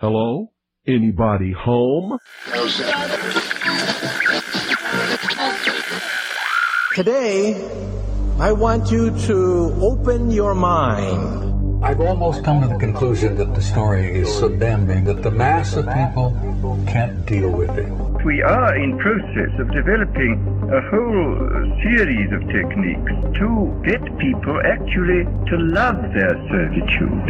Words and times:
Hello? 0.00 0.50
Anybody 0.86 1.52
home? 1.52 2.16
Today, 6.94 7.52
I 8.38 8.50
want 8.52 8.90
you 8.90 9.10
to 9.28 9.76
open 9.82 10.30
your 10.30 10.54
mind. 10.54 11.84
I've 11.84 12.00
almost 12.00 12.42
come 12.44 12.62
to 12.62 12.68
the 12.68 12.78
conclusion 12.78 13.36
that 13.36 13.54
the 13.54 13.60
story 13.60 14.10
is 14.18 14.32
so 14.32 14.48
damning 14.48 15.04
that 15.04 15.22
the 15.22 15.30
mass 15.30 15.76
of 15.76 15.84
people 15.84 16.32
can't 16.88 17.26
deal 17.26 17.50
with 17.50 17.76
it. 17.76 17.92
We 18.24 18.40
are 18.40 18.74
in 18.76 18.96
process 18.96 19.52
of 19.60 19.70
developing 19.70 20.40
a 20.72 20.80
whole 20.88 21.76
series 21.84 22.32
of 22.32 22.40
techniques 22.48 23.12
to 23.36 23.82
get 23.84 24.00
people 24.16 24.62
actually 24.64 25.28
to 25.50 25.56
love 25.60 26.00
their 26.16 26.32
servitude. 26.48 27.29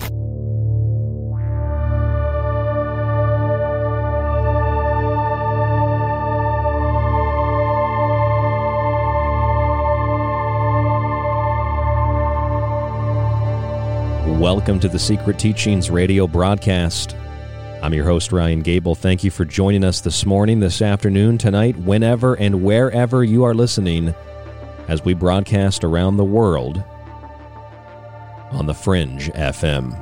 Welcome 14.53 14.81
to 14.81 14.89
the 14.89 14.99
Secret 14.99 15.39
Teachings 15.39 15.89
radio 15.89 16.27
broadcast. 16.27 17.15
I'm 17.81 17.93
your 17.93 18.03
host, 18.03 18.33
Ryan 18.33 18.61
Gable. 18.61 18.95
Thank 18.95 19.23
you 19.23 19.31
for 19.31 19.45
joining 19.45 19.85
us 19.85 20.01
this 20.01 20.25
morning, 20.25 20.59
this 20.59 20.81
afternoon, 20.81 21.37
tonight, 21.37 21.77
whenever 21.77 22.33
and 22.33 22.61
wherever 22.61 23.23
you 23.23 23.45
are 23.45 23.53
listening 23.53 24.13
as 24.89 25.05
we 25.05 25.13
broadcast 25.13 25.85
around 25.85 26.17
the 26.17 26.25
world 26.25 26.83
on 28.51 28.65
the 28.65 28.73
Fringe 28.73 29.29
FM. 29.29 29.97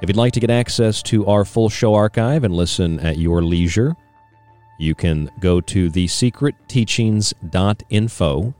If 0.00 0.08
you'd 0.08 0.16
like 0.16 0.32
to 0.32 0.40
get 0.40 0.48
access 0.48 1.02
to 1.02 1.26
our 1.26 1.44
full 1.44 1.68
show 1.68 1.92
archive 1.92 2.44
and 2.44 2.56
listen 2.56 2.98
at 3.00 3.18
your 3.18 3.42
leisure, 3.42 3.94
you 4.78 4.94
can 4.94 5.30
go 5.38 5.60
to 5.60 5.90
thesecretteachings.info, 5.90 8.54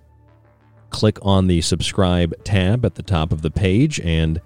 click 0.90 1.18
on 1.22 1.46
the 1.46 1.62
subscribe 1.62 2.44
tab 2.44 2.84
at 2.84 2.96
the 2.96 3.02
top 3.02 3.32
of 3.32 3.40
the 3.40 3.50
page, 3.50 3.98
and 4.00 4.42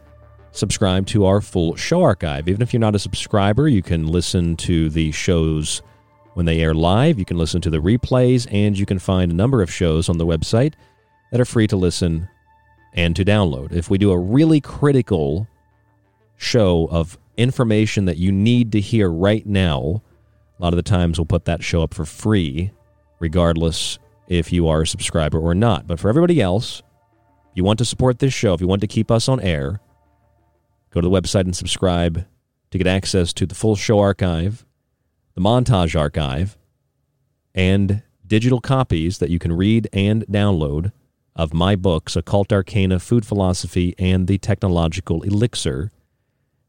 subscribe 0.52 1.06
to 1.08 1.26
our 1.26 1.40
full 1.40 1.74
show 1.76 2.02
archive. 2.02 2.48
Even 2.48 2.62
if 2.62 2.72
you're 2.72 2.80
not 2.80 2.94
a 2.94 2.98
subscriber, 2.98 3.68
you 3.68 3.82
can 3.82 4.06
listen 4.06 4.56
to 4.56 4.88
the 4.88 5.10
shows 5.12 5.82
when 6.34 6.46
they 6.46 6.60
air 6.60 6.74
live. 6.74 7.18
You 7.18 7.24
can 7.24 7.38
listen 7.38 7.60
to 7.62 7.70
the 7.70 7.78
replays, 7.78 8.46
and 8.52 8.78
you 8.78 8.86
can 8.86 8.98
find 8.98 9.32
a 9.32 9.34
number 9.34 9.62
of 9.62 9.72
shows 9.72 10.08
on 10.08 10.18
the 10.18 10.26
website 10.26 10.74
that 11.30 11.40
are 11.40 11.46
free 11.46 11.66
to 11.66 11.76
listen 11.76 12.28
and 12.94 13.16
to 13.16 13.24
download. 13.24 13.72
If 13.72 13.90
we 13.90 13.98
do 13.98 14.12
a 14.12 14.18
really 14.18 14.60
critical 14.60 15.48
show 16.36 16.88
of 16.90 17.18
information 17.36 18.04
that 18.04 18.18
you 18.18 18.30
need 18.30 18.72
to 18.72 18.80
hear 18.80 19.10
right 19.10 19.46
now, 19.46 20.02
a 20.58 20.62
lot 20.62 20.72
of 20.72 20.76
the 20.76 20.82
times 20.82 21.18
we'll 21.18 21.26
put 21.26 21.46
that 21.46 21.62
show 21.62 21.82
up 21.82 21.94
for 21.94 22.04
free, 22.04 22.70
regardless 23.18 23.98
if 24.28 24.52
you 24.52 24.68
are 24.68 24.82
a 24.82 24.86
subscriber 24.86 25.38
or 25.38 25.54
not. 25.54 25.86
But 25.86 25.98
for 25.98 26.08
everybody 26.08 26.40
else, 26.40 26.82
you 27.54 27.64
want 27.64 27.78
to 27.78 27.84
support 27.84 28.18
this 28.18 28.34
show, 28.34 28.54
if 28.54 28.60
you 28.60 28.66
want 28.66 28.80
to 28.82 28.86
keep 28.86 29.10
us 29.10 29.28
on 29.28 29.40
air, 29.40 29.80
go 30.92 31.00
to 31.00 31.08
the 31.08 31.20
website 31.20 31.42
and 31.42 31.56
subscribe 31.56 32.26
to 32.70 32.78
get 32.78 32.86
access 32.86 33.32
to 33.32 33.46
the 33.46 33.54
full 33.54 33.76
show 33.76 33.98
archive, 33.98 34.64
the 35.34 35.40
montage 35.40 35.98
archive, 35.98 36.56
and 37.54 38.02
digital 38.26 38.60
copies 38.60 39.18
that 39.18 39.30
you 39.30 39.38
can 39.38 39.52
read 39.52 39.88
and 39.92 40.26
download 40.26 40.92
of 41.34 41.54
my 41.54 41.74
books, 41.74 42.14
Occult 42.14 42.52
Arcana, 42.52 42.98
Food 42.98 43.26
Philosophy, 43.26 43.94
and 43.98 44.26
The 44.26 44.38
Technological 44.38 45.22
Elixir. 45.22 45.90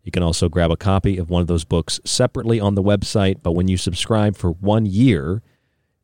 You 0.04 0.12
can 0.12 0.24
also 0.24 0.50
grab 0.50 0.72
a 0.72 0.78
copy 0.78 1.18
of 1.18 1.30
one 1.30 1.42
of 1.42 1.48
those 1.48 1.64
books 1.64 2.00
separately 2.06 2.60
on 2.60 2.76
the 2.76 2.84
website, 2.84 3.38
but 3.42 3.54
when 3.54 3.68
you 3.68 3.78
subscribe 3.78 4.36
for 4.36 4.52
one 4.52 4.86
year, 4.86 5.42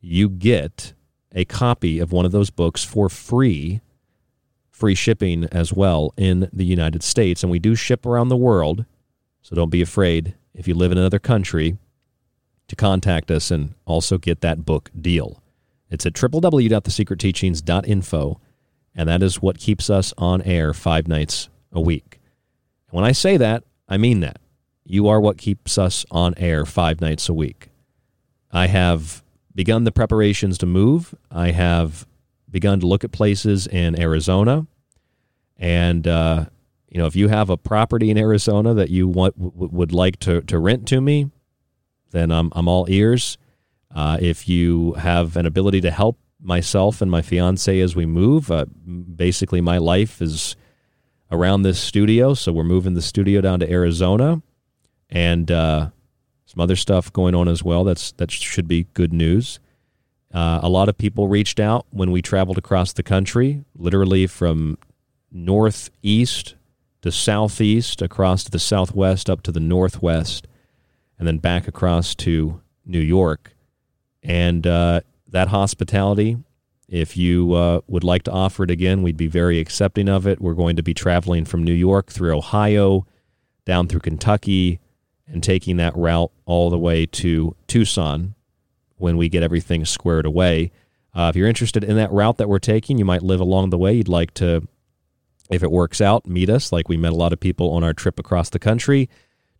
you 0.00 0.28
get 0.28 0.94
a 1.34 1.44
copy 1.44 1.98
of 1.98 2.12
one 2.12 2.24
of 2.24 2.32
those 2.32 2.50
books 2.50 2.84
for 2.84 3.08
free, 3.08 3.80
free 4.80 4.94
shipping 4.94 5.44
as 5.52 5.72
well 5.72 6.12
in 6.16 6.48
the 6.52 6.64
United 6.64 7.02
States. 7.02 7.42
And 7.42 7.52
we 7.52 7.58
do 7.58 7.74
ship 7.74 8.06
around 8.06 8.30
the 8.30 8.36
world, 8.36 8.86
so 9.42 9.54
don't 9.54 9.70
be 9.70 9.82
afraid 9.82 10.34
if 10.54 10.66
you 10.66 10.74
live 10.74 10.90
in 10.90 10.98
another 10.98 11.18
country 11.18 11.76
to 12.66 12.74
contact 12.74 13.30
us 13.30 13.50
and 13.50 13.74
also 13.84 14.16
get 14.16 14.40
that 14.40 14.64
book 14.64 14.90
deal. 14.98 15.42
It's 15.90 16.06
at 16.06 16.14
www.thesecretteachings.info, 16.14 18.40
and 18.94 19.08
that 19.08 19.22
is 19.22 19.42
what 19.42 19.58
keeps 19.58 19.90
us 19.90 20.14
on 20.16 20.40
air 20.42 20.72
five 20.72 21.06
nights 21.06 21.50
a 21.72 21.80
week. 21.80 22.18
And 22.88 22.96
when 22.96 23.04
I 23.04 23.12
say 23.12 23.36
that, 23.36 23.64
I 23.88 23.98
mean 23.98 24.20
that. 24.20 24.38
You 24.84 25.08
are 25.08 25.20
what 25.20 25.36
keeps 25.36 25.76
us 25.78 26.06
on 26.10 26.34
air 26.36 26.64
five 26.64 27.00
nights 27.00 27.28
a 27.28 27.34
week. 27.34 27.68
I 28.50 28.68
have 28.68 29.22
begun 29.54 29.84
the 29.84 29.92
preparations 29.92 30.56
to 30.58 30.66
move. 30.66 31.14
I 31.30 31.50
have 31.50 32.06
begun 32.50 32.80
to 32.80 32.86
look 32.86 33.04
at 33.04 33.12
places 33.12 33.66
in 33.66 33.98
Arizona. 34.00 34.66
And, 35.56 36.06
uh, 36.06 36.46
you 36.88 36.98
know, 36.98 37.06
if 37.06 37.14
you 37.14 37.28
have 37.28 37.50
a 37.50 37.56
property 37.56 38.10
in 38.10 38.18
Arizona 38.18 38.74
that 38.74 38.90
you 38.90 39.06
want, 39.08 39.38
w- 39.38 39.68
would 39.72 39.92
like 39.92 40.18
to, 40.20 40.40
to 40.42 40.58
rent 40.58 40.88
to 40.88 41.00
me, 41.00 41.30
then 42.10 42.30
I'm, 42.30 42.50
I'm 42.52 42.66
all 42.66 42.86
ears. 42.88 43.38
Uh, 43.94 44.18
if 44.20 44.48
you 44.48 44.94
have 44.94 45.36
an 45.36 45.46
ability 45.46 45.80
to 45.82 45.90
help 45.90 46.18
myself 46.40 47.00
and 47.00 47.10
my 47.10 47.22
fiance 47.22 47.80
as 47.80 47.94
we 47.94 48.06
move, 48.06 48.50
uh, 48.50 48.64
basically 48.64 49.60
my 49.60 49.78
life 49.78 50.22
is 50.22 50.56
around 51.30 51.62
this 51.62 51.78
studio. 51.78 52.34
So 52.34 52.52
we're 52.52 52.64
moving 52.64 52.94
the 52.94 53.02
studio 53.02 53.40
down 53.40 53.60
to 53.60 53.70
Arizona 53.70 54.42
and 55.08 55.50
uh, 55.50 55.90
some 56.46 56.60
other 56.60 56.76
stuff 56.76 57.12
going 57.12 57.34
on 57.34 57.48
as 57.48 57.62
well. 57.62 57.84
That's 57.84 58.12
that 58.12 58.30
should 58.30 58.66
be 58.66 58.84
good 58.94 59.12
news. 59.12 59.60
Uh, 60.32 60.60
a 60.62 60.68
lot 60.68 60.88
of 60.88 60.96
people 60.96 61.28
reached 61.28 61.58
out 61.58 61.86
when 61.90 62.10
we 62.10 62.22
traveled 62.22 62.58
across 62.58 62.92
the 62.92 63.02
country, 63.02 63.64
literally 63.76 64.26
from 64.26 64.78
northeast 65.32 66.54
to 67.02 67.10
southeast, 67.10 68.02
across 68.02 68.44
to 68.44 68.50
the 68.50 68.58
southwest, 68.58 69.28
up 69.28 69.42
to 69.42 69.52
the 69.52 69.60
northwest 69.60 70.46
and 71.20 71.28
then 71.28 71.38
back 71.38 71.68
across 71.68 72.14
to 72.14 72.60
New 72.86 73.00
York. 73.00 73.54
And 74.22 74.66
uh, 74.66 75.02
that 75.28 75.48
hospitality, 75.48 76.38
if 76.88 77.16
you 77.16 77.52
uh, 77.52 77.82
would 77.86 78.02
like 78.02 78.22
to 78.24 78.32
offer 78.32 78.64
it 78.64 78.70
again, 78.70 79.02
we'd 79.02 79.18
be 79.18 79.26
very 79.26 79.60
accepting 79.60 80.08
of 80.08 80.26
it. 80.26 80.40
We're 80.40 80.54
going 80.54 80.76
to 80.76 80.82
be 80.82 80.94
traveling 80.94 81.44
from 81.44 81.62
New 81.62 81.74
York 81.74 82.10
through 82.10 82.36
Ohio, 82.36 83.06
down 83.66 83.86
through 83.86 84.00
Kentucky, 84.00 84.80
and 85.26 85.42
taking 85.42 85.76
that 85.76 85.94
route 85.94 86.32
all 86.46 86.70
the 86.70 86.78
way 86.78 87.04
to 87.06 87.54
Tucson 87.68 88.34
when 89.00 89.16
we 89.16 89.28
get 89.28 89.42
everything 89.42 89.84
squared 89.84 90.26
away. 90.26 90.70
Uh, 91.14 91.28
if 91.30 91.36
you're 91.36 91.48
interested 91.48 91.82
in 91.82 91.96
that 91.96 92.12
route 92.12 92.36
that 92.38 92.48
we're 92.48 92.58
taking, 92.58 92.98
you 92.98 93.04
might 93.04 93.22
live 93.22 93.40
along 93.40 93.70
the 93.70 93.78
way. 93.78 93.94
You'd 93.94 94.08
like 94.08 94.32
to, 94.34 94.66
if 95.50 95.62
it 95.62 95.70
works 95.70 96.00
out, 96.00 96.26
meet 96.26 96.48
us 96.48 96.72
like 96.72 96.88
we 96.88 96.96
met 96.96 97.12
a 97.12 97.16
lot 97.16 97.32
of 97.32 97.40
people 97.40 97.72
on 97.72 97.82
our 97.82 97.92
trip 97.92 98.18
across 98.18 98.50
the 98.50 98.58
country. 98.58 99.08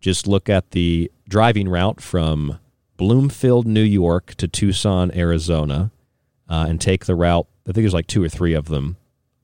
Just 0.00 0.26
look 0.26 0.48
at 0.48 0.70
the 0.70 1.10
driving 1.28 1.68
route 1.68 2.00
from 2.00 2.58
Bloomfield, 2.96 3.66
New 3.66 3.82
York 3.82 4.34
to 4.36 4.46
Tucson, 4.46 5.10
Arizona, 5.14 5.90
uh, 6.48 6.66
and 6.68 6.80
take 6.80 7.06
the 7.06 7.14
route. 7.14 7.46
I 7.64 7.72
think 7.72 7.82
there's 7.82 7.94
like 7.94 8.06
two 8.06 8.22
or 8.22 8.28
three 8.28 8.54
of 8.54 8.68
them. 8.68 8.96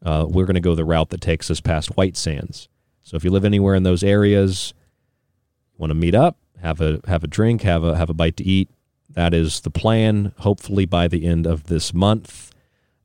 Uh, 0.04 0.26
we're 0.28 0.46
going 0.46 0.54
to 0.54 0.60
go 0.60 0.74
the 0.74 0.84
route 0.84 1.08
that 1.10 1.20
takes 1.20 1.50
us 1.50 1.60
past 1.60 1.96
White 1.96 2.16
Sands. 2.16 2.68
So 3.02 3.16
if 3.16 3.24
you 3.24 3.30
live 3.30 3.44
anywhere 3.44 3.74
in 3.74 3.82
those 3.82 4.04
areas, 4.04 4.74
want 5.78 5.90
to 5.90 5.94
meet 5.94 6.14
up, 6.14 6.36
have 6.60 6.80
a 6.80 7.00
have 7.06 7.24
a 7.24 7.26
drink, 7.26 7.62
have 7.62 7.84
a 7.84 7.96
have 7.96 8.10
a 8.10 8.14
bite 8.14 8.36
to 8.38 8.44
eat. 8.44 8.68
That 9.16 9.34
is 9.34 9.62
the 9.62 9.70
plan. 9.70 10.32
Hopefully 10.38 10.86
by 10.86 11.08
the 11.08 11.26
end 11.26 11.44
of 11.44 11.64
this 11.64 11.92
month. 11.92 12.52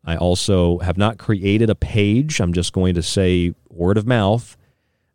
I 0.05 0.15
also 0.15 0.77
have 0.79 0.97
not 0.97 1.17
created 1.17 1.71
a 1.71 1.75
page. 1.75 2.39
I'm 2.39 2.53
just 2.53 2.73
going 2.73 2.93
to 2.93 3.01
say 3.01 3.55
word 3.69 3.97
of 3.97 4.05
mouth 4.05 4.55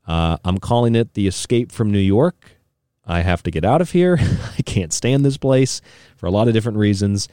uh, 0.06 0.36
I'm 0.44 0.58
calling 0.58 0.94
it 0.94 1.14
the 1.14 1.26
Escape 1.26 1.72
from 1.72 1.90
New 1.90 1.98
York. 1.98 2.52
I 3.04 3.20
have 3.20 3.42
to 3.44 3.50
get 3.50 3.64
out 3.64 3.80
of 3.80 3.90
here. 3.90 4.18
I 4.58 4.62
can't 4.62 4.92
stand 4.92 5.24
this 5.24 5.36
place 5.36 5.80
for 6.16 6.26
a 6.26 6.30
lot 6.30 6.48
of 6.48 6.54
different 6.54 6.78
reasons. 6.78 7.28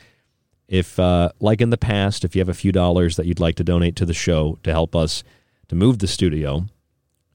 If, 0.68 1.00
uh, 1.00 1.30
like 1.40 1.62
in 1.62 1.70
the 1.70 1.78
past, 1.78 2.26
if 2.26 2.36
you 2.36 2.40
have 2.40 2.50
a 2.50 2.54
few 2.54 2.72
dollars 2.72 3.16
that 3.18 3.26
you'd 3.26 3.40
like 3.40 3.56
to 3.56 3.64
donate 3.64 3.96
to 3.98 4.06
the 4.06 4.14
show 4.14 4.60
to 4.64 4.72
help 4.72 4.96
us 4.96 5.24
to 5.68 5.76
move 5.76 6.00
the 6.00 6.08
studio, 6.08 6.66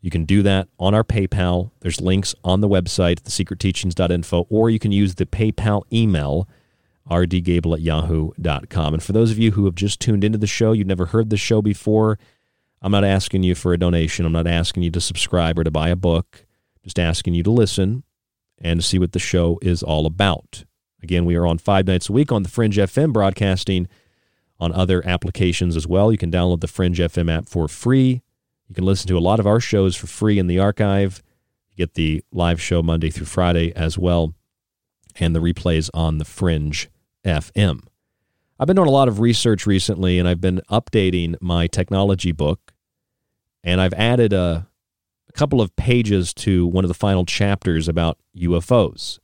you 0.01 0.11
can 0.11 0.25
do 0.25 0.43
that 0.43 0.69
on 0.79 0.95
our 0.95 1.05
PayPal. 1.05 1.71
There's 1.81 2.01
links 2.01 2.35
on 2.45 2.61
the 2.61 2.69
website, 2.69 3.21
thesecretteachings.info, 3.23 4.47
or 4.49 4.71
you 4.71 4.79
can 4.79 4.93
use 4.93 5.17
the 5.17 5.27
PayPal 5.27 5.83
email, 5.93 6.49
rdgable 7.11 7.75
at 7.75 7.81
yahoo.com. 7.81 8.95
And 8.95 9.03
for 9.03 9.13
those 9.13 9.31
of 9.31 9.39
you 9.39 9.53
who 9.53 9.65
have 9.65 9.75
just 9.75 10.01
tuned 10.01 10.23
into 10.23 10.39
the 10.39 10.47
show, 10.47 10.73
you've 10.73 10.87
never 10.87 11.07
heard 11.07 11.31
the 11.31 11.37
show 11.37 11.61
before, 11.61 12.19
I'm 12.81 12.93
not 12.93 13.05
asking 13.05 13.43
you 13.43 13.55
for 13.55 13.73
a 13.73 13.79
donation. 13.79 14.25
I'm 14.25 14.33
not 14.33 14.47
asking 14.47 14.85
you 14.85 14.91
to 14.93 15.01
subscribe 15.01 15.59
or 15.59 15.65
to 15.65 15.71
buy 15.71 15.89
a 15.89 15.97
book. 15.97 16.45
Just 16.85 16.99
asking 16.99 17.35
you 17.35 17.43
to 17.43 17.51
listen 17.51 18.05
and 18.61 18.81
to 18.81 18.87
see 18.87 18.99
what 18.99 19.13
the 19.13 19.19
show 19.19 19.59
is 19.63 19.83
all 19.83 20.07
about. 20.07 20.65
Again, 21.03 21.25
we 21.25 21.37
are 21.37 21.47
on 21.47 21.59
five 21.59 21.87
nights 21.87 22.09
a 22.09 22.13
week 22.13 22.33
on 22.33 22.43
the 22.43 22.49
Fringe 22.49 22.77
FM, 22.77 23.13
broadcasting 23.13 23.89
on 24.61 24.73
other 24.73 25.07
applications 25.07 25.77
as 25.77 25.87
well. 25.87 26.11
You 26.11 26.19
can 26.19 26.31
download 26.31 26.61
the 26.61 26.69
Fringe 26.69 26.99
FM 26.99 27.31
app 27.31 27.49
for 27.49 27.69
free. 27.69 28.23
You 28.69 28.75
can 28.75 28.85
listen 28.85 29.09
to 29.09 29.19
a 29.19 29.21
lot 29.21 29.41
of 29.41 29.47
our 29.47 29.61
shows 29.61 29.97
for 29.97 30.07
free 30.07 30.39
in 30.39 30.47
the 30.47 30.59
archive. 30.59 31.23
You 31.71 31.77
get 31.77 31.95
the 31.95 32.23
live 32.31 32.61
show 32.61 32.83
Monday 32.83 33.11
through 33.11 33.27
Friday 33.27 33.75
as 33.75 33.97
well, 33.97 34.35
and 35.19 35.35
the 35.35 35.41
replays 35.41 35.89
on 35.95 36.19
the 36.19 36.25
Fringe 36.25 36.91
FM. 37.25 37.81
I've 38.61 38.67
been 38.67 38.77
doing 38.77 38.89
a 38.89 38.93
lot 38.93 39.09
of 39.09 39.21
research 39.21 39.67
recently, 39.67 40.19
and 40.19 40.29
I've 40.29 40.41
been 40.41 40.61
updating 40.71 41.37
my 41.41 41.67
technology 41.67 42.33
book, 42.33 42.75
and 43.65 43.81
I've 43.81 43.95
added 43.95 44.33
a, 44.33 44.69
a 45.29 45.33
couple 45.33 45.63
of 45.63 45.75
pages 45.77 46.35
to 46.35 46.67
one 46.67 46.85
of 46.85 46.89
the 46.89 46.95
final 46.95 47.25
chapters 47.25 47.89
about 47.89 48.19
UFOs. 48.37 49.19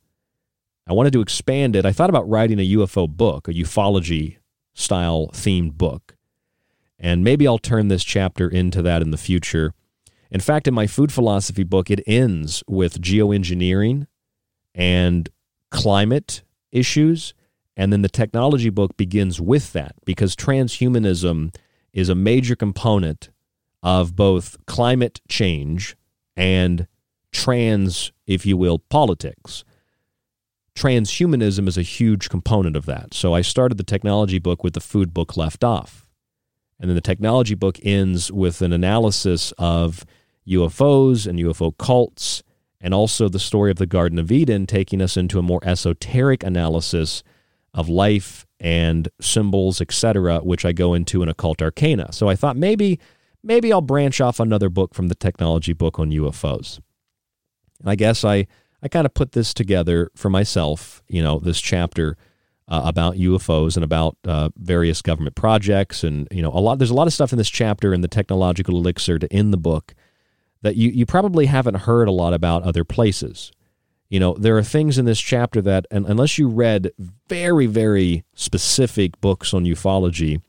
I 0.87 0.93
wanted 0.93 1.13
to 1.15 1.21
expand 1.21 1.77
it. 1.77 1.85
I 1.85 1.93
thought 1.93 2.11
about 2.11 2.29
writing 2.29 2.59
a 2.59 2.71
UFO 2.77 3.09
book, 3.09 3.49
a 3.49 3.53
ufology 3.53 4.37
style 4.75 5.29
themed 5.33 5.75
book. 5.75 6.14
And 7.05 7.23
maybe 7.23 7.47
I'll 7.47 7.59
turn 7.59 7.89
this 7.89 8.03
chapter 8.03 8.49
into 8.49 8.81
that 8.83 9.03
in 9.03 9.11
the 9.11 9.19
future. 9.19 9.75
In 10.31 10.41
fact, 10.41 10.67
in 10.67 10.75
my 10.75 10.87
food 10.87 11.13
philosophy 11.13 11.63
book, 11.63 11.91
it 11.91 12.03
ends 12.07 12.65
with 12.67 13.01
geoengineering 13.01 14.07
and 14.75 15.29
climate 15.71 16.43
issues 16.73 17.35
and 17.77 17.93
then 17.93 18.03
the 18.03 18.09
technology 18.09 18.71
book 18.71 18.97
begins 18.97 19.41
with 19.41 19.73
that 19.73 19.95
because 20.05 20.37
transhumanism 20.37 21.55
is 21.93 22.09
a 22.09 22.15
major 22.15 22.55
component 22.55 23.31
of 23.83 24.17
both 24.17 24.57
climate 24.67 25.21
change 25.29 25.97
and 26.37 26.87
trans, 27.33 28.13
if 28.27 28.47
you 28.47 28.57
will, 28.57 28.79
politics. 28.79 29.65
Transhumanism 30.75 31.69
is 31.69 31.77
a 31.77 31.83
huge 31.83 32.29
component 32.29 32.77
of 32.77 32.87
that. 32.87 33.15
So 33.15 33.35
I 33.35 33.43
started 33.43 33.79
the 33.79 33.85
technology 33.85 34.39
book 34.39 34.65
with 34.65 34.75
the 34.75 34.81
food 34.81 35.13
book 35.13 35.37
left 35.37 35.63
off. 35.63 36.04
And 36.85 36.91
then 36.91 36.97
the 36.97 37.01
technology 37.01 37.55
book 37.55 37.79
ends 37.83 38.31
with 38.31 38.61
an 38.61 38.71
analysis 38.71 39.55
of 39.57 40.05
UFOs 40.47 41.27
and 41.27 41.39
UFO 41.39 41.75
cults, 41.79 42.43
and 42.79 42.93
also 42.93 43.31
the 43.31 43.39
story 43.39 43.71
of 43.71 43.79
the 43.79 43.87
Garden 43.87 44.19
of 44.19 44.31
Eden, 44.31 44.67
taking 44.67 45.01
us 45.01 45.17
into 45.17 45.39
a 45.39 45.43
more 45.43 45.61
esoteric 45.63 46.43
analysis 46.43 47.23
of 47.73 47.89
life 47.89 48.45
and 48.61 49.09
symbols, 49.19 49.81
etc., 49.81 50.41
which 50.41 50.67
I 50.67 50.73
go 50.73 50.93
into 50.93 51.23
in 51.23 51.31
Occult 51.31 51.63
Arcana. 51.63 52.13
So 52.13 52.29
I 52.29 52.37
thought 52.37 52.55
maybe 52.55 53.01
maybe 53.43 53.73
I'll 53.73 53.81
branch 53.81 54.21
off 54.21 54.39
another 54.39 54.69
book 54.69 54.93
from 54.93 55.09
the 55.09 55.15
technology 55.15 55.73
book 55.73 55.99
on 55.99 56.11
UFOs. 56.11 56.81
And 57.81 57.89
I 57.89 57.95
guess 57.95 58.27
I 58.27 58.47
I 58.83 58.89
kind 58.89 59.07
of 59.07 59.15
put 59.15 59.33
this 59.33 59.55
together 59.55 60.11
for 60.15 60.29
myself, 60.29 61.03
you 61.09 61.23
know, 61.23 61.39
this 61.39 61.63
chapter 61.63 62.19
uh, 62.69 62.83
about 62.85 63.15
UFOs 63.15 63.77
and 63.77 63.85
about 63.85 64.17
uh, 64.25 64.49
various 64.57 65.03
government 65.03 65.37
projects, 65.37 66.03
and 66.03 66.27
you 66.31 66.43
know 66.43 66.51
a 66.51 66.61
lot. 66.61 66.79
There's 66.79 66.91
a 66.91 66.95
lot 66.95 67.07
of 67.07 67.13
stuff 67.13 67.33
in 67.33 67.39
this 67.39 67.51
chapter 67.51 67.93
in 67.93 68.01
the 68.01 68.09
technological 68.09 68.77
elixir 68.77 69.19
to 69.19 69.33
end 69.33 69.53
the 69.53 69.59
book 69.59 69.95
that 70.63 70.77
you 70.77 70.91
you 70.91 71.05
probably 71.05 71.47
haven't 71.47 71.75
heard 71.75 72.09
a 72.09 72.13
lot 72.13 72.33
about 72.33 72.63
other 72.63 72.85
places. 72.85 73.53
You 74.09 74.21
know, 74.21 74.35
there 74.35 74.57
are 74.57 74.63
things 74.63 74.97
in 74.97 75.07
this 75.07 75.21
chapter 75.21 75.61
that, 75.63 75.87
and 75.91 76.07
unless 76.07 76.39
you 76.39 76.49
read 76.49 76.91
very 77.29 77.67
very 77.67 78.25
specific 78.35 79.21
books 79.21 79.53
on 79.53 79.65
ufology, 79.65 80.41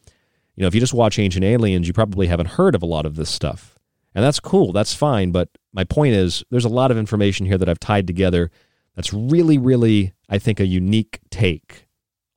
you 0.56 0.62
know, 0.62 0.68
if 0.68 0.76
you 0.76 0.80
just 0.80 0.94
watch 0.94 1.20
Ancient 1.20 1.44
Aliens, 1.44 1.88
you 1.88 1.94
probably 1.94 2.28
haven't 2.28 2.50
heard 2.50 2.76
of 2.76 2.84
a 2.84 2.88
lot 2.88 3.06
of 3.06 3.16
this 3.16 3.30
stuff, 3.30 3.78
and 4.14 4.24
that's 4.24 4.40
cool. 4.40 4.72
That's 4.72 4.94
fine. 4.94 5.32
But 5.32 5.50
my 5.74 5.84
point 5.84 6.14
is, 6.16 6.46
there's 6.50 6.66
a 6.66 6.70
lot 6.70 6.92
of 6.92 6.98
information 6.98 7.46
here 7.46 7.58
that 7.58 7.68
I've 7.68 7.80
tied 7.80 8.08
together. 8.08 8.52
That's 8.96 9.12
really, 9.12 9.58
really, 9.58 10.14
I 10.30 10.38
think, 10.38 10.62
a 10.62 10.66
unique 10.66 11.20
take 11.30 11.85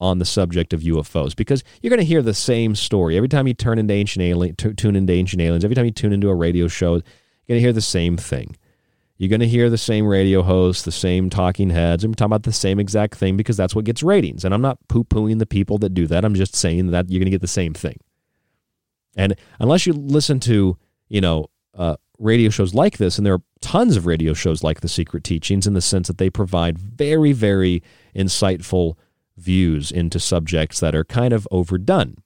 on 0.00 0.19
the 0.19 0.25
subject 0.25 0.73
of 0.73 0.81
UFOs 0.81 1.35
because 1.35 1.64
you're 1.83 1.90
going 1.90 1.99
to 1.99 2.07
hear 2.07 2.23
the 2.23 2.35
same 2.35 2.75
story 2.75 3.17
every 3.17 3.28
time 3.28 3.49
you 3.49 3.55
turn 3.55 3.78
into 3.78 3.95
ancient 3.95 4.23
alien, 4.23 4.55
t- 4.55 4.73
tune 4.75 4.95
into 4.95 5.12
ancient 5.12 5.43
aliens. 5.43 5.64
Every 5.64 5.75
time 5.75 5.87
you 5.87 5.90
tune 5.90 6.12
into 6.12 6.28
a 6.28 6.35
radio 6.35 6.69
show, 6.69 6.95
you're 6.95 7.02
going 7.49 7.59
to 7.59 7.61
hear 7.61 7.73
the 7.73 7.81
same 7.81 8.17
thing. 8.17 8.57
You're 9.17 9.28
going 9.28 9.40
to 9.40 9.49
hear 9.49 9.69
the 9.69 9.76
same 9.76 10.07
radio 10.07 10.43
hosts, 10.43 10.85
the 10.85 10.93
same 10.93 11.28
talking 11.28 11.71
heads. 11.71 12.05
I'm 12.05 12.14
talking 12.14 12.26
about 12.26 12.45
the 12.45 12.52
same 12.52 12.78
exact 12.78 13.17
thing 13.17 13.37
because 13.37 13.57
that's 13.57 13.75
what 13.75 13.85
gets 13.85 14.05
ratings. 14.05 14.45
And 14.45 14.55
I'm 14.55 14.62
not 14.62 14.78
poo 14.87 15.02
pooing 15.02 15.40
the 15.40 15.47
people 15.47 15.78
that 15.78 15.93
do 15.93 16.07
that. 16.07 16.25
I'm 16.25 16.35
just 16.35 16.55
saying 16.55 16.93
that 16.93 17.11
you're 17.11 17.19
going 17.19 17.26
to 17.26 17.33
get 17.33 17.40
the 17.40 17.49
same 17.49 17.75
thing. 17.75 17.99
And 19.17 19.35
unless 19.59 19.87
you 19.87 19.93
listen 19.93 20.38
to, 20.40 20.78
you 21.09 21.21
know, 21.21 21.47
uh, 21.76 21.97
radio 22.21 22.50
shows 22.50 22.75
like 22.75 22.99
this, 22.99 23.19
and 23.19 23.26
there 23.26 23.35
are 23.35 23.43
tons 23.61 23.97
of 23.97 24.07
radio 24.07 24.35
shows 24.35 24.62
like 24.62 24.83
The 24.83 24.88
Secret 24.88 25.25
Teachings 25.25 25.67
in 25.67 25.75
the 25.75 25.81
sense 25.81 26.07
that 26.07 26.19
they 26.19 26.31
provide 26.31 26.78
very, 26.78 27.33
very 27.33 27.83
insightful 28.14 28.95
views 29.38 29.90
into 29.90 30.18
subjects 30.21 30.80
that 30.80 30.95
are 30.95 31.04
kind 31.04 31.33
of 31.33 31.47
overdone. 31.50 32.16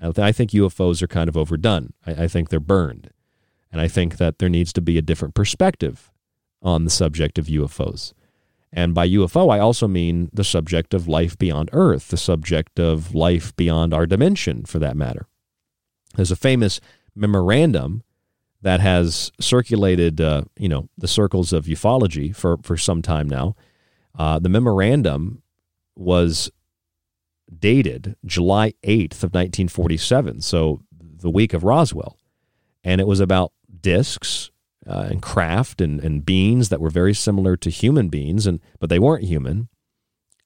I 0.00 0.32
think 0.32 0.50
UFOs 0.50 1.00
are 1.00 1.06
kind 1.06 1.28
of 1.28 1.36
overdone. 1.36 1.92
I, 2.06 2.24
I 2.24 2.28
think 2.28 2.48
they're 2.48 2.60
burned. 2.60 3.10
And 3.70 3.80
I 3.80 3.88
think 3.88 4.16
that 4.16 4.38
there 4.38 4.48
needs 4.48 4.72
to 4.74 4.80
be 4.80 4.98
a 4.98 5.02
different 5.02 5.34
perspective 5.34 6.10
on 6.60 6.84
the 6.84 6.90
subject 6.90 7.38
of 7.38 7.46
UFOs. 7.46 8.12
And 8.72 8.94
by 8.94 9.08
UFO, 9.08 9.52
I 9.52 9.58
also 9.58 9.86
mean 9.86 10.30
the 10.32 10.44
subject 10.44 10.94
of 10.94 11.06
life 11.06 11.38
beyond 11.38 11.70
Earth, 11.72 12.08
the 12.08 12.16
subject 12.16 12.80
of 12.80 13.14
life 13.14 13.54
beyond 13.54 13.92
our 13.92 14.06
dimension, 14.06 14.64
for 14.64 14.78
that 14.78 14.96
matter. 14.96 15.26
There's 16.14 16.30
a 16.30 16.36
famous 16.36 16.80
memorandum 17.14 18.02
that 18.62 18.80
has 18.80 19.30
circulated, 19.40 20.20
uh, 20.20 20.44
you 20.56 20.68
know, 20.68 20.88
the 20.96 21.08
circles 21.08 21.52
of 21.52 21.66
ufology 21.66 22.34
for, 22.34 22.58
for 22.62 22.76
some 22.76 23.02
time 23.02 23.28
now. 23.28 23.56
Uh, 24.16 24.38
the 24.38 24.48
memorandum 24.48 25.41
was 25.96 26.50
dated 27.58 28.16
July 28.24 28.74
8th 28.82 29.22
of 29.22 29.34
1947, 29.34 30.40
so 30.40 30.82
the 31.00 31.30
week 31.30 31.52
of 31.52 31.64
Roswell. 31.64 32.18
And 32.84 33.00
it 33.00 33.06
was 33.06 33.20
about 33.20 33.52
discs 33.80 34.50
uh, 34.86 35.06
and 35.10 35.22
craft 35.22 35.80
and, 35.80 36.00
and 36.00 36.24
beings 36.24 36.68
that 36.68 36.80
were 36.80 36.90
very 36.90 37.14
similar 37.14 37.56
to 37.56 37.70
human 37.70 38.08
beings, 38.08 38.46
and 38.46 38.60
but 38.80 38.90
they 38.90 38.98
weren't 38.98 39.24
human. 39.24 39.68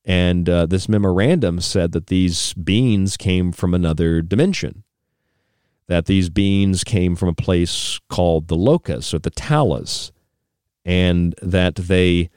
And 0.04 0.48
uh, 0.48 0.66
this 0.66 0.88
memorandum 0.88 1.60
said 1.60 1.92
that 1.92 2.06
these 2.06 2.52
beings 2.54 3.16
came 3.16 3.50
from 3.50 3.74
another 3.74 4.22
dimension, 4.22 4.84
that 5.88 6.06
these 6.06 6.28
beings 6.28 6.84
came 6.84 7.16
from 7.16 7.28
a 7.28 7.34
place 7.34 7.98
called 8.08 8.48
the 8.48 8.56
Lokas 8.56 9.12
or 9.12 9.18
the 9.18 9.30
Talas, 9.30 10.12
and 10.84 11.34
that 11.42 11.74
they 11.74 12.30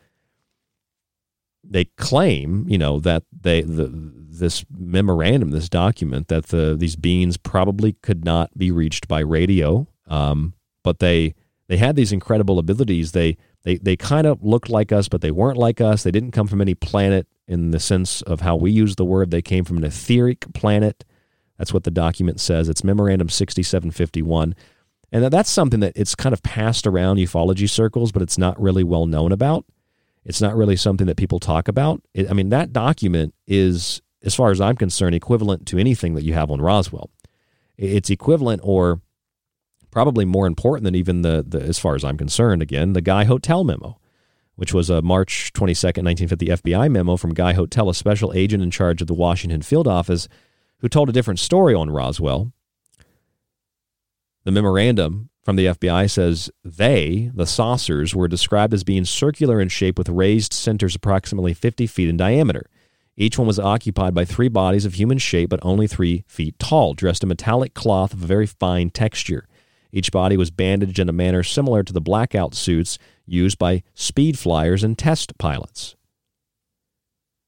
they 1.69 1.85
claim, 1.85 2.65
you 2.67 2.77
know, 2.77 2.99
that 2.99 3.23
they 3.41 3.61
the 3.61 3.87
this 3.87 4.65
memorandum, 4.75 5.51
this 5.51 5.69
document, 5.69 6.27
that 6.27 6.47
the 6.47 6.75
these 6.77 6.95
beings 6.95 7.37
probably 7.37 7.93
could 7.93 8.25
not 8.25 8.57
be 8.57 8.71
reached 8.71 9.07
by 9.07 9.19
radio, 9.19 9.87
um, 10.07 10.53
but 10.83 10.99
they 10.99 11.35
they 11.67 11.77
had 11.77 11.95
these 11.95 12.11
incredible 12.11 12.57
abilities. 12.57 13.11
They 13.11 13.37
they 13.63 13.77
they 13.77 13.95
kind 13.95 14.25
of 14.25 14.43
looked 14.43 14.69
like 14.69 14.91
us, 14.91 15.07
but 15.07 15.21
they 15.21 15.31
weren't 15.31 15.57
like 15.57 15.79
us. 15.79 16.03
They 16.03 16.11
didn't 16.11 16.31
come 16.31 16.47
from 16.47 16.61
any 16.61 16.73
planet 16.73 17.27
in 17.47 17.71
the 17.71 17.79
sense 17.79 18.21
of 18.23 18.41
how 18.41 18.55
we 18.55 18.71
use 18.71 18.95
the 18.95 19.05
word. 19.05 19.31
They 19.31 19.41
came 19.41 19.63
from 19.63 19.77
an 19.77 19.83
etheric 19.83 20.51
planet. 20.53 21.05
That's 21.57 21.73
what 21.73 21.83
the 21.83 21.91
document 21.91 22.39
says. 22.39 22.69
It's 22.69 22.83
Memorandum 22.83 23.29
6751. 23.29 24.55
And 25.11 25.25
that's 25.25 25.49
something 25.49 25.79
that 25.79 25.93
it's 25.95 26.15
kind 26.15 26.31
of 26.31 26.43
passed 26.43 26.85
around 26.85 27.17
ufology 27.17 27.67
circles, 27.67 28.11
but 28.11 28.21
it's 28.21 28.37
not 28.37 28.59
really 28.61 28.83
well 28.83 29.07
known 29.07 29.31
about. 29.31 29.65
It's 30.25 30.41
not 30.41 30.55
really 30.55 30.75
something 30.75 31.07
that 31.07 31.17
people 31.17 31.39
talk 31.39 31.67
about. 31.67 32.01
It, 32.13 32.29
I 32.29 32.33
mean, 32.33 32.49
that 32.49 32.73
document 32.73 33.33
is, 33.47 34.01
as 34.23 34.35
far 34.35 34.51
as 34.51 34.61
I'm 34.61 34.75
concerned, 34.75 35.15
equivalent 35.15 35.65
to 35.67 35.77
anything 35.77 36.15
that 36.15 36.23
you 36.23 36.33
have 36.33 36.51
on 36.51 36.61
Roswell. 36.61 37.09
It's 37.77 38.09
equivalent 38.09 38.61
or 38.63 39.01
probably 39.91 40.25
more 40.25 40.45
important 40.45 40.83
than 40.83 40.95
even 40.95 41.21
the, 41.21 41.43
the 41.47 41.61
as 41.61 41.79
far 41.79 41.95
as 41.95 42.03
I'm 42.03 42.17
concerned, 42.17 42.61
again, 42.61 42.93
the 42.93 43.01
Guy 43.01 43.25
Hottel 43.25 43.65
memo, 43.65 43.97
which 44.55 44.73
was 44.73 44.89
a 44.89 45.01
March 45.01 45.51
22nd, 45.53 46.03
1950 46.03 46.47
FBI 46.47 46.91
memo 46.91 47.17
from 47.17 47.33
Guy 47.33 47.53
Hottel, 47.53 47.89
a 47.89 47.93
special 47.93 48.33
agent 48.33 48.61
in 48.61 48.71
charge 48.71 49.01
of 49.01 49.07
the 49.07 49.13
Washington 49.13 49.61
field 49.61 49.87
office, 49.87 50.27
who 50.79 50.89
told 50.89 51.09
a 51.09 51.13
different 51.13 51.39
story 51.39 51.73
on 51.73 51.89
Roswell. 51.89 52.51
The 54.43 54.51
memorandum 54.51 55.29
from 55.49 55.55
the 55.55 55.65
FBI 55.65 56.07
says 56.07 56.51
they, 56.63 57.31
the 57.33 57.47
saucers, 57.47 58.13
were 58.13 58.27
described 58.27 58.71
as 58.71 58.83
being 58.83 59.03
circular 59.03 59.59
in 59.59 59.67
shape 59.67 59.97
with 59.97 60.07
raised 60.07 60.53
centers 60.53 60.93
approximately 60.93 61.55
50 61.55 61.87
feet 61.87 62.07
in 62.07 62.17
diameter. 62.17 62.69
Each 63.17 63.35
one 63.35 63.47
was 63.47 63.57
occupied 63.57 64.13
by 64.13 64.25
three 64.25 64.47
bodies 64.47 64.85
of 64.85 64.93
human 64.93 65.17
shape, 65.17 65.49
but 65.49 65.59
only 65.63 65.87
three 65.87 66.23
feet 66.27 66.59
tall, 66.59 66.93
dressed 66.93 67.23
in 67.23 67.29
metallic 67.29 67.73
cloth 67.73 68.13
of 68.13 68.21
a 68.21 68.27
very 68.27 68.45
fine 68.45 68.91
texture. 68.91 69.47
Each 69.91 70.11
body 70.11 70.37
was 70.37 70.51
bandaged 70.51 70.99
in 70.99 71.09
a 71.09 71.13
manner 71.13 71.41
similar 71.41 71.81
to 71.81 71.93
the 71.93 71.99
blackout 71.99 72.53
suits 72.53 72.99
used 73.25 73.57
by 73.57 73.81
speed 73.95 74.37
flyers 74.37 74.83
and 74.83 74.99
test 74.99 75.35
pilots. 75.39 75.95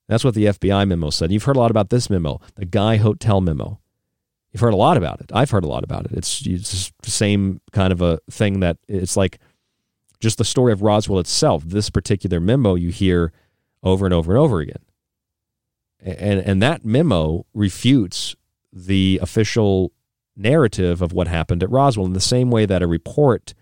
That's 0.07 0.23
what 0.23 0.33
the 0.33 0.45
FBI 0.45 0.87
memo 0.87 1.11
said. 1.11 1.31
You've 1.31 1.43
heard 1.43 1.55
a 1.55 1.59
lot 1.59 1.69
about 1.69 1.91
this 1.91 2.09
memo, 2.09 2.41
the 2.55 2.65
Guy 2.65 2.97
Hottel 2.97 3.43
memo. 3.43 3.79
You've 4.51 4.61
heard 4.61 4.73
a 4.73 4.77
lot 4.77 4.97
about 4.97 5.21
it. 5.21 5.31
I've 5.33 5.51
heard 5.51 5.63
a 5.63 5.67
lot 5.67 5.83
about 5.83 6.05
it. 6.05 6.11
It's, 6.11 6.45
it's 6.45 6.91
the 7.01 7.11
same 7.11 7.61
kind 7.71 7.93
of 7.93 8.01
a 8.01 8.19
thing 8.29 8.59
that 8.59 8.77
it's 8.87 9.15
like 9.15 9.39
just 10.19 10.37
the 10.37 10.45
story 10.45 10.73
of 10.73 10.81
Roswell 10.81 11.19
itself. 11.19 11.63
This 11.65 11.89
particular 11.89 12.39
memo 12.39 12.75
you 12.75 12.89
hear 12.89 13.31
over 13.81 14.05
and 14.05 14.13
over 14.13 14.31
and 14.31 14.39
over 14.39 14.59
again. 14.59 14.83
And, 15.99 16.39
and 16.39 16.61
that 16.61 16.83
memo 16.83 17.45
refutes 17.53 18.35
the 18.73 19.19
official 19.21 19.91
narrative 20.35 21.01
of 21.01 21.13
what 21.13 21.27
happened 21.27 21.63
at 21.63 21.69
Roswell 21.69 22.05
in 22.05 22.13
the 22.13 22.19
same 22.19 22.49
way 22.51 22.65
that 22.65 22.81
a 22.81 22.87
report, 22.87 23.53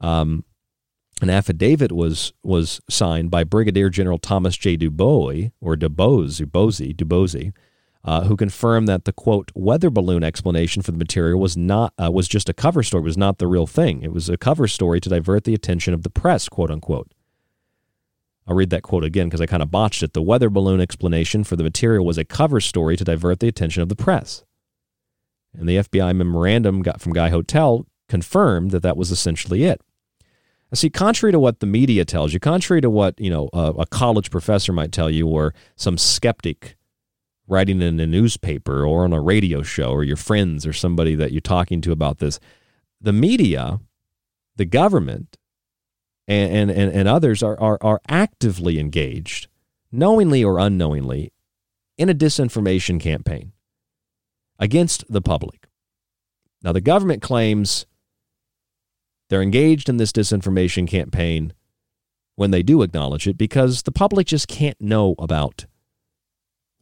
um, 0.00 0.44
an 1.20 1.30
affidavit 1.30 1.90
was 1.90 2.32
was 2.44 2.80
signed 2.88 3.30
by 3.30 3.42
Brigadier 3.42 3.90
General 3.90 4.18
Thomas 4.18 4.56
J. 4.56 4.76
Dubois 4.76 5.50
or 5.60 5.74
Dubose, 5.76 6.40
Dubose, 6.40 6.94
Dubose, 6.94 7.52
uh, 8.04 8.24
who 8.24 8.36
confirmed 8.36 8.88
that 8.88 9.04
the 9.04 9.12
quote 9.12 9.50
weather 9.54 9.90
balloon 9.90 10.22
explanation 10.22 10.82
for 10.82 10.92
the 10.92 10.98
material 10.98 11.40
was 11.40 11.56
not 11.56 11.92
uh, 11.98 12.10
was 12.10 12.28
just 12.28 12.48
a 12.48 12.54
cover 12.54 12.82
story, 12.82 13.02
was 13.02 13.18
not 13.18 13.38
the 13.38 13.46
real 13.46 13.66
thing. 13.66 14.02
It 14.02 14.12
was 14.12 14.28
a 14.28 14.36
cover 14.36 14.68
story 14.68 15.00
to 15.00 15.08
divert 15.08 15.44
the 15.44 15.54
attention 15.54 15.94
of 15.94 16.02
the 16.02 16.10
press, 16.10 16.48
quote 16.48 16.70
unquote. 16.70 17.12
I'll 18.46 18.56
read 18.56 18.70
that 18.70 18.82
quote 18.82 19.04
again 19.04 19.26
because 19.26 19.42
I 19.42 19.46
kind 19.46 19.62
of 19.62 19.70
botched 19.70 20.02
it. 20.02 20.14
The 20.14 20.22
weather 20.22 20.48
balloon 20.48 20.80
explanation 20.80 21.44
for 21.44 21.56
the 21.56 21.62
material 21.62 22.06
was 22.06 22.16
a 22.16 22.24
cover 22.24 22.60
story 22.60 22.96
to 22.96 23.04
divert 23.04 23.40
the 23.40 23.48
attention 23.48 23.82
of 23.82 23.90
the 23.90 23.96
press. 23.96 24.42
And 25.52 25.68
the 25.68 25.76
FBI 25.76 26.16
memorandum 26.16 26.80
got 26.80 27.00
from 27.00 27.12
Guy 27.12 27.30
Hottel 27.30 27.84
confirmed 28.08 28.70
that 28.70 28.82
that 28.82 28.96
was 28.96 29.10
essentially 29.10 29.64
it. 29.64 29.82
Now, 30.70 30.76
see, 30.76 30.88
contrary 30.88 31.32
to 31.32 31.38
what 31.38 31.60
the 31.60 31.66
media 31.66 32.06
tells 32.06 32.32
you, 32.32 32.40
contrary 32.40 32.80
to 32.80 32.88
what 32.88 33.20
you 33.20 33.28
know 33.28 33.50
a, 33.52 33.74
a 33.80 33.86
college 33.86 34.30
professor 34.30 34.72
might 34.72 34.92
tell 34.92 35.10
you, 35.10 35.26
or 35.26 35.52
some 35.76 35.98
skeptic 35.98 36.77
writing 37.48 37.80
in 37.80 37.98
a 37.98 38.06
newspaper 38.06 38.84
or 38.84 39.04
on 39.04 39.12
a 39.12 39.20
radio 39.20 39.62
show 39.62 39.90
or 39.90 40.04
your 40.04 40.16
friends 40.16 40.66
or 40.66 40.72
somebody 40.72 41.14
that 41.14 41.32
you're 41.32 41.40
talking 41.40 41.80
to 41.80 41.92
about 41.92 42.18
this. 42.18 42.38
The 43.00 43.12
media, 43.12 43.80
the 44.56 44.66
government, 44.66 45.38
and, 46.26 46.70
and, 46.70 46.92
and 46.92 47.08
others 47.08 47.42
are, 47.42 47.58
are, 47.58 47.78
are 47.80 48.00
actively 48.06 48.78
engaged, 48.78 49.48
knowingly 49.90 50.44
or 50.44 50.58
unknowingly, 50.58 51.32
in 51.96 52.10
a 52.10 52.14
disinformation 52.14 53.00
campaign 53.00 53.52
against 54.58 55.04
the 55.10 55.22
public. 55.22 55.68
Now, 56.62 56.72
the 56.72 56.80
government 56.80 57.22
claims 57.22 57.86
they're 59.30 59.42
engaged 59.42 59.88
in 59.88 59.96
this 59.96 60.12
disinformation 60.12 60.86
campaign 60.86 61.54
when 62.36 62.50
they 62.50 62.62
do 62.62 62.82
acknowledge 62.82 63.26
it 63.26 63.38
because 63.38 63.82
the 63.82 63.92
public 63.92 64.26
just 64.26 64.48
can't 64.48 64.80
know 64.80 65.14
about 65.18 65.66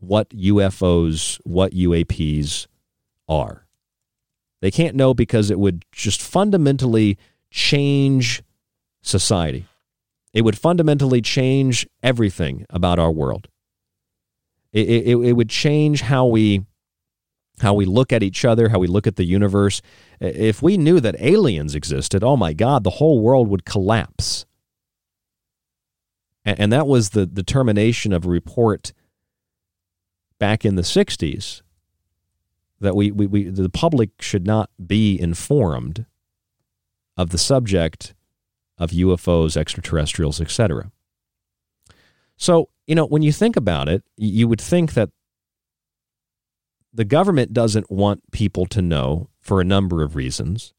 what 0.06 0.30
UFOs, 0.30 1.40
what 1.44 1.72
UAPs 1.72 2.66
are. 3.28 3.66
They 4.60 4.70
can't 4.70 4.96
know 4.96 5.14
because 5.14 5.50
it 5.50 5.58
would 5.58 5.84
just 5.92 6.22
fundamentally 6.22 7.18
change 7.50 8.42
society. 9.02 9.66
It 10.32 10.42
would 10.42 10.58
fundamentally 10.58 11.22
change 11.22 11.86
everything 12.02 12.66
about 12.70 12.98
our 12.98 13.10
world. 13.10 13.48
It, 14.72 14.88
it, 14.88 15.16
it 15.16 15.32
would 15.32 15.48
change 15.48 16.02
how 16.02 16.26
we 16.26 16.64
how 17.60 17.72
we 17.72 17.86
look 17.86 18.12
at 18.12 18.22
each 18.22 18.44
other, 18.44 18.68
how 18.68 18.78
we 18.78 18.86
look 18.86 19.06
at 19.06 19.16
the 19.16 19.24
universe. 19.24 19.80
If 20.20 20.60
we 20.62 20.76
knew 20.76 21.00
that 21.00 21.16
aliens 21.18 21.74
existed, 21.74 22.22
oh 22.22 22.36
my 22.36 22.52
God, 22.52 22.84
the 22.84 22.90
whole 22.90 23.20
world 23.22 23.48
would 23.48 23.64
collapse. 23.64 24.44
And, 26.44 26.60
and 26.60 26.72
that 26.72 26.86
was 26.86 27.10
the 27.10 27.24
determination 27.24 28.12
of 28.12 28.26
a 28.26 28.28
report 28.28 28.92
back 30.38 30.64
in 30.64 30.74
the 30.76 30.82
60s 30.82 31.62
that 32.80 32.94
we, 32.94 33.10
we, 33.10 33.26
we 33.26 33.44
the 33.44 33.70
public 33.70 34.10
should 34.20 34.46
not 34.46 34.70
be 34.84 35.18
informed 35.18 36.04
of 37.16 37.30
the 37.30 37.38
subject 37.38 38.14
of 38.78 38.90
UFOs, 38.90 39.56
extraterrestrials, 39.56 40.40
etc. 40.40 40.90
So, 42.36 42.68
you 42.86 42.94
know, 42.94 43.06
when 43.06 43.22
you 43.22 43.32
think 43.32 43.56
about 43.56 43.88
it, 43.88 44.04
you 44.16 44.46
would 44.48 44.60
think 44.60 44.92
that 44.92 45.10
the 46.92 47.04
government 47.04 47.52
doesn't 47.52 47.90
want 47.90 48.30
people 48.32 48.66
to 48.66 48.82
know 48.82 49.28
for 49.40 49.60
a 49.60 49.64
number 49.64 50.02
of 50.02 50.16
reasons. 50.16 50.72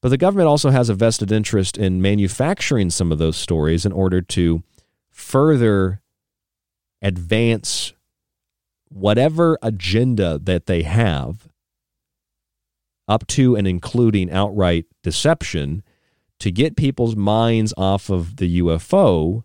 But 0.00 0.10
the 0.10 0.16
government 0.16 0.48
also 0.48 0.70
has 0.70 0.88
a 0.88 0.94
vested 0.94 1.32
interest 1.32 1.76
in 1.76 2.00
manufacturing 2.00 2.90
some 2.90 3.10
of 3.10 3.18
those 3.18 3.36
stories 3.36 3.84
in 3.84 3.92
order 3.92 4.20
to 4.22 4.62
further 5.10 6.00
advance 7.02 7.92
whatever 8.88 9.58
agenda 9.62 10.38
that 10.42 10.66
they 10.66 10.82
have 10.82 11.48
up 13.06 13.26
to 13.26 13.56
and 13.56 13.66
including 13.66 14.30
outright 14.30 14.86
deception 15.02 15.82
to 16.38 16.50
get 16.50 16.76
people's 16.76 17.16
minds 17.16 17.74
off 17.76 18.10
of 18.10 18.36
the 18.36 18.60
UFO 18.60 19.42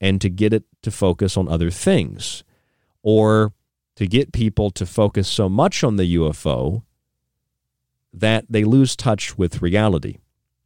and 0.00 0.20
to 0.20 0.28
get 0.28 0.52
it 0.52 0.64
to 0.82 0.90
focus 0.90 1.36
on 1.36 1.48
other 1.48 1.70
things 1.70 2.44
or 3.02 3.52
to 3.96 4.06
get 4.06 4.32
people 4.32 4.70
to 4.70 4.86
focus 4.86 5.26
so 5.26 5.48
much 5.48 5.82
on 5.82 5.96
the 5.96 6.14
UFO 6.14 6.82
that 8.12 8.44
they 8.48 8.64
lose 8.64 8.94
touch 8.94 9.36
with 9.36 9.62
reality. 9.62 10.18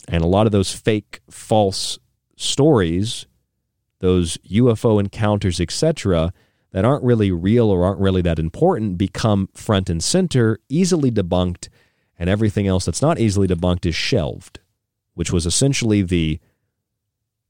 And 0.08 0.22
a 0.22 0.26
lot 0.26 0.46
of 0.46 0.52
those 0.52 0.74
fake, 0.74 1.20
false 1.30 1.98
stories, 2.36 3.26
those 4.00 4.36
UFO 4.38 5.00
encounters, 5.00 5.60
etc., 5.60 6.32
that 6.72 6.84
aren't 6.84 7.04
really 7.04 7.30
real 7.30 7.70
or 7.70 7.84
aren't 7.84 8.00
really 8.00 8.22
that 8.22 8.38
important 8.38 8.98
become 8.98 9.48
front 9.54 9.88
and 9.88 10.02
center, 10.02 10.58
easily 10.68 11.10
debunked, 11.10 11.68
and 12.18 12.28
everything 12.28 12.66
else 12.66 12.84
that's 12.84 13.02
not 13.02 13.18
easily 13.18 13.46
debunked 13.46 13.86
is 13.86 13.94
shelved, 13.94 14.60
which 15.14 15.30
was 15.30 15.46
essentially 15.46 16.02
the, 16.02 16.40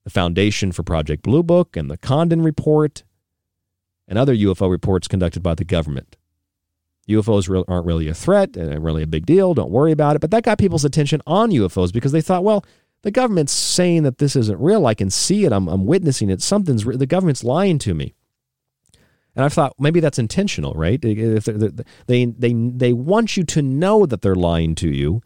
the 0.05 0.11
foundation 0.11 0.73
for 0.73 0.83
Project 0.83 1.23
Blue 1.23 1.43
Book 1.43 1.77
and 1.77 1.91
the 1.91 1.97
Condon 1.97 2.43
Report 2.43 3.05
and 4.09 4.19
other 4.19 4.35
UFO 4.35 4.69
reports 4.71 5.09
conducted 5.09 5.43
by 5.43 5.55
the 5.55 5.65
government. 5.65 6.17
UFOs 7.09 7.65
aren't 7.69 7.87
really 7.87 8.09
a 8.09 8.15
threat 8.15 8.57
and 8.57 8.85
really 8.85 9.03
a 9.03 9.09
big 9.09 9.27
deal. 9.27 9.55
Don't 9.55 9.71
worry 9.71 9.93
about 9.93 10.17
it. 10.17 10.21
But 10.21 10.31
that 10.33 10.45
got 10.45 10.59
people's 10.59 10.85
attention 10.85 11.21
on 11.27 11.51
UFOs 11.51 11.93
because 11.93 12.13
they 12.13 12.21
thought, 12.21 12.45
well, 12.45 12.65
the 13.03 13.11
government's 13.11 13.53
saying 13.53 14.05
that 14.05 14.19
this 14.19 14.37
isn't 14.37 14.61
real. 14.61 14.87
I 14.87 14.95
can 14.95 15.11
see 15.11 15.45
it. 15.45 15.53
I'm, 15.53 15.69
I'm 15.69 15.87
witnessing 15.87 16.31
it. 16.31 16.41
Something's 16.41 16.85
re- 16.85 16.97
the 16.97 17.07
government's 17.07 17.43
lying 17.43 17.79
to 17.81 17.95
me. 17.95 18.15
And 19.35 19.45
I 19.45 19.49
thought 19.49 19.75
maybe 19.79 20.01
that's 20.01 20.19
intentional, 20.19 20.75
right? 20.75 21.03
If 21.03 21.45
they 22.07 22.27
they 22.27 22.55
they 22.55 22.93
want 22.93 23.37
you 23.37 23.45
to 23.45 23.63
know 23.63 24.07
that 24.07 24.23
they're 24.23 24.35
lying 24.35 24.75
to 24.77 24.89
you. 24.89 25.23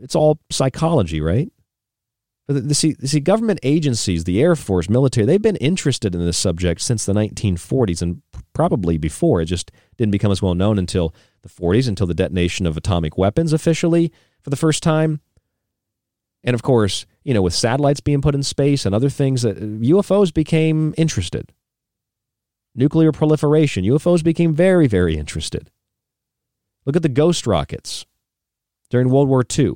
It's 0.00 0.16
all 0.16 0.40
psychology, 0.50 1.20
right? 1.20 1.50
But 2.46 2.68
the, 2.68 2.74
see, 2.74 2.94
see, 3.04 3.20
government 3.20 3.58
agencies, 3.62 4.24
the 4.24 4.42
Air 4.42 4.54
Force, 4.54 4.90
military, 4.90 5.24
they've 5.24 5.40
been 5.40 5.56
interested 5.56 6.14
in 6.14 6.24
this 6.26 6.36
subject 6.36 6.82
since 6.82 7.06
the 7.06 7.14
1940s 7.14 8.02
and 8.02 8.20
probably 8.52 8.98
before. 8.98 9.40
It 9.40 9.46
just 9.46 9.70
didn't 9.96 10.12
become 10.12 10.30
as 10.30 10.42
well 10.42 10.54
known 10.54 10.78
until 10.78 11.14
the 11.42 11.48
40s, 11.48 11.88
until 11.88 12.06
the 12.06 12.14
detonation 12.14 12.66
of 12.66 12.76
atomic 12.76 13.16
weapons 13.16 13.54
officially 13.54 14.12
for 14.42 14.50
the 14.50 14.56
first 14.56 14.82
time. 14.82 15.20
And 16.42 16.52
of 16.52 16.62
course, 16.62 17.06
you 17.22 17.32
know, 17.32 17.40
with 17.40 17.54
satellites 17.54 18.00
being 18.00 18.20
put 18.20 18.34
in 18.34 18.42
space 18.42 18.84
and 18.84 18.94
other 18.94 19.08
things, 19.08 19.40
that 19.42 19.56
uh, 19.56 19.60
UFOs 19.60 20.32
became 20.32 20.92
interested. 20.98 21.50
Nuclear 22.74 23.12
proliferation, 23.12 23.84
UFOs 23.84 24.24
became 24.24 24.54
very, 24.54 24.86
very 24.86 25.16
interested. 25.16 25.70
Look 26.84 26.96
at 26.96 27.02
the 27.02 27.08
ghost 27.08 27.46
rockets 27.46 28.04
during 28.90 29.08
World 29.08 29.28
War 29.28 29.42
II. 29.42 29.74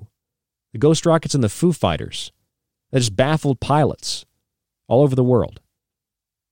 The 0.72 0.78
ghost 0.78 1.06
rockets 1.06 1.34
and 1.34 1.42
the 1.42 1.48
Foo 1.48 1.72
Fighters 1.72 2.32
that 2.90 2.98
just 2.98 3.16
baffled 3.16 3.60
pilots 3.60 4.26
all 4.88 5.02
over 5.02 5.14
the 5.14 5.24
world 5.24 5.60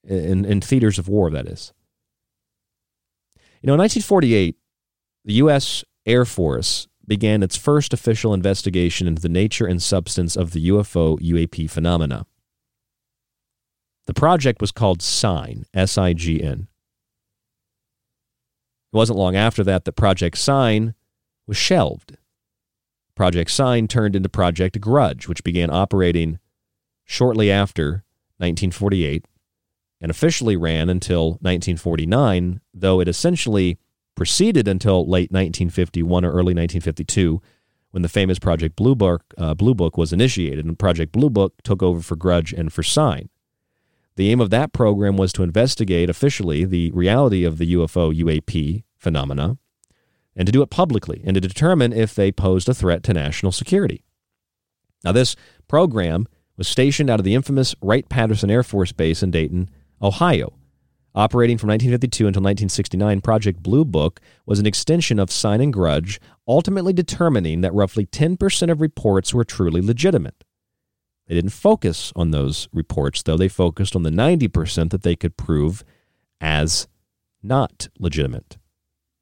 in, 0.04 0.44
in 0.44 0.61
theaters 0.61 0.98
of 0.98 1.09
war, 1.09 1.30
that 1.30 1.46
is. 1.46 1.72
You 3.61 3.68
know, 3.68 3.74
in 3.74 3.80
1948, 3.80 4.56
the 5.24 5.35
U.S. 5.35 5.85
Air 6.04 6.24
Force 6.24 6.87
began 7.06 7.42
its 7.42 7.56
first 7.56 7.92
official 7.92 8.35
investigation 8.35 9.06
into 9.06 9.22
the 9.22 9.28
nature 9.28 9.66
and 9.66 9.82
substance 9.82 10.37
of 10.37 10.52
the 10.52 10.68
UFO 10.68 11.18
UAP 11.20 11.70
phenomena. 11.70 12.26
The 14.06 14.14
project 14.14 14.60
was 14.60 14.72
called 14.72 15.00
SIGN, 15.00 15.64
S 15.74 15.98
I 15.98 16.12
G 16.12 16.42
N. 16.42 16.68
It 18.92 18.96
wasn't 18.96 19.18
long 19.18 19.36
after 19.36 19.64
that 19.64 19.84
that 19.84 19.92
Project 19.92 20.38
Sign 20.38 20.94
was 21.46 21.56
shelved 21.56 22.16
Project 23.16 23.50
Sign 23.50 23.88
turned 23.88 24.14
into 24.14 24.28
Project 24.28 24.78
Grudge, 24.78 25.26
which 25.26 25.42
began 25.42 25.70
operating 25.70 26.38
shortly 27.04 27.50
after 27.50 28.04
1948 28.36 29.24
and 30.02 30.10
officially 30.10 30.56
ran 30.56 30.90
until 30.90 31.30
1949, 31.40 32.60
though 32.74 33.00
it 33.00 33.08
essentially 33.08 33.78
proceeded 34.14 34.68
until 34.68 35.00
late 35.00 35.32
1951 35.32 36.24
or 36.24 36.28
early 36.28 36.54
1952 36.54 37.40
when 37.90 38.02
the 38.02 38.08
famous 38.10 38.38
Project 38.38 38.76
Blue 38.76 38.94
Book, 38.94 39.22
uh, 39.38 39.54
Blue 39.54 39.74
Book 39.74 39.96
was 39.96 40.12
initiated, 40.12 40.66
and 40.66 40.78
Project 40.78 41.12
Blue 41.12 41.30
Book 41.30 41.54
took 41.62 41.82
over 41.82 42.02
for 42.02 42.16
Grudge 42.16 42.52
and 42.52 42.70
for 42.70 42.82
Sign. 42.82 43.30
The 44.16 44.31
aim 44.31 44.40
of 44.40 44.50
that 44.50 44.72
program 44.72 45.16
was 45.16 45.33
to 45.35 45.42
investigate 45.42 46.09
officially 46.09 46.64
the 46.64 46.90
reality 46.92 47.44
of 47.44 47.59
the 47.59 47.74
UFO 47.74 48.14
UAP 48.14 48.83
phenomena 48.96 49.59
and 50.35 50.46
to 50.46 50.52
do 50.52 50.62
it 50.62 50.70
publicly 50.70 51.22
and 51.24 51.35
to 51.35 51.40
determine 51.40 51.92
if 51.92 52.14
they 52.14 52.33
posed 52.33 52.68
a 52.68 52.74
threat 52.74 53.02
to 53.05 53.14
national 53.14 53.52
security. 53.52 54.05
Now, 55.05 55.12
this 55.12 55.37
program 55.68 56.26
was 56.57 56.66
stationed 56.66 57.11
out 57.11 57.20
of 57.20 57.24
the 57.24 57.35
infamous 57.35 57.74
Wright 57.83 58.09
Patterson 58.09 58.50
Air 58.50 58.62
Force 58.62 58.92
Base 58.92 59.22
in 59.22 59.31
Dayton, 59.31 59.68
Ohio. 60.00 60.55
Operating 61.14 61.57
from 61.57 61.68
1952 61.68 62.26
until 62.26 62.40
1969, 62.40 63.20
Project 63.20 63.62
Blue 63.62 63.85
Book 63.85 64.20
was 64.44 64.59
an 64.59 64.66
extension 64.66 65.18
of 65.18 65.31
Sign 65.31 65.61
and 65.61 65.72
Grudge, 65.72 66.20
ultimately 66.46 66.92
determining 66.92 67.62
that 67.62 67.72
roughly 67.72 68.05
10% 68.05 68.70
of 68.70 68.81
reports 68.81 69.33
were 69.33 69.44
truly 69.44 69.81
legitimate. 69.81 70.44
They 71.26 71.34
didn't 71.34 71.50
focus 71.50 72.12
on 72.14 72.30
those 72.30 72.68
reports, 72.72 73.22
though. 73.22 73.36
They 73.36 73.48
focused 73.48 73.96
on 73.96 74.04
the 74.04 74.10
90% 74.10 74.90
that 74.90 75.02
they 75.02 75.16
could 75.16 75.36
prove 75.36 75.84
as 76.40 76.86
not 77.42 77.88
legitimate 77.98 78.58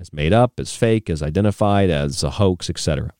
as 0.00 0.12
made 0.12 0.32
up, 0.32 0.58
as 0.58 0.74
fake, 0.74 1.08
as 1.08 1.22
identified, 1.22 1.90
as 1.90 2.22
a 2.22 2.30
hoax, 2.30 2.68
etc. 2.68 3.12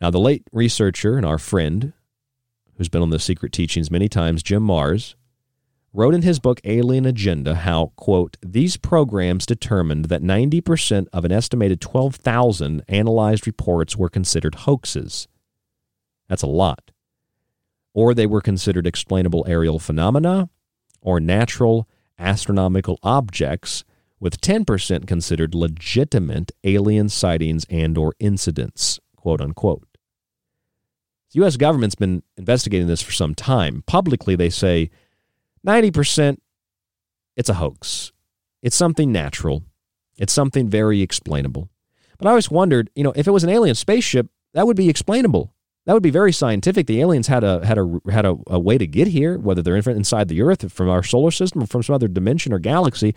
Now, 0.00 0.10
the 0.10 0.20
late 0.20 0.44
researcher 0.52 1.16
and 1.16 1.26
our 1.26 1.38
friend, 1.38 1.92
who's 2.76 2.88
been 2.88 3.02
on 3.02 3.10
the 3.10 3.18
secret 3.18 3.52
teachings 3.52 3.90
many 3.90 4.08
times, 4.08 4.42
Jim 4.42 4.66
Marrs, 4.66 5.14
wrote 5.92 6.14
in 6.14 6.22
his 6.22 6.38
book 6.38 6.60
Alien 6.64 7.06
Agenda 7.06 7.54
how, 7.54 7.92
quote, 7.96 8.36
these 8.44 8.76
programs 8.76 9.46
determined 9.46 10.06
that 10.06 10.22
90% 10.22 11.06
of 11.12 11.24
an 11.24 11.32
estimated 11.32 11.80
12,000 11.80 12.82
analyzed 12.88 13.46
reports 13.46 13.96
were 13.96 14.08
considered 14.08 14.56
hoaxes. 14.56 15.28
That's 16.28 16.42
a 16.42 16.48
lot. 16.48 16.90
Or 17.94 18.12
they 18.12 18.26
were 18.26 18.40
considered 18.40 18.86
explainable 18.86 19.46
aerial 19.48 19.78
phenomena 19.78 20.50
or 21.00 21.20
natural 21.20 21.88
astronomical 22.18 22.98
objects 23.02 23.84
with 24.20 24.40
10% 24.40 25.06
considered 25.06 25.54
legitimate 25.54 26.52
alien 26.64 27.08
sightings 27.08 27.64
and 27.70 27.96
or 27.96 28.14
incidents, 28.18 29.00
quote 29.16 29.40
unquote. 29.40 29.86
The 31.32 31.44
US 31.44 31.56
government's 31.56 31.94
been 31.94 32.22
investigating 32.36 32.86
this 32.86 33.02
for 33.02 33.12
some 33.12 33.34
time. 33.34 33.82
Publicly 33.86 34.36
they 34.36 34.50
say 34.50 34.90
90% 35.66 36.38
it's 37.36 37.48
a 37.48 37.54
hoax. 37.54 38.12
It's 38.62 38.76
something 38.76 39.10
natural. 39.10 39.64
It's 40.16 40.32
something 40.32 40.68
very 40.68 41.00
explainable. 41.02 41.68
But 42.18 42.26
I 42.28 42.30
always 42.30 42.50
wondered, 42.50 42.90
you 42.94 43.02
know, 43.02 43.12
if 43.16 43.26
it 43.26 43.32
was 43.32 43.44
an 43.44 43.50
alien 43.50 43.74
spaceship, 43.74 44.28
that 44.52 44.66
would 44.66 44.76
be 44.76 44.88
explainable. 44.88 45.53
That 45.86 45.92
would 45.92 46.02
be 46.02 46.10
very 46.10 46.32
scientific. 46.32 46.86
The 46.86 47.00
aliens 47.00 47.26
had 47.26 47.44
a 47.44 47.64
had 47.64 47.78
a 47.78 48.00
had 48.10 48.24
a, 48.24 48.36
a 48.46 48.58
way 48.58 48.78
to 48.78 48.86
get 48.86 49.08
here, 49.08 49.38
whether 49.38 49.62
they're 49.62 49.76
inside 49.76 50.28
the 50.28 50.40
Earth, 50.40 50.72
from 50.72 50.88
our 50.88 51.02
solar 51.02 51.30
system, 51.30 51.62
or 51.62 51.66
from 51.66 51.82
some 51.82 51.94
other 51.94 52.08
dimension 52.08 52.52
or 52.52 52.58
galaxy. 52.58 53.14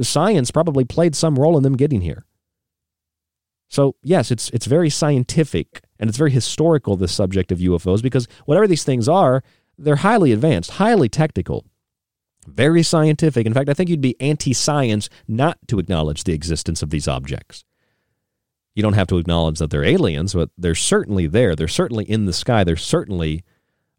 Science 0.00 0.50
probably 0.52 0.84
played 0.84 1.16
some 1.16 1.36
role 1.36 1.56
in 1.56 1.64
them 1.64 1.76
getting 1.76 2.02
here. 2.02 2.24
So 3.68 3.96
yes, 4.02 4.30
it's 4.30 4.50
it's 4.50 4.66
very 4.66 4.88
scientific 4.88 5.80
and 5.98 6.08
it's 6.08 6.18
very 6.18 6.30
historical. 6.30 6.96
The 6.96 7.08
subject 7.08 7.50
of 7.50 7.58
UFOs, 7.58 8.02
because 8.02 8.28
whatever 8.44 8.68
these 8.68 8.84
things 8.84 9.08
are, 9.08 9.42
they're 9.76 9.96
highly 9.96 10.32
advanced, 10.32 10.72
highly 10.72 11.08
technical. 11.08 11.66
Very 12.46 12.84
scientific. 12.84 13.44
In 13.44 13.52
fact, 13.52 13.68
I 13.68 13.74
think 13.74 13.90
you'd 13.90 14.00
be 14.00 14.20
anti 14.20 14.52
science 14.52 15.08
not 15.26 15.58
to 15.66 15.80
acknowledge 15.80 16.22
the 16.22 16.32
existence 16.32 16.82
of 16.82 16.90
these 16.90 17.08
objects. 17.08 17.64
You 18.76 18.82
don't 18.82 18.92
have 18.92 19.08
to 19.08 19.18
acknowledge 19.18 19.58
that 19.58 19.70
they're 19.70 19.82
aliens, 19.82 20.34
but 20.34 20.50
they're 20.56 20.74
certainly 20.74 21.26
there. 21.26 21.56
They're 21.56 21.66
certainly 21.66 22.04
in 22.04 22.26
the 22.26 22.32
sky. 22.32 22.62
They're 22.62 22.76
certainly 22.76 23.42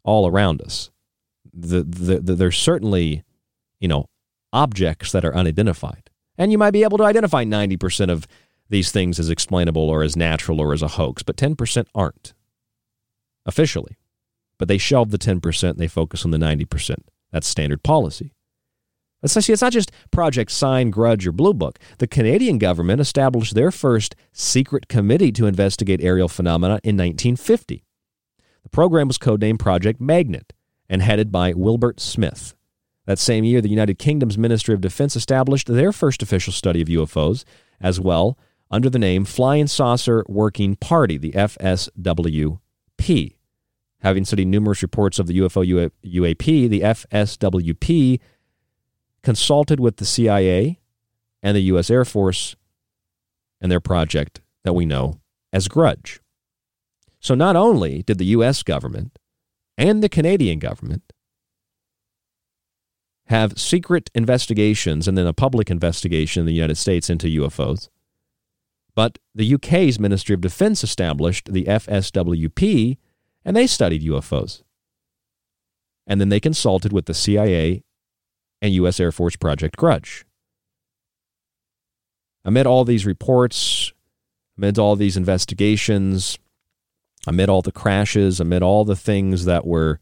all 0.04 0.26
around 0.26 0.62
us. 0.62 0.90
The, 1.52 1.82
the, 1.82 2.20
the, 2.20 2.34
they're 2.34 2.52
certainly, 2.52 3.24
you 3.80 3.88
know, 3.88 4.06
objects 4.52 5.10
that 5.12 5.24
are 5.24 5.34
unidentified. 5.34 6.10
And 6.38 6.52
you 6.52 6.58
might 6.58 6.70
be 6.70 6.84
able 6.84 6.96
to 6.98 7.04
identify 7.04 7.44
90% 7.44 8.08
of 8.08 8.28
these 8.70 8.92
things 8.92 9.18
as 9.18 9.30
explainable 9.30 9.90
or 9.90 10.04
as 10.04 10.16
natural 10.16 10.60
or 10.60 10.72
as 10.72 10.82
a 10.82 10.88
hoax, 10.88 11.24
but 11.24 11.36
10% 11.36 11.86
aren't 11.94 12.34
officially. 13.44 13.98
But 14.58 14.68
they 14.68 14.78
shelve 14.78 15.10
the 15.10 15.18
10%, 15.18 15.76
they 15.76 15.88
focus 15.88 16.24
on 16.24 16.30
the 16.30 16.38
90%. 16.38 16.98
That's 17.32 17.48
standard 17.48 17.82
policy. 17.82 18.32
See, 19.26 19.52
it's 19.52 19.62
not 19.62 19.72
just 19.72 19.90
Project 20.12 20.52
Sign, 20.52 20.90
Grudge, 20.90 21.26
or 21.26 21.32
Blue 21.32 21.52
Book. 21.52 21.78
The 21.98 22.06
Canadian 22.06 22.58
government 22.58 23.00
established 23.00 23.54
their 23.54 23.72
first 23.72 24.14
secret 24.32 24.88
committee 24.88 25.32
to 25.32 25.46
investigate 25.46 26.00
aerial 26.00 26.28
phenomena 26.28 26.74
in 26.84 26.96
1950. 26.96 27.82
The 28.62 28.68
program 28.68 29.08
was 29.08 29.18
codenamed 29.18 29.58
Project 29.58 30.00
Magnet 30.00 30.52
and 30.88 31.02
headed 31.02 31.32
by 31.32 31.52
Wilbert 31.52 31.98
Smith. 32.00 32.54
That 33.06 33.18
same 33.18 33.42
year, 33.42 33.60
the 33.60 33.70
United 33.70 33.98
Kingdom's 33.98 34.38
Ministry 34.38 34.74
of 34.74 34.80
Defense 34.80 35.16
established 35.16 35.66
their 35.66 35.92
first 35.92 36.22
official 36.22 36.52
study 36.52 36.80
of 36.80 36.88
UFOs 36.88 37.44
as 37.80 37.98
well 37.98 38.38
under 38.70 38.90
the 38.90 38.98
name 38.98 39.24
Flying 39.24 39.66
Saucer 39.66 40.24
Working 40.28 40.76
Party, 40.76 41.18
the 41.18 41.32
FSWP. 41.32 42.58
Having 44.00 44.24
studied 44.26 44.46
numerous 44.48 44.82
reports 44.82 45.18
of 45.18 45.26
the 45.26 45.38
UFO 45.38 45.90
UAP, 46.04 46.68
the 46.68 46.80
FSWP 46.82 48.20
consulted 49.28 49.78
with 49.78 49.98
the 49.98 50.06
CIA 50.06 50.80
and 51.42 51.54
the 51.54 51.68
U.S. 51.72 51.90
Air 51.90 52.06
Force 52.06 52.56
and 53.60 53.70
their 53.70 53.78
project 53.78 54.40
that 54.64 54.72
we 54.72 54.86
know 54.86 55.20
as 55.52 55.68
Grudge. 55.68 56.20
So 57.20 57.34
not 57.34 57.54
only 57.54 58.02
did 58.02 58.16
the 58.16 58.32
U.S. 58.36 58.62
government 58.62 59.18
and 59.76 60.02
the 60.02 60.08
Canadian 60.08 60.58
government 60.58 61.12
have 63.26 63.60
secret 63.60 64.08
investigations 64.14 65.06
and 65.06 65.18
then 65.18 65.26
a 65.26 65.34
public 65.34 65.70
investigation 65.70 66.40
in 66.40 66.46
the 66.46 66.54
United 66.54 66.76
States 66.78 67.10
into 67.10 67.26
UFOs, 67.26 67.90
but 68.94 69.18
the 69.34 69.54
UK's 69.56 70.00
Ministry 70.00 70.32
of 70.32 70.40
Defense 70.40 70.82
established 70.82 71.52
the 71.52 71.64
FSWP 71.64 72.96
and 73.44 73.54
they 73.54 73.66
studied 73.66 74.00
UFOs. 74.04 74.62
And 76.06 76.18
then 76.18 76.30
they 76.30 76.40
consulted 76.40 76.94
with 76.94 77.04
the 77.04 77.12
CIA 77.12 77.82
and 78.60 78.72
U.S. 78.74 79.00
Air 79.00 79.12
Force 79.12 79.36
Project 79.36 79.76
Grudge. 79.76 80.24
Amid 82.44 82.66
all 82.66 82.84
these 82.84 83.06
reports, 83.06 83.92
amid 84.56 84.78
all 84.78 84.96
these 84.96 85.16
investigations, 85.16 86.38
amid 87.26 87.48
all 87.48 87.62
the 87.62 87.72
crashes, 87.72 88.40
amid 88.40 88.62
all 88.62 88.84
the 88.84 88.96
things 88.96 89.44
that 89.44 89.66
were 89.66 90.00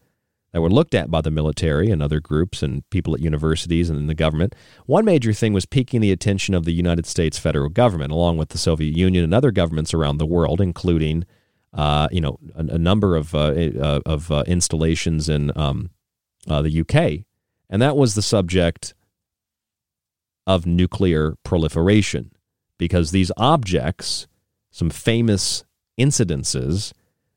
that 0.53 0.62
were 0.62 0.71
looked 0.71 0.95
at 0.95 1.11
by 1.11 1.21
the 1.21 1.31
military 1.31 1.90
and 1.90 2.03
other 2.03 2.19
groups 2.19 2.62
and 2.62 2.88
people 2.88 3.14
at 3.14 3.21
universities 3.21 3.90
and 3.90 3.99
in 3.99 4.07
the 4.07 4.14
government, 4.14 4.55
one 4.87 5.05
major 5.05 5.35
thing 5.35 5.53
was 5.53 5.66
piquing 5.66 6.01
the 6.01 6.12
attention 6.12 6.55
of 6.55 6.64
the 6.64 6.73
United 6.73 7.05
States 7.05 7.37
federal 7.37 7.69
government, 7.69 8.11
along 8.11 8.38
with 8.38 8.51
the 8.51 8.59
Soviet 8.59 8.97
Union 8.97 9.23
and 9.23 9.35
other 9.35 9.51
governments 9.51 9.92
around 9.92 10.16
the 10.16 10.25
world, 10.25 10.61
including, 10.61 11.27
uh, 11.75 12.09
you 12.11 12.23
know, 12.23 12.38
a, 12.55 12.61
a 12.61 12.79
number 12.79 13.16
of 13.16 13.35
uh, 13.35 13.49
uh 13.49 14.01
of 14.07 14.31
installations 14.47 15.29
in 15.29 15.53
um, 15.59 15.90
uh, 16.49 16.62
the 16.62 16.81
UK 16.81 17.27
and 17.69 17.83
that 17.83 17.97
was 17.97 18.15
the 18.15 18.23
subject 18.23 18.95
of 20.47 20.67
nuclear 20.67 21.37
proliferation, 21.43 22.31
because 22.79 23.11
these 23.11 23.33
objects, 23.37 24.27
some 24.71 24.91
famous 24.91 25.65
incidences, 25.99 26.93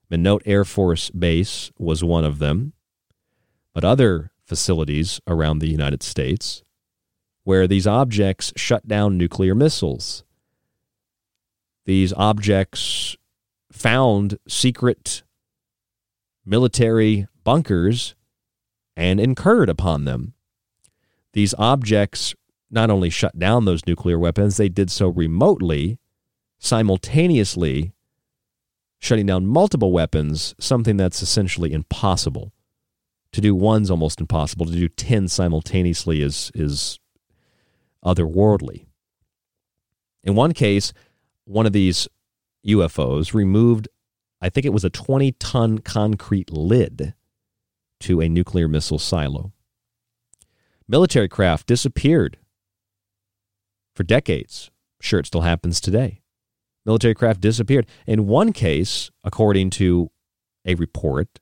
Minot 0.10 0.42
Air 0.46 0.65
Force 0.65 1.10
Base 1.10 1.72
was 1.78 2.04
one 2.04 2.26
of 2.26 2.39
them, 2.39 2.74
but 3.74 3.84
other 3.84 4.32
facilities 4.46 5.22
around 5.28 5.60
the 5.60 5.70
United 5.70 6.04
States 6.04 6.63
where 7.44 7.68
these 7.68 7.88
objects 7.88 8.54
shut 8.56 8.88
down 8.88 9.18
nuclear 9.18 9.56
missiles. 9.56 10.24
These 11.86 12.13
objects 12.13 13.18
found 13.72 14.38
secret 14.48 15.24
military 16.46 17.28
bunkers 17.44 18.13
and 18.99 19.17
incurred 19.17 19.69
upon 19.69 20.03
them. 20.03 20.33
These 21.31 21.55
objects 21.57 22.35
not 22.69 22.89
only 22.89 23.09
shut 23.09 23.39
down 23.39 23.63
those 23.63 23.88
nuclear 23.88 24.19
weapons, 24.19 24.57
they 24.57 24.67
did 24.67 24.91
so 24.91 25.07
remotely, 25.07 25.97
simultaneously 26.59 27.93
shutting 28.99 29.25
down 29.25 29.47
multiple 29.47 29.93
weapons, 29.93 30.53
something 30.59 30.97
that's 30.97 31.21
essentially 31.21 31.71
impossible. 31.71 32.51
To 33.31 33.39
do 33.39 33.55
one's 33.55 33.89
almost 33.89 34.19
impossible. 34.19 34.65
To 34.65 34.73
do 34.73 34.89
10 34.89 35.29
simultaneously 35.29 36.21
is, 36.21 36.51
is 36.53 36.99
otherworldly. 38.03 38.85
In 40.25 40.35
one 40.35 40.51
case, 40.51 40.91
one 41.45 41.65
of 41.65 41.71
these 41.71 42.09
UFOs 42.67 43.33
removed, 43.33 43.88
I 44.41 44.49
think 44.49 44.65
it 44.65 44.73
was 44.73 44.83
a 44.83 44.89
20 44.89 45.31
ton 45.33 45.77
concrete 45.77 46.51
lid 46.51 47.13
to 48.01 48.21
a 48.21 48.29
nuclear 48.29 48.67
missile 48.67 48.99
silo. 48.99 49.53
Military 50.88 51.27
craft 51.27 51.67
disappeared 51.67 52.38
for 53.95 54.03
decades. 54.03 54.71
Sure, 55.01 55.19
it 55.19 55.27
still 55.27 55.41
happens 55.41 55.79
today. 55.79 56.21
Military 56.85 57.13
craft 57.13 57.41
disappeared. 57.41 57.85
In 58.07 58.27
one 58.27 58.53
case, 58.53 59.12
according 59.23 59.69
to 59.71 60.09
a 60.65 60.75
report, 60.75 61.39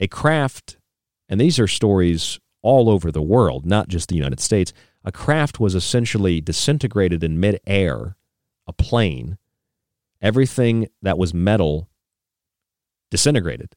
a 0.00 0.08
craft, 0.08 0.78
and 1.28 1.40
these 1.40 1.58
are 1.58 1.68
stories 1.68 2.40
all 2.62 2.88
over 2.90 3.12
the 3.12 3.22
world, 3.22 3.64
not 3.64 3.88
just 3.88 4.08
the 4.08 4.16
United 4.16 4.40
States, 4.40 4.72
a 5.04 5.12
craft 5.12 5.60
was 5.60 5.74
essentially 5.74 6.40
disintegrated 6.40 7.22
in 7.22 7.40
midair, 7.40 8.16
a 8.66 8.72
plane. 8.72 9.38
Everything 10.20 10.88
that 11.00 11.16
was 11.16 11.32
metal 11.32 11.88
disintegrated 13.10 13.76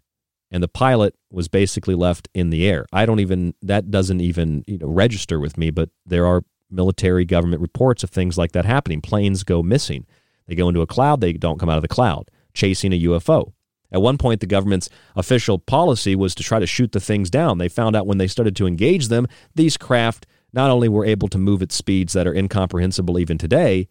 and 0.54 0.62
the 0.62 0.68
pilot 0.68 1.16
was 1.32 1.48
basically 1.48 1.96
left 1.96 2.30
in 2.36 2.52
the 2.52 2.66
air. 2.66 2.86
I 2.94 3.08
don't 3.08 3.20
even 3.20 3.56
that 3.64 3.90
doesn't 3.90 4.22
even 4.22 4.64
you 4.68 4.78
know, 4.78 4.88
register 4.88 5.40
with 5.40 5.58
me, 5.58 5.72
but 5.72 5.90
there 6.06 6.28
are 6.28 6.46
military 6.70 7.26
government 7.26 7.62
reports 7.62 8.04
of 8.04 8.12
things 8.12 8.38
like 8.38 8.52
that 8.52 8.64
happening. 8.64 9.02
Planes 9.02 9.44
go 9.44 9.64
missing. 9.64 10.06
They 10.48 10.56
go 10.56 10.70
into 10.70 10.82
a 10.82 10.88
cloud, 10.88 11.22
they 11.22 11.34
don't 11.34 11.60
come 11.60 11.70
out 11.70 11.78
of 11.78 11.82
the 11.82 11.88
cloud, 11.88 12.30
chasing 12.54 12.94
a 12.94 13.02
UFO. 13.02 13.54
At 13.92 14.02
one 14.02 14.18
point, 14.18 14.40
the 14.42 14.48
government's 14.48 14.90
official 15.16 15.60
policy 15.60 16.16
was 16.16 16.36
to 16.36 16.44
try 16.44 16.60
to 16.60 16.68
shoot 16.68 16.92
the 16.92 17.00
things 17.00 17.30
down. 17.30 17.58
They 17.58 17.70
found 17.70 17.96
out 17.96 18.08
when 18.08 18.18
they 18.18 18.28
started 18.28 18.56
to 18.58 18.68
engage 18.68 19.08
them, 19.08 19.28
these 19.56 19.78
craft 19.78 20.26
not 20.52 20.70
only 20.70 20.90
were 20.90 21.06
able 21.06 21.28
to 21.30 21.38
move 21.38 21.62
at 21.62 21.72
speeds 21.72 22.14
that 22.14 22.28
are 22.28 22.34
incomprehensible 22.34 23.18
even 23.18 23.38
today, 23.38 23.88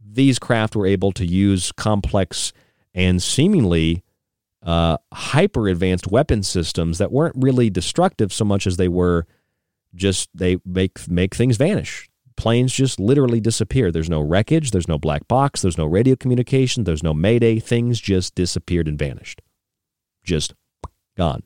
these 0.00 0.38
craft 0.38 0.76
were 0.76 0.86
able 0.86 1.12
to 1.12 1.24
use 1.24 1.72
complex 1.72 2.52
and 2.94 3.22
seemingly 3.22 4.02
uh, 4.62 4.98
hyper 5.12 5.68
advanced 5.68 6.06
weapon 6.06 6.42
systems 6.42 6.98
that 6.98 7.12
weren't 7.12 7.36
really 7.36 7.70
destructive 7.70 8.32
so 8.32 8.44
much 8.44 8.66
as 8.66 8.76
they 8.76 8.88
were 8.88 9.26
just 9.94 10.28
they 10.34 10.58
make 10.64 11.08
make 11.08 11.34
things 11.34 11.56
vanish. 11.56 12.08
Planes 12.36 12.72
just 12.72 13.00
literally 13.00 13.40
disappear. 13.40 13.90
There's 13.90 14.10
no 14.10 14.20
wreckage, 14.20 14.70
there's 14.70 14.86
no 14.86 14.98
black 14.98 15.26
box, 15.26 15.60
there's 15.60 15.78
no 15.78 15.86
radio 15.86 16.14
communication, 16.14 16.84
there's 16.84 17.02
no 17.02 17.12
mayday. 17.12 17.58
Things 17.58 18.00
just 18.00 18.34
disappeared 18.34 18.86
and 18.86 18.98
vanished. 18.98 19.42
Just 20.22 20.54
gone. 21.16 21.42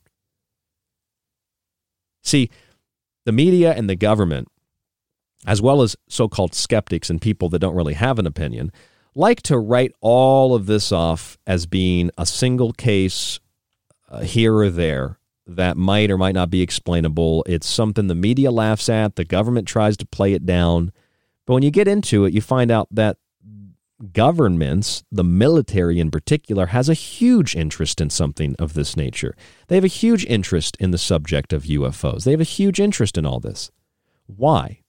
See, 2.22 2.50
the 3.24 3.32
media 3.32 3.72
and 3.72 3.88
the 3.88 3.96
government, 3.96 4.48
as 5.46 5.62
well 5.62 5.82
as 5.82 5.96
so 6.08 6.28
called 6.28 6.54
skeptics 6.54 7.08
and 7.08 7.20
people 7.20 7.48
that 7.48 7.58
don't 7.60 7.74
really 7.74 7.94
have 7.94 8.18
an 8.18 8.26
opinion, 8.26 8.70
like 9.14 9.42
to 9.42 9.58
write 9.58 9.92
all 10.00 10.54
of 10.54 10.66
this 10.66 10.92
off 10.92 11.38
as 11.46 11.66
being 11.66 12.10
a 12.16 12.26
single 12.26 12.72
case 12.72 13.40
uh, 14.08 14.20
here 14.20 14.54
or 14.54 14.70
there 14.70 15.18
that 15.46 15.76
might 15.76 16.10
or 16.10 16.18
might 16.18 16.34
not 16.34 16.50
be 16.50 16.62
explainable. 16.62 17.44
It's 17.46 17.66
something 17.66 18.06
the 18.06 18.14
media 18.14 18.50
laughs 18.50 18.88
at, 18.88 19.16
the 19.16 19.24
government 19.24 19.68
tries 19.68 19.96
to 19.98 20.06
play 20.06 20.32
it 20.32 20.46
down. 20.46 20.92
But 21.46 21.54
when 21.54 21.62
you 21.62 21.70
get 21.70 21.88
into 21.88 22.24
it, 22.24 22.32
you 22.32 22.40
find 22.40 22.70
out 22.70 22.88
that 22.92 23.16
governments, 24.12 25.04
the 25.12 25.24
military 25.24 26.00
in 26.00 26.10
particular, 26.10 26.66
has 26.66 26.88
a 26.88 26.94
huge 26.94 27.54
interest 27.54 28.00
in 28.00 28.10
something 28.10 28.56
of 28.58 28.74
this 28.74 28.96
nature. 28.96 29.36
They 29.68 29.76
have 29.76 29.84
a 29.84 29.88
huge 29.88 30.24
interest 30.26 30.76
in 30.80 30.90
the 30.90 30.98
subject 30.98 31.52
of 31.52 31.64
UFOs. 31.64 32.24
They 32.24 32.32
have 32.32 32.40
a 32.40 32.44
huge 32.44 32.80
interest 32.80 33.16
in 33.16 33.26
all 33.26 33.40
this. 33.40 33.70
Why? 34.26 34.82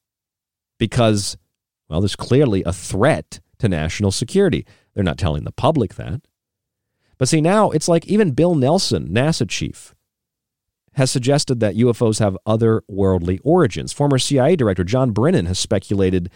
Because, 0.80 1.38
well, 1.90 2.02
there's 2.02 2.16
clearly 2.16 2.64
a 2.66 2.74
threat 2.74 3.40
to 3.63 3.69
national 3.69 4.12
security. 4.12 4.65
They're 4.93 5.04
not 5.04 5.17
telling 5.17 5.45
the 5.45 5.52
public 5.52 5.95
that. 5.95 6.21
But 7.17 7.30
see, 7.30 7.39
now 7.39 7.71
it's 7.71 7.88
like 7.88 8.06
even 8.06 8.32
Bill 8.32 8.56
Nelson, 8.56 9.08
NASA 9.08 9.49
chief, 9.49 9.95
has 10.93 11.10
suggested 11.10 11.62
that 11.62 11.76
UFOs 11.76 12.19
have 12.19 12.38
otherworldly 12.45 13.39
origins. 13.43 13.93
Former 13.93 14.19
CIA 14.19 14.58
Director 14.58 14.84
John 14.84 15.12
Brennan 15.12 15.45
has 15.45 15.58
speculated 15.58 16.30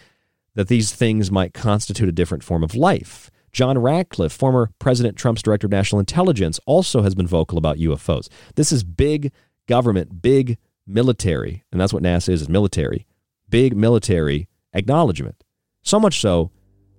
that 0.54 0.68
these 0.68 0.92
things 0.92 1.30
might 1.30 1.52
constitute 1.52 2.08
a 2.08 2.12
different 2.12 2.42
form 2.42 2.64
of 2.64 2.74
life. 2.74 3.30
John 3.52 3.78
Ratcliffe, 3.78 4.32
former 4.32 4.70
President 4.78 5.16
Trump's 5.16 5.42
Director 5.42 5.66
of 5.66 5.70
National 5.70 6.00
Intelligence, 6.00 6.58
also 6.66 7.02
has 7.02 7.14
been 7.14 7.26
vocal 7.26 7.58
about 7.58 7.76
UFOs. 7.76 8.28
This 8.56 8.72
is 8.72 8.82
big 8.82 9.32
government, 9.66 10.22
big 10.22 10.56
military, 10.86 11.64
and 11.70 11.80
that's 11.80 11.92
what 11.92 12.02
NASA 12.02 12.30
is, 12.30 12.42
is 12.42 12.48
military, 12.48 13.06
big 13.48 13.76
military 13.76 14.48
acknowledgement. 14.72 15.44
So 15.82 16.00
much 16.00 16.20
so 16.20 16.50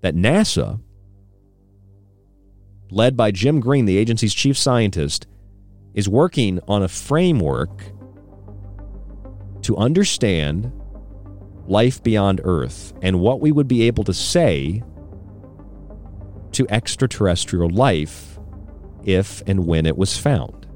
that 0.01 0.15
NASA, 0.15 0.79
led 2.89 3.17
by 3.17 3.31
Jim 3.31 3.59
Green, 3.59 3.85
the 3.85 3.97
agency's 3.97 4.33
chief 4.33 4.57
scientist, 4.57 5.27
is 5.93 6.07
working 6.07 6.59
on 6.67 6.83
a 6.83 6.87
framework 6.87 7.83
to 9.63 9.75
understand 9.77 10.71
life 11.67 12.01
beyond 12.01 12.41
Earth 12.43 12.93
and 13.01 13.19
what 13.19 13.41
we 13.41 13.51
would 13.51 13.67
be 13.67 13.83
able 13.83 14.03
to 14.05 14.13
say 14.13 14.81
to 16.51 16.65
extraterrestrial 16.69 17.69
life 17.69 18.39
if 19.03 19.43
and 19.45 19.65
when 19.65 19.85
it 19.85 19.97
was 19.97 20.17
found. 20.17 20.67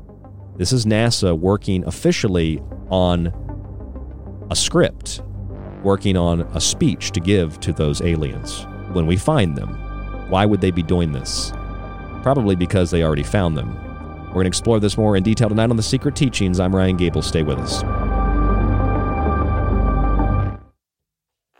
This 0.57 0.71
is 0.71 0.85
NASA 0.85 1.37
working 1.37 1.83
officially 1.85 2.61
on 2.89 3.33
a 4.51 4.55
script, 4.55 5.21
working 5.81 6.15
on 6.15 6.41
a 6.41 6.61
speech 6.61 7.11
to 7.11 7.19
give 7.19 7.59
to 7.61 7.73
those 7.73 8.01
aliens 8.01 8.67
when 8.93 9.05
we 9.05 9.17
find 9.17 9.55
them. 9.55 9.69
Why 10.29 10.45
would 10.45 10.61
they 10.61 10.71
be 10.71 10.83
doing 10.83 11.11
this? 11.11 11.51
Probably 12.21 12.55
because 12.55 12.91
they 12.91 13.03
already 13.03 13.23
found 13.23 13.57
them. 13.57 13.75
We're 14.27 14.41
going 14.41 14.45
to 14.45 14.47
explore 14.47 14.79
this 14.79 14.97
more 14.97 15.15
in 15.15 15.23
detail 15.23 15.49
tonight 15.49 15.69
on 15.69 15.77
The 15.77 15.83
Secret 15.83 16.15
Teachings. 16.15 16.59
I'm 16.59 16.75
Ryan 16.75 16.97
Gable. 16.97 17.21
Stay 17.21 17.43
with 17.43 17.59
us. 17.59 17.83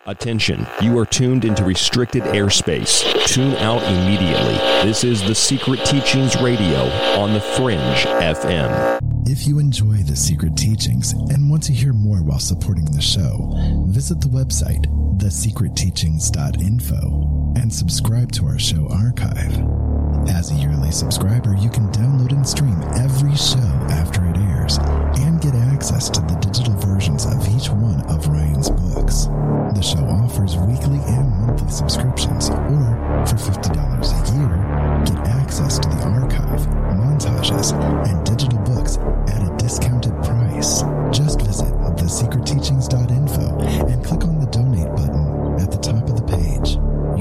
Attention, 0.05 0.67
you 0.81 0.97
are 0.99 1.05
tuned 1.05 1.45
into 1.45 1.63
restricted 1.63 2.23
airspace. 2.23 3.03
Tune 3.25 3.53
out 3.55 3.81
immediately. 3.83 4.55
This 4.85 5.03
is 5.05 5.21
The 5.23 5.33
Secret 5.33 5.85
Teachings 5.85 6.35
Radio 6.41 6.79
on 7.17 7.33
The 7.33 7.39
Fringe 7.39 7.79
FM. 7.79 8.99
If 9.25 9.47
you 9.47 9.59
enjoy 9.59 10.03
The 10.03 10.17
Secret 10.17 10.57
Teachings 10.57 11.13
and 11.13 11.49
want 11.49 11.63
to 11.63 11.73
hear 11.73 11.93
more 11.93 12.21
while 12.21 12.39
supporting 12.39 12.83
the 12.85 13.01
show, 13.01 13.53
visit 13.87 14.19
the 14.19 14.27
website, 14.27 14.85
thesecretteachings.info, 15.23 17.53
and 17.55 17.71
subscribe 17.71 18.33
to 18.33 18.45
our 18.45 18.59
show 18.59 18.89
archive. 18.89 19.55
As 20.27 20.51
a 20.51 20.55
yearly 20.55 20.91
subscriber, 20.91 21.55
you 21.55 21.69
can 21.69 21.87
download 21.93 22.33
and 22.33 22.45
stream 22.45 22.83
every 22.99 23.33
show 23.37 23.71
after 23.87 24.27
it 24.27 24.35
airs 24.35 24.79
and 25.23 25.39
get 25.39 25.55
access 25.55 26.09
to 26.09 26.19
the 26.19 26.35
digital 26.41 26.75
versions 26.75 27.25
of 27.25 27.39
each 27.55 27.69
one 27.69 28.01
of 28.11 28.27
Ryan's 28.27 28.69
books. 28.69 29.27
The 29.71 29.81
show 29.81 30.03
offers 30.03 30.57
weekly 30.57 30.99
and 31.07 31.31
monthly 31.39 31.71
subscriptions, 31.71 32.49
or 32.49 32.83
for 33.23 33.37
$50 33.39 33.79
a 33.79 34.27
year, 34.35 34.59
get 35.07 35.23
access 35.39 35.79
to 35.79 35.87
the 35.87 36.03
archive, 36.03 36.67
montages, 36.99 37.71
and 38.11 38.25
digital 38.25 38.59
books 38.59 38.97
at 39.31 39.41
a 39.41 39.55
discounted 39.55 40.21
price. 40.21 40.83
Just 41.17 41.39
visit 41.41 41.71
thesecretteachings.info 41.95 43.59
and 43.87 44.03
click 44.05 44.25
on 44.25 44.32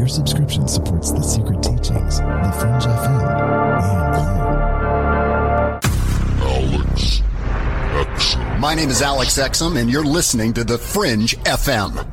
Your 0.03 0.09
subscription 0.09 0.67
supports 0.67 1.13
The 1.13 1.23
Secret 1.23 1.63
Teachings, 1.63 2.19
The 2.19 2.53
Fringe 2.59 2.83
FM, 2.83 3.23
and 3.23 4.27
you. 6.43 6.75
Alex 6.75 7.23
Exum. 7.95 8.59
My 8.59 8.75
name 8.75 8.89
is 8.89 9.01
Alex 9.01 9.39
Exum, 9.39 9.81
and 9.81 9.89
you're 9.89 10.03
listening 10.03 10.55
to 10.55 10.65
The 10.65 10.77
Fringe 10.77 11.37
FM. 11.45 12.05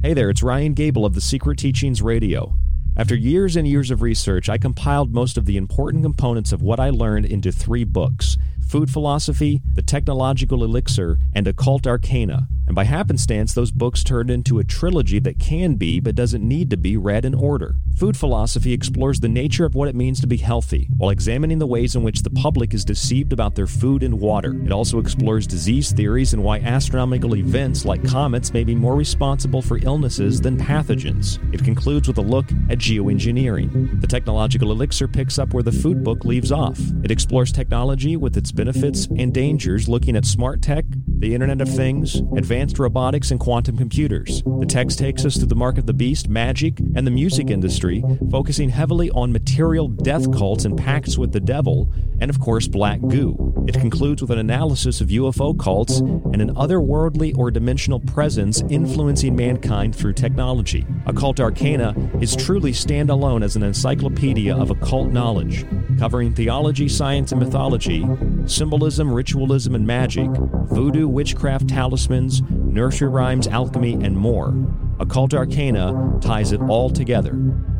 Hey 0.00 0.14
there, 0.14 0.30
it's 0.30 0.42
Ryan 0.42 0.72
Gable 0.72 1.04
of 1.04 1.12
The 1.14 1.20
Secret 1.20 1.58
Teachings 1.58 2.00
Radio. 2.00 2.54
After 2.96 3.14
years 3.14 3.56
and 3.56 3.68
years 3.68 3.90
of 3.90 4.00
research, 4.00 4.48
I 4.48 4.56
compiled 4.56 5.12
most 5.12 5.36
of 5.36 5.44
the 5.44 5.58
important 5.58 6.04
components 6.04 6.52
of 6.52 6.62
what 6.62 6.80
I 6.80 6.88
learned 6.88 7.26
into 7.26 7.52
three 7.52 7.84
books 7.84 8.38
Food 8.66 8.90
Philosophy, 8.90 9.60
The 9.74 9.82
Technological 9.82 10.64
Elixir, 10.64 11.18
and 11.34 11.46
Occult 11.46 11.86
Arcana. 11.86 12.48
And 12.66 12.74
by 12.74 12.84
happenstance, 12.84 13.54
those 13.54 13.70
books 13.70 14.02
turned 14.02 14.30
into 14.30 14.58
a 14.58 14.64
trilogy 14.64 15.20
that 15.20 15.38
can 15.38 15.74
be, 15.74 16.00
but 16.00 16.16
doesn't 16.16 16.46
need 16.46 16.70
to 16.70 16.76
be, 16.76 16.96
read 16.96 17.24
in 17.24 17.34
order. 17.34 17.76
Food 17.96 18.16
Philosophy 18.16 18.72
explores 18.72 19.20
the 19.20 19.28
nature 19.28 19.64
of 19.64 19.74
what 19.74 19.88
it 19.88 19.94
means 19.94 20.20
to 20.20 20.26
be 20.26 20.36
healthy, 20.36 20.88
while 20.96 21.10
examining 21.10 21.58
the 21.58 21.66
ways 21.66 21.94
in 21.94 22.02
which 22.02 22.22
the 22.22 22.30
public 22.30 22.74
is 22.74 22.84
deceived 22.84 23.32
about 23.32 23.54
their 23.54 23.66
food 23.66 24.02
and 24.02 24.20
water. 24.20 24.54
It 24.64 24.72
also 24.72 24.98
explores 24.98 25.46
disease 25.46 25.92
theories 25.92 26.34
and 26.34 26.42
why 26.42 26.58
astronomical 26.58 27.36
events 27.36 27.84
like 27.84 28.04
comets 28.04 28.52
may 28.52 28.64
be 28.64 28.74
more 28.74 28.96
responsible 28.96 29.62
for 29.62 29.78
illnesses 29.82 30.40
than 30.40 30.58
pathogens. 30.58 31.38
It 31.54 31.64
concludes 31.64 32.08
with 32.08 32.18
a 32.18 32.22
look 32.22 32.50
at 32.68 32.78
geoengineering. 32.78 34.00
The 34.00 34.06
Technological 34.06 34.72
Elixir 34.72 35.08
picks 35.08 35.38
up 35.38 35.54
where 35.54 35.62
the 35.62 35.72
food 35.72 36.02
book 36.02 36.24
leaves 36.24 36.52
off. 36.52 36.78
It 37.02 37.10
explores 37.10 37.52
technology 37.52 38.16
with 38.16 38.36
its 38.36 38.52
benefits 38.52 39.06
and 39.06 39.32
dangers, 39.32 39.88
looking 39.88 40.16
at 40.16 40.26
smart 40.26 40.60
tech, 40.60 40.84
the 41.18 41.32
Internet 41.32 41.62
of 41.62 41.74
Things, 41.74 42.16
advanced 42.36 42.55
robotics, 42.78 43.30
and 43.30 43.38
quantum 43.38 43.76
computers. 43.76 44.42
The 44.60 44.66
text 44.66 44.98
takes 44.98 45.24
us 45.24 45.36
through 45.36 45.46
the 45.46 45.54
mark 45.54 45.78
of 45.78 45.86
the 45.86 45.92
beast, 45.92 46.28
magic, 46.28 46.78
and 46.94 47.06
the 47.06 47.10
music 47.10 47.50
industry, 47.50 48.02
focusing 48.30 48.70
heavily 48.70 49.10
on 49.10 49.32
material 49.32 49.88
death 49.88 50.32
cults 50.32 50.64
and 50.64 50.76
pacts 50.76 51.18
with 51.18 51.32
the 51.32 51.40
devil, 51.40 51.92
and 52.20 52.30
of 52.30 52.40
course, 52.40 52.66
black 52.66 53.00
goo. 53.00 53.64
It 53.66 53.74
concludes 53.74 54.22
with 54.22 54.30
an 54.30 54.38
analysis 54.38 55.00
of 55.00 55.08
UFO 55.08 55.58
cults 55.58 55.98
and 55.98 56.40
an 56.40 56.54
otherworldly 56.54 57.36
or 57.36 57.50
dimensional 57.50 58.00
presence 58.00 58.62
influencing 58.70 59.34
mankind 59.34 59.94
through 59.94 60.14
technology. 60.14 60.86
Occult 61.06 61.40
Arcana 61.40 61.94
is 62.20 62.36
truly 62.36 62.72
standalone 62.72 63.44
as 63.44 63.56
an 63.56 63.62
encyclopedia 63.62 64.56
of 64.56 64.70
occult 64.70 65.10
knowledge, 65.10 65.66
covering 65.98 66.32
theology, 66.32 66.88
science, 66.88 67.32
and 67.32 67.40
mythology, 67.40 68.06
symbolism, 68.46 69.12
ritualism, 69.12 69.74
and 69.74 69.86
magic, 69.86 70.30
voodoo, 70.70 71.08
witchcraft, 71.08 71.68
talismans, 71.68 72.42
nursery 72.50 73.08
rhymes, 73.08 73.46
alchemy, 73.46 73.94
and 73.94 74.16
more. 74.16 74.54
Occult 74.98 75.34
Arcana 75.34 76.18
ties 76.20 76.52
it 76.52 76.60
all 76.62 76.90
together. 76.90 77.38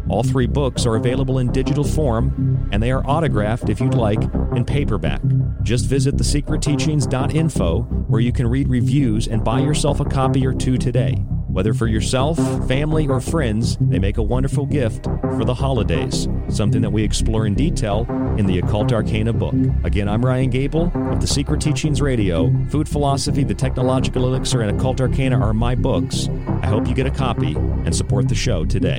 All 0.08 0.22
three 0.22 0.46
books 0.46 0.86
are 0.86 0.96
available 0.96 1.38
in 1.38 1.50
digital 1.50 1.82
form, 1.82 2.68
and 2.70 2.82
they 2.82 2.92
are 2.92 3.04
autographed, 3.06 3.68
if 3.68 3.80
you'd 3.80 3.94
like, 3.94 4.22
in 4.54 4.64
paperback. 4.64 5.20
Just 5.62 5.86
visit 5.86 6.16
thesecretteachings.info, 6.16 7.82
where 7.82 8.20
you 8.20 8.32
can 8.32 8.46
read 8.46 8.68
reviews 8.68 9.26
and 9.26 9.42
buy 9.42 9.60
yourself 9.60 9.98
a 10.00 10.04
copy 10.04 10.46
or 10.46 10.54
two 10.54 10.78
today. 10.78 11.24
Whether 11.56 11.72
for 11.72 11.86
yourself, 11.86 12.36
family, 12.68 13.08
or 13.08 13.18
friends, 13.18 13.78
they 13.80 13.98
make 13.98 14.18
a 14.18 14.22
wonderful 14.22 14.66
gift 14.66 15.04
for 15.04 15.42
the 15.42 15.54
holidays, 15.54 16.28
something 16.50 16.82
that 16.82 16.90
we 16.90 17.02
explore 17.02 17.46
in 17.46 17.54
detail 17.54 18.04
in 18.36 18.44
the 18.44 18.58
Occult 18.58 18.92
Arcana 18.92 19.32
book. 19.32 19.54
Again, 19.82 20.06
I'm 20.06 20.22
Ryan 20.22 20.50
Gable 20.50 20.92
of 20.94 21.22
The 21.22 21.26
Secret 21.26 21.62
Teachings 21.62 22.02
Radio. 22.02 22.52
Food 22.68 22.86
Philosophy, 22.86 23.42
The 23.42 23.54
Technological 23.54 24.26
Elixir, 24.26 24.60
and 24.60 24.78
Occult 24.78 25.00
Arcana 25.00 25.40
are 25.40 25.54
my 25.54 25.74
books. 25.74 26.28
I 26.60 26.66
hope 26.66 26.86
you 26.86 26.94
get 26.94 27.06
a 27.06 27.10
copy 27.10 27.54
and 27.54 27.96
support 27.96 28.28
the 28.28 28.34
show 28.34 28.66
today. 28.66 28.98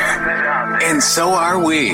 and 0.83 1.01
so 1.01 1.29
are 1.29 1.63
we. 1.63 1.91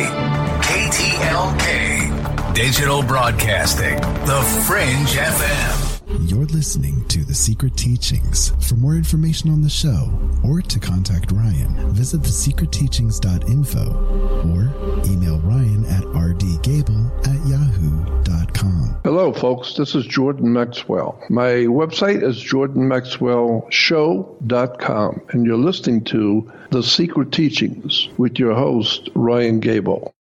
KTLK, 0.68 2.54
Digital 2.54 3.04
Broadcasting, 3.04 3.96
The 4.26 4.42
Fringe 4.66 5.16
FM. 5.16 6.30
You're 6.30 6.46
listening 6.46 7.06
to 7.10 7.26
The 7.26 7.34
Secret 7.34 7.76
Teachings. 7.76 8.54
For 8.68 8.76
more 8.76 8.96
information 8.96 9.52
on 9.52 9.62
the 9.62 9.70
show 9.70 10.10
or 10.44 10.62
to 10.62 10.80
contact 10.80 11.34
Ryan, 11.34 11.92
visit 11.92 12.22
thesecretteachings.info 12.22 13.92
or 14.54 14.72
email 15.06 15.40
Ryan 15.40 15.86
at 15.86 16.04
rdgable 16.04 17.12
at 17.28 17.46
yahoo.com. 17.46 18.17
Hello, 19.08 19.32
folks. 19.32 19.76
This 19.76 19.96
is 19.96 20.06
Jordan 20.06 20.52
Maxwell. 20.52 21.18
My 21.30 21.64
website 21.64 22.24
is 22.24 22.44
jordanmaxwellshow.com, 22.44 25.22
and 25.30 25.46
you're 25.46 25.56
listening 25.56 26.04
to 26.04 26.52
The 26.72 26.84
Secret 26.84 27.32
Teachings 27.32 28.10
with 28.18 28.38
your 28.38 28.54
host, 28.54 29.10
Ryan 29.16 29.62
Gable. 29.62 30.14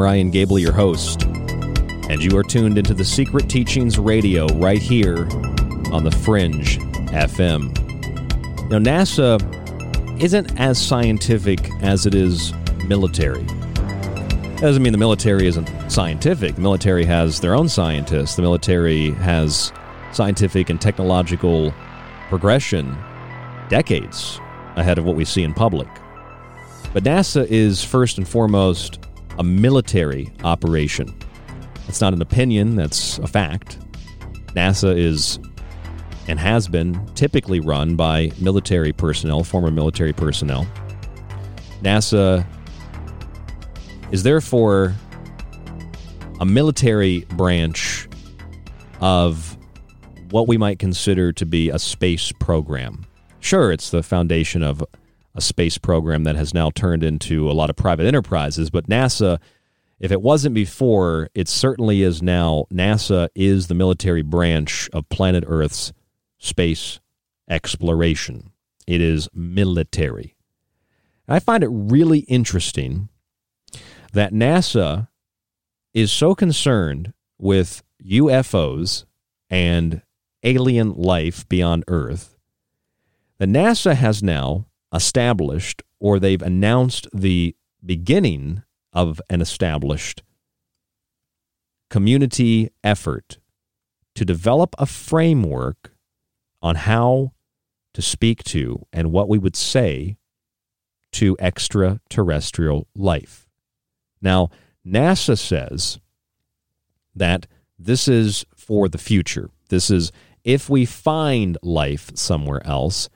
Ryan 0.00 0.30
Gable, 0.30 0.58
your 0.58 0.72
host, 0.72 1.24
and 1.24 2.22
you 2.22 2.34
are 2.38 2.42
tuned 2.42 2.78
into 2.78 2.94
the 2.94 3.04
Secret 3.04 3.50
Teachings 3.50 3.98
Radio 3.98 4.46
right 4.54 4.80
here 4.80 5.28
on 5.92 6.04
the 6.04 6.10
Fringe 6.10 6.78
FM. 7.10 7.68
Now, 8.70 8.78
NASA 8.78 9.38
isn't 10.22 10.58
as 10.58 10.78
scientific 10.78 11.70
as 11.82 12.06
it 12.06 12.14
is 12.14 12.54
military. 12.86 13.42
That 13.42 14.60
doesn't 14.60 14.82
mean 14.82 14.92
the 14.92 14.98
military 14.98 15.46
isn't 15.46 15.68
scientific. 15.90 16.54
The 16.54 16.62
military 16.62 17.04
has 17.04 17.38
their 17.38 17.54
own 17.54 17.68
scientists. 17.68 18.36
The 18.36 18.42
military 18.42 19.10
has 19.10 19.70
scientific 20.12 20.70
and 20.70 20.80
technological 20.80 21.74
progression 22.30 22.96
decades 23.68 24.40
ahead 24.76 24.96
of 24.96 25.04
what 25.04 25.14
we 25.14 25.26
see 25.26 25.42
in 25.42 25.52
public. 25.52 25.88
But 26.94 27.04
NASA 27.04 27.46
is 27.46 27.84
first 27.84 28.16
and 28.16 28.26
foremost 28.26 28.98
a 29.40 29.42
military 29.42 30.30
operation. 30.44 31.18
That's 31.86 32.02
not 32.02 32.12
an 32.12 32.20
opinion, 32.20 32.76
that's 32.76 33.18
a 33.18 33.26
fact. 33.26 33.78
NASA 34.54 34.94
is 34.96 35.38
and 36.28 36.38
has 36.38 36.68
been 36.68 37.04
typically 37.14 37.58
run 37.58 37.96
by 37.96 38.30
military 38.38 38.92
personnel, 38.92 39.42
former 39.42 39.70
military 39.70 40.12
personnel. 40.12 40.66
NASA 41.80 42.46
is 44.12 44.22
therefore 44.22 44.94
a 46.38 46.44
military 46.44 47.20
branch 47.30 48.08
of 49.00 49.56
what 50.30 50.48
we 50.48 50.58
might 50.58 50.78
consider 50.78 51.32
to 51.32 51.46
be 51.46 51.70
a 51.70 51.78
space 51.78 52.30
program. 52.40 53.06
Sure, 53.40 53.72
it's 53.72 53.88
the 53.88 54.02
foundation 54.02 54.62
of 54.62 54.84
a 55.34 55.40
space 55.40 55.78
program 55.78 56.24
that 56.24 56.36
has 56.36 56.52
now 56.52 56.70
turned 56.70 57.04
into 57.04 57.50
a 57.50 57.52
lot 57.52 57.70
of 57.70 57.76
private 57.76 58.06
enterprises. 58.06 58.70
But 58.70 58.88
NASA, 58.88 59.38
if 59.98 60.10
it 60.10 60.22
wasn't 60.22 60.54
before, 60.54 61.28
it 61.34 61.48
certainly 61.48 62.02
is 62.02 62.22
now. 62.22 62.66
NASA 62.72 63.28
is 63.34 63.68
the 63.68 63.74
military 63.74 64.22
branch 64.22 64.88
of 64.92 65.08
planet 65.08 65.44
Earth's 65.46 65.92
space 66.38 67.00
exploration. 67.48 68.50
It 68.86 69.00
is 69.00 69.28
military. 69.32 70.36
I 71.28 71.38
find 71.38 71.62
it 71.62 71.70
really 71.70 72.20
interesting 72.20 73.08
that 74.12 74.32
NASA 74.32 75.08
is 75.94 76.10
so 76.10 76.34
concerned 76.34 77.12
with 77.38 77.84
UFOs 78.04 79.04
and 79.48 80.02
alien 80.42 80.94
life 80.94 81.48
beyond 81.48 81.84
Earth 81.86 82.36
that 83.38 83.48
NASA 83.48 83.94
has 83.94 84.22
now 84.22 84.66
established 84.92 85.82
or 85.98 86.18
they've 86.18 86.42
announced 86.42 87.06
the 87.12 87.54
beginning 87.84 88.62
of 88.92 89.20
an 89.30 89.40
established 89.40 90.22
community 91.88 92.70
effort 92.82 93.38
to 94.14 94.24
develop 94.24 94.74
a 94.78 94.86
framework 94.86 95.92
on 96.62 96.76
how 96.76 97.32
to 97.94 98.02
speak 98.02 98.44
to 98.44 98.86
and 98.92 99.12
what 99.12 99.28
we 99.28 99.38
would 99.38 99.56
say 99.56 100.16
to 101.12 101.36
extraterrestrial 101.40 102.86
life. 102.94 103.48
Now, 104.22 104.50
NASA 104.86 105.38
says 105.38 105.98
that 107.14 107.46
this 107.78 108.06
is 108.06 108.44
for 108.54 108.88
the 108.88 108.98
future. 108.98 109.50
This 109.68 109.90
is 109.90 110.12
if 110.44 110.70
we 110.70 110.84
find 110.84 111.58
life 111.62 112.10
somewhere 112.14 112.64
else, 112.66 113.08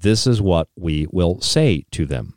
this 0.00 0.26
is 0.26 0.40
what 0.40 0.68
we 0.76 1.06
will 1.10 1.40
say 1.40 1.84
to 1.92 2.06
them. 2.06 2.34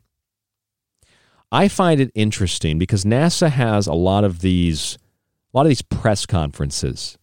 I 1.52 1.68
find 1.68 2.00
it 2.00 2.12
interesting 2.14 2.78
because 2.78 3.06
NASA 3.06 3.50
has 3.50 3.88
a 3.88 3.94
lot 3.94 4.24
of 4.24 4.42
these 4.42 4.98
a 5.54 5.58
lot 5.58 5.66
of 5.66 5.70
these 5.70 5.82
press 5.82 6.26
conferences. 6.26 7.18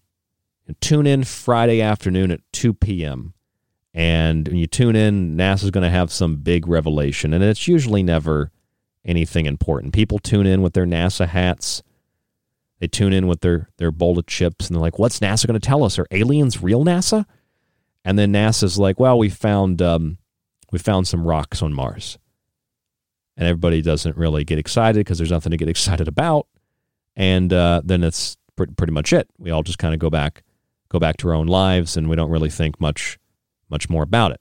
And 0.66 0.80
tune 0.80 1.06
in 1.06 1.22
Friday 1.22 1.80
afternoon 1.80 2.32
at 2.32 2.40
2 2.52 2.74
p.m. 2.74 3.34
And 3.94 4.48
when 4.48 4.56
you 4.56 4.66
tune 4.66 4.96
in, 4.96 5.36
NASA's 5.36 5.70
going 5.70 5.84
to 5.84 5.90
have 5.90 6.10
some 6.10 6.36
big 6.36 6.66
revelation. 6.66 7.32
And 7.32 7.42
it's 7.44 7.68
usually 7.68 8.02
never 8.02 8.50
anything 9.04 9.46
important. 9.46 9.94
People 9.94 10.18
tune 10.18 10.46
in 10.46 10.60
with 10.60 10.74
their 10.74 10.86
NASA 10.86 11.28
hats. 11.28 11.84
They 12.80 12.88
tune 12.88 13.12
in 13.12 13.28
with 13.28 13.40
their, 13.40 13.70
their 13.78 13.92
bowl 13.92 14.18
of 14.18 14.26
chips 14.26 14.66
and 14.66 14.74
they're 14.74 14.82
like, 14.82 14.98
what's 14.98 15.20
NASA 15.20 15.46
going 15.46 15.58
to 15.58 15.66
tell 15.66 15.84
us? 15.84 15.98
Are 15.98 16.06
aliens 16.10 16.62
real 16.62 16.84
NASA? 16.84 17.24
And 18.04 18.18
then 18.18 18.32
NASA's 18.32 18.78
like, 18.78 19.00
well, 19.00 19.18
we 19.18 19.30
found 19.30 19.80
um, 19.80 20.18
we 20.76 20.78
found 20.80 21.08
some 21.08 21.26
rocks 21.26 21.62
on 21.62 21.72
Mars. 21.72 22.18
And 23.38 23.48
everybody 23.48 23.80
doesn't 23.80 24.14
really 24.14 24.44
get 24.44 24.58
excited 24.58 24.98
because 25.00 25.16
there's 25.16 25.30
nothing 25.30 25.52
to 25.52 25.56
get 25.56 25.68
excited 25.76 26.06
about. 26.06 26.48
And 27.16 27.50
uh, 27.50 27.80
then 27.82 28.04
it's 28.04 28.36
pr- 28.56 28.64
pretty 28.76 28.92
much 28.92 29.14
it. 29.14 29.26
We 29.38 29.50
all 29.50 29.62
just 29.62 29.78
kind 29.78 29.94
of 29.94 30.00
go 30.00 30.10
back, 30.10 30.42
go 30.90 30.98
back 30.98 31.16
to 31.18 31.28
our 31.28 31.34
own 31.34 31.46
lives, 31.46 31.96
and 31.96 32.10
we 32.10 32.16
don't 32.16 32.28
really 32.28 32.50
think 32.50 32.78
much, 32.78 33.18
much 33.70 33.88
more 33.88 34.02
about 34.02 34.32
it. 34.32 34.40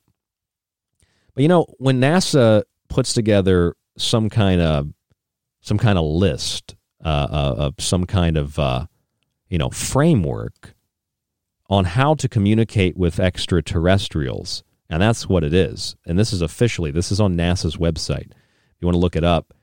But 1.34 1.44
you 1.44 1.48
know, 1.48 1.68
when 1.78 2.02
NASA 2.02 2.64
puts 2.90 3.14
together 3.14 3.78
some 3.98 4.30
kind 4.30 4.60
of, 4.60 4.90
some 5.62 5.78
kind 5.78 5.98
of 5.98 6.04
list 6.04 6.76
uh, 7.02 7.28
uh, 7.32 7.56
of 7.60 7.76
some 7.80 8.06
kind 8.06 8.36
of, 8.36 8.60
uh, 8.60 8.88
you 9.48 9.58
know, 9.58 9.70
framework 9.70 10.76
on 11.70 11.86
how 11.86 12.14
to 12.16 12.28
communicate 12.28 12.98
with 12.98 13.22
extraterrestrials, 13.22 14.66
and 14.90 15.02
that's 15.02 15.28
what 15.28 15.44
it 15.44 15.54
is. 15.54 15.96
And 16.06 16.18
this 16.18 16.32
is 16.32 16.42
officially, 16.42 16.92
this 16.92 17.12
is 17.12 17.20
on 17.20 17.36
NASA's 17.36 17.78
website. 17.78 18.32
If 18.32 18.82
you 18.82 18.88
want 18.88 18.96
to 18.96 19.00
look 19.00 19.16
it 19.16 19.24
up, 19.24 19.54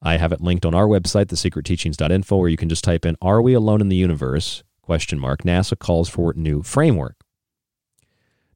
I 0.00 0.16
have 0.16 0.32
it 0.32 0.40
linked 0.40 0.66
on 0.66 0.74
our 0.74 0.86
website, 0.86 1.26
thesecretteachings.info, 1.26 2.36
where 2.36 2.48
you 2.48 2.56
can 2.56 2.68
just 2.68 2.84
type 2.84 3.06
in 3.06 3.16
Are 3.22 3.40
we 3.40 3.54
alone 3.54 3.80
in 3.80 3.88
the 3.88 3.96
universe? 3.96 4.64
Question 4.82 5.18
mark. 5.18 5.42
NASA 5.42 5.78
calls 5.78 6.08
for 6.08 6.32
new 6.34 6.62
framework. 6.62 7.16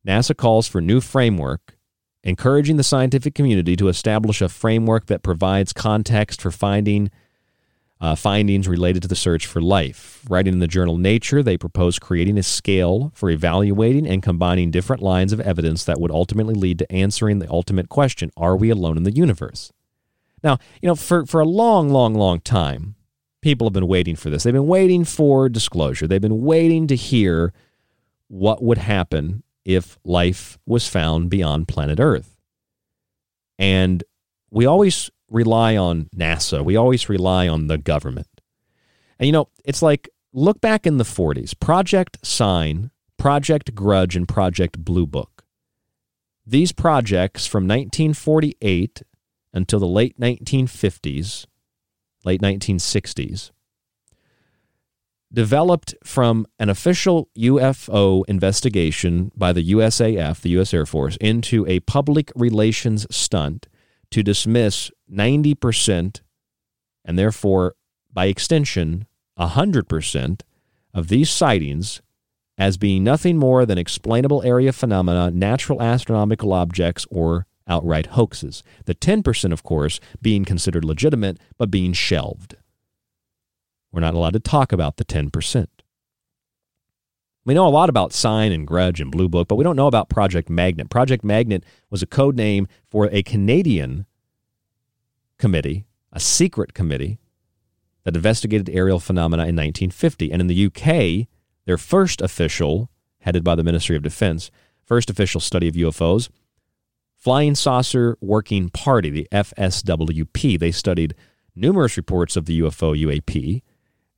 NASA 0.06 0.36
calls 0.36 0.66
for 0.66 0.80
new 0.80 1.00
framework, 1.00 1.76
encouraging 2.22 2.76
the 2.76 2.82
scientific 2.82 3.34
community 3.34 3.76
to 3.76 3.88
establish 3.88 4.40
a 4.40 4.48
framework 4.48 5.06
that 5.06 5.22
provides 5.22 5.72
context 5.72 6.40
for 6.40 6.50
finding 6.50 7.10
uh, 8.00 8.14
findings 8.14 8.68
related 8.68 9.02
to 9.02 9.08
the 9.08 9.16
search 9.16 9.46
for 9.46 9.60
life. 9.60 10.22
Writing 10.28 10.54
in 10.54 10.58
the 10.58 10.66
journal 10.66 10.98
Nature, 10.98 11.42
they 11.42 11.56
propose 11.56 11.98
creating 11.98 12.36
a 12.36 12.42
scale 12.42 13.10
for 13.14 13.30
evaluating 13.30 14.06
and 14.06 14.22
combining 14.22 14.70
different 14.70 15.02
lines 15.02 15.32
of 15.32 15.40
evidence 15.40 15.84
that 15.84 16.00
would 16.00 16.10
ultimately 16.10 16.54
lead 16.54 16.78
to 16.78 16.92
answering 16.92 17.38
the 17.38 17.50
ultimate 17.50 17.88
question 17.88 18.30
Are 18.36 18.56
we 18.56 18.70
alone 18.70 18.96
in 18.96 19.04
the 19.04 19.14
universe? 19.14 19.72
Now, 20.42 20.58
you 20.82 20.86
know, 20.86 20.94
for, 20.94 21.24
for 21.24 21.40
a 21.40 21.46
long, 21.46 21.88
long, 21.88 22.14
long 22.14 22.40
time, 22.40 22.94
people 23.40 23.66
have 23.66 23.72
been 23.72 23.88
waiting 23.88 24.16
for 24.16 24.28
this. 24.28 24.42
They've 24.42 24.52
been 24.52 24.66
waiting 24.66 25.04
for 25.04 25.48
disclosure. 25.48 26.06
They've 26.06 26.20
been 26.20 26.42
waiting 26.42 26.86
to 26.88 26.96
hear 26.96 27.52
what 28.28 28.62
would 28.62 28.78
happen 28.78 29.42
if 29.64 29.98
life 30.04 30.58
was 30.66 30.86
found 30.86 31.30
beyond 31.30 31.68
planet 31.68 31.98
Earth. 31.98 32.36
And 33.58 34.04
we 34.50 34.66
always 34.66 35.10
rely 35.30 35.76
on 35.76 36.08
NASA. 36.16 36.64
We 36.64 36.76
always 36.76 37.08
rely 37.08 37.48
on 37.48 37.66
the 37.66 37.78
government. 37.78 38.28
And 39.18 39.26
you 39.26 39.32
know, 39.32 39.48
it's 39.64 39.82
like 39.82 40.08
look 40.32 40.60
back 40.60 40.86
in 40.86 40.98
the 40.98 41.04
40s 41.04 41.58
Project 41.58 42.18
Sign, 42.24 42.90
Project 43.16 43.74
Grudge, 43.74 44.16
and 44.16 44.28
Project 44.28 44.84
Blue 44.84 45.06
Book. 45.06 45.44
These 46.46 46.72
projects 46.72 47.46
from 47.46 47.64
1948 47.64 49.02
until 49.52 49.80
the 49.80 49.86
late 49.86 50.18
1950s, 50.20 51.46
late 52.24 52.40
1960s, 52.40 53.50
developed 55.32 55.94
from 56.04 56.46
an 56.58 56.68
official 56.68 57.28
UFO 57.36 58.22
investigation 58.28 59.32
by 59.34 59.52
the 59.52 59.72
USAF, 59.72 60.40
the 60.40 60.50
U.S. 60.50 60.72
Air 60.72 60.86
Force, 60.86 61.16
into 61.20 61.66
a 61.66 61.80
public 61.80 62.30
relations 62.36 63.06
stunt 63.10 63.66
to 64.10 64.22
dismiss 64.22 64.90
90% 65.10 66.20
and 67.06 67.18
therefore, 67.18 67.76
by 68.12 68.26
extension, 68.26 69.06
100% 69.38 70.40
of 70.92 71.08
these 71.08 71.30
sightings 71.30 72.02
as 72.58 72.76
being 72.76 73.04
nothing 73.04 73.36
more 73.36 73.64
than 73.64 73.78
explainable 73.78 74.42
aerial 74.42 74.72
phenomena, 74.72 75.30
natural 75.30 75.80
astronomical 75.80 76.52
objects, 76.52 77.06
or 77.10 77.46
outright 77.68 78.06
hoaxes. 78.06 78.62
The 78.86 78.94
10%, 78.94 79.52
of 79.52 79.62
course, 79.62 80.00
being 80.20 80.44
considered 80.44 80.84
legitimate, 80.84 81.38
but 81.58 81.70
being 81.70 81.92
shelved. 81.92 82.56
We're 83.92 84.00
not 84.00 84.14
allowed 84.14 84.32
to 84.32 84.40
talk 84.40 84.72
about 84.72 84.96
the 84.96 85.04
10%. 85.04 85.66
We 87.46 87.54
know 87.54 87.68
a 87.68 87.70
lot 87.70 87.88
about 87.88 88.12
Sign 88.12 88.50
and 88.50 88.66
Grudge 88.66 89.00
and 89.00 89.12
Blue 89.12 89.28
Book, 89.28 89.46
but 89.46 89.54
we 89.54 89.62
don't 89.62 89.76
know 89.76 89.86
about 89.86 90.08
Project 90.08 90.50
Magnet. 90.50 90.90
Project 90.90 91.22
Magnet 91.22 91.62
was 91.90 92.02
a 92.02 92.06
code 92.06 92.34
name 92.34 92.66
for 92.90 93.08
a 93.12 93.22
Canadian 93.22 94.04
committee, 95.38 95.86
a 96.12 96.18
secret 96.18 96.74
committee 96.74 97.18
that 98.02 98.16
investigated 98.16 98.68
aerial 98.70 98.98
phenomena 98.98 99.42
in 99.42 99.54
1950. 99.54 100.32
And 100.32 100.40
in 100.40 100.48
the 100.48 100.66
UK, 100.66 101.28
their 101.66 101.78
first 101.78 102.20
official, 102.20 102.90
headed 103.20 103.44
by 103.44 103.54
the 103.54 103.62
Ministry 103.62 103.94
of 103.94 104.02
Defense, 104.02 104.50
first 104.84 105.08
official 105.08 105.40
study 105.40 105.68
of 105.68 105.76
UFOs, 105.76 106.28
Flying 107.14 107.54
Saucer 107.54 108.18
Working 108.20 108.70
Party, 108.70 109.08
the 109.08 109.28
FSWP. 109.30 110.58
They 110.58 110.72
studied 110.72 111.14
numerous 111.54 111.96
reports 111.96 112.36
of 112.36 112.46
the 112.46 112.58
UFO 112.58 113.00
UAP, 113.00 113.62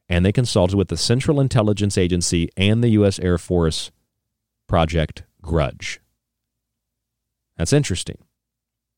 and 0.09 0.25
they 0.25 0.33
consulted 0.33 0.77
with 0.77 0.89
the 0.89 0.97
Central 0.97 1.41
Intelligence 1.41 1.99
Agency 1.99 2.49
and 2.57 2.83
the 2.83 2.91
U.S. 2.91 3.19
Air 3.19 3.39
Force 3.39 3.91
Project 4.67 5.25
Grudge. 5.43 6.01
That's 7.57 7.73
interesting. 7.73 8.17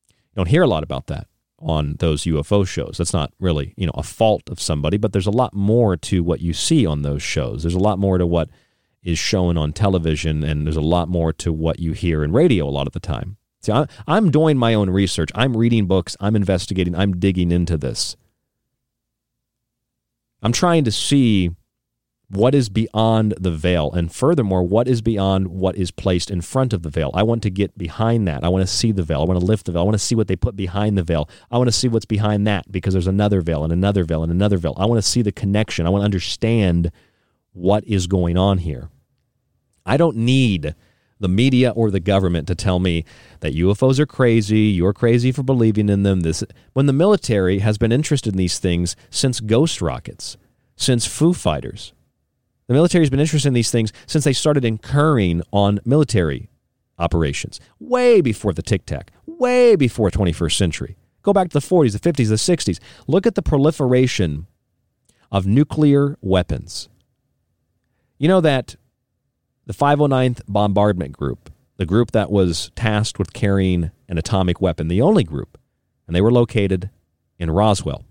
You 0.09 0.35
don't 0.35 0.47
hear 0.47 0.63
a 0.63 0.67
lot 0.67 0.83
about 0.83 1.07
that 1.07 1.27
on 1.59 1.95
those 1.99 2.23
UFO 2.23 2.67
shows. 2.67 2.97
That's 2.97 3.13
not 3.13 3.33
really, 3.39 3.73
you 3.77 3.85
know, 3.85 3.93
a 3.95 4.03
fault 4.03 4.49
of 4.49 4.59
somebody, 4.59 4.97
but 4.97 5.13
there's 5.13 5.27
a 5.27 5.31
lot 5.31 5.53
more 5.53 5.97
to 5.97 6.23
what 6.23 6.41
you 6.41 6.53
see 6.53 6.85
on 6.85 7.01
those 7.01 7.21
shows. 7.21 7.63
There's 7.63 7.75
a 7.75 7.79
lot 7.79 7.99
more 7.99 8.17
to 8.17 8.25
what 8.25 8.49
is 9.03 9.19
shown 9.19 9.57
on 9.57 9.73
television, 9.73 10.43
and 10.43 10.65
there's 10.65 10.77
a 10.77 10.81
lot 10.81 11.07
more 11.07 11.33
to 11.33 11.51
what 11.51 11.79
you 11.79 11.93
hear 11.93 12.23
in 12.23 12.31
radio 12.31 12.67
a 12.67 12.69
lot 12.69 12.87
of 12.87 12.93
the 12.93 12.99
time. 12.99 13.37
See, 13.61 13.71
I'm 14.07 14.31
doing 14.31 14.57
my 14.57 14.73
own 14.73 14.89
research. 14.89 15.29
I'm 15.35 15.55
reading 15.55 15.85
books. 15.85 16.17
I'm 16.19 16.35
investigating. 16.35 16.95
I'm 16.95 17.19
digging 17.19 17.51
into 17.51 17.77
this. 17.77 18.15
I'm 20.41 20.51
trying 20.51 20.83
to 20.85 20.91
see 20.91 21.51
what 22.29 22.55
is 22.55 22.69
beyond 22.69 23.33
the 23.37 23.51
veil, 23.51 23.91
and 23.91 24.11
furthermore, 24.11 24.63
what 24.63 24.87
is 24.87 25.01
beyond 25.01 25.49
what 25.49 25.75
is 25.75 25.91
placed 25.91 26.31
in 26.31 26.39
front 26.39 26.71
of 26.71 26.81
the 26.81 26.89
veil. 26.89 27.11
I 27.13 27.23
want 27.23 27.43
to 27.43 27.49
get 27.49 27.77
behind 27.77 28.25
that. 28.27 28.43
I 28.43 28.47
want 28.47 28.61
to 28.61 28.73
see 28.73 28.93
the 28.93 29.03
veil. 29.03 29.21
I 29.21 29.25
want 29.25 29.39
to 29.39 29.45
lift 29.45 29.65
the 29.65 29.73
veil. 29.73 29.81
I 29.81 29.85
want 29.85 29.95
to 29.95 29.99
see 29.99 30.15
what 30.15 30.29
they 30.29 30.37
put 30.37 30.55
behind 30.55 30.97
the 30.97 31.03
veil. 31.03 31.29
I 31.51 31.57
want 31.57 31.67
to 31.67 31.73
see 31.73 31.89
what's 31.89 32.05
behind 32.05 32.47
that 32.47 32.71
because 32.71 32.93
there's 32.93 33.07
another 33.07 33.41
veil 33.41 33.65
and 33.65 33.73
another 33.73 34.05
veil 34.05 34.23
and 34.23 34.31
another 34.31 34.57
veil. 34.57 34.75
I 34.77 34.85
want 34.85 34.97
to 34.97 35.07
see 35.07 35.21
the 35.21 35.33
connection. 35.33 35.85
I 35.85 35.89
want 35.89 36.03
to 36.03 36.05
understand 36.05 36.91
what 37.51 37.83
is 37.85 38.07
going 38.07 38.37
on 38.37 38.59
here. 38.59 38.89
I 39.85 39.97
don't 39.97 40.15
need 40.15 40.73
the 41.21 41.29
media 41.29 41.69
or 41.71 41.89
the 41.89 41.99
government 41.99 42.47
to 42.47 42.55
tell 42.55 42.79
me 42.79 43.05
that 43.39 43.55
UFOs 43.55 43.99
are 43.99 44.05
crazy, 44.05 44.59
you're 44.59 44.91
crazy 44.91 45.31
for 45.31 45.43
believing 45.43 45.87
in 45.87 46.03
them. 46.03 46.21
This 46.21 46.43
when 46.73 46.87
the 46.87 46.93
military 46.93 47.59
has 47.59 47.77
been 47.77 47.91
interested 47.91 48.33
in 48.33 48.37
these 48.37 48.59
things 48.59 48.95
since 49.09 49.39
ghost 49.39 49.81
rockets, 49.81 50.35
since 50.75 51.05
Foo 51.05 51.33
Fighters. 51.33 51.93
The 52.67 52.73
military 52.73 53.03
has 53.03 53.09
been 53.09 53.19
interested 53.19 53.49
in 53.49 53.53
these 53.53 53.71
things 53.71 53.93
since 54.07 54.23
they 54.23 54.33
started 54.33 54.65
incurring 54.65 55.41
on 55.51 55.79
military 55.85 56.49
operations, 56.97 57.59
way 57.79 58.21
before 58.21 58.53
the 58.53 58.61
Tic 58.61 58.85
Tac, 58.85 59.11
way 59.25 59.75
before 59.75 60.09
21st 60.09 60.55
century. 60.55 60.95
Go 61.21 61.33
back 61.33 61.49
to 61.49 61.59
the 61.59 61.65
40s, 61.65 61.99
the 61.99 62.11
50s, 62.11 62.29
the 62.29 62.35
60s. 62.35 62.79
Look 63.07 63.27
at 63.27 63.35
the 63.35 63.41
proliferation 63.41 64.47
of 65.31 65.45
nuclear 65.45 66.17
weapons. 66.21 66.89
You 68.17 68.27
know 68.27 68.41
that 68.41 68.75
the 69.65 69.73
509th 69.73 70.41
Bombardment 70.47 71.13
Group, 71.13 71.51
the 71.77 71.85
group 71.85 72.11
that 72.11 72.31
was 72.31 72.71
tasked 72.75 73.19
with 73.19 73.33
carrying 73.33 73.91
an 74.07 74.17
atomic 74.17 74.61
weapon, 74.61 74.87
the 74.87 75.01
only 75.01 75.23
group, 75.23 75.57
and 76.07 76.15
they 76.15 76.21
were 76.21 76.31
located 76.31 76.89
in 77.39 77.51
Roswell. 77.51 78.03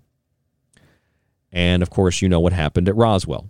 And 1.51 1.81
of 1.81 1.89
course, 1.89 2.21
you 2.21 2.29
know 2.29 2.39
what 2.39 2.53
happened 2.53 2.87
at 2.87 2.95
Roswell 2.95 3.47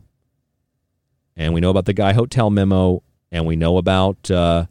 and 1.36 1.54
we 1.54 1.62
know 1.62 1.70
about 1.70 1.86
the 1.86 1.94
Guy 1.94 2.14
Hottel 2.14 2.52
memo, 2.52 3.04
and 3.32 3.46
we 3.46 3.56
know 3.56 3.78
about 3.78 4.30
uh, 4.30 4.66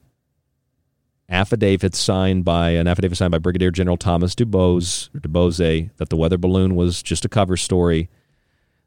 affidavits 1.28 1.98
signed 1.98 2.44
by 2.44 2.70
an 2.70 2.86
affidavit 2.86 3.18
signed 3.18 3.32
by 3.32 3.38
Brigadier 3.38 3.70
General 3.70 3.96
Thomas 3.96 4.34
Dubose, 4.34 5.10
Dubose 5.10 5.90
that 5.96 6.10
the 6.10 6.16
weather 6.16 6.38
balloon 6.38 6.74
was 6.74 7.02
just 7.02 7.24
a 7.24 7.28
cover 7.28 7.56
story. 7.56 8.08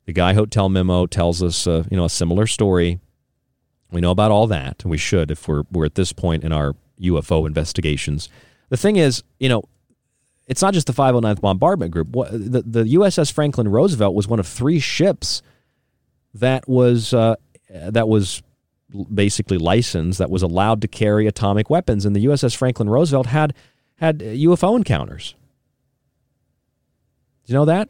The 0.06 0.14
Guy 0.14 0.34
Hottel 0.34 0.72
memo 0.72 1.06
tells 1.06 1.41
us, 1.41 1.66
uh, 1.66 1.84
you 1.89 1.98
know, 1.98 2.06
a 2.06 2.10
similar 2.10 2.46
story. 2.46 3.00
We 3.94 4.02
know 4.02 4.12
about 4.12 4.32
all 4.32 4.48
that, 4.48 4.84
and 4.84 4.91
we 4.91 4.98
should 4.98 5.32
if 5.32 5.48
we're 5.48 5.64
we're 5.72 5.86
at 5.86 5.96
this 5.96 6.12
point 6.12 6.44
in 6.44 6.52
our 6.52 6.76
UFO 7.00 7.46
investigations. 7.46 8.28
The 8.70 8.78
thing 8.78 8.96
is, 8.96 9.24
you 9.39 9.50
know, 9.50 9.64
it's 10.48 10.62
not 10.62 10.74
just 10.74 10.88
the 10.88 10.94
509th 10.94 11.41
Bombardment 11.41 11.91
Group. 11.91 12.12
The, 12.12 12.64
the 12.66 12.84
USS 12.84 13.32
Franklin 13.32 13.68
Roosevelt 13.68 14.16
was 14.16 14.28
one 14.28 14.39
of 14.39 14.48
three 14.48 14.80
ships 14.80 15.41
that 16.34 16.68
was 16.68 17.14
uh, 17.14 17.36
that 17.70 18.08
was 18.08 18.41
basically 19.14 19.58
licensed 19.58 20.20
that 20.20 20.30
was 20.30 20.44
allowed 20.44 20.82
to 20.82 20.88
carry 20.88 21.28
atomic 21.28 21.70
weapons, 21.70 22.06
and 22.06 22.16
the 22.16 22.26
USS 22.26 22.56
Franklin 22.56 22.89
Roosevelt 22.89 23.28
had 23.28 23.54
had 23.98 24.20
UFO 24.20 24.76
encounters. 24.76 25.36
Do 27.46 27.54
you 27.54 27.60
know 27.60 27.66
that? 27.66 27.89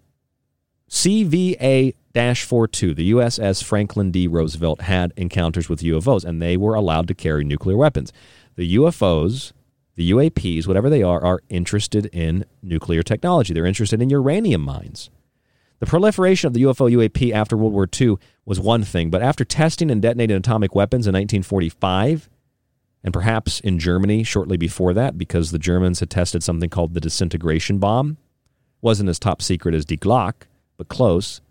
CVA 0.90 1.96
42, 2.14 2.94
the 2.94 3.12
USS 3.12 3.64
Franklin 3.64 4.12
D. 4.12 4.28
Roosevelt 4.28 4.82
had 4.82 5.14
encounters 5.18 5.68
with 5.68 5.82
UFOs, 5.82 6.24
and 6.24 6.42
they 6.42 6.58
were 6.58 6.76
allowed 6.76 7.08
to 7.08 7.16
carry 7.16 7.44
nuclear 7.44 7.76
weapons. 7.76 8.14
The 8.56 8.76
UFOs, 8.76 9.52
the 9.96 10.12
UAPs, 10.12 10.68
whatever 10.68 10.90
they 10.90 11.02
are, 11.02 11.24
are 11.24 11.42
interested 11.50 12.06
in 12.08 12.46
nuclear 12.62 13.04
technology. 13.04 13.54
They're 13.54 13.66
interested 13.66 14.02
in 14.02 14.10
uranium 14.10 14.62
mines. 14.62 15.10
The 15.80 15.86
proliferation 15.88 16.48
of 16.48 16.54
the 16.54 16.64
UFO 16.64 16.90
UAP 16.90 17.34
after 17.34 17.58
World 17.58 17.74
War 17.74 17.90
II 18.00 18.18
was 18.46 18.60
one 18.60 18.84
thing, 18.84 19.10
but 19.10 19.22
after 19.22 19.44
testing 19.44 19.92
and 19.92 20.02
detonating 20.02 20.38
atomic 20.38 20.76
weapons 20.76 21.08
in 21.08 21.14
1945, 21.14 22.30
and 23.04 23.14
perhaps 23.14 23.60
in 23.60 23.80
Germany 23.80 24.24
shortly 24.24 24.56
before 24.56 24.94
that, 24.94 25.18
because 25.18 25.52
the 25.52 25.60
Germans 25.60 26.00
had 26.00 26.10
tested 26.10 26.44
something 26.44 26.70
called 26.70 26.94
the 26.94 27.02
disintegration 27.02 27.80
bomb, 27.80 28.18
wasn't 28.82 29.10
as 29.10 29.20
top 29.20 29.42
secret 29.42 29.76
as 29.76 29.84
Die 29.84 29.96
Glocke, 29.96 30.44
but 30.78 30.88
close. 30.88 31.42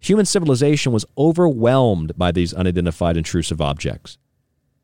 Human 0.00 0.26
civilization 0.26 0.92
was 0.92 1.04
overwhelmed 1.18 2.16
by 2.16 2.32
these 2.32 2.54
unidentified 2.54 3.16
intrusive 3.16 3.60
objects 3.60 4.18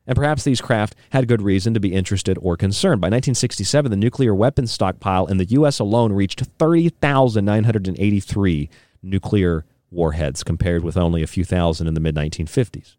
and 0.07 0.17
perhaps 0.17 0.45
these 0.45 0.61
craft 0.61 0.95
had 1.11 1.27
good 1.29 1.43
reason 1.43 1.75
to 1.75 1.81
be 1.81 1.93
interested 1.93 2.39
or 2.41 2.57
concerned. 2.57 3.01
By 3.01 3.07
1967, 3.07 3.91
the 3.91 3.97
nuclear 3.97 4.35
weapons 4.35 4.73
stockpile 4.73 5.27
in 5.27 5.37
the 5.37 5.45
U.S. 5.47 5.79
alone 5.79 6.13
reached 6.13 6.41
30,983 6.59 8.69
nuclear 9.03 9.65
warheads, 9.91 10.43
compared 10.43 10.83
with 10.83 10.97
only 10.97 11.23
a 11.23 11.27
few 11.27 11.45
thousand 11.45 11.87
in 11.87 11.95
the 11.95 12.01
mid 12.01 12.17
1950s. 12.17 12.97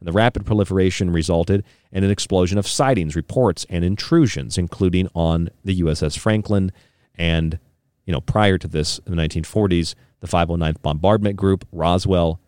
And 0.00 0.08
the 0.08 0.12
rapid 0.12 0.44
proliferation 0.44 1.10
resulted 1.10 1.64
in 1.92 2.04
an 2.04 2.10
explosion 2.10 2.58
of 2.58 2.66
sightings, 2.66 3.16
reports, 3.16 3.64
and 3.70 3.84
intrusions, 3.84 4.58
including 4.58 5.08
on 5.14 5.48
the 5.64 5.80
USS 5.80 6.18
Franklin 6.18 6.72
and, 7.14 7.58
you 8.04 8.12
know, 8.12 8.20
prior 8.20 8.58
to 8.58 8.66
this, 8.66 8.98
in 9.06 9.16
the 9.16 9.22
1940s, 9.22 9.94
the 10.22 10.28
509th 10.28 10.80
Bombardment 10.82 11.36
Group, 11.36 11.66
Roswell, 11.72 12.40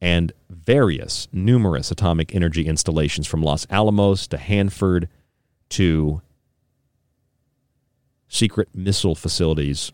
and 0.00 0.32
various, 0.50 1.28
numerous 1.32 1.90
atomic 1.92 2.34
energy 2.34 2.66
installations 2.66 3.26
from 3.26 3.40
Los 3.40 3.66
Alamos 3.70 4.26
to 4.26 4.36
Hanford 4.36 5.08
to 5.70 6.20
secret 8.26 8.68
missile 8.74 9.14
facilities, 9.14 9.92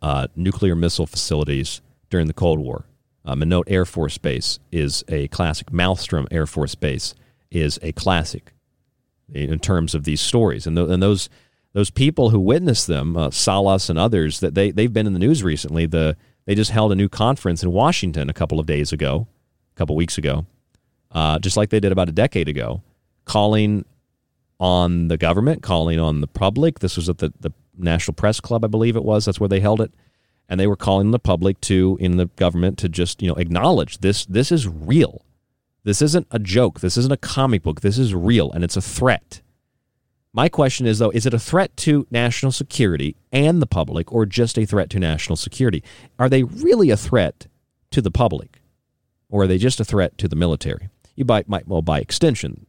uh, 0.00 0.28
nuclear 0.36 0.76
missile 0.76 1.06
facilities 1.06 1.82
during 2.10 2.28
the 2.28 2.32
Cold 2.32 2.60
War. 2.60 2.84
Uh, 3.24 3.34
Minot 3.34 3.64
Air 3.66 3.84
Force 3.84 4.18
Base 4.18 4.60
is 4.70 5.04
a 5.08 5.26
classic. 5.28 5.70
Malmstrom 5.72 6.26
Air 6.30 6.46
Force 6.46 6.76
Base 6.76 7.14
is 7.50 7.78
a 7.82 7.90
classic 7.92 8.52
in 9.34 9.58
terms 9.58 9.96
of 9.96 10.04
these 10.04 10.20
stories. 10.20 10.64
And, 10.64 10.76
th- 10.76 10.88
and 10.88 11.02
those 11.02 11.28
those 11.72 11.90
people 11.90 12.30
who 12.30 12.40
witnessed 12.40 12.86
them, 12.86 13.16
uh, 13.16 13.30
Salas 13.30 13.88
and 13.88 13.98
others, 13.98 14.40
that 14.40 14.54
they 14.54 14.70
they've 14.70 14.92
been 14.92 15.06
in 15.06 15.12
the 15.12 15.18
news 15.18 15.42
recently. 15.42 15.86
The 15.86 16.16
they 16.46 16.54
just 16.54 16.70
held 16.70 16.92
a 16.92 16.96
new 16.96 17.08
conference 17.08 17.62
in 17.62 17.72
Washington 17.72 18.30
a 18.30 18.34
couple 18.34 18.58
of 18.58 18.66
days 18.66 18.92
ago, 18.92 19.26
a 19.74 19.78
couple 19.78 19.94
weeks 19.96 20.16
ago, 20.16 20.46
uh, 21.12 21.38
just 21.38 21.56
like 21.56 21.70
they 21.70 21.80
did 21.80 21.92
about 21.92 22.08
a 22.08 22.12
decade 22.12 22.48
ago, 22.48 22.82
calling 23.24 23.84
on 24.58 25.08
the 25.08 25.16
government, 25.16 25.62
calling 25.62 26.00
on 26.00 26.20
the 26.20 26.26
public. 26.26 26.80
This 26.80 26.96
was 26.96 27.08
at 27.08 27.18
the, 27.18 27.32
the 27.40 27.52
National 27.76 28.14
Press 28.14 28.40
Club, 28.40 28.64
I 28.64 28.68
believe 28.68 28.96
it 28.96 29.04
was. 29.04 29.24
That's 29.24 29.38
where 29.38 29.48
they 29.48 29.60
held 29.60 29.80
it. 29.80 29.92
And 30.48 30.58
they 30.58 30.66
were 30.66 30.76
calling 30.76 31.10
the 31.10 31.18
public 31.18 31.60
to, 31.62 31.98
in 32.00 32.16
the 32.16 32.26
government, 32.36 32.78
to 32.78 32.88
just, 32.88 33.22
you 33.22 33.28
know, 33.28 33.34
acknowledge 33.34 33.98
this. 33.98 34.24
This 34.24 34.50
is 34.50 34.66
real. 34.66 35.22
This 35.84 36.02
isn't 36.02 36.26
a 36.30 36.38
joke. 36.38 36.80
This 36.80 36.96
isn't 36.96 37.12
a 37.12 37.18
comic 37.18 37.62
book. 37.62 37.82
This 37.82 37.98
is 37.98 38.14
real, 38.14 38.50
and 38.52 38.64
it's 38.64 38.76
a 38.76 38.80
threat. 38.80 39.42
My 40.38 40.48
question 40.48 40.86
is, 40.86 41.00
though, 41.00 41.10
is 41.10 41.26
it 41.26 41.34
a 41.34 41.38
threat 41.40 41.76
to 41.78 42.06
national 42.12 42.52
security 42.52 43.16
and 43.32 43.60
the 43.60 43.66
public, 43.66 44.12
or 44.12 44.24
just 44.24 44.56
a 44.56 44.66
threat 44.66 44.88
to 44.90 45.00
national 45.00 45.34
security? 45.34 45.82
Are 46.16 46.28
they 46.28 46.44
really 46.44 46.90
a 46.90 46.96
threat 46.96 47.48
to 47.90 48.00
the 48.00 48.12
public, 48.12 48.62
or 49.28 49.42
are 49.42 49.46
they 49.48 49.58
just 49.58 49.80
a 49.80 49.84
threat 49.84 50.16
to 50.18 50.28
the 50.28 50.36
military? 50.36 50.90
You 51.16 51.24
by, 51.24 51.42
might, 51.48 51.66
well, 51.66 51.82
by 51.82 51.98
extension, 51.98 52.66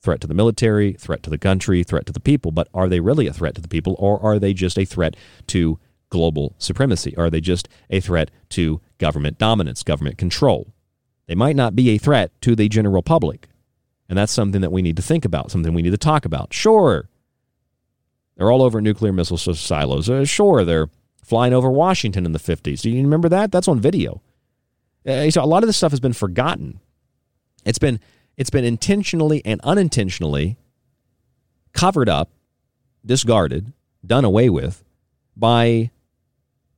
threat 0.00 0.22
to 0.22 0.26
the 0.26 0.32
military, 0.32 0.94
threat 0.94 1.22
to 1.24 1.28
the 1.28 1.36
country, 1.36 1.84
threat 1.84 2.06
to 2.06 2.14
the 2.14 2.18
people. 2.18 2.50
But 2.50 2.68
are 2.72 2.88
they 2.88 3.00
really 3.00 3.26
a 3.26 3.32
threat 3.34 3.56
to 3.56 3.60
the 3.60 3.68
people, 3.68 3.94
or 3.98 4.18
are 4.22 4.38
they 4.38 4.54
just 4.54 4.78
a 4.78 4.86
threat 4.86 5.16
to 5.48 5.78
global 6.08 6.54
supremacy? 6.56 7.14
Are 7.18 7.28
they 7.28 7.42
just 7.42 7.68
a 7.90 8.00
threat 8.00 8.30
to 8.56 8.80
government 8.96 9.36
dominance, 9.36 9.82
government 9.82 10.16
control? 10.16 10.72
They 11.26 11.34
might 11.34 11.56
not 11.56 11.76
be 11.76 11.90
a 11.90 11.98
threat 11.98 12.32
to 12.40 12.56
the 12.56 12.70
general 12.70 13.02
public. 13.02 13.48
And 14.08 14.16
that's 14.16 14.32
something 14.32 14.60
that 14.60 14.70
we 14.72 14.82
need 14.82 14.96
to 14.96 15.02
think 15.02 15.24
about, 15.24 15.50
something 15.50 15.74
we 15.74 15.82
need 15.82 15.90
to 15.90 15.98
talk 15.98 16.24
about. 16.24 16.52
Sure, 16.52 17.08
they're 18.36 18.50
all 18.50 18.62
over 18.62 18.80
nuclear 18.80 19.12
missile 19.12 19.38
silos. 19.38 20.08
Uh, 20.08 20.24
sure, 20.24 20.64
they're 20.64 20.88
flying 21.24 21.52
over 21.52 21.70
Washington 21.70 22.24
in 22.24 22.32
the 22.32 22.38
50s. 22.38 22.82
Do 22.82 22.90
you 22.90 23.02
remember 23.02 23.28
that? 23.28 23.50
That's 23.50 23.66
on 23.66 23.80
video. 23.80 24.22
Uh, 25.06 25.30
so 25.30 25.42
a 25.42 25.46
lot 25.46 25.62
of 25.62 25.66
this 25.66 25.76
stuff 25.76 25.92
has 25.92 26.00
been 26.00 26.12
forgotten. 26.12 26.80
It's 27.64 27.78
been 27.78 28.00
it's 28.36 28.50
been 28.50 28.64
intentionally 28.64 29.40
and 29.44 29.60
unintentionally 29.62 30.58
covered 31.72 32.08
up, 32.08 32.30
discarded, 33.04 33.72
done 34.04 34.24
away 34.24 34.50
with 34.50 34.84
by 35.36 35.90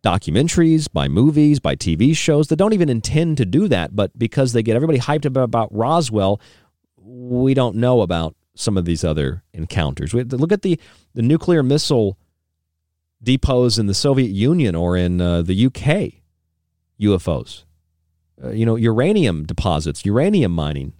documentaries, 0.02 0.90
by 0.92 1.08
movies, 1.08 1.58
by 1.58 1.74
TV 1.74 2.16
shows 2.16 2.48
that 2.48 2.56
don't 2.56 2.72
even 2.72 2.88
intend 2.88 3.36
to 3.38 3.44
do 3.44 3.66
that, 3.68 3.96
but 3.96 4.16
because 4.16 4.52
they 4.52 4.62
get 4.62 4.76
everybody 4.76 4.98
hyped 4.98 5.26
up 5.26 5.36
about 5.36 5.74
Roswell, 5.74 6.40
we 7.08 7.54
don't 7.54 7.76
know 7.76 8.02
about 8.02 8.34
some 8.54 8.76
of 8.76 8.84
these 8.84 9.04
other 9.04 9.42
encounters. 9.52 10.12
We 10.12 10.24
Look 10.24 10.52
at 10.52 10.62
the, 10.62 10.78
the 11.14 11.22
nuclear 11.22 11.62
missile 11.62 12.18
depots 13.22 13.78
in 13.78 13.86
the 13.86 13.94
Soviet 13.94 14.30
Union 14.30 14.74
or 14.74 14.96
in 14.96 15.20
uh, 15.20 15.42
the 15.42 15.66
UK 15.66 16.22
UFOs. 17.00 17.64
Uh, 18.42 18.50
you 18.50 18.66
know, 18.66 18.76
uranium 18.76 19.44
deposits, 19.44 20.04
uranium 20.04 20.52
mining, 20.52 20.92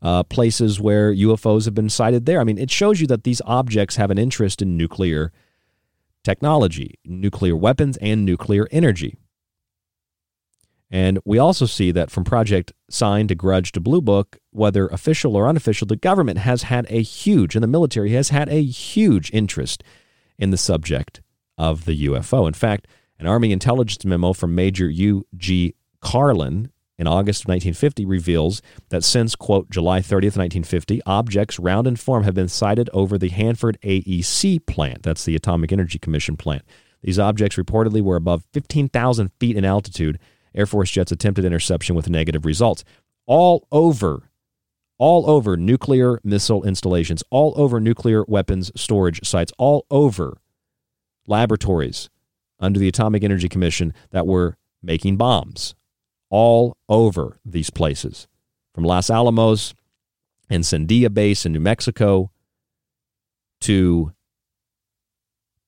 uh, 0.00 0.22
places 0.22 0.80
where 0.80 1.12
UFOs 1.12 1.64
have 1.64 1.74
been 1.74 1.90
sighted 1.90 2.24
there. 2.24 2.40
I 2.40 2.44
mean, 2.44 2.58
it 2.58 2.70
shows 2.70 3.00
you 3.00 3.06
that 3.08 3.24
these 3.24 3.42
objects 3.44 3.96
have 3.96 4.10
an 4.10 4.18
interest 4.18 4.62
in 4.62 4.76
nuclear 4.76 5.32
technology, 6.24 6.98
nuclear 7.04 7.56
weapons, 7.56 7.96
and 7.98 8.24
nuclear 8.24 8.68
energy. 8.70 9.18
And 10.90 11.18
we 11.24 11.38
also 11.38 11.66
see 11.66 11.90
that 11.92 12.10
from 12.10 12.24
Project 12.24 12.72
Sign 12.88 13.28
to 13.28 13.34
Grudge 13.34 13.72
to 13.72 13.80
Blue 13.80 14.00
Book, 14.00 14.38
whether 14.50 14.86
official 14.86 15.36
or 15.36 15.46
unofficial, 15.46 15.86
the 15.86 15.96
government 15.96 16.38
has 16.38 16.62
had 16.62 16.86
a 16.88 17.02
huge, 17.02 17.54
and 17.54 17.62
the 17.62 17.68
military 17.68 18.12
has 18.12 18.30
had 18.30 18.48
a 18.48 18.62
huge 18.62 19.30
interest 19.32 19.84
in 20.38 20.50
the 20.50 20.56
subject 20.56 21.20
of 21.58 21.84
the 21.84 22.06
UFO. 22.06 22.46
In 22.46 22.54
fact, 22.54 22.86
an 23.18 23.26
Army 23.26 23.52
intelligence 23.52 24.04
memo 24.04 24.32
from 24.32 24.54
Major 24.54 24.88
U.G. 24.88 25.74
Carlin 26.00 26.70
in 26.96 27.06
August 27.06 27.42
of 27.42 27.48
1950 27.48 28.04
reveals 28.06 28.62
that 28.88 29.04
since, 29.04 29.36
quote, 29.36 29.70
July 29.70 30.00
30th, 30.00 30.36
1950, 30.36 31.00
objects 31.04 31.58
round 31.58 31.86
in 31.86 31.96
form 31.96 32.24
have 32.24 32.34
been 32.34 32.48
sighted 32.48 32.88
over 32.92 33.18
the 33.18 33.28
Hanford 33.28 33.78
AEC 33.82 34.64
plant. 34.66 35.02
That's 35.02 35.24
the 35.24 35.36
Atomic 35.36 35.70
Energy 35.70 35.98
Commission 35.98 36.36
plant. 36.36 36.62
These 37.02 37.18
objects 37.18 37.56
reportedly 37.56 38.00
were 38.00 38.16
above 38.16 38.44
15,000 38.52 39.30
feet 39.38 39.56
in 39.56 39.64
altitude 39.64 40.18
Air 40.58 40.66
Force 40.66 40.90
jets 40.90 41.12
attempted 41.12 41.44
interception 41.44 41.94
with 41.94 42.10
negative 42.10 42.44
results. 42.44 42.84
All 43.26 43.66
over, 43.70 44.30
all 44.98 45.30
over 45.30 45.56
nuclear 45.56 46.20
missile 46.24 46.64
installations, 46.64 47.22
all 47.30 47.54
over 47.56 47.80
nuclear 47.80 48.24
weapons 48.24 48.72
storage 48.74 49.26
sites, 49.26 49.52
all 49.56 49.86
over 49.90 50.38
laboratories 51.26 52.10
under 52.58 52.80
the 52.80 52.88
Atomic 52.88 53.22
Energy 53.22 53.48
Commission 53.48 53.94
that 54.10 54.26
were 54.26 54.56
making 54.82 55.16
bombs, 55.16 55.74
all 56.28 56.76
over 56.88 57.38
these 57.44 57.70
places, 57.70 58.26
from 58.74 58.82
Los 58.84 59.10
Alamos 59.10 59.74
and 60.50 60.64
Sandia 60.64 61.12
Base 61.12 61.46
in 61.46 61.52
New 61.52 61.60
Mexico 61.60 62.30
to 63.60 64.12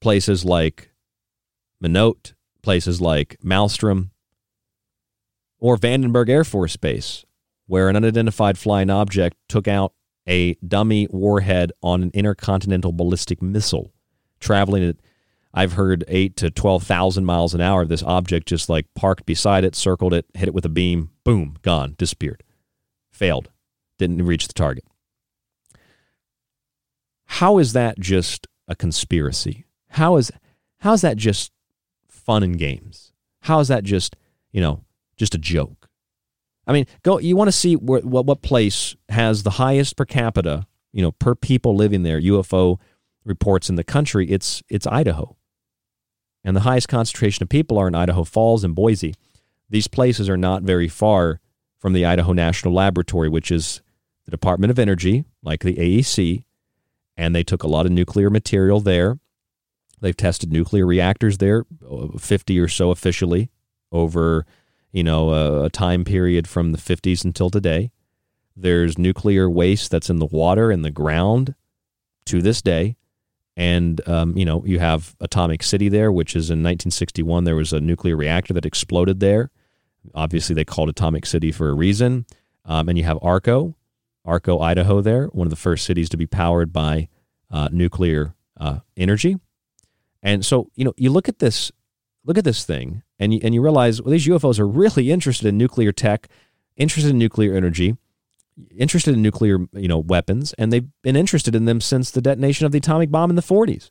places 0.01 0.45
like 0.45 0.91
Minot, 1.81 2.35
places 2.63 3.01
like 3.01 3.37
Malmstrom, 3.45 4.11
or 5.61 5.77
Vandenberg 5.77 6.29
Air 6.29 6.45
Force 6.45 6.77
Base, 6.77 7.25
where 7.67 7.89
an 7.89 7.97
unidentified 7.97 8.59
flying 8.59 8.91
object 8.91 9.37
took 9.49 9.69
out 9.69 9.93
a 10.29 10.55
dummy 10.55 11.07
warhead 11.11 11.73
on 11.83 12.03
an 12.03 12.11
intercontinental 12.13 12.93
ballistic 12.93 13.41
missile 13.41 13.93
traveling 14.41 14.85
at 14.85 14.97
I've 15.53 15.73
heard 15.73 16.05
8 16.07 16.37
to 16.37 16.51
12,000 16.51 17.25
miles 17.25 17.55
an 17.55 17.61
hour 17.61 17.85
this 17.85 18.05
object 18.05 18.47
just 18.47 18.69
like 18.69 18.87
parked 18.95 19.27
beside 19.27 19.65
it, 19.65 19.75
circled 19.75 20.15
it, 20.15 20.27
hit 20.35 20.49
it 20.49 20.55
with 20.55 20.65
a 20.65 20.69
beam, 20.69 21.11
boom, 21.25 21.57
gone, 21.63 21.97
disappeared. 21.99 22.45
Failed. 23.11 23.51
Didn't 23.99 24.25
reach 24.25 24.47
the 24.47 24.55
target. 24.55 24.85
How 27.25 27.59
is 27.59 27.73
that 27.73 27.99
just 27.99 28.47
a 28.69 28.77
conspiracy? 28.77 29.67
How 29.91 30.17
is 30.17 30.31
how 30.79 30.93
is 30.93 31.01
that 31.03 31.17
just 31.17 31.53
fun 32.09 32.43
and 32.43 32.57
games? 32.59 33.13
How 33.43 33.61
is 33.61 33.69
that 33.69 33.85
just, 33.85 34.17
you 34.53 34.61
know, 34.61 34.85
just 35.21 35.35
a 35.35 35.39
joke. 35.39 35.89
I 36.67 36.73
mean, 36.73 36.87
go. 37.03 37.19
You 37.19 37.37
want 37.37 37.49
to 37.49 37.53
see 37.53 37.77
where, 37.77 38.01
what 38.01 38.27
what 38.27 38.43
place 38.43 38.97
has 39.11 39.43
the 39.43 39.51
highest 39.51 39.97
per 39.97 40.05
capita, 40.05 40.67
you 40.93 41.03
know, 41.03 41.13
per 41.13 41.35
people 41.35 41.77
living 41.77 42.03
there 42.03 42.21
UFO 42.21 42.79
reports 43.25 43.69
in 43.69 43.77
the 43.77 43.85
country? 43.85 44.29
It's 44.31 44.63
it's 44.69 44.87
Idaho, 44.87 45.37
and 46.43 46.57
the 46.57 46.61
highest 46.61 46.89
concentration 46.89 47.43
of 47.43 47.49
people 47.49 47.79
are 47.79 47.87
in 47.87 47.95
Idaho 47.95 48.25
Falls 48.25 48.65
and 48.65 48.75
Boise. 48.75 49.15
These 49.69 49.89
places 49.89 50.29
are 50.29 50.39
not 50.39 50.63
very 50.63 50.89
far 50.89 51.41
from 51.79 51.93
the 51.93 52.05
Idaho 52.07 52.33
National 52.33 52.75
Laboratory, 52.75 53.29
which 53.29 53.51
is 53.51 53.83
the 54.25 54.31
Department 54.31 54.71
of 54.71 54.79
Energy, 54.79 55.25
like 55.43 55.61
the 55.61 55.77
AEC, 55.77 56.45
and 57.17 57.35
they 57.35 57.45
took 57.45 57.63
a 57.63 57.69
lot 57.69 57.87
of 57.87 57.93
nuclear 57.93 58.31
material 58.31 58.81
there. 58.81 59.19
They've 60.01 60.17
tested 60.17 60.51
nuclear 60.51 60.87
reactors 60.87 61.39
there, 61.39 61.65
uh, 61.89 62.19
50 62.19 62.59
or 62.59 62.69
so 62.69 62.91
officially, 62.91 63.51
over 63.93 64.47
you 64.93 65.05
know, 65.05 65.31
a, 65.31 65.65
a 65.65 65.71
time 65.71 66.05
period 66.05 66.49
from 66.49 66.73
the 66.73 66.79
50s 66.79 67.25
until 67.25 67.51
today. 67.51 67.91
There's 68.57 68.99
nuclear 68.99 69.49
waste 69.49 69.91
that's 69.91 70.11
in 70.11 70.19
the 70.19 70.27
water 70.27 70.71
and 70.71 70.85
the 70.85 70.91
ground 70.91 71.55
to 72.27 72.43
this 72.43 72.61
day. 72.61 72.97
And, 73.57 74.07
um, 74.09 74.37
you 74.37 74.45
know, 74.45 74.65
you 74.65 74.79
have 74.79 75.15
Atomic 75.21 75.63
City 75.63 75.89
there, 75.89 76.11
which 76.11 76.35
is 76.35 76.51
in 76.51 76.61
1961, 76.61 77.45
there 77.45 77.57
was 77.57 77.73
a 77.73 77.81
nuclear 77.81 78.17
reactor 78.17 78.55
that 78.55 78.65
exploded 78.65 79.21
there. 79.21 79.51
Obviously, 80.15 80.55
they 80.55 80.65
called 80.65 80.89
Atomic 80.89 81.27
City 81.27 81.53
for 81.53 81.69
a 81.69 81.75
reason. 81.75 82.27
Um, 82.65 82.89
and 82.89 82.97
you 82.97 83.05
have 83.05 83.19
Arco, 83.23 83.77
Arco, 84.25 84.61
Idaho, 84.61 85.01
there, 85.01 85.27
one 85.27 85.47
of 85.47 85.51
the 85.51 85.57
first 85.57 85.85
cities 85.85 86.09
to 86.11 86.17
be 86.17 86.27
powered 86.27 86.73
by 86.73 87.09
uh, 87.51 87.69
nuclear 87.73 88.35
uh, 88.59 88.81
energy. 88.97 89.37
And 90.23 90.45
so, 90.45 90.71
you 90.75 90.85
know, 90.85 90.95
you 90.97 91.11
look 91.11 91.29
at 91.29 91.39
this, 91.39 91.73
look 92.25 92.39
at 92.39 92.45
this 92.45 92.65
thing, 92.65 93.03
and 93.19 93.35
you, 93.35 93.41
and 93.43 93.55
you 93.55 93.63
realize 93.63 94.01
well, 94.01 94.13
these 94.13 94.27
UFOs 94.27 94.59
are 94.59 94.67
really 94.67 95.11
interested 95.11 95.47
in 95.47 95.59
nuclear 95.59 95.93
tech, 95.93 96.29
interested 96.77 97.11
in 97.11 97.19
nuclear 97.19 97.55
energy, 97.55 97.97
interested 98.77 99.15
in 99.15 99.23
nuclear 99.23 99.59
you 99.73 99.89
know 99.89 99.99
weapons, 99.99 100.53
and 100.55 100.73
they've 100.73 100.89
been 101.03 101.17
interested 101.17 101.55
in 101.55 101.65
them 101.65 101.81
since 101.81 102.11
the 102.11 102.23
detonation 102.23 102.67
of 102.67 102.73
the 102.73 102.79
atomic 102.79 103.11
bomb 103.11 103.31
in 103.31 103.37
the 103.37 103.43
40s. 103.43 103.91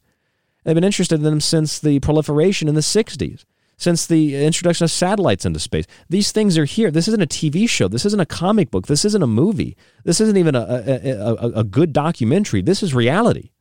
They've 0.64 0.76
been 0.76 0.84
interested 0.84 1.16
in 1.16 1.24
them 1.24 1.40
since 1.40 1.80
the 1.80 2.00
proliferation 2.00 2.68
in 2.68 2.76
the 2.76 2.82
60s, 2.82 3.46
since 3.78 4.06
the 4.06 4.36
introduction 4.46 4.84
of 4.84 4.92
satellites 4.92 5.46
into 5.46 5.60
space. 5.60 5.86
These 6.10 6.32
things 6.32 6.58
are 6.58 6.66
here. 6.66 6.92
This 6.92 7.08
isn't 7.08 7.24
a 7.24 7.28
TV 7.28 7.68
show. 7.68 7.88
This 7.88 8.06
isn't 8.06 8.20
a 8.20 8.26
comic 8.26 8.70
book. 8.70 8.88
This 8.88 9.06
isn't 9.06 9.24
a 9.24 9.28
movie. 9.28 9.78
This 10.04 10.20
isn't 10.20 10.38
even 10.38 10.56
a, 10.56 10.60
a, 10.60 11.12
a, 11.12 11.34
a 11.60 11.64
good 11.64 11.94
documentary. 11.94 12.62
This 12.62 12.84
is 12.84 12.94
reality. 12.94 13.52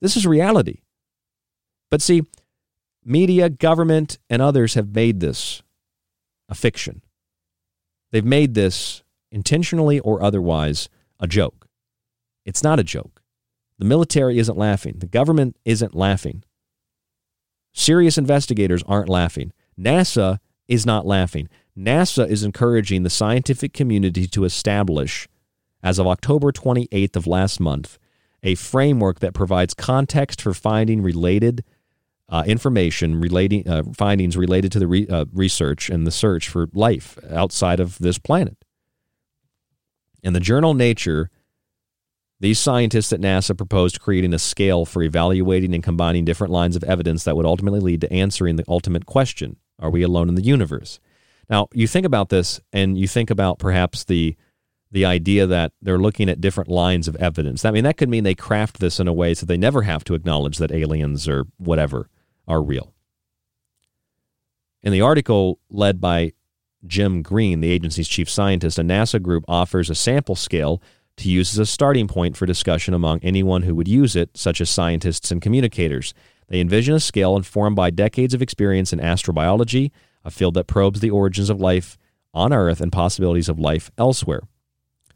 This 0.00 0.16
is 0.16 0.26
reality. 0.26 0.82
But 1.90 2.00
see, 2.00 2.22
Media, 3.04 3.48
government, 3.48 4.18
and 4.28 4.42
others 4.42 4.74
have 4.74 4.94
made 4.94 5.20
this 5.20 5.62
a 6.48 6.54
fiction. 6.54 7.02
They've 8.10 8.24
made 8.24 8.54
this 8.54 9.02
intentionally 9.30 10.00
or 10.00 10.22
otherwise 10.22 10.88
a 11.18 11.26
joke. 11.26 11.68
It's 12.44 12.62
not 12.62 12.80
a 12.80 12.84
joke. 12.84 13.22
The 13.78 13.84
military 13.84 14.38
isn't 14.38 14.58
laughing. 14.58 14.96
The 14.98 15.06
government 15.06 15.56
isn't 15.64 15.94
laughing. 15.94 16.44
Serious 17.72 18.18
investigators 18.18 18.82
aren't 18.86 19.08
laughing. 19.08 19.52
NASA 19.78 20.38
is 20.68 20.84
not 20.84 21.06
laughing. 21.06 21.48
NASA 21.78 22.28
is 22.28 22.42
encouraging 22.42 23.02
the 23.02 23.10
scientific 23.10 23.72
community 23.72 24.26
to 24.26 24.44
establish, 24.44 25.28
as 25.82 25.98
of 25.98 26.06
October 26.06 26.52
28th 26.52 27.16
of 27.16 27.26
last 27.26 27.60
month, 27.60 27.98
a 28.42 28.54
framework 28.54 29.20
that 29.20 29.34
provides 29.34 29.72
context 29.72 30.42
for 30.42 30.52
finding 30.52 31.00
related 31.00 31.64
uh, 32.30 32.44
information 32.46 33.20
relating 33.20 33.68
uh, 33.68 33.82
findings 33.92 34.36
related 34.36 34.70
to 34.72 34.78
the 34.78 34.86
re, 34.86 35.06
uh, 35.08 35.24
research 35.32 35.90
and 35.90 36.06
the 36.06 36.12
search 36.12 36.48
for 36.48 36.68
life 36.72 37.18
outside 37.28 37.80
of 37.80 37.98
this 37.98 38.18
planet. 38.18 38.56
In 40.22 40.32
the 40.32 40.40
journal 40.40 40.74
Nature, 40.74 41.30
these 42.38 42.58
scientists 42.58 43.12
at 43.12 43.20
NASA 43.20 43.56
proposed 43.56 44.00
creating 44.00 44.32
a 44.32 44.38
scale 44.38 44.86
for 44.86 45.02
evaluating 45.02 45.74
and 45.74 45.82
combining 45.82 46.24
different 46.24 46.52
lines 46.52 46.76
of 46.76 46.84
evidence 46.84 47.24
that 47.24 47.36
would 47.36 47.46
ultimately 47.46 47.80
lead 47.80 48.00
to 48.02 48.12
answering 48.12 48.56
the 48.56 48.64
ultimate 48.68 49.06
question: 49.06 49.56
Are 49.80 49.90
we 49.90 50.02
alone 50.02 50.28
in 50.28 50.36
the 50.36 50.42
universe? 50.42 51.00
Now, 51.48 51.66
you 51.74 51.88
think 51.88 52.06
about 52.06 52.28
this 52.28 52.60
and 52.72 52.96
you 52.96 53.08
think 53.08 53.28
about 53.30 53.58
perhaps 53.58 54.04
the 54.04 54.36
the 54.92 55.04
idea 55.04 55.46
that 55.46 55.72
they're 55.82 55.98
looking 55.98 56.28
at 56.28 56.40
different 56.40 56.68
lines 56.68 57.06
of 57.06 57.14
evidence. 57.16 57.64
I 57.64 57.70
mean, 57.70 57.84
that 57.84 57.96
could 57.96 58.08
mean 58.08 58.24
they 58.24 58.34
craft 58.34 58.80
this 58.80 58.98
in 58.98 59.06
a 59.06 59.12
way 59.12 59.34
so 59.34 59.46
they 59.46 59.56
never 59.56 59.82
have 59.82 60.02
to 60.04 60.14
acknowledge 60.14 60.58
that 60.58 60.72
aliens 60.72 61.28
or 61.28 61.46
whatever 61.58 62.08
are 62.50 62.60
real. 62.60 62.92
In 64.82 64.92
the 64.92 65.00
article 65.00 65.60
led 65.70 66.00
by 66.00 66.32
Jim 66.84 67.22
Green, 67.22 67.60
the 67.60 67.70
agency's 67.70 68.08
chief 68.08 68.28
scientist, 68.28 68.78
a 68.78 68.82
NASA 68.82 69.22
group 69.22 69.44
offers 69.46 69.88
a 69.88 69.94
sample 69.94 70.34
scale 70.34 70.82
to 71.18 71.28
use 71.28 71.52
as 71.52 71.58
a 71.58 71.66
starting 71.66 72.08
point 72.08 72.36
for 72.36 72.46
discussion 72.46 72.92
among 72.92 73.20
anyone 73.22 73.62
who 73.62 73.74
would 73.74 73.86
use 73.86 74.16
it, 74.16 74.36
such 74.36 74.60
as 74.60 74.68
scientists 74.68 75.30
and 75.30 75.40
communicators. 75.40 76.12
They 76.48 76.60
envision 76.60 76.94
a 76.94 77.00
scale 77.00 77.36
informed 77.36 77.76
by 77.76 77.90
decades 77.90 78.34
of 78.34 78.42
experience 78.42 78.92
in 78.92 78.98
astrobiology, 78.98 79.92
a 80.24 80.30
field 80.30 80.54
that 80.54 80.66
probes 80.66 81.00
the 81.00 81.10
origins 81.10 81.50
of 81.50 81.60
life 81.60 81.96
on 82.34 82.52
Earth 82.52 82.80
and 82.80 82.90
possibilities 82.90 83.48
of 83.48 83.60
life 83.60 83.90
elsewhere. 83.96 84.42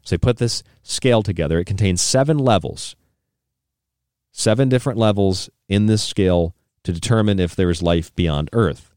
So 0.03 0.15
they 0.15 0.19
put 0.19 0.37
this 0.37 0.63
scale 0.83 1.23
together. 1.23 1.59
It 1.59 1.65
contains 1.65 2.01
seven 2.01 2.37
levels, 2.37 2.95
seven 4.31 4.69
different 4.69 4.99
levels 4.99 5.49
in 5.67 5.87
this 5.87 6.03
scale 6.03 6.54
to 6.85 6.93
determine 6.93 7.39
if 7.39 7.55
there 7.55 7.69
is 7.69 7.83
life 7.83 8.15
beyond 8.15 8.49
Earth. 8.53 8.93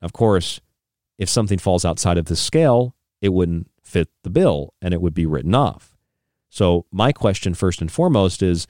Of 0.00 0.12
course, 0.12 0.60
if 1.18 1.28
something 1.28 1.58
falls 1.58 1.84
outside 1.84 2.16
of 2.16 2.24
this 2.26 2.40
scale, 2.40 2.94
it 3.20 3.30
wouldn't 3.30 3.70
fit 3.82 4.08
the 4.22 4.30
bill 4.30 4.72
and 4.80 4.94
it 4.94 5.02
would 5.02 5.14
be 5.14 5.26
written 5.26 5.54
off. 5.54 5.96
So, 6.48 6.86
my 6.90 7.12
question 7.12 7.54
first 7.54 7.80
and 7.80 7.92
foremost 7.92 8.42
is 8.42 8.66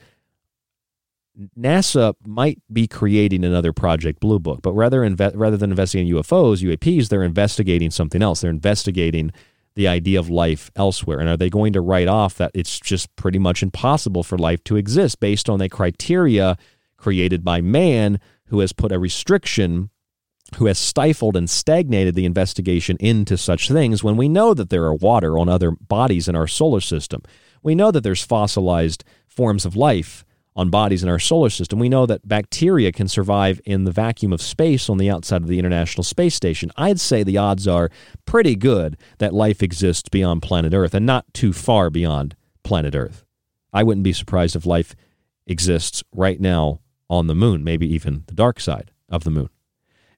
NASA 1.57 2.13
might 2.25 2.59
be 2.71 2.87
creating 2.87 3.43
another 3.45 3.73
Project 3.73 4.19
Blue 4.19 4.37
Book, 4.37 4.61
but 4.61 4.73
rather, 4.73 5.01
inve- 5.01 5.33
rather 5.35 5.57
than 5.57 5.71
investigating 5.71 6.13
UFOs, 6.13 6.61
UAPs, 6.61 7.07
they're 7.07 7.23
investigating 7.23 7.89
something 7.89 8.21
else. 8.21 8.41
They're 8.41 8.51
investigating 8.51 9.31
the 9.75 9.87
idea 9.87 10.19
of 10.19 10.29
life 10.29 10.69
elsewhere? 10.75 11.19
And 11.19 11.29
are 11.29 11.37
they 11.37 11.49
going 11.49 11.73
to 11.73 11.81
write 11.81 12.07
off 12.07 12.35
that 12.35 12.51
it's 12.53 12.79
just 12.79 13.15
pretty 13.15 13.39
much 13.39 13.63
impossible 13.63 14.23
for 14.23 14.37
life 14.37 14.63
to 14.65 14.75
exist 14.75 15.19
based 15.19 15.49
on 15.49 15.61
a 15.61 15.69
criteria 15.69 16.57
created 17.01 17.43
by 17.43 17.59
man 17.61 18.19
who 18.45 18.59
has 18.59 18.71
put 18.71 18.91
a 18.91 18.99
restriction, 18.99 19.89
who 20.57 20.67
has 20.67 20.77
stifled 20.77 21.35
and 21.35 21.49
stagnated 21.49 22.15
the 22.15 22.25
investigation 22.25 22.95
into 22.99 23.37
such 23.37 23.67
things 23.67 24.03
when 24.03 24.17
we 24.17 24.29
know 24.29 24.53
that 24.53 24.69
there 24.69 24.83
are 24.83 24.93
water 24.93 25.37
on 25.37 25.49
other 25.49 25.71
bodies 25.71 26.27
in 26.27 26.35
our 26.35 26.47
solar 26.47 26.81
system? 26.81 27.21
We 27.63 27.75
know 27.75 27.91
that 27.91 28.01
there's 28.01 28.23
fossilized 28.23 29.03
forms 29.27 29.65
of 29.65 29.75
life 29.75 30.23
on 30.55 30.69
bodies 30.69 31.01
in 31.01 31.09
our 31.09 31.19
solar 31.19 31.49
system. 31.49 31.79
We 31.79 31.89
know 31.89 32.05
that 32.05 32.27
bacteria 32.27 32.91
can 32.91 33.07
survive 33.07 33.61
in 33.65 33.85
the 33.85 33.91
vacuum 33.91 34.33
of 34.33 34.41
space 34.41 34.89
on 34.89 34.97
the 34.97 35.09
outside 35.09 35.41
of 35.41 35.47
the 35.47 35.59
International 35.59 36.03
Space 36.03 36.35
Station. 36.35 36.71
I'd 36.75 36.99
say 36.99 37.23
the 37.23 37.37
odds 37.37 37.67
are 37.67 37.89
pretty 38.25 38.55
good 38.55 38.97
that 39.19 39.33
life 39.33 39.63
exists 39.63 40.09
beyond 40.09 40.41
planet 40.41 40.73
Earth 40.73 40.93
and 40.93 41.05
not 41.05 41.33
too 41.33 41.53
far 41.53 41.89
beyond 41.89 42.35
planet 42.63 42.95
Earth. 42.95 43.23
I 43.71 43.83
wouldn't 43.83 44.03
be 44.03 44.13
surprised 44.13 44.55
if 44.55 44.65
life 44.65 44.95
exists 45.47 46.03
right 46.13 46.39
now 46.39 46.81
on 47.11 47.27
the 47.27 47.35
moon, 47.35 47.61
maybe 47.61 47.85
even 47.93 48.23
the 48.27 48.33
dark 48.33 48.59
side 48.59 48.89
of 49.09 49.25
the 49.25 49.29
moon. 49.29 49.49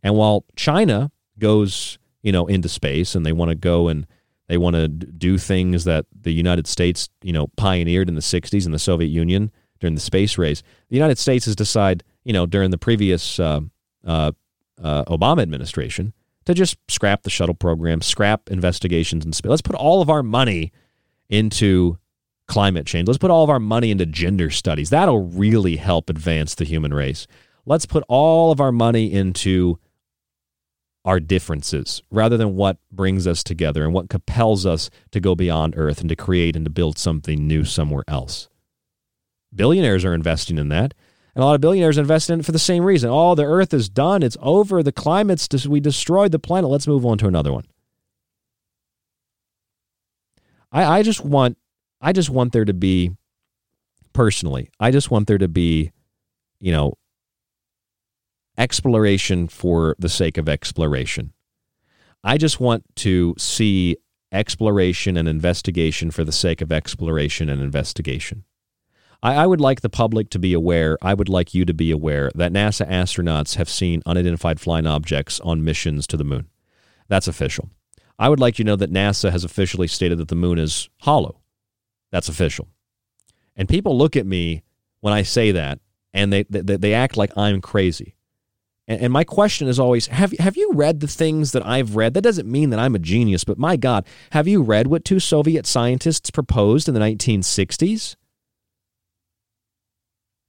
And 0.04 0.16
while 0.16 0.46
China 0.56 1.12
goes, 1.40 1.98
you 2.22 2.32
know, 2.32 2.46
into 2.46 2.70
space 2.70 3.16
and 3.16 3.26
they 3.26 3.32
want 3.32 3.50
to 3.50 3.56
go 3.56 3.88
and 3.88 4.06
they 4.48 4.58
want 4.58 4.76
to 4.76 4.88
do 4.88 5.40
things 5.40 5.86
that 5.86 6.06
the 6.22 6.32
United 6.32 6.68
States, 6.68 7.10
you 7.24 7.34
know, 7.34 7.48
pioneered 7.58 8.10
in 8.10 8.16
the 8.16 8.22
60s 8.22 8.66
and 8.66 8.74
the 8.74 8.80
Soviet 8.80 9.08
Union 9.08 9.52
during 9.80 9.96
the 9.96 10.02
space 10.02 10.38
race. 10.38 10.62
The 10.90 10.96
United 10.96 11.18
States 11.18 11.46
has 11.46 11.56
decided, 11.56 12.04
you 12.24 12.32
know, 12.32 12.46
during 12.46 12.70
the 12.70 12.78
previous 12.78 13.40
uh, 13.40 13.62
uh, 14.06 14.32
uh, 14.82 15.04
Obama 15.06 15.42
administration, 15.42 16.14
to 16.46 16.54
just 16.54 16.78
scrap 16.90 17.24
the 17.24 17.30
shuttle 17.32 17.56
program, 17.56 18.02
scrap 18.02 18.52
investigations 18.52 19.26
in 19.26 19.34
space. 19.34 19.50
Let's 19.50 19.62
put 19.62 19.76
all 19.76 20.02
of 20.02 20.10
our 20.10 20.22
money 20.22 20.72
into 21.30 21.98
climate 22.48 22.86
change. 22.86 23.08
Let's 23.08 23.18
put 23.18 23.32
all 23.32 23.44
of 23.44 23.50
our 23.50 23.60
money 23.60 23.92
into 23.92 24.06
gender 24.06 24.50
studies. 24.50 24.90
That'll 24.90 25.28
really 25.28 25.78
help 25.78 26.10
advance 26.10 26.56
the 26.56 26.66
human 26.66 26.94
race. 26.94 27.28
Let's 27.66 27.86
put 27.86 28.04
all 28.08 28.52
of 28.52 28.60
our 28.60 28.72
money 28.72 29.12
into 29.12 29.80
our 31.06 31.20
differences 31.20 32.02
rather 32.12 32.38
than 32.38 32.56
what 32.56 32.78
brings 32.92 33.28
us 33.28 33.44
together 33.44 33.84
and 33.84 33.94
what 33.94 34.10
compels 34.10 34.66
us 34.66 34.90
to 35.12 35.20
go 35.20 35.36
beyond 35.36 35.74
Earth 35.78 36.00
and 36.00 36.10
to 36.10 36.16
create 36.16 36.56
and 36.56 36.66
to 36.66 36.72
build 36.72 36.98
something 36.98 37.48
new 37.48 37.66
somewhere 37.66 38.04
else. 38.08 38.50
Billionaires 39.54 40.06
are 40.06 40.14
investing 40.14 40.58
in 40.58 40.70
that. 40.70 40.94
And 41.36 41.42
a 41.42 41.46
lot 41.46 41.56
of 41.56 41.62
billionaires 41.62 41.98
invest 41.98 42.30
in 42.30 42.40
it 42.40 42.46
for 42.46 42.52
the 42.52 42.60
same 42.60 42.84
reason. 42.84 43.10
Oh, 43.12 43.34
the 43.34 43.44
earth 43.44 43.74
is 43.74 43.90
done. 43.90 44.22
It's 44.22 44.38
over. 44.40 44.84
The 44.84 44.92
climate's, 44.92 45.68
we 45.68 45.80
destroyed 45.80 46.32
the 46.32 46.40
planet. 46.40 46.70
Let's 46.70 46.88
move 46.88 47.06
on 47.06 47.18
to 47.20 47.28
another 47.28 47.52
one. 47.52 47.66
I, 50.72 51.00
I 51.00 51.04
just 51.04 51.26
want, 51.26 51.58
I 52.04 52.12
just 52.12 52.30
want 52.30 52.52
there 52.52 52.66
to 52.66 52.74
be, 52.74 53.12
personally, 54.12 54.70
I 54.78 54.92
just 54.92 55.10
want 55.10 55.26
there 55.28 55.38
to 55.38 55.48
be, 55.48 55.92
you 56.60 56.74
know, 56.74 56.96
exploration 58.58 59.48
for 59.48 59.96
the 59.98 60.10
sake 60.10 60.38
of 60.38 60.50
exploration. 60.50 61.32
I 62.22 62.38
just 62.38 62.60
want 62.60 62.84
to 62.98 63.36
see 63.38 63.96
exploration 64.34 65.16
and 65.16 65.30
investigation 65.30 66.12
for 66.12 66.26
the 66.26 66.34
sake 66.34 66.62
of 66.62 66.74
exploration 66.74 67.48
and 67.48 67.62
investigation. 67.62 68.44
I, 69.22 69.36
I 69.36 69.48
would 69.48 69.62
like 69.62 69.80
the 69.80 69.90
public 69.90 70.30
to 70.32 70.40
be 70.40 70.54
aware, 70.54 70.98
I 71.02 71.14
would 71.14 71.30
like 71.30 71.54
you 71.54 71.64
to 71.64 71.74
be 71.74 71.90
aware 71.90 72.32
that 72.36 72.52
NASA 72.52 72.86
astronauts 72.90 73.56
have 73.56 73.70
seen 73.70 74.04
unidentified 74.06 74.60
flying 74.60 74.86
objects 74.86 75.40
on 75.40 75.64
missions 75.64 76.06
to 76.08 76.18
the 76.18 76.26
moon. 76.26 76.50
That's 77.08 77.30
official. 77.30 77.70
I 78.20 78.28
would 78.28 78.42
like 78.42 78.60
you 78.60 78.66
to 78.66 78.72
know 78.72 78.76
that 78.76 78.92
NASA 78.92 79.32
has 79.32 79.46
officially 79.46 79.88
stated 79.88 80.18
that 80.18 80.28
the 80.28 80.36
moon 80.36 80.60
is 80.60 80.90
hollow. 81.00 81.40
That's 82.14 82.30
official. 82.30 82.68
And 83.56 83.68
people 83.68 83.98
look 83.98 84.16
at 84.16 84.28
me 84.28 84.62
when 85.02 85.16
I 85.16 85.24
say 85.24 85.52
that 85.52 85.80
and 86.14 86.32
they, 86.32 86.44
they, 86.44 86.78
they 86.78 86.94
act 86.94 87.18
like 87.18 87.36
I'm 87.36 87.60
crazy. 87.60 88.16
And, 88.88 89.02
and 89.02 89.12
my 89.12 89.24
question 89.24 89.68
is 89.68 89.80
always 89.80 90.06
have, 90.08 90.32
have 90.34 90.56
you 90.56 90.74
read 90.74 91.00
the 91.00 91.08
things 91.08 91.54
that 91.54 91.66
I've 91.66 91.96
read? 91.96 92.14
That 92.14 92.22
doesn't 92.22 92.48
mean 92.48 92.70
that 92.70 92.80
I'm 92.80 92.94
a 92.94 93.00
genius, 93.00 93.44
but 93.44 93.58
my 93.58 93.78
God, 93.78 94.06
have 94.32 94.48
you 94.48 94.62
read 94.62 94.86
what 94.86 95.04
two 95.04 95.20
Soviet 95.20 95.66
scientists 95.66 96.30
proposed 96.30 96.88
in 96.88 96.94
the 96.94 97.00
1960s? 97.00 98.16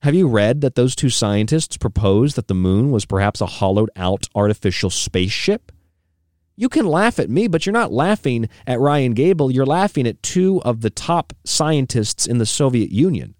Have 0.02 0.14
you 0.14 0.28
read 0.28 0.60
that 0.60 0.74
those 0.74 0.94
two 0.94 1.08
scientists 1.08 1.78
proposed 1.78 2.36
that 2.36 2.48
the 2.48 2.54
moon 2.54 2.90
was 2.90 3.06
perhaps 3.06 3.40
a 3.40 3.46
hollowed 3.46 3.88
out 3.96 4.26
artificial 4.34 4.90
spaceship? 4.90 5.72
You 6.56 6.68
can 6.68 6.86
laugh 6.86 7.18
at 7.18 7.30
me, 7.30 7.48
but 7.48 7.66
you're 7.66 7.72
not 7.72 7.92
laughing 7.92 8.48
at 8.66 8.78
Ryan 8.78 9.12
Gable. 9.12 9.50
You're 9.50 9.66
laughing 9.66 10.06
at 10.06 10.22
two 10.22 10.62
of 10.62 10.82
the 10.82 10.90
top 10.90 11.32
scientists 11.44 12.26
in 12.26 12.38
the 12.38 12.46
Soviet 12.46 12.90
Union. 12.90 13.34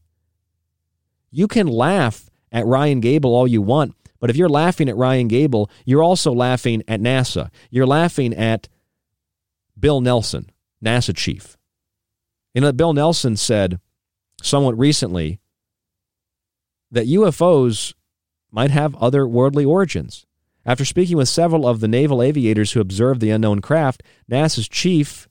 You 1.31 1.47
can 1.47 1.67
laugh 1.67 2.29
at 2.51 2.67
Ryan 2.67 3.01
Gable 3.01 3.35
all 3.35 3.47
you 3.47 3.63
want, 3.63 3.95
but 4.21 4.31
if 4.31 4.37
you're 4.37 4.49
laughing 4.49 4.89
at 4.89 4.97
Ryan 4.97 5.29
Gable, 5.29 5.71
you're 5.85 6.03
also 6.03 6.33
laughing 6.33 6.83
at 6.89 7.01
NASA. 7.01 7.51
You're 7.71 7.87
laughing 7.87 8.35
at 8.35 8.69
Bill 9.79 10.01
Nelson, 10.01 10.51
NASA 10.85 11.15
chief. 11.15 11.57
You 12.53 12.61
know, 12.61 12.73
Bill 12.73 12.93
Nelson 12.93 13.37
said 13.37 13.81
somewhat 14.43 14.79
recently 14.79 15.41
that 16.91 17.09
UFOs 17.09 17.95
might 18.51 18.71
have 18.71 18.95
other 18.97 19.27
worldly 19.27 19.65
origins. 19.65 20.27
After 20.67 20.85
speaking 20.85 21.17
with 21.17 21.29
several 21.29 21.67
of 21.67 21.81
the 21.81 21.89
naval 21.89 22.23
aviators 22.23 22.73
who 22.73 22.81
observed 22.81 23.21
the 23.21 23.31
unknown 23.31 23.61
craft, 23.61 24.03
NASA's 24.31 24.69
chief, 24.69 25.29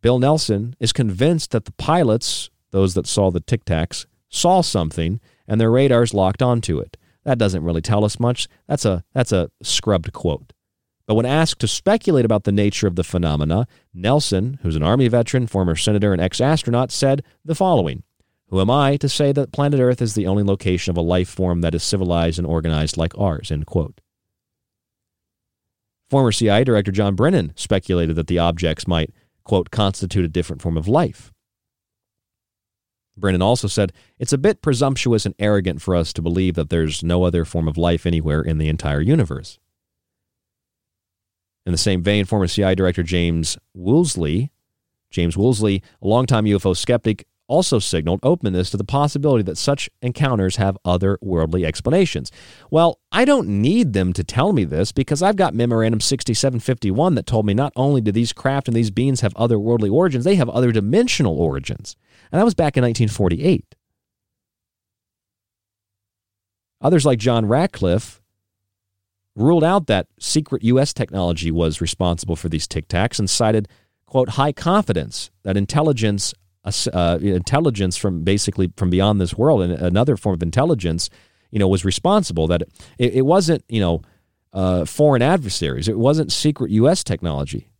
Bill 0.00 0.18
Nelson, 0.18 0.74
is 0.80 0.92
convinced 0.92 1.50
that 1.50 1.66
the 1.66 1.72
pilots, 1.72 2.50
those 2.70 2.94
that 2.94 3.06
saw 3.06 3.30
the 3.30 3.40
tic 3.40 3.64
tacs, 3.64 4.06
saw 4.28 4.60
something 4.60 5.20
and 5.46 5.60
their 5.60 5.70
radars 5.70 6.14
locked 6.14 6.42
onto 6.42 6.78
it. 6.78 6.96
That 7.24 7.38
doesn't 7.38 7.64
really 7.64 7.80
tell 7.80 8.04
us 8.04 8.20
much. 8.20 8.48
That's 8.66 8.84
a, 8.84 9.04
that's 9.12 9.32
a 9.32 9.50
scrubbed 9.62 10.12
quote. 10.12 10.52
But 11.06 11.14
when 11.14 11.26
asked 11.26 11.60
to 11.60 11.68
speculate 11.68 12.24
about 12.24 12.44
the 12.44 12.52
nature 12.52 12.86
of 12.86 12.96
the 12.96 13.04
phenomena, 13.04 13.66
Nelson, 13.92 14.58
who's 14.62 14.76
an 14.76 14.82
Army 14.82 15.08
veteran, 15.08 15.46
former 15.46 15.76
senator, 15.76 16.12
and 16.12 16.20
ex 16.20 16.40
astronaut, 16.40 16.90
said 16.90 17.22
the 17.44 17.54
following 17.54 18.04
who 18.48 18.60
am 18.60 18.70
I 18.70 18.96
to 18.98 19.08
say 19.08 19.32
that 19.32 19.52
planet 19.52 19.80
Earth 19.80 20.02
is 20.02 20.14
the 20.14 20.26
only 20.26 20.42
location 20.42 20.90
of 20.90 20.96
a 20.96 21.02
life 21.02 21.28
form 21.28 21.60
that 21.62 21.74
is 21.74 21.82
civilized 21.82 22.38
and 22.38 22.46
organized 22.46 22.96
like 22.96 23.16
ours? 23.18 23.50
End 23.50 23.66
quote. 23.66 24.00
Former 26.10 26.32
CIA 26.32 26.64
Director 26.64 26.92
John 26.92 27.14
Brennan 27.14 27.52
speculated 27.56 28.16
that 28.16 28.26
the 28.26 28.38
objects 28.38 28.86
might, 28.86 29.12
quote, 29.42 29.70
constitute 29.70 30.24
a 30.24 30.28
different 30.28 30.62
form 30.62 30.76
of 30.76 30.86
life. 30.86 31.32
Brennan 33.16 33.42
also 33.42 33.68
said, 33.68 33.92
It's 34.18 34.32
a 34.32 34.38
bit 34.38 34.60
presumptuous 34.60 35.24
and 35.24 35.34
arrogant 35.38 35.80
for 35.80 35.94
us 35.94 36.12
to 36.12 36.22
believe 36.22 36.54
that 36.54 36.70
there's 36.70 37.02
no 37.02 37.24
other 37.24 37.44
form 37.44 37.68
of 37.68 37.78
life 37.78 38.06
anywhere 38.06 38.42
in 38.42 38.58
the 38.58 38.68
entire 38.68 39.00
universe. 39.00 39.58
In 41.64 41.72
the 41.72 41.78
same 41.78 42.02
vein, 42.02 42.24
former 42.24 42.46
CIA 42.46 42.74
Director 42.74 43.02
James 43.02 43.56
Woolsey, 43.72 44.50
James 45.10 45.36
Woolsey, 45.36 45.82
a 46.02 46.06
longtime 46.06 46.44
UFO 46.44 46.76
skeptic, 46.76 47.26
also 47.46 47.78
signaled 47.78 48.20
openness 48.22 48.70
to 48.70 48.76
the 48.76 48.84
possibility 48.84 49.42
that 49.42 49.58
such 49.58 49.90
encounters 50.02 50.56
have 50.56 50.78
otherworldly 50.84 51.64
explanations. 51.64 52.30
Well, 52.70 53.00
I 53.12 53.24
don't 53.24 53.48
need 53.48 53.92
them 53.92 54.12
to 54.14 54.24
tell 54.24 54.52
me 54.52 54.64
this 54.64 54.92
because 54.92 55.22
I've 55.22 55.36
got 55.36 55.54
Memorandum 55.54 56.00
6751 56.00 57.14
that 57.14 57.26
told 57.26 57.46
me 57.46 57.54
not 57.54 57.72
only 57.76 58.00
do 58.00 58.12
these 58.12 58.32
craft 58.32 58.68
and 58.68 58.76
these 58.76 58.90
beings 58.90 59.20
have 59.20 59.34
otherworldly 59.34 59.92
origins, 59.92 60.24
they 60.24 60.36
have 60.36 60.48
other 60.48 60.72
dimensional 60.72 61.38
origins. 61.38 61.96
And 62.32 62.40
that 62.40 62.44
was 62.44 62.54
back 62.54 62.76
in 62.76 62.82
1948. 62.82 63.74
Others 66.80 67.06
like 67.06 67.18
John 67.18 67.46
Ratcliffe 67.46 68.20
ruled 69.36 69.64
out 69.64 69.86
that 69.86 70.06
secret 70.20 70.62
U.S. 70.64 70.92
technology 70.92 71.50
was 71.50 71.80
responsible 71.80 72.36
for 72.36 72.48
these 72.48 72.68
tic 72.68 72.88
tacs 72.88 73.18
and 73.18 73.28
cited, 73.28 73.68
quote, 74.06 74.30
high 74.30 74.52
confidence 74.52 75.30
that 75.42 75.56
intelligence, 75.56 76.34
uh, 76.64 77.18
intelligence 77.20 77.96
from 77.96 78.24
basically 78.24 78.72
from 78.76 78.90
beyond 78.90 79.20
this 79.20 79.36
world 79.36 79.62
and 79.62 79.72
another 79.72 80.16
form 80.16 80.34
of 80.34 80.42
intelligence, 80.42 81.10
you 81.50 81.58
know, 81.58 81.68
was 81.68 81.84
responsible. 81.84 82.46
That 82.46 82.62
it, 82.98 83.14
it 83.14 83.22
wasn't, 83.22 83.64
you 83.68 83.80
know, 83.80 84.02
uh, 84.52 84.84
foreign 84.84 85.22
adversaries. 85.22 85.88
It 85.88 85.98
wasn't 85.98 86.32
secret 86.32 86.70
U.S. 86.72 87.04
technology. 87.04 87.70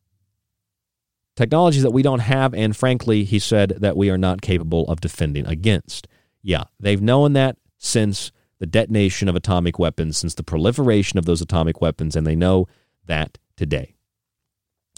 Technologies 1.36 1.82
that 1.82 1.90
we 1.90 2.02
don't 2.02 2.20
have, 2.20 2.54
and 2.54 2.76
frankly, 2.76 3.24
he 3.24 3.38
said 3.38 3.70
that 3.80 3.96
we 3.96 4.08
are 4.10 4.18
not 4.18 4.40
capable 4.40 4.84
of 4.88 5.00
defending 5.00 5.46
against. 5.46 6.06
Yeah, 6.42 6.64
they've 6.78 7.02
known 7.02 7.32
that 7.32 7.56
since 7.78 8.30
the 8.60 8.66
detonation 8.66 9.28
of 9.28 9.34
atomic 9.34 9.78
weapons, 9.78 10.16
since 10.16 10.34
the 10.34 10.44
proliferation 10.44 11.18
of 11.18 11.24
those 11.24 11.40
atomic 11.40 11.80
weapons, 11.80 12.14
and 12.14 12.26
they 12.26 12.36
know 12.36 12.68
that 13.06 13.38
today. 13.56 13.93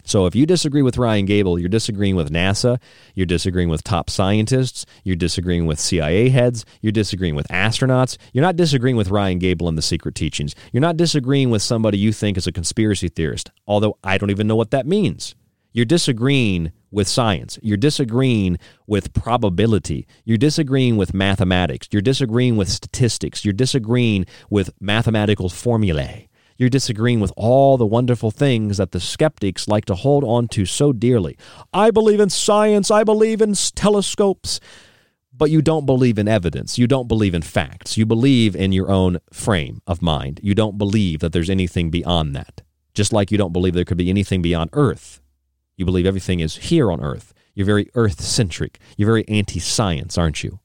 So 0.07 0.27
if 0.27 0.37
you 0.37 0.47
disagree 0.47 0.83
with 0.83 0.99
Ryan 0.99 1.27
Gable, 1.27 1.59
you're 1.59 1.69
disagreeing 1.69 2.15
with 2.15 2.31
NASA, 2.31 2.81
you're 3.17 3.27
disagreeing 3.27 3.69
with 3.69 3.83
top 3.83 4.09
scientists, 4.09 4.87
you're 5.03 5.17
disagreeing 5.17 5.67
with 5.67 5.81
CIA 5.81 6.29
heads, 6.29 6.65
you're 6.81 6.93
disagreeing 6.93 7.35
with 7.35 7.49
astronauts, 7.49 8.17
you're 8.33 8.45
not 8.45 8.55
disagreeing 8.55 8.97
with 8.97 9.11
Ryan 9.11 9.41
Gable 9.41 9.69
and 9.69 9.77
the 9.77 9.83
secret 9.83 10.15
teachings. 10.15 10.55
You're 10.73 10.81
not 10.81 10.97
disagreeing 10.97 11.51
with 11.51 11.61
somebody 11.61 11.99
you 11.99 12.13
think 12.13 12.39
is 12.39 12.47
a 12.47 12.53
conspiracy 12.53 13.09
theorist, 13.09 13.51
although 13.67 13.99
I 14.05 14.17
don't 14.17 14.31
even 14.31 14.47
know 14.47 14.55
what 14.55 14.71
that 14.71 14.87
means. 14.87 15.35
You're 15.73 15.85
disagreeing 15.85 16.71
with 16.93 17.09
science. 17.09 17.59
You're 17.61 17.77
disagreeing 17.77 18.59
with 18.87 19.13
probability. 19.13 20.07
You're 20.25 20.39
disagreeing 20.39 20.97
with 20.97 21.15
mathematics. 21.15 21.89
You're 21.91 22.01
disagreeing 22.01 22.57
with 22.57 22.69
statistics. 22.69 23.45
You're 23.45 23.53
disagreeing 23.53 24.25
with 24.49 24.71
mathematical 24.81 25.49
formulae. 25.49 26.29
You're 26.59 26.71
disagreeing 26.71 27.21
with 27.21 27.33
all 27.37 27.77
the 27.77 27.87
wonderful 27.87 28.31
things 28.31 28.79
that 28.79 28.93
the 28.93 29.01
skeptics 29.01 29.69
like 29.69 29.85
to 29.87 29.95
hold 29.95 30.25
on 30.25 30.49
to 30.49 30.65
so 30.65 30.93
dearly. 30.93 31.37
I 31.73 31.91
believe 31.91 32.21
in 32.21 32.31
science. 32.31 32.91
I 32.91 33.05
believe 33.05 33.43
in 33.43 33.55
telescopes. 33.55 34.61
But 35.33 35.51
you 35.51 35.61
don't 35.61 35.85
believe 35.85 36.19
in 36.19 36.29
evidence. 36.29 36.79
You 36.79 36.87
don't 36.87 37.09
believe 37.09 37.35
in 37.35 37.43
facts. 37.43 37.99
You 37.99 38.07
believe 38.07 38.57
in 38.57 38.73
your 38.73 38.91
own 38.91 39.19
frame 39.31 39.83
of 39.87 40.01
mind. 40.01 40.41
You 40.43 40.55
don't 40.55 40.79
believe 40.79 41.21
that 41.21 41.33
there's 41.33 41.51
anything 41.51 41.91
beyond 41.91 42.35
that. 42.35 42.63
Just 42.95 43.13
like 43.13 43.31
you 43.31 43.37
don't 43.37 43.53
believe 43.53 43.75
there 43.75 43.85
could 43.85 43.99
be 43.99 44.09
anything 44.09 44.41
beyond 44.41 44.71
Earth. 44.73 45.21
You 45.77 45.85
believe 45.85 46.07
everything 46.07 46.41
is 46.41 46.57
here 46.57 46.91
on 46.91 47.03
Earth. 47.03 47.35
You're 47.55 47.67
very 47.67 47.91
Earth 47.95 48.23
centric. 48.23 48.79
You're 48.97 49.09
very 49.09 49.29
anti 49.29 49.61
science, 49.61 50.17
aren't 50.17 50.43
you? 50.43 50.61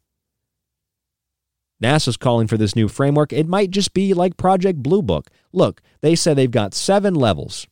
NASA's 1.81 2.15
calling 2.15 2.47
for 2.47 2.57
this 2.57 2.75
new 2.75 2.87
framework. 2.87 3.33
It 3.33 3.47
might 3.47 3.71
just 3.71 3.93
be 3.93 4.13
like 4.13 4.37
Project 4.37 4.81
Blue 4.81 5.01
Book. 5.01 5.29
Look, 5.53 5.81
they 6.01 6.15
said 6.15 6.37
they've 6.37 6.49
got 6.49 6.73
seven 6.73 7.13
levels, 7.13 7.67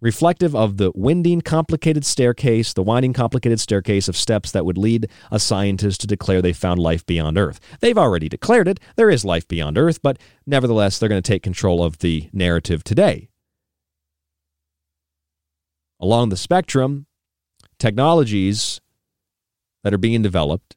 reflective 0.00 0.54
of 0.54 0.76
the 0.76 0.92
winding, 0.94 1.40
complicated 1.40 2.04
staircase, 2.04 2.72
the 2.72 2.82
winding, 2.82 3.12
complicated 3.12 3.60
staircase 3.60 4.08
of 4.08 4.16
steps 4.16 4.52
that 4.52 4.64
would 4.64 4.78
lead 4.78 5.08
a 5.30 5.38
scientist 5.38 6.00
to 6.00 6.06
declare 6.06 6.40
they 6.40 6.52
found 6.52 6.80
life 6.80 7.04
beyond 7.06 7.36
Earth. 7.36 7.60
They've 7.80 7.98
already 7.98 8.28
declared 8.28 8.68
it. 8.68 8.80
There 8.96 9.10
is 9.10 9.24
life 9.24 9.46
beyond 9.48 9.76
Earth, 9.76 10.00
but 10.02 10.18
nevertheless, 10.46 10.98
they're 10.98 11.08
going 11.08 11.22
to 11.22 11.32
take 11.32 11.42
control 11.42 11.82
of 11.82 11.98
the 11.98 12.30
narrative 12.32 12.84
today. 12.84 13.28
Along 15.98 16.30
the 16.30 16.36
spectrum, 16.36 17.06
technologies 17.78 18.80
that 19.82 19.92
are 19.92 19.98
being 19.98 20.22
developed 20.22 20.76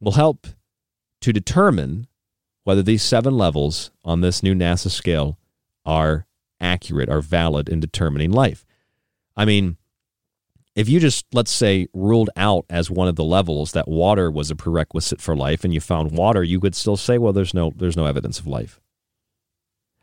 will 0.00 0.12
help 0.12 0.46
to 1.20 1.32
determine 1.32 2.06
whether 2.64 2.82
these 2.82 3.02
seven 3.02 3.36
levels 3.36 3.90
on 4.04 4.20
this 4.20 4.42
new 4.42 4.54
NASA 4.54 4.90
scale 4.90 5.38
are 5.84 6.26
accurate, 6.60 7.08
are 7.08 7.20
valid 7.20 7.68
in 7.68 7.80
determining 7.80 8.30
life. 8.30 8.64
I 9.36 9.44
mean, 9.44 9.76
if 10.74 10.88
you 10.88 11.00
just, 11.00 11.26
let's 11.32 11.50
say, 11.50 11.88
ruled 11.92 12.30
out 12.36 12.64
as 12.70 12.90
one 12.90 13.08
of 13.08 13.16
the 13.16 13.24
levels 13.24 13.72
that 13.72 13.88
water 13.88 14.30
was 14.30 14.50
a 14.50 14.56
prerequisite 14.56 15.20
for 15.20 15.36
life 15.36 15.64
and 15.64 15.74
you 15.74 15.80
found 15.80 16.12
water, 16.12 16.42
you 16.42 16.60
could 16.60 16.74
still 16.74 16.96
say, 16.96 17.18
well, 17.18 17.32
there's 17.32 17.52
no, 17.52 17.72
there's 17.76 17.96
no 17.96 18.06
evidence 18.06 18.38
of 18.38 18.46
life. 18.46 18.80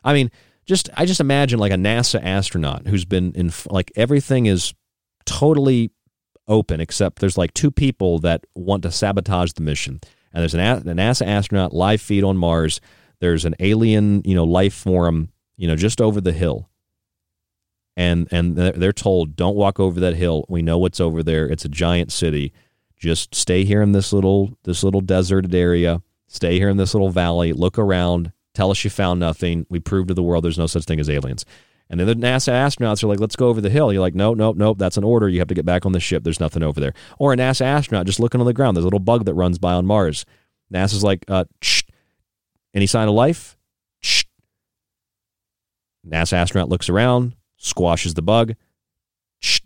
I 0.04 0.14
mean, 0.14 0.30
just 0.66 0.90
I 0.96 1.06
just 1.06 1.20
imagine 1.20 1.58
like 1.60 1.72
a 1.72 1.76
NASA 1.76 2.24
astronaut 2.24 2.88
who's 2.88 3.04
been 3.04 3.34
in 3.34 3.52
like 3.72 3.92
everything 3.96 4.46
is 4.46 4.74
totally 5.26 5.92
open 6.48 6.80
except 6.80 7.20
there's 7.20 7.38
like 7.38 7.54
two 7.54 7.72
people 7.72 8.20
that 8.20 8.46
want 8.56 8.84
to 8.84 8.92
sabotage 8.92 9.54
the 9.54 9.62
mission. 9.62 10.00
And 10.32 10.42
there's 10.42 10.54
an 10.54 10.60
a, 10.60 10.82
NASA 10.82 11.26
astronaut 11.26 11.74
live 11.74 12.02
feed 12.02 12.24
on 12.24 12.38
Mars. 12.38 12.82
There's 13.20 13.46
an 13.46 13.56
alien, 13.60 14.22
you 14.24 14.36
know, 14.36 14.44
life 14.44 14.76
form, 14.76 15.30
you 15.60 15.68
know, 15.68 15.76
just 15.76 16.02
over 16.02 16.20
the 16.20 16.32
hill. 16.32 16.70
And 17.96 18.28
and 18.32 18.56
they're 18.56 18.94
told, 18.94 19.36
don't 19.36 19.56
walk 19.56 19.80
over 19.80 20.00
that 20.00 20.16
hill. 20.16 20.46
We 20.48 20.62
know 20.62 20.78
what's 20.78 21.02
over 21.02 21.22
there. 21.22 21.46
It's 21.46 21.66
a 21.66 21.70
giant 21.70 22.12
city. 22.12 22.54
Just 22.98 23.36
stay 23.36 23.66
here 23.66 23.82
in 23.82 23.92
this 23.92 24.14
little 24.14 24.58
this 24.64 24.84
little 24.84 25.02
deserted 25.02 25.54
area. 25.54 26.02
Stay 26.28 26.58
here 26.58 26.70
in 26.70 26.78
this 26.78 26.94
little 26.94 27.10
valley. 27.10 27.52
Look 27.52 27.78
around 27.78 28.32
Tell 28.54 28.72
us 28.72 28.84
you 28.84 28.90
found 28.90 29.20
nothing. 29.20 29.66
We 29.70 29.80
proved 29.80 30.08
to 30.10 30.14
the 30.14 30.24
world 30.24 30.44
there's 30.44 30.58
no 30.58 30.68
such 30.68 30.86
thing 30.86 31.00
as 31.00 31.10
aliens. 31.10 31.46
And 31.90 32.00
then 32.00 32.08
the 32.08 32.16
NASA 32.16 32.52
astronauts 32.52 33.04
are 33.04 33.08
like, 33.08 33.20
let's 33.20 33.36
go 33.36 33.48
over 33.48 33.62
the 33.62 33.70
hill. 33.70 33.92
You're 33.92 34.02
like, 34.02 34.16
no, 34.16 34.34
no, 34.34 34.52
nope. 34.52 34.78
that's 34.78 34.98
an 34.98 35.04
order. 35.04 35.28
You 35.28 35.40
have 35.40 35.48
to 35.48 35.56
get 35.56 35.66
back 35.66 35.86
on 35.86 35.92
the 35.92 36.00
ship. 36.00 36.24
There's 36.24 36.40
nothing 36.40 36.62
over 36.62 36.80
there. 36.80 36.94
Or 37.18 37.34
a 37.34 37.38
NASA 37.38 37.62
astronaut 37.62 38.06
just 38.06 38.20
looking 38.20 38.42
on 38.42 38.46
the 38.46 38.54
ground. 38.54 38.76
There's 38.76 38.84
a 38.84 38.88
little 38.88 39.00
bug 39.00 39.26
that 39.26 39.34
runs 39.34 39.58
by 39.58 39.74
on 39.74 39.86
Mars. 39.86 40.26
NASA's 40.74 41.04
like, 41.04 41.26
uh. 41.28 41.46
Any 42.74 42.86
sign 42.86 43.08
of 43.08 43.16
life? 43.16 43.58
NASA 46.08 46.34
astronaut 46.34 46.70
looks 46.70 46.90
around, 46.90 47.36
squashes 47.58 48.14
the 48.14 48.22
bug. 48.22 48.56
Shh. 49.40 49.60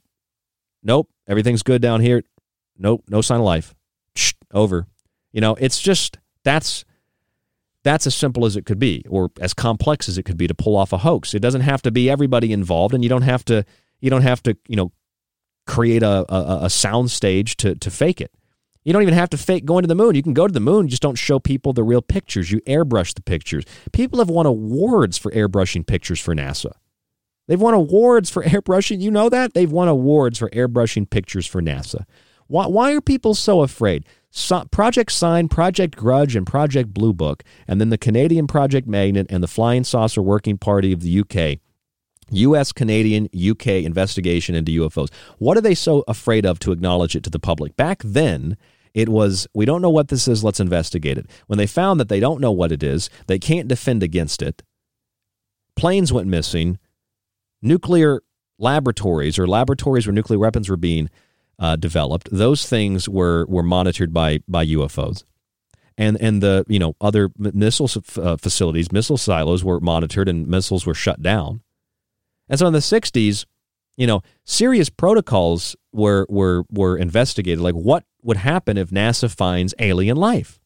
Nope, 0.81 1.09
everything's 1.27 1.63
good 1.63 1.81
down 1.81 2.01
here. 2.01 2.23
Nope, 2.77 3.03
no 3.07 3.21
sign 3.21 3.39
of 3.39 3.45
life. 3.45 3.73
Shh. 4.15 4.34
Over. 4.51 4.88
You 5.31 5.41
know, 5.41 5.55
it's 5.55 5.81
just, 5.81 6.17
that's 6.43 6.86
that's 7.84 8.07
as 8.07 8.15
simple 8.15 8.45
as 8.45 8.55
it 8.55 8.65
could 8.65 8.79
be, 8.79 9.03
or 9.09 9.29
as 9.39 9.53
complex 9.53 10.07
as 10.07 10.17
it 10.17 10.23
could 10.23 10.38
be 10.38 10.47
to 10.47 10.53
pull 10.53 10.75
off 10.75 10.93
a 10.93 10.99
hoax. 10.99 11.34
It 11.34 11.41
doesn't 11.41 11.61
have 11.61 11.81
to 11.84 11.91
be 11.91 12.09
everybody 12.09 12.53
involved, 12.53 12.93
and 12.93 13.03
you 13.03 13.09
don't 13.09 13.23
have 13.23 13.43
to 13.45 13.65
you 13.99 14.09
don't 14.09 14.21
have 14.21 14.41
to 14.43 14.57
you 14.67 14.75
know 14.75 14.91
create 15.67 16.01
a 16.01 16.25
a, 16.34 16.65
a 16.65 16.69
sound 16.69 17.11
stage 17.11 17.57
to 17.57 17.75
to 17.75 17.91
fake 17.91 18.21
it. 18.21 18.31
You 18.84 18.93
don't 18.93 19.01
even 19.01 19.13
have 19.13 19.29
to 19.29 19.38
fake 19.38 19.65
going 19.65 19.84
to 19.84 19.88
the 19.88 19.95
moon. 19.95 20.15
You 20.15 20.23
can 20.23 20.34
go 20.34 20.47
to 20.47 20.53
the 20.53 20.59
moon, 20.59 20.89
just 20.89 21.01
don't 21.01 21.15
show 21.15 21.39
people 21.39 21.73
the 21.73 21.84
real 21.84 22.01
pictures. 22.01 22.51
You 22.51 22.59
airbrush 22.61 23.13
the 23.13 23.21
pictures. 23.21 23.63
People 23.91 24.19
have 24.19 24.29
won 24.29 24.45
awards 24.45 25.17
for 25.17 25.31
airbrushing 25.31 25.86
pictures 25.86 26.19
for 26.19 26.36
NASA. 26.36 26.71
They've 27.47 27.61
won 27.61 27.73
awards 27.73 28.29
for 28.29 28.43
airbrushing. 28.43 29.01
You 29.01 29.11
know 29.11 29.29
that? 29.29 29.53
They've 29.53 29.71
won 29.71 29.88
awards 29.88 30.39
for 30.39 30.49
airbrushing 30.49 31.09
pictures 31.09 31.47
for 31.47 31.61
NASA. 31.61 32.05
Why, 32.47 32.67
why 32.67 32.93
are 32.93 33.01
people 33.01 33.34
so 33.36 33.61
afraid? 33.61 34.05
So, 34.29 34.65
Project 34.71 35.11
Sign, 35.11 35.47
Project 35.47 35.95
Grudge, 35.95 36.36
and 36.36 36.45
Project 36.45 36.93
Blue 36.93 37.13
Book, 37.13 37.43
and 37.67 37.79
then 37.79 37.89
the 37.89 37.97
Canadian 37.97 38.47
Project 38.47 38.88
Magnet 38.88 39.27
and 39.29 39.43
the 39.43 39.47
Flying 39.47 39.84
Saucer 39.84 40.21
Working 40.21 40.57
Party 40.57 40.91
of 40.91 41.01
the 41.01 41.19
UK. 41.19 41.59
U.S. 42.31 42.71
Canadian 42.71 43.29
UK 43.34 43.67
investigation 43.67 44.55
into 44.55 44.71
UFOs. 44.81 45.09
What 45.38 45.57
are 45.57 45.61
they 45.61 45.75
so 45.75 46.03
afraid 46.07 46.45
of 46.45 46.57
to 46.59 46.71
acknowledge 46.71 47.15
it 47.15 47.23
to 47.23 47.29
the 47.29 47.39
public? 47.39 47.75
Back 47.75 48.01
then, 48.03 48.57
it 48.93 49.09
was, 49.09 49.47
we 49.53 49.65
don't 49.65 49.81
know 49.81 49.89
what 49.89 50.09
this 50.09 50.27
is, 50.27 50.43
let's 50.43 50.59
investigate 50.59 51.17
it. 51.17 51.29
When 51.47 51.57
they 51.57 51.67
found 51.67 51.99
that 51.99 52.09
they 52.09 52.19
don't 52.19 52.41
know 52.41 52.51
what 52.51 52.71
it 52.71 52.83
is, 52.83 53.09
they 53.27 53.39
can't 53.39 53.67
defend 53.67 54.03
against 54.03 54.41
it, 54.41 54.61
planes 55.75 56.13
went 56.13 56.27
missing, 56.27 56.79
nuclear 57.61 58.21
laboratories 58.59 59.39
or 59.39 59.47
laboratories 59.47 60.05
where 60.05 60.13
nuclear 60.13 60.39
weapons 60.39 60.69
were 60.69 60.77
being 60.77 61.09
uh, 61.59 61.75
developed, 61.75 62.29
those 62.31 62.67
things 62.67 63.07
were 63.07 63.45
were 63.45 63.63
monitored 63.63 64.13
by 64.13 64.39
by 64.47 64.65
UFOs, 64.65 65.23
and 65.97 66.17
and 66.19 66.41
the 66.41 66.65
you 66.67 66.79
know 66.79 66.95
other 66.99 67.29
missile 67.37 67.89
uh, 68.17 68.37
facilities, 68.37 68.91
missile 68.91 69.17
silos 69.17 69.63
were 69.63 69.79
monitored, 69.79 70.27
and 70.27 70.47
missiles 70.47 70.85
were 70.85 70.93
shut 70.95 71.21
down. 71.21 71.61
And 72.49 72.59
so 72.59 72.67
in 72.67 72.73
the 72.73 72.79
'60s, 72.79 73.45
you 73.97 74.07
know, 74.07 74.21
serious 74.43 74.89
protocols 74.89 75.75
were 75.91 76.25
were 76.29 76.63
were 76.71 76.97
investigated. 76.97 77.61
Like 77.61 77.75
what 77.75 78.03
would 78.24 78.38
happen 78.38 78.78
if 78.78 78.89
NASA 78.89 79.34
finds 79.34 79.74
alien 79.80 80.17
life? 80.17 80.59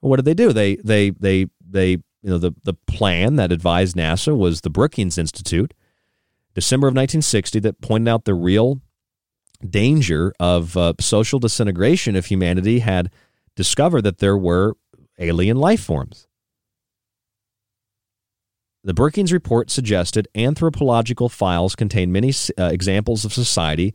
What 0.00 0.16
did 0.16 0.24
they 0.24 0.34
do? 0.34 0.52
They 0.52 0.76
they 0.76 1.10
they 1.10 1.46
they 1.60 1.90
you 1.90 2.30
know 2.30 2.38
the 2.38 2.52
the 2.64 2.74
plan 2.74 3.36
that 3.36 3.52
advised 3.52 3.96
NASA 3.96 4.36
was 4.36 4.60
the 4.60 4.70
Brookings 4.70 5.16
Institute, 5.16 5.74
December 6.54 6.88
of 6.88 6.92
1960, 6.92 7.60
that 7.60 7.80
pointed 7.80 8.10
out 8.10 8.24
the 8.24 8.34
real 8.34 8.80
danger 9.68 10.32
of 10.40 10.76
uh, 10.76 10.94
social 11.00 11.38
disintegration 11.38 12.16
if 12.16 12.26
humanity 12.26 12.80
had 12.80 13.10
discovered 13.54 14.02
that 14.02 14.18
there 14.18 14.36
were 14.36 14.74
alien 15.18 15.56
life 15.56 15.82
forms. 15.82 16.26
The 18.84 18.94
Brookings 18.94 19.32
report 19.32 19.70
suggested 19.70 20.26
anthropological 20.34 21.28
files 21.28 21.76
contain 21.76 22.10
many 22.10 22.32
uh, 22.58 22.64
examples 22.64 23.24
of 23.24 23.32
society, 23.32 23.94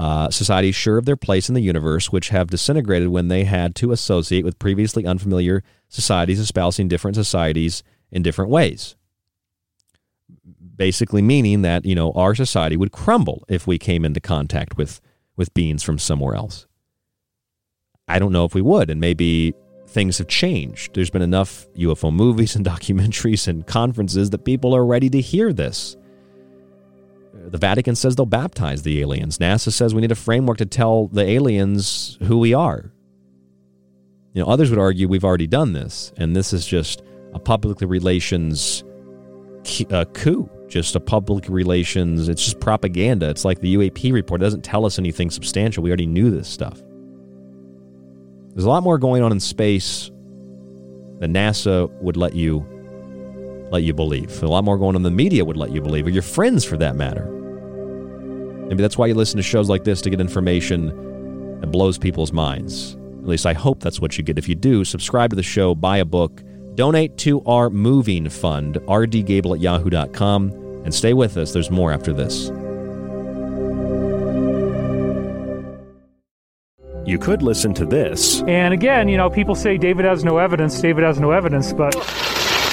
uh, 0.00 0.30
societies 0.30 0.74
sure 0.74 0.96
of 0.96 1.04
their 1.04 1.14
place 1.14 1.50
in 1.50 1.54
the 1.54 1.60
universe, 1.60 2.10
which 2.10 2.30
have 2.30 2.48
disintegrated 2.48 3.08
when 3.08 3.28
they 3.28 3.44
had 3.44 3.74
to 3.74 3.92
associate 3.92 4.46
with 4.46 4.58
previously 4.58 5.04
unfamiliar 5.04 5.62
societies 5.88 6.40
espousing 6.40 6.88
different 6.88 7.16
societies 7.16 7.82
in 8.10 8.22
different 8.22 8.50
ways. 8.50 8.96
Basically, 10.74 11.20
meaning 11.20 11.60
that 11.60 11.84
you 11.84 11.94
know 11.94 12.12
our 12.12 12.34
society 12.34 12.78
would 12.78 12.92
crumble 12.92 13.44
if 13.46 13.66
we 13.66 13.76
came 13.76 14.06
into 14.06 14.20
contact 14.20 14.78
with 14.78 15.02
with 15.36 15.52
beings 15.52 15.82
from 15.82 15.98
somewhere 15.98 16.34
else. 16.34 16.66
I 18.08 18.18
don't 18.18 18.32
know 18.32 18.46
if 18.46 18.54
we 18.54 18.62
would, 18.62 18.88
and 18.88 19.02
maybe 19.02 19.52
things 19.86 20.16
have 20.16 20.28
changed. 20.28 20.94
There's 20.94 21.10
been 21.10 21.20
enough 21.20 21.66
UFO 21.76 22.10
movies 22.24 22.56
and 22.56 22.64
documentaries 22.64 23.46
and 23.46 23.66
conferences 23.66 24.30
that 24.30 24.46
people 24.46 24.74
are 24.74 24.86
ready 24.86 25.10
to 25.10 25.20
hear 25.20 25.52
this. 25.52 25.94
The 27.50 27.58
Vatican 27.58 27.96
says 27.96 28.14
they'll 28.14 28.26
baptize 28.26 28.82
the 28.82 29.00
aliens. 29.00 29.38
NASA 29.38 29.72
says 29.72 29.94
we 29.94 30.00
need 30.00 30.12
a 30.12 30.16
framework 30.16 30.58
to 30.58 30.66
tell 30.66 31.08
the 31.08 31.22
aliens 31.22 32.16
who 32.22 32.38
we 32.38 32.54
are. 32.54 32.92
You 34.32 34.42
know, 34.42 34.48
others 34.48 34.70
would 34.70 34.78
argue 34.78 35.08
we've 35.08 35.24
already 35.24 35.48
done 35.48 35.72
this, 35.72 36.12
and 36.16 36.36
this 36.36 36.52
is 36.52 36.64
just 36.64 37.02
a 37.34 37.40
public 37.40 37.80
relations 37.80 38.84
uh, 39.90 40.04
coup, 40.14 40.48
just 40.68 40.94
a 40.94 41.00
public 41.00 41.48
relations. 41.48 42.28
It's 42.28 42.44
just 42.44 42.60
propaganda. 42.60 43.28
It's 43.28 43.44
like 43.44 43.60
the 43.60 43.74
UAP 43.74 44.12
report. 44.12 44.40
It 44.40 44.44
doesn't 44.44 44.64
tell 44.64 44.86
us 44.86 44.98
anything 44.98 45.30
substantial. 45.30 45.82
We 45.82 45.90
already 45.90 46.06
knew 46.06 46.30
this 46.30 46.48
stuff. 46.48 46.80
There's 48.54 48.64
a 48.64 48.68
lot 48.68 48.84
more 48.84 48.98
going 48.98 49.22
on 49.22 49.32
in 49.32 49.40
space 49.40 50.10
than 51.18 51.34
NASA 51.34 51.90
would 52.00 52.16
let 52.16 52.34
you 52.34 52.66
let 53.72 53.82
you 53.82 53.92
believe. 53.92 54.42
A 54.42 54.46
lot 54.46 54.64
more 54.64 54.78
going 54.78 54.96
on 54.96 55.02
the 55.02 55.10
media 55.10 55.44
would 55.44 55.56
let 55.56 55.72
you 55.72 55.80
believe, 55.80 56.06
or 56.06 56.10
your 56.10 56.22
friends 56.22 56.64
for 56.64 56.76
that 56.76 56.94
matter. 56.96 57.39
Maybe 58.70 58.82
that's 58.82 58.96
why 58.96 59.08
you 59.08 59.14
listen 59.14 59.36
to 59.36 59.42
shows 59.42 59.68
like 59.68 59.82
this 59.82 60.00
to 60.02 60.10
get 60.10 60.20
information 60.20 61.58
that 61.60 61.66
blows 61.72 61.98
people's 61.98 62.32
minds. 62.32 62.96
At 63.18 63.26
least 63.26 63.44
I 63.44 63.52
hope 63.52 63.80
that's 63.80 64.00
what 64.00 64.16
you 64.16 64.22
get. 64.22 64.38
If 64.38 64.48
you 64.48 64.54
do, 64.54 64.84
subscribe 64.84 65.30
to 65.30 65.36
the 65.36 65.42
show, 65.42 65.74
buy 65.74 65.98
a 65.98 66.04
book, 66.04 66.40
donate 66.76 67.18
to 67.18 67.42
our 67.46 67.68
moving 67.68 68.28
fund, 68.28 68.76
rdgable 68.86 69.56
at 69.56 69.60
yahoo.com, 69.60 70.52
and 70.84 70.94
stay 70.94 71.14
with 71.14 71.36
us. 71.36 71.52
There's 71.52 71.68
more 71.68 71.90
after 71.90 72.12
this. 72.12 72.46
You 77.04 77.18
could 77.18 77.42
listen 77.42 77.74
to 77.74 77.84
this. 77.84 78.40
And 78.42 78.72
again, 78.72 79.08
you 79.08 79.16
know, 79.16 79.28
people 79.28 79.56
say 79.56 79.78
David 79.78 80.04
has 80.04 80.22
no 80.22 80.38
evidence, 80.38 80.80
David 80.80 81.02
has 81.02 81.18
no 81.18 81.32
evidence, 81.32 81.72
but. 81.72 81.96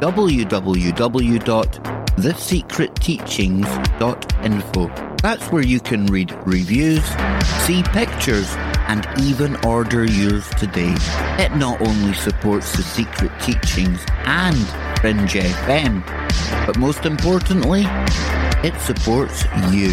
www 0.00 1.94
thesecretteachings.info. 2.16 5.16
That's 5.16 5.50
where 5.50 5.62
you 5.62 5.80
can 5.80 6.06
read 6.06 6.32
reviews, 6.46 7.04
see 7.66 7.82
pictures, 7.84 8.54
and 8.88 9.06
even 9.20 9.56
order 9.64 10.04
yours 10.04 10.48
today. 10.50 10.94
It 11.38 11.56
not 11.56 11.80
only 11.80 12.12
supports 12.14 12.76
the 12.76 12.82
secret 12.82 13.32
teachings 13.40 14.04
and 14.26 14.56
Fringe 15.04 15.34
FM, 15.34 16.02
but 16.64 16.78
most 16.78 17.04
importantly, 17.04 17.82
it 18.66 18.72
supports 18.80 19.44
you. 19.70 19.92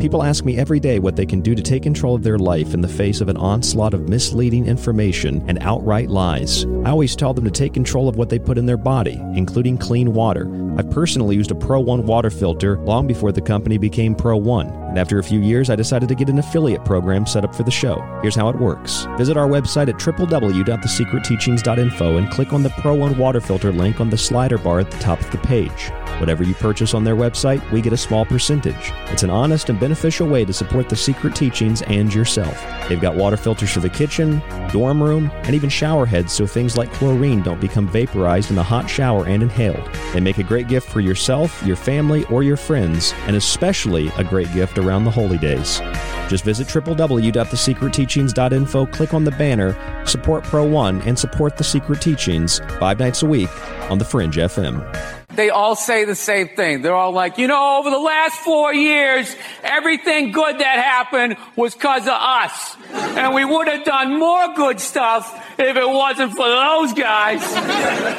People 0.00 0.22
ask 0.22 0.46
me 0.46 0.56
every 0.56 0.80
day 0.80 0.98
what 0.98 1.14
they 1.14 1.26
can 1.26 1.42
do 1.42 1.54
to 1.54 1.60
take 1.60 1.82
control 1.82 2.14
of 2.14 2.22
their 2.22 2.38
life 2.38 2.72
in 2.72 2.80
the 2.80 2.88
face 2.88 3.20
of 3.20 3.28
an 3.28 3.36
onslaught 3.36 3.92
of 3.92 4.08
misleading 4.08 4.66
information 4.66 5.44
and 5.46 5.58
outright 5.60 6.08
lies. 6.08 6.64
I 6.86 6.88
always 6.88 7.14
tell 7.14 7.34
them 7.34 7.44
to 7.44 7.50
take 7.50 7.74
control 7.74 8.08
of 8.08 8.16
what 8.16 8.30
they 8.30 8.38
put 8.38 8.56
in 8.56 8.64
their 8.64 8.78
body, 8.78 9.20
including 9.34 9.76
clean 9.76 10.14
water. 10.14 10.50
I've 10.78 10.90
personally 10.90 11.36
used 11.36 11.50
a 11.50 11.54
Pro 11.54 11.80
One 11.80 12.06
water 12.06 12.30
filter 12.30 12.78
long 12.78 13.06
before 13.06 13.32
the 13.32 13.42
company 13.42 13.76
became 13.76 14.14
Pro 14.14 14.38
One, 14.38 14.68
and 14.96 15.02
after 15.02 15.18
a 15.18 15.22
few 15.22 15.40
years, 15.40 15.68
I 15.68 15.76
decided 15.76 16.08
to 16.08 16.14
get 16.14 16.30
an 16.30 16.38
affiliate 16.38 16.82
program 16.82 17.26
set 17.26 17.44
up 17.44 17.54
for 17.54 17.64
the 17.64 17.70
show. 17.70 18.00
Here's 18.22 18.34
how 18.34 18.48
it 18.48 18.56
works 18.56 19.06
visit 19.18 19.36
our 19.36 19.46
website 19.46 19.90
at 19.90 19.96
www.thesecretteachings.info 19.96 22.16
and 22.16 22.30
click 22.30 22.54
on 22.54 22.62
the 22.62 22.70
Pro 22.70 22.94
One 22.94 23.18
water 23.18 23.42
filter 23.42 23.72
link 23.72 24.00
on 24.00 24.08
the 24.08 24.16
slider 24.16 24.56
bar 24.56 24.80
at 24.80 24.90
the 24.90 24.96
top 24.96 25.20
of 25.20 25.30
the 25.30 25.36
page. 25.36 25.90
Whatever 26.18 26.44
you 26.44 26.54
purchase 26.54 26.94
on 26.94 27.04
their 27.04 27.14
website, 27.14 27.70
we 27.70 27.82
get 27.82 27.92
a 27.92 27.96
small 27.96 28.24
percentage. 28.24 28.90
It's 29.10 29.22
an 29.22 29.28
honest 29.28 29.68
and 29.68 29.78
beneficial 29.78 30.26
way 30.26 30.46
to 30.46 30.52
support 30.54 30.88
the 30.88 30.96
secret 30.96 31.36
teachings 31.36 31.82
and 31.82 32.14
yourself. 32.14 32.58
They've 32.88 32.98
got 32.98 33.16
water 33.16 33.36
filters 33.36 33.70
for 33.70 33.80
the 33.80 33.90
kitchen, 33.90 34.42
dorm 34.70 35.02
room, 35.02 35.30
and 35.42 35.54
even 35.54 35.68
shower 35.68 36.06
heads 36.06 36.32
so 36.32 36.46
things 36.46 36.78
like 36.78 36.90
chlorine 36.94 37.42
don't 37.42 37.60
become 37.60 37.86
vaporized 37.86 38.48
in 38.48 38.56
the 38.56 38.62
hot 38.62 38.88
shower 38.88 39.26
and 39.26 39.42
inhaled. 39.42 39.90
They 40.14 40.20
make 40.20 40.38
a 40.38 40.42
great 40.42 40.68
gift 40.68 40.88
for 40.88 41.00
yourself, 41.00 41.62
your 41.66 41.76
family, 41.76 42.24
or 42.26 42.42
your 42.42 42.56
friends, 42.56 43.12
and 43.26 43.36
especially 43.36 44.08
a 44.16 44.24
great 44.24 44.50
gift 44.54 44.78
around 44.86 45.04
the 45.04 45.10
holy 45.10 45.38
days. 45.38 45.80
Just 46.28 46.44
visit 46.44 46.68
www.thesecretteachings.info, 46.68 48.86
click 48.86 49.14
on 49.14 49.24
the 49.24 49.30
banner, 49.32 50.04
support 50.06 50.44
Pro 50.44 50.64
One, 50.64 51.02
and 51.02 51.18
support 51.18 51.56
The 51.56 51.64
Secret 51.64 52.00
Teachings 52.00 52.60
five 52.78 52.98
nights 52.98 53.22
a 53.22 53.26
week 53.26 53.50
on 53.90 53.98
The 53.98 54.04
Fringe 54.04 54.36
FM 54.36 55.25
they 55.34 55.50
all 55.50 55.74
say 55.76 56.04
the 56.04 56.14
same 56.14 56.48
thing. 56.48 56.82
They're 56.82 56.94
all 56.94 57.12
like, 57.12 57.36
you 57.38 57.46
know, 57.46 57.78
over 57.78 57.90
the 57.90 57.98
last 57.98 58.36
four 58.40 58.72
years, 58.72 59.34
everything 59.62 60.32
good 60.32 60.58
that 60.58 60.78
happened 60.78 61.36
was 61.56 61.74
because 61.74 62.02
of 62.02 62.14
us. 62.14 62.76
And 62.92 63.34
we 63.34 63.44
would 63.44 63.68
have 63.68 63.84
done 63.84 64.18
more 64.18 64.54
good 64.54 64.80
stuff 64.80 65.42
if 65.58 65.76
it 65.76 65.88
wasn't 65.88 66.32
for 66.32 66.48
those 66.48 66.92
guys. 66.92 67.42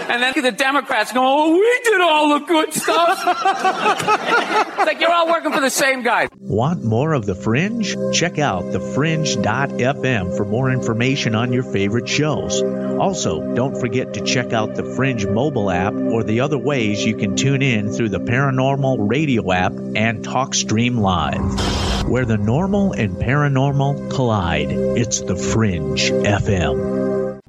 And 0.09 0.21
then 0.21 0.33
the 0.41 0.51
Democrats 0.51 1.13
go, 1.13 1.21
oh, 1.23 1.53
we 1.53 1.81
did 1.83 2.01
all 2.01 2.39
the 2.39 2.45
good 2.45 2.73
stuff. 2.73 3.23
it's 3.25 4.77
like 4.85 4.99
you're 4.99 5.11
all 5.11 5.27
working 5.27 5.53
for 5.53 5.61
the 5.61 5.69
same 5.69 6.03
guy. 6.03 6.27
Want 6.39 6.83
more 6.83 7.13
of 7.13 7.25
The 7.25 7.35
Fringe? 7.35 7.95
Check 8.13 8.37
out 8.37 8.63
thefringe.fm 8.63 10.37
for 10.37 10.45
more 10.45 10.71
information 10.71 11.35
on 11.35 11.53
your 11.53 11.63
favorite 11.63 12.09
shows. 12.09 12.61
Also, 12.99 13.55
don't 13.55 13.79
forget 13.79 14.13
to 14.15 14.21
check 14.21 14.53
out 14.53 14.75
the 14.75 14.83
Fringe 14.95 15.25
mobile 15.27 15.69
app 15.69 15.93
or 15.93 16.23
the 16.23 16.39
other 16.41 16.57
ways 16.57 16.96
you 17.05 17.15
can 17.15 17.35
tune 17.35 17.61
in 17.61 17.91
through 17.91 18.09
the 18.09 18.19
Paranormal 18.19 19.09
Radio 19.09 19.51
app 19.51 19.73
and 19.73 20.23
TalkStream 20.25 20.99
Live. 20.99 22.09
Where 22.09 22.25
the 22.25 22.37
normal 22.37 22.93
and 22.93 23.15
paranormal 23.17 24.11
collide, 24.11 24.71
it's 24.71 25.21
the 25.21 25.35
Fringe 25.35 26.09
FM. 26.11 27.39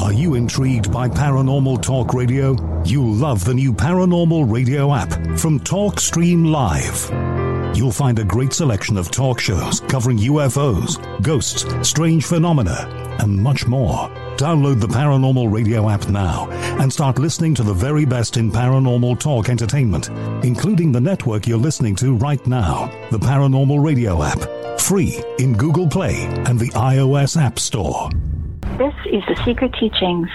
Are 0.00 0.12
you 0.12 0.34
intrigued 0.34 0.92
by 0.92 1.08
Paranormal 1.08 1.82
Talk 1.82 2.14
Radio? 2.14 2.56
You'll 2.84 3.14
love 3.14 3.44
the 3.44 3.54
new 3.54 3.72
Paranormal 3.72 4.50
Radio 4.50 4.94
app 4.94 5.10
from 5.38 5.60
TalkStream 5.60 6.50
Live. 6.50 7.76
You'll 7.76 7.92
find 7.92 8.18
a 8.18 8.24
great 8.24 8.52
selection 8.52 8.96
of 8.96 9.10
talk 9.10 9.40
shows 9.40 9.80
covering 9.80 10.18
UFOs, 10.18 11.22
ghosts, 11.22 11.64
strange 11.88 12.24
phenomena, 12.24 13.16
and 13.20 13.36
much 13.36 13.66
more. 13.66 14.10
Download 14.40 14.80
the 14.80 14.86
Paranormal 14.86 15.52
Radio 15.52 15.90
app 15.90 16.08
now 16.08 16.48
and 16.80 16.90
start 16.90 17.18
listening 17.18 17.54
to 17.56 17.62
the 17.62 17.74
very 17.74 18.06
best 18.06 18.38
in 18.38 18.50
paranormal 18.50 19.20
talk 19.20 19.50
entertainment, 19.50 20.08
including 20.42 20.92
the 20.92 21.00
network 21.00 21.46
you're 21.46 21.58
listening 21.58 21.94
to 21.96 22.16
right 22.16 22.44
now, 22.46 22.90
the 23.10 23.18
Paranormal 23.18 23.84
Radio 23.84 24.22
app, 24.22 24.80
free 24.80 25.22
in 25.38 25.52
Google 25.52 25.86
Play 25.86 26.24
and 26.46 26.58
the 26.58 26.70
iOS 26.70 27.38
App 27.38 27.58
Store. 27.58 28.08
This 28.78 28.94
is 29.04 29.22
The 29.28 29.38
Secret 29.44 29.74
Teachings. 29.74 30.30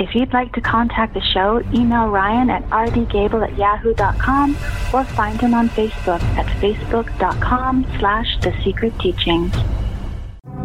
If 0.00 0.12
you'd 0.16 0.32
like 0.32 0.52
to 0.54 0.60
contact 0.60 1.14
the 1.14 1.20
show, 1.20 1.62
email 1.72 2.08
Ryan 2.08 2.50
at 2.50 2.68
rdgable 2.70 3.48
at 3.48 3.56
yahoo.com 3.56 4.56
or 4.92 5.04
find 5.04 5.40
him 5.40 5.54
on 5.54 5.68
Facebook 5.68 6.20
at 6.36 6.46
facebook.com 6.60 7.86
slash 8.00 8.26
The 8.40 8.52
Secret 8.64 8.98
Teachings. 8.98 9.54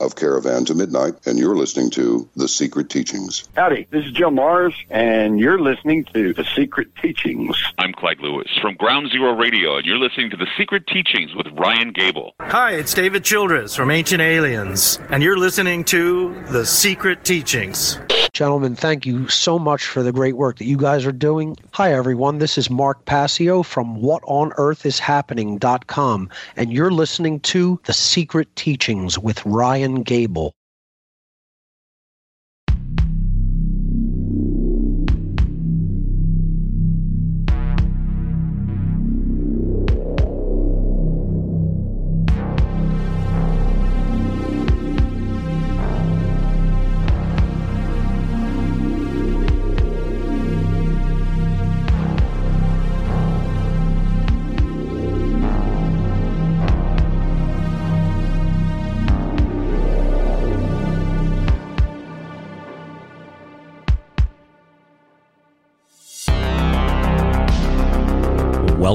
of 0.00 0.16
Caravan 0.16 0.64
to 0.66 0.74
Midnight, 0.74 1.14
and 1.26 1.38
you're 1.38 1.56
listening 1.56 1.90
to 1.90 2.28
The 2.36 2.48
Secret 2.48 2.90
Teachings. 2.90 3.48
Howdy, 3.54 3.86
this 3.90 4.04
is 4.04 4.12
Joe 4.12 4.30
Marrs, 4.30 4.74
and 4.90 5.38
you're 5.38 5.60
listening 5.60 6.04
to 6.14 6.32
The 6.34 6.44
Secret 6.56 6.88
Teachings. 7.00 7.56
I'm 7.78 7.92
Clyde 7.92 8.20
Lewis 8.20 8.48
from 8.60 8.74
Ground 8.74 9.10
Zero 9.10 9.34
Radio, 9.34 9.76
and 9.76 9.86
you're 9.86 9.98
listening 9.98 10.30
to 10.30 10.36
The 10.36 10.48
Secret 10.58 10.86
Teachings 10.86 11.34
with 11.34 11.46
Ryan 11.58 11.92
Gable. 11.92 12.34
Hi, 12.40 12.72
it's 12.72 12.94
David 12.94 13.24
Childress 13.24 13.76
from 13.76 13.90
Ancient 13.90 14.20
Aliens, 14.20 14.98
and 15.10 15.22
you're 15.22 15.38
listening 15.38 15.84
to 15.84 16.34
The 16.48 16.66
Secret 16.66 17.24
Teachings. 17.24 17.98
Gentlemen, 18.32 18.74
thank 18.74 19.04
you 19.04 19.28
so 19.28 19.58
much 19.58 19.84
for 19.84 20.02
the 20.02 20.10
great 20.10 20.38
work 20.38 20.56
that 20.56 20.64
you 20.64 20.78
guys 20.78 21.04
are 21.04 21.12
doing. 21.12 21.54
Hi, 21.72 21.92
everyone. 21.92 22.38
This 22.38 22.56
is 22.56 22.70
Mark 22.70 23.04
Passio 23.04 23.62
from 23.62 23.98
WhatOnEarthIsHappening.com, 23.98 26.30
and 26.56 26.72
you're 26.72 26.90
listening 26.90 27.40
to 27.40 27.78
The 27.84 27.92
Secret 27.92 28.56
Teachings 28.56 29.18
with 29.18 29.44
Ryan 29.44 30.02
Gable. 30.02 30.54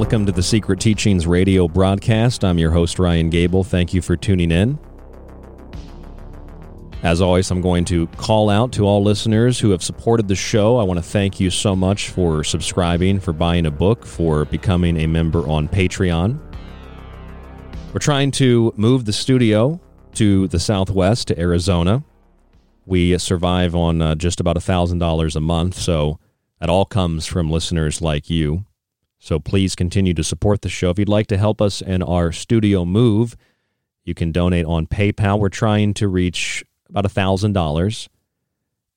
Welcome 0.07 0.25
to 0.27 0.31
the 0.31 0.41
Secret 0.41 0.79
Teachings 0.79 1.27
radio 1.27 1.67
broadcast. 1.67 2.45
I'm 2.45 2.57
your 2.57 2.71
host, 2.71 2.97
Ryan 2.97 3.29
Gable. 3.29 3.65
Thank 3.65 3.93
you 3.93 4.01
for 4.01 4.15
tuning 4.15 4.51
in. 4.51 4.79
As 7.03 7.19
always, 7.19 7.51
I'm 7.51 7.59
going 7.59 7.83
to 7.83 8.07
call 8.15 8.49
out 8.49 8.71
to 8.71 8.85
all 8.87 9.03
listeners 9.03 9.59
who 9.59 9.71
have 9.71 9.83
supported 9.83 10.29
the 10.29 10.35
show. 10.35 10.77
I 10.77 10.83
want 10.83 10.97
to 10.97 11.03
thank 11.03 11.41
you 11.41 11.49
so 11.49 11.75
much 11.75 12.07
for 12.07 12.45
subscribing, 12.45 13.19
for 13.19 13.33
buying 13.33 13.65
a 13.65 13.69
book, 13.69 14.05
for 14.05 14.45
becoming 14.45 14.95
a 14.95 15.07
member 15.07 15.45
on 15.45 15.67
Patreon. 15.67 16.39
We're 17.91 17.99
trying 17.99 18.31
to 18.31 18.73
move 18.77 19.03
the 19.03 19.11
studio 19.11 19.77
to 20.13 20.47
the 20.47 20.59
southwest, 20.61 21.27
to 21.27 21.37
Arizona. 21.37 22.01
We 22.85 23.17
survive 23.17 23.75
on 23.75 24.01
uh, 24.01 24.15
just 24.15 24.39
about 24.39 24.55
$1,000 24.55 25.35
a 25.35 25.39
month, 25.41 25.75
so 25.75 26.17
that 26.61 26.69
all 26.69 26.85
comes 26.85 27.25
from 27.25 27.51
listeners 27.51 28.01
like 28.01 28.29
you. 28.29 28.66
So 29.20 29.39
please 29.39 29.76
continue 29.76 30.13
to 30.13 30.24
support 30.24 30.61
the 30.61 30.70
show. 30.70 30.89
If 30.89 30.99
you'd 30.99 31.09
like 31.09 31.28
to 31.28 31.38
help 31.38 31.61
us 31.61 31.82
in 31.82 32.03
our 32.03 32.32
studio 32.32 32.86
move, 32.86 33.36
you 34.03 34.13
can 34.13 34.32
donate 34.32 34.65
on 34.65 34.88
PayPal. 34.88 35.39
We're 35.39 35.49
trying 35.49 35.93
to 35.95 36.07
reach 36.07 36.63
about 36.89 37.05
$1,000. 37.05 38.07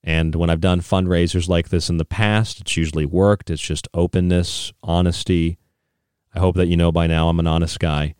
And 0.02 0.34
when 0.34 0.48
I've 0.48 0.60
done 0.60 0.80
fundraisers 0.80 1.48
like 1.48 1.68
this 1.68 1.90
in 1.90 1.98
the 1.98 2.04
past, 2.04 2.60
it's 2.60 2.76
usually 2.76 3.06
worked. 3.06 3.50
It's 3.50 3.60
just 3.60 3.88
openness, 3.92 4.72
honesty. 4.82 5.58
I 6.34 6.38
hope 6.38 6.56
that 6.56 6.68
you 6.68 6.76
know 6.76 6.92
by 6.92 7.06
now 7.06 7.28
I'm 7.28 7.40
an 7.40 7.46
honest 7.46 7.80
guy. 7.80 8.14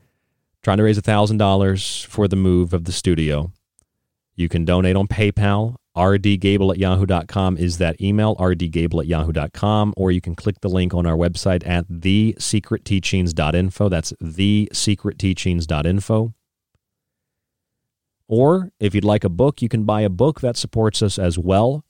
Trying 0.62 0.78
to 0.78 0.82
raise 0.82 0.98
$1,000 0.98 2.06
for 2.06 2.28
the 2.28 2.36
move 2.36 2.74
of 2.74 2.84
the 2.84 2.92
studio. 2.92 3.52
You 4.34 4.48
can 4.48 4.64
donate 4.64 4.96
on 4.96 5.06
PayPal 5.06 5.76
rdgable 6.00 6.72
at 6.72 6.78
yahoo.com 6.78 7.58
is 7.58 7.78
that 7.78 8.00
email, 8.00 8.34
rdgable 8.36 9.00
at 9.00 9.06
yahoo.com, 9.06 9.92
or 9.96 10.10
you 10.10 10.22
can 10.22 10.34
click 10.34 10.60
the 10.60 10.68
link 10.68 10.92
on 10.94 11.06
our 11.06 11.16
website 11.16 11.64
at 11.66 11.86
thesecretteachings.info. 11.88 13.88
That's 13.88 14.12
thesecretteachings.info. 14.14 16.34
Or 18.28 18.70
if 18.78 18.94
you'd 18.94 19.04
like 19.04 19.24
a 19.24 19.28
book, 19.28 19.60
you 19.60 19.68
can 19.68 19.82
buy 19.84 20.02
a 20.02 20.08
book 20.08 20.40
that 20.40 20.56
supports 20.56 21.02
us 21.02 21.18
as 21.18 21.36
well. 21.38 21.84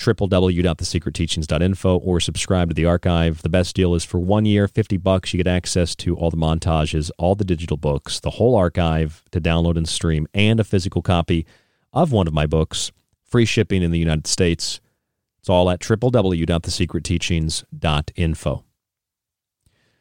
www.thesecretteachings.info 0.00 1.98
or 1.98 2.18
subscribe 2.18 2.70
to 2.70 2.74
the 2.74 2.86
archive. 2.86 3.42
The 3.42 3.50
best 3.50 3.76
deal 3.76 3.94
is 3.94 4.04
for 4.04 4.18
one 4.18 4.46
year, 4.46 4.66
50 4.66 4.96
bucks. 4.96 5.34
You 5.34 5.38
get 5.38 5.46
access 5.46 5.94
to 5.96 6.16
all 6.16 6.30
the 6.30 6.36
montages, 6.36 7.10
all 7.18 7.34
the 7.34 7.44
digital 7.44 7.76
books, 7.76 8.20
the 8.20 8.30
whole 8.30 8.56
archive 8.56 9.22
to 9.32 9.40
download 9.40 9.76
and 9.76 9.88
stream, 9.88 10.26
and 10.32 10.58
a 10.58 10.64
physical 10.64 11.02
copy 11.02 11.46
of 11.92 12.12
one 12.12 12.26
of 12.26 12.34
my 12.34 12.46
books, 12.46 12.90
free 13.24 13.44
shipping 13.44 13.82
in 13.82 13.90
the 13.90 13.98
United 13.98 14.26
States. 14.26 14.80
It's 15.38 15.48
all 15.48 15.70
at 15.70 15.80
www.thesecretteachings.info. 15.80 18.64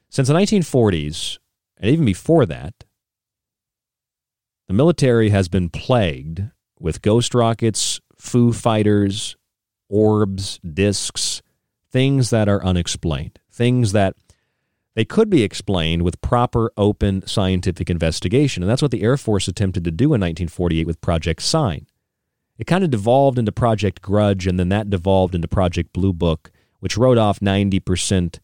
Since 0.09 0.27
the 0.27 0.33
1940s, 0.33 1.37
and 1.77 1.91
even 1.91 2.05
before 2.05 2.45
that, 2.45 2.83
the 4.67 4.73
military 4.73 5.29
has 5.29 5.47
been 5.47 5.69
plagued 5.69 6.41
with 6.79 7.01
ghost 7.01 7.33
rockets, 7.33 8.01
Foo 8.17 8.51
fighters, 8.51 9.37
orbs, 9.89 10.59
discs, 10.59 11.41
things 11.91 12.29
that 12.31 12.49
are 12.49 12.63
unexplained, 12.63 13.39
things 13.51 13.91
that 13.93 14.15
they 14.97 15.05
could 15.05 15.29
be 15.29 15.43
explained 15.43 16.01
with 16.01 16.19
proper, 16.21 16.71
open 16.75 17.23
scientific 17.27 17.87
investigation. 17.87 18.63
And 18.63 18.69
that's 18.69 18.81
what 18.81 18.89
the 18.89 19.03
Air 19.03 19.15
Force 19.15 19.47
attempted 19.47 19.83
to 19.83 19.91
do 19.91 20.05
in 20.05 20.21
1948 20.21 20.87
with 20.87 21.01
Project 21.01 21.43
Sign. 21.43 21.85
It 22.57 22.65
kind 22.65 22.83
of 22.83 22.89
devolved 22.89 23.37
into 23.37 23.51
Project 23.51 24.01
Grudge, 24.01 24.47
and 24.47 24.59
then 24.59 24.69
that 24.69 24.89
devolved 24.89 25.35
into 25.35 25.47
Project 25.47 25.93
Blue 25.93 26.13
Book, 26.13 26.49
which 26.79 26.97
wrote 26.97 27.19
off 27.19 27.39
90% 27.41 28.39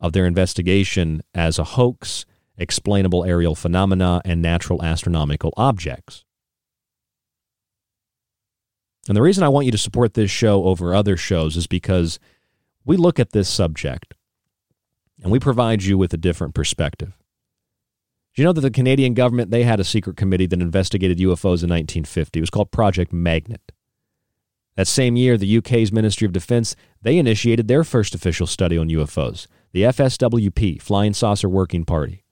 of 0.00 0.14
their 0.14 0.24
investigation 0.24 1.20
as 1.34 1.58
a 1.58 1.64
hoax, 1.64 2.24
explainable 2.56 3.22
aerial 3.26 3.54
phenomena, 3.54 4.22
and 4.24 4.40
natural 4.40 4.82
astronomical 4.82 5.52
objects. 5.58 6.24
And 9.06 9.14
the 9.14 9.22
reason 9.22 9.44
I 9.44 9.50
want 9.50 9.66
you 9.66 9.72
to 9.72 9.76
support 9.76 10.14
this 10.14 10.30
show 10.30 10.64
over 10.64 10.94
other 10.94 11.18
shows 11.18 11.58
is 11.58 11.66
because 11.66 12.18
we 12.86 12.96
look 12.96 13.20
at 13.20 13.32
this 13.32 13.50
subject 13.50 14.14
and 15.22 15.30
we 15.30 15.38
provide 15.38 15.82
you 15.82 15.98
with 15.98 16.12
a 16.12 16.16
different 16.16 16.54
perspective. 16.54 17.16
Do 18.34 18.42
you 18.42 18.46
know 18.46 18.52
that 18.52 18.60
the 18.60 18.70
Canadian 18.70 19.14
government 19.14 19.50
they 19.50 19.64
had 19.64 19.80
a 19.80 19.84
secret 19.84 20.16
committee 20.16 20.46
that 20.46 20.60
investigated 20.60 21.18
UFOs 21.18 21.62
in 21.62 21.70
1950? 21.70 22.38
It 22.38 22.42
was 22.42 22.50
called 22.50 22.70
Project 22.70 23.12
Magnet. 23.12 23.72
That 24.76 24.86
same 24.86 25.16
year, 25.16 25.36
the 25.36 25.58
UK's 25.58 25.92
Ministry 25.92 26.26
of 26.26 26.32
Defense 26.32 26.76
they 27.02 27.18
initiated 27.18 27.68
their 27.68 27.84
first 27.84 28.14
official 28.14 28.46
study 28.46 28.78
on 28.78 28.88
UFOs, 28.88 29.46
the 29.72 29.82
FSWP, 29.82 30.80
Flying 30.80 31.12
Saucer 31.12 31.48
Working 31.48 31.84
Party. 31.84 32.24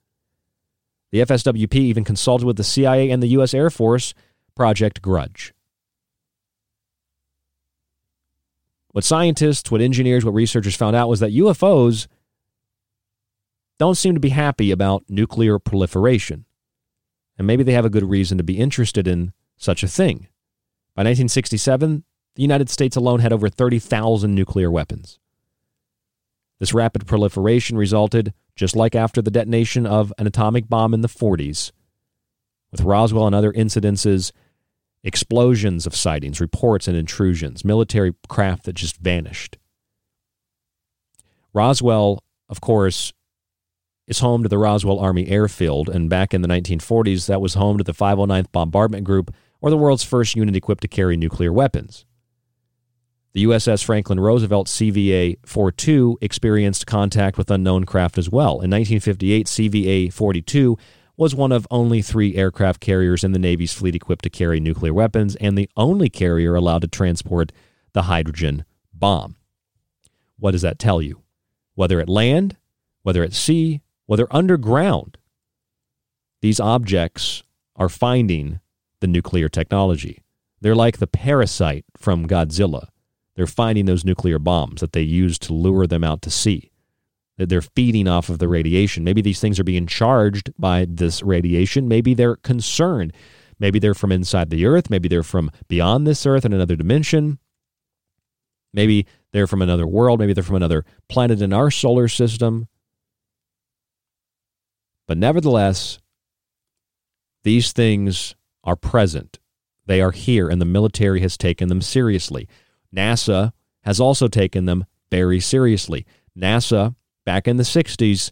The 1.11 1.21
FSWP 1.21 1.75
even 1.75 2.05
consulted 2.05 2.47
with 2.47 2.57
the 2.57 2.65
CIA 2.65 3.11
and 3.11 3.23
the 3.23 3.29
U.S. 3.29 3.55
Air 3.55 3.71
Force, 3.71 4.15
Project 4.55 5.01
Grudge. 5.01 5.55
What 8.93 9.05
scientists, 9.05 9.71
what 9.71 9.81
engineers, 9.81 10.25
what 10.25 10.35
researchers 10.35 10.77
found 10.77 10.97
out 10.97 11.09
was 11.09 11.21
that 11.21 11.33
UFOs 11.33 12.09
don't 13.79 13.97
seem 13.97 14.15
to 14.15 14.21
be 14.21 14.31
happy 14.31 14.71
about 14.71 15.05
nuclear 15.09 15.59
proliferation. 15.59 16.45
And 17.37 17.47
maybe 17.47 17.63
they 17.63 17.73
have 17.73 17.85
a 17.85 17.91
good 17.91 18.09
reason 18.09 18.37
to 18.39 18.45
be 18.45 18.59
interested 18.59 19.07
in 19.07 19.33
such 19.57 19.83
a 19.83 19.89
thing. 19.89 20.29
By 20.95 21.03
1967, 21.03 22.05
the 22.35 22.43
United 22.43 22.69
States 22.69 22.97
alone 22.97 23.21
had 23.21 23.33
over 23.33 23.49
30,000 23.49 24.35
nuclear 24.35 24.71
weapons. 24.71 25.19
This 26.59 26.75
rapid 26.75 27.07
proliferation 27.07 27.77
resulted, 27.79 28.35
just 28.57 28.75
like 28.75 28.97
after 28.97 29.23
the 29.23 29.31
detonation 29.31 29.87
of 29.87 30.13
an 30.19 30.27
atomic 30.27 30.69
bomb 30.69 30.93
in 30.93 31.03
the 31.03 31.09
40s, 31.09 31.71
with 32.73 32.81
Roswell 32.81 33.27
and 33.27 33.35
other 33.35 33.53
incidences, 33.53 34.33
explosions 35.05 35.87
of 35.87 35.95
sightings, 35.95 36.41
reports, 36.41 36.89
and 36.89 36.97
intrusions, 36.97 37.65
military 37.65 38.15
craft 38.29 38.65
that 38.65 38.75
just 38.75 38.97
vanished. 38.97 39.57
Roswell, 41.53 42.23
of 42.49 42.61
course, 42.61 43.13
is 44.09 44.21
home 44.21 44.43
to 44.43 44.49
the 44.49 44.59
Roswell 44.59 44.99
Army 44.99 45.29
Airfield, 45.29 45.89
and 45.89 46.09
back 46.09 46.33
in 46.33 46.41
the 46.41 46.49
1940s, 46.49 47.27
that 47.27 47.43
was 47.43 47.55
home 47.55 47.77
to 47.77 47.85
the 47.85 47.93
509th 47.93 48.51
Bombardment 48.51 49.05
Group, 49.05 49.33
or 49.61 49.69
the 49.69 49.77
world's 49.77 50.03
first 50.03 50.35
unit 50.35 50.57
equipped 50.57 50.81
to 50.81 50.89
carry 50.89 51.17
nuclear 51.17 51.53
weapons. 51.53 52.07
The 53.35 53.45
USS 53.45 53.85
Franklin 53.85 54.19
Roosevelt 54.19 54.67
CVA 54.67 55.37
42 55.45 56.19
experienced 56.23 56.87
contact 56.87 57.37
with 57.37 57.51
unknown 57.51 57.85
craft 57.85 58.17
as 58.17 58.31
well. 58.31 58.53
In 58.53 58.71
1958, 58.71 59.47
CVA 59.47 60.13
42 60.13 60.79
was 61.19 61.35
one 61.35 61.53
of 61.53 61.67
only 61.71 62.01
three 62.01 62.35
aircraft 62.37 62.81
carriers 62.81 63.23
in 63.23 63.33
the 63.33 63.39
Navy's 63.39 63.75
fleet 63.75 63.95
equipped 63.95 64.23
to 64.23 64.31
carry 64.31 64.61
nuclear 64.61 64.95
weapons 64.95 65.37
and 65.37 65.59
the 65.59 65.69
only 65.77 66.09
carrier 66.09 66.55
allowed 66.55 66.81
to 66.83 66.89
transport 66.89 67.53
the 67.93 68.03
hydrogen 68.03 68.65
bomb. 68.95 69.37
What 70.39 70.53
does 70.53 70.63
that 70.63 70.79
tell 70.79 71.03
you? 71.03 71.23
Whether 71.75 72.01
at 72.01 72.09
land, 72.09 72.57
whether 73.03 73.23
at 73.23 73.35
sea, 73.35 73.83
whether 74.09 74.27
underground, 74.31 75.19
these 76.41 76.59
objects 76.59 77.43
are 77.77 77.91
finding 77.91 78.59
the 79.01 79.07
nuclear 79.07 79.51
technology. 79.51 80.23
They're 80.63 80.75
like 80.75 80.97
the 80.97 81.07
parasite 81.07 81.85
from 81.95 82.27
Godzilla. 82.27 82.89
They're 83.37 83.47
finding 83.47 83.85
those 83.85 84.07
nuclear 84.07 84.39
bombs 84.39 84.81
that 84.81 84.95
they 84.95 85.03
use 85.03 85.39
to 85.41 85.53
lure 85.53 85.87
them 85.87 86.03
out 86.03 86.23
to 86.23 86.31
sea. 86.31 86.73
That 87.37 87.51
they're 87.51 87.61
feeding 87.61 88.09
off 88.09 88.31
of 88.31 88.39
the 88.39 88.49
radiation. 88.49 89.05
Maybe 89.05 89.21
these 89.21 89.41
things 89.41 89.61
are 89.61 89.65
being 89.65 89.87
charged 89.87 90.53
by 90.59 90.87
this 90.89 91.23
radiation. 91.23 91.87
Maybe 91.87 92.15
they're 92.15 92.37
concerned. 92.37 93.13
Maybe 93.59 93.79
they're 93.79 93.93
from 93.93 94.11
inside 94.11 94.49
the 94.49 94.65
earth. 94.65 94.89
Maybe 94.89 95.09
they're 95.09 95.23
from 95.23 95.51
beyond 95.69 96.07
this 96.07 96.25
earth 96.25 96.47
in 96.47 96.55
another 96.55 96.77
dimension. 96.77 97.39
Maybe 98.73 99.07
they're 99.33 99.47
from 99.47 99.61
another 99.61 99.87
world. 99.87 100.19
Maybe 100.19 100.33
they're 100.33 100.43
from 100.43 100.57
another 100.57 100.87
planet 101.09 101.43
in 101.43 101.53
our 101.53 101.71
solar 101.71 102.09
system. 102.09 102.69
But 105.09 105.19
nevertheless, 105.19 105.99
these 107.43 107.73
things 107.73 108.37
are 108.63 108.77
present. 108.77 109.41
They 109.87 110.03
are 110.03 110.13
here, 110.13 110.51
and 110.51 110.61
the 110.61 110.67
military 110.67 111.21
has 111.23 111.39
taken 111.39 111.69
them 111.69 111.81
seriously. 111.81 112.47
NASA 112.95 113.53
has 113.83 113.99
also 113.99 114.29
taken 114.29 114.67
them 114.67 114.85
very 115.11 115.41
seriously. 115.41 116.07
NASA, 116.39 116.95
back 117.25 117.49
in 117.49 117.57
the 117.57 117.63
60s, 117.63 118.31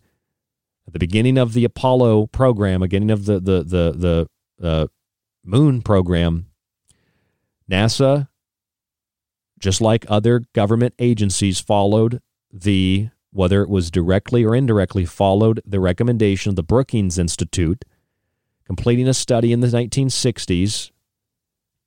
at 0.86 0.92
the 0.92 0.98
beginning 0.98 1.38
of 1.38 1.54
the 1.54 1.64
Apollo 1.64 2.26
program, 2.26 2.82
beginning 2.82 3.10
of 3.10 3.24
the, 3.24 3.40
the, 3.40 3.64
the, 3.64 4.26
the 4.60 4.66
uh, 4.66 4.86
moon 5.42 5.80
program, 5.80 6.46
NASA, 7.70 8.28
just 9.58 9.80
like 9.80 10.04
other 10.08 10.42
government 10.54 10.94
agencies, 10.98 11.58
followed 11.58 12.20
the 12.52 13.08
whether 13.36 13.60
it 13.62 13.68
was 13.68 13.90
directly 13.90 14.44
or 14.44 14.56
indirectly, 14.56 15.04
followed 15.04 15.60
the 15.66 15.78
recommendation 15.78 16.48
of 16.48 16.56
the 16.56 16.62
Brookings 16.62 17.18
Institute, 17.18 17.84
completing 18.64 19.06
a 19.06 19.12
study 19.12 19.52
in 19.52 19.60
the 19.60 19.66
1960s, 19.66 20.90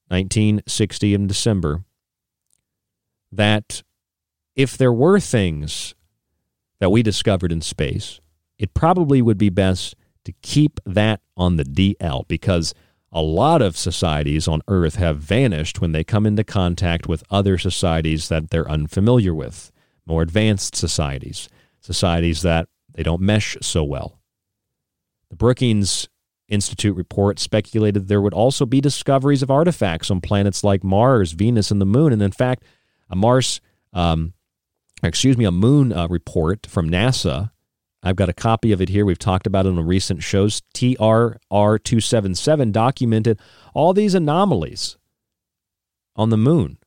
1960 0.10 1.14
in 1.16 1.26
December, 1.26 1.84
that 3.32 3.82
if 4.56 4.78
there 4.78 4.94
were 4.94 5.20
things 5.20 5.96
that 6.80 6.92
we 6.92 7.02
discovered 7.02 7.52
in 7.52 7.62
space, 7.62 8.20
it 8.60 8.76
probably 8.76 9.20
would 9.20 9.40
be 9.40 9.50
best 9.50 9.96
to 10.26 10.34
keep 10.44 10.80
that 10.86 11.20
on 11.36 11.56
the 11.56 11.64
DL 11.64 12.28
because 12.28 12.76
a 13.12 13.24
lot 13.24 13.64
of 13.64 13.76
societies 13.76 14.48
on 14.48 14.62
Earth 14.68 14.96
have 14.96 15.18
vanished 15.18 15.82
when 15.82 15.94
they 15.94 16.04
come 16.04 16.28
into 16.28 16.44
contact 16.44 17.08
with 17.08 17.24
other 17.32 17.58
societies 17.58 18.30
that 18.30 18.52
they're 18.52 18.70
unfamiliar 18.70 19.34
with 19.34 19.72
more 20.10 20.24
advanced 20.24 20.76
societies, 20.76 21.48
societies 21.80 22.42
that 22.42 22.68
they 22.94 23.04
don't 23.04 23.22
mesh 23.22 23.56
so 23.62 23.84
well. 23.84 24.20
The 25.30 25.36
Brookings 25.36 26.10
Institute 26.48 26.98
report 26.98 27.38
speculated 27.38 28.08
there 28.08 28.22
would 28.22 28.34
also 28.34 28.66
be 28.66 28.82
discoveries 28.82 29.44
of 29.44 29.52
artifacts 29.52 30.10
on 30.10 30.20
planets 30.20 30.64
like 30.64 30.84
Mars, 30.84 31.34
Venus, 31.34 31.70
and 31.70 31.80
the 31.80 31.86
Moon. 31.86 32.12
And 32.12 32.24
in 32.24 32.32
fact, 32.32 32.64
a 33.08 33.16
Mars, 33.16 33.62
um, 33.94 34.34
excuse 35.04 35.38
me, 35.38 35.46
a 35.46 35.52
Moon 35.52 35.94
uh, 35.94 36.08
report 36.08 36.66
from 36.66 36.90
NASA. 36.90 37.52
I've 38.02 38.16
got 38.16 38.30
a 38.30 38.34
copy 38.34 38.72
of 38.72 38.82
it 38.82 38.90
here. 38.90 39.06
We've 39.06 39.20
talked 39.20 39.46
about 39.46 39.68
it 39.68 39.70
on 39.70 39.86
recent 39.86 40.24
shows. 40.24 40.64
TRR 40.74 41.38
277 41.84 42.72
documented 42.72 43.40
all 43.76 43.94
these 43.94 44.16
anomalies 44.16 44.98
on 46.16 46.30
the 46.30 46.38
moon 46.38 46.79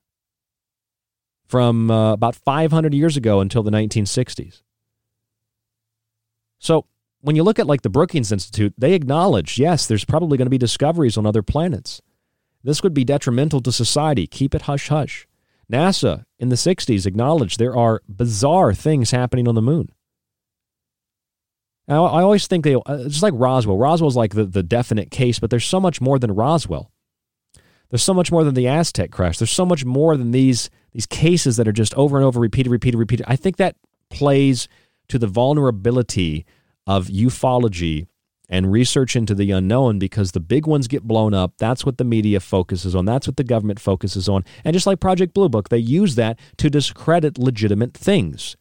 from 1.52 1.90
uh, 1.90 2.14
about 2.14 2.34
500 2.34 2.94
years 2.94 3.18
ago 3.18 3.40
until 3.40 3.62
the 3.62 3.70
1960s. 3.70 4.62
So 6.58 6.86
when 7.20 7.36
you 7.36 7.42
look 7.42 7.58
at 7.58 7.66
like 7.66 7.82
the 7.82 7.90
Brookings 7.90 8.32
Institute, 8.32 8.72
they 8.78 8.94
acknowledge, 8.94 9.58
yes, 9.58 9.86
there's 9.86 10.06
probably 10.06 10.38
going 10.38 10.46
to 10.46 10.50
be 10.50 10.56
discoveries 10.56 11.18
on 11.18 11.26
other 11.26 11.42
planets. 11.42 12.00
This 12.64 12.82
would 12.82 12.94
be 12.94 13.04
detrimental 13.04 13.60
to 13.60 13.70
society. 13.70 14.26
Keep 14.26 14.54
it 14.54 14.62
hush 14.62 14.88
hush. 14.88 15.28
NASA 15.70 16.24
in 16.38 16.48
the 16.48 16.56
60s 16.56 17.04
acknowledged 17.04 17.58
there 17.58 17.76
are 17.76 18.00
bizarre 18.08 18.72
things 18.72 19.10
happening 19.10 19.46
on 19.46 19.54
the 19.54 19.60
moon. 19.60 19.90
Now, 21.86 22.06
I 22.06 22.22
always 22.22 22.46
think 22.46 22.64
they, 22.64 22.76
uh, 22.76 23.08
just 23.08 23.22
like 23.22 23.34
Roswell, 23.36 23.76
Roswell's 23.76 24.16
like 24.16 24.34
the, 24.34 24.46
the 24.46 24.62
definite 24.62 25.10
case, 25.10 25.38
but 25.38 25.50
there's 25.50 25.66
so 25.66 25.80
much 25.80 26.00
more 26.00 26.18
than 26.18 26.32
Roswell. 26.32 26.91
There's 27.92 28.02
so 28.02 28.14
much 28.14 28.32
more 28.32 28.42
than 28.42 28.54
the 28.54 28.68
Aztec 28.68 29.10
crash. 29.10 29.36
There's 29.36 29.50
so 29.50 29.66
much 29.66 29.84
more 29.84 30.16
than 30.16 30.30
these 30.30 30.70
these 30.92 31.04
cases 31.04 31.58
that 31.58 31.68
are 31.68 31.72
just 31.72 31.92
over 31.92 32.16
and 32.16 32.24
over 32.24 32.40
repeated, 32.40 32.70
repeated, 32.70 32.96
repeated. 32.96 33.26
I 33.28 33.36
think 33.36 33.58
that 33.58 33.76
plays 34.08 34.66
to 35.08 35.18
the 35.18 35.26
vulnerability 35.26 36.46
of 36.86 37.08
ufology 37.08 38.06
and 38.48 38.72
research 38.72 39.14
into 39.14 39.34
the 39.34 39.50
unknown 39.50 39.98
because 39.98 40.32
the 40.32 40.40
big 40.40 40.66
ones 40.66 40.88
get 40.88 41.02
blown 41.02 41.34
up. 41.34 41.58
That's 41.58 41.84
what 41.84 41.98
the 41.98 42.04
media 42.04 42.40
focuses 42.40 42.96
on. 42.96 43.04
That's 43.04 43.26
what 43.26 43.36
the 43.36 43.44
government 43.44 43.78
focuses 43.78 44.26
on. 44.26 44.42
And 44.64 44.72
just 44.72 44.86
like 44.86 44.98
Project 44.98 45.34
Blue 45.34 45.50
Book, 45.50 45.68
they 45.68 45.78
use 45.78 46.14
that 46.14 46.38
to 46.58 46.70
discredit 46.70 47.36
legitimate 47.36 47.92
things. 47.92 48.56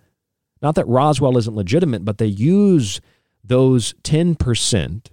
Not 0.62 0.76
that 0.76 0.88
Roswell 0.88 1.38
isn't 1.38 1.56
legitimate, 1.56 2.04
but 2.04 2.18
they 2.18 2.26
use 2.26 3.00
those 3.46 3.94
10%. 4.04 5.08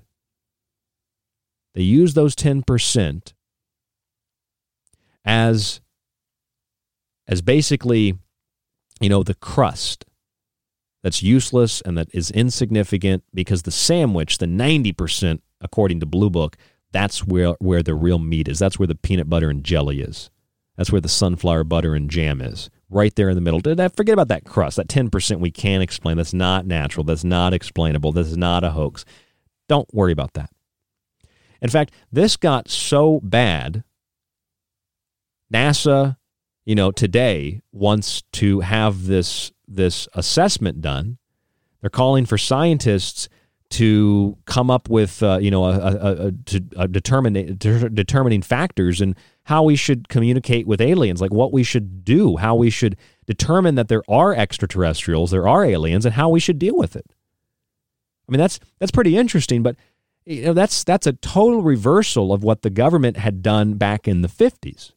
They 1.74 1.82
use 1.82 2.14
those 2.14 2.34
10% 2.34 3.32
as 5.28 5.80
as 7.28 7.42
basically, 7.42 8.18
you 9.00 9.10
know, 9.10 9.22
the 9.22 9.34
crust 9.34 10.06
that's 11.02 11.22
useless 11.22 11.82
and 11.82 11.96
that 11.98 12.08
is 12.14 12.30
insignificant 12.30 13.22
because 13.34 13.62
the 13.62 13.70
sandwich, 13.70 14.38
the 14.38 14.46
90%, 14.46 15.40
according 15.60 16.00
to 16.00 16.06
Blue 16.06 16.30
Book, 16.30 16.56
that's 16.90 17.26
where, 17.26 17.50
where 17.60 17.82
the 17.82 17.94
real 17.94 18.18
meat 18.18 18.48
is. 18.48 18.58
That's 18.58 18.78
where 18.78 18.86
the 18.86 18.94
peanut 18.94 19.28
butter 19.28 19.50
and 19.50 19.62
jelly 19.62 20.00
is. 20.00 20.30
That's 20.78 20.90
where 20.90 21.02
the 21.02 21.08
sunflower 21.08 21.64
butter 21.64 21.94
and 21.94 22.10
jam 22.10 22.40
is. 22.40 22.70
Right 22.88 23.14
there 23.14 23.28
in 23.28 23.34
the 23.34 23.42
middle. 23.42 23.60
Forget 23.60 24.14
about 24.14 24.28
that 24.28 24.46
crust. 24.46 24.78
That 24.78 24.88
10% 24.88 25.40
we 25.40 25.50
can't 25.50 25.82
explain. 25.82 26.16
That's 26.16 26.32
not 26.32 26.66
natural. 26.66 27.04
That's 27.04 27.24
not 27.24 27.52
explainable. 27.52 28.12
This 28.12 28.28
is 28.28 28.38
not 28.38 28.64
a 28.64 28.70
hoax. 28.70 29.04
Don't 29.68 29.92
worry 29.92 30.12
about 30.12 30.32
that. 30.32 30.48
In 31.60 31.68
fact, 31.68 31.92
this 32.10 32.36
got 32.36 32.70
so 32.70 33.20
bad, 33.22 33.84
NASA 35.52 36.16
you 36.68 36.74
know, 36.74 36.90
today 36.90 37.62
wants 37.72 38.24
to 38.32 38.60
have 38.60 39.06
this 39.06 39.52
this 39.66 40.06
assessment 40.12 40.82
done. 40.82 41.16
They're 41.80 41.88
calling 41.88 42.26
for 42.26 42.36
scientists 42.36 43.30
to 43.70 44.36
come 44.44 44.70
up 44.70 44.90
with 44.90 45.22
uh, 45.22 45.38
you 45.40 45.50
know 45.50 45.64
a, 45.64 45.78
a, 45.78 46.26
a, 46.26 46.32
to, 46.32 46.62
a 46.76 46.86
determine, 46.86 47.56
determining 47.56 48.42
factors 48.42 49.00
and 49.00 49.14
how 49.44 49.62
we 49.62 49.76
should 49.76 50.10
communicate 50.10 50.66
with 50.66 50.82
aliens, 50.82 51.22
like 51.22 51.32
what 51.32 51.54
we 51.54 51.62
should 51.62 52.04
do, 52.04 52.36
how 52.36 52.54
we 52.54 52.68
should 52.68 52.98
determine 53.24 53.76
that 53.76 53.88
there 53.88 54.02
are 54.06 54.34
extraterrestrials, 54.34 55.30
there 55.30 55.48
are 55.48 55.64
aliens, 55.64 56.04
and 56.04 56.16
how 56.16 56.28
we 56.28 56.38
should 56.38 56.58
deal 56.58 56.76
with 56.76 56.96
it. 56.96 57.06
I 58.28 58.32
mean, 58.32 58.40
that's 58.40 58.60
that's 58.78 58.92
pretty 58.92 59.16
interesting, 59.16 59.62
but 59.62 59.76
you 60.26 60.42
know 60.42 60.52
that's 60.52 60.84
that's 60.84 61.06
a 61.06 61.14
total 61.14 61.62
reversal 61.62 62.34
of 62.34 62.44
what 62.44 62.60
the 62.60 62.68
government 62.68 63.16
had 63.16 63.42
done 63.42 63.78
back 63.78 64.06
in 64.06 64.20
the 64.20 64.28
fifties. 64.28 64.92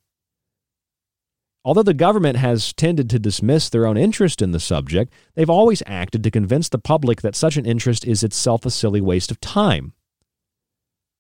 Although 1.64 1.84
the 1.84 1.94
government 1.94 2.38
has 2.38 2.74
tended 2.74 3.10
to 3.12 3.20
dismiss 3.20 3.70
their 3.70 3.86
own 3.86 3.96
interest 3.96 4.42
in 4.42 4.52
the 4.52 4.60
subject, 4.60 5.14
they've 5.36 5.50
always 5.50 5.84
acted 5.86 6.24
to 6.24 6.32
convince 6.32 6.70
the 6.70 6.80
public 6.80 7.22
that 7.22 7.36
such 7.36 7.56
an 7.56 7.68
interest 7.68 8.06
is 8.06 8.24
itself 8.24 8.66
a 8.66 8.72
silly 8.72 9.02
waste 9.02 9.30
of 9.30 9.40
time, 9.40 9.94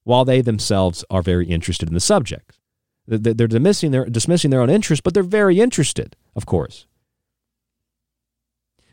while 0.04 0.26
they 0.26 0.42
themselves 0.42 1.06
are 1.12 1.22
very 1.22 1.48
interested 1.48 1.88
in 1.88 1.94
the 1.94 2.00
subject. 2.00 2.58
They're 3.06 3.48
dismissing 3.48 3.92
their, 3.92 4.06
dismissing 4.06 4.50
their 4.50 4.62
own 4.62 4.70
interest, 4.70 5.04
but 5.04 5.14
they're 5.14 5.22
very 5.22 5.60
interested, 5.60 6.16
of 6.36 6.46
course. 6.48 6.88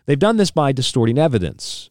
They've 0.04 0.18
done 0.18 0.36
this 0.36 0.50
by 0.50 0.72
distorting 0.72 1.18
evidence. 1.18 1.90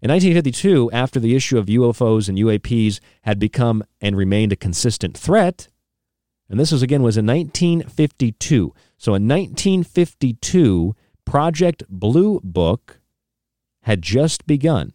In 0.00 0.10
1952, 0.10 0.90
after 0.92 1.20
the 1.20 1.34
issue 1.34 1.58
of 1.58 1.66
UFOs 1.66 2.28
and 2.28 2.38
UAPs 2.38 3.00
had 3.22 3.38
become 3.38 3.82
and 4.00 4.16
remained 4.16 4.52
a 4.52 4.56
consistent 4.56 5.16
threat, 5.18 5.68
and 6.48 6.58
this 6.58 6.72
was 6.72 6.82
again 6.82 7.02
was 7.02 7.16
in 7.16 7.26
1952. 7.26 8.74
So 8.96 9.14
in 9.14 9.28
1952, 9.28 10.94
Project 11.24 11.84
Blue 11.88 12.40
Book 12.42 13.00
had 13.82 14.02
just 14.02 14.46
begun. 14.46 14.92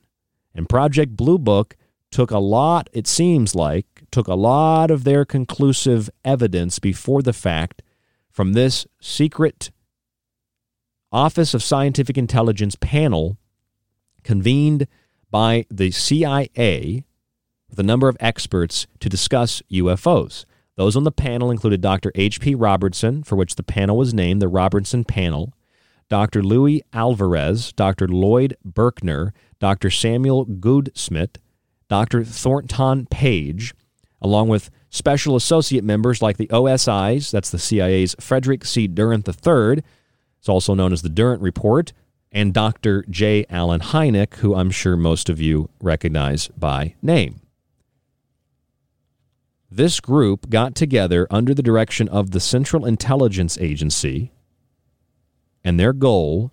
And 0.55 0.67
Project 0.67 1.15
Blue 1.15 1.37
Book 1.37 1.75
took 2.11 2.31
a 2.31 2.39
lot, 2.39 2.89
it 2.93 3.07
seems 3.07 3.55
like, 3.55 4.03
took 4.11 4.27
a 4.27 4.35
lot 4.35 4.91
of 4.91 5.03
their 5.03 5.25
conclusive 5.25 6.09
evidence 6.23 6.79
before 6.79 7.21
the 7.21 7.33
fact 7.33 7.81
from 8.29 8.53
this 8.53 8.85
secret 9.01 9.71
Office 11.11 11.53
of 11.53 11.61
Scientific 11.61 12.17
Intelligence 12.17 12.75
panel 12.75 13.37
convened 14.23 14.87
by 15.29 15.65
the 15.69 15.91
CIA 15.91 17.05
with 17.69 17.79
a 17.79 17.83
number 17.83 18.07
of 18.07 18.17
experts 18.19 18.87
to 18.99 19.09
discuss 19.09 19.61
UFOs. 19.71 20.45
Those 20.75 20.95
on 20.95 21.03
the 21.03 21.11
panel 21.11 21.51
included 21.51 21.81
Dr. 21.81 22.11
H.P. 22.15 22.55
Robertson, 22.55 23.23
for 23.23 23.35
which 23.35 23.55
the 23.55 23.63
panel 23.63 23.97
was 23.97 24.13
named 24.13 24.41
the 24.41 24.47
Robertson 24.47 25.03
Panel, 25.03 25.53
Dr. 26.09 26.43
Louis 26.43 26.81
Alvarez, 26.93 27.71
Dr. 27.73 28.07
Lloyd 28.07 28.57
Berkner, 28.67 29.31
Dr. 29.59 29.89
Samuel 29.89 30.45
Goudsmit, 30.45 31.37
Dr. 31.89 32.23
Thornton 32.23 33.05
Page, 33.05 33.73
along 34.21 34.47
with 34.47 34.71
special 34.89 35.35
associate 35.35 35.83
members 35.83 36.21
like 36.21 36.37
the 36.37 36.47
OSI's, 36.47 37.31
that's 37.31 37.51
the 37.51 37.59
CIA's 37.59 38.15
Frederick 38.19 38.65
C. 38.65 38.87
Durant 38.87 39.27
III, 39.27 39.83
it's 40.39 40.49
also 40.49 40.73
known 40.73 40.91
as 40.91 41.01
the 41.01 41.09
Durant 41.09 41.41
Report, 41.41 41.93
and 42.31 42.53
Dr. 42.53 43.05
J. 43.09 43.45
Allen 43.49 43.79
Hynek, 43.79 44.35
who 44.37 44.55
I'm 44.55 44.71
sure 44.71 44.97
most 44.97 45.29
of 45.29 45.39
you 45.39 45.69
recognize 45.79 46.47
by 46.49 46.95
name. 47.01 47.42
This 49.75 49.99
group 49.99 50.51
got 50.51 50.75
together 50.75 51.25
under 51.31 51.55
the 51.55 51.63
direction 51.63 52.07
of 52.07 52.29
the 52.29 52.39
Central 52.39 52.85
Intelligence 52.85 53.57
Agency, 53.57 54.31
and 55.63 55.79
their 55.79 55.93
goal 55.93 56.51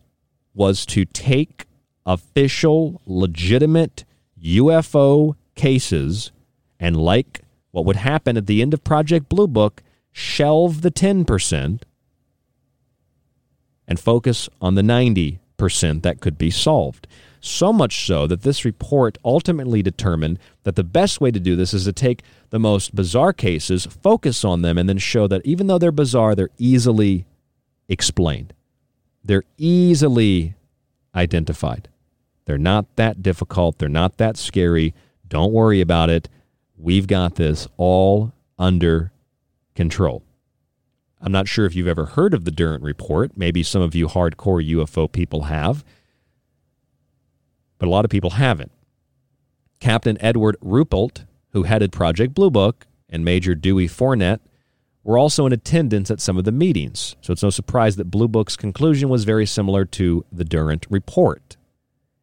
was 0.55 0.87
to 0.87 1.05
take 1.05 1.67
official, 2.07 3.03
legitimate 3.05 4.07
UFO 4.43 5.35
cases 5.55 6.33
and, 6.79 6.97
like 6.97 7.43
what 7.73 7.85
would 7.85 7.97
happen 7.97 8.39
at 8.39 8.47
the 8.47 8.63
end 8.63 8.73
of 8.73 8.85
Project 8.85 9.29
Blue 9.29 9.47
Book, 9.47 9.83
shelve 10.13 10.81
the 10.81 10.91
10% 10.91 11.83
and 13.87 14.01
focus 14.01 14.49
on 14.63 14.77
the 14.77 14.83
90% 14.83 15.41
that 16.01 16.21
could 16.21 16.39
be 16.39 16.51
solved. 16.51 17.07
So 17.41 17.73
much 17.73 18.07
so 18.07 18.27
that 18.27 18.43
this 18.43 18.65
report 18.65 19.17
ultimately 19.25 19.83
determined 19.83 20.39
that 20.65 20.77
the 20.77 20.85
best 20.85 21.21
way 21.21 21.31
to 21.31 21.41
do 21.41 21.57
this 21.57 21.73
is 21.73 21.85
to 21.85 21.93
take 21.93 22.23
the 22.51 22.59
most 22.59 22.95
bizarre 22.95 23.33
cases, 23.33 23.87
focus 23.87 24.45
on 24.45 24.63
them, 24.63 24.77
and 24.77 24.89
then 24.89 24.99
show 24.99 25.27
that 25.27 25.45
even 25.45 25.67
though 25.67 25.79
they're 25.79 25.91
bizarre, 25.91 26.35
they're 26.35 26.51
easily 26.59 27.25
explained. 27.89 28.53
They're 29.25 29.45
easily 29.57 30.55
identified. 31.15 31.89
They're 32.45 32.59
not 32.59 32.97
that 32.97 33.23
difficult. 33.23 33.79
They're 33.79 33.89
not 33.89 34.19
that 34.19 34.37
scary. 34.37 34.95
Don't 35.27 35.53
worry 35.53 35.81
about 35.81 36.11
it. 36.11 36.29
We've 36.77 37.07
got 37.07 37.37
this 37.37 37.69
all 37.77 38.33
under 38.59 39.13
control. 39.75 40.23
I'm 41.21 41.33
not 41.33 41.49
sure 41.49 41.67
if 41.67 41.75
you've 41.75 41.87
ever 41.87 42.07
heard 42.07 42.33
of 42.33 42.45
the 42.45 42.51
Durant 42.51 42.83
Report. 42.83 43.33
Maybe 43.37 43.63
some 43.63 43.83
of 43.83 43.95
you 43.95 44.09
hardcore 44.09 44.67
UFO 44.67 45.11
people 45.11 45.45
have, 45.45 45.85
but 47.81 47.89
a 47.89 47.91
lot 47.91 48.05
of 48.05 48.11
people 48.11 48.31
haven't. 48.31 48.71
Captain 49.81 50.17
Edward 50.21 50.57
Ruppelt, 50.63 51.25
who 51.53 51.65
headed 51.65 51.91
Project 51.91 52.35
Blue 52.35 52.51
Book, 52.51 52.87
and 53.09 53.25
Major 53.25 53.57
Dewey 53.57 53.89
Fournette 53.89 54.39
were 55.03 55.19
also 55.19 55.47
in 55.47 55.53
attendance 55.53 56.11
at 56.11 56.21
some 56.21 56.37
of 56.37 56.45
the 56.45 56.53
meetings, 56.53 57.17
so 57.23 57.33
it's 57.33 57.43
no 57.43 57.51
surprise 57.51 57.97
that 57.97 58.11
Blue 58.11 58.29
Book's 58.29 58.55
conclusion 58.55 59.09
was 59.09 59.25
very 59.25 59.47
similar 59.47 59.87
to 59.87 60.25
the 60.31 60.45
Durant 60.45 60.87
Report. 60.91 61.57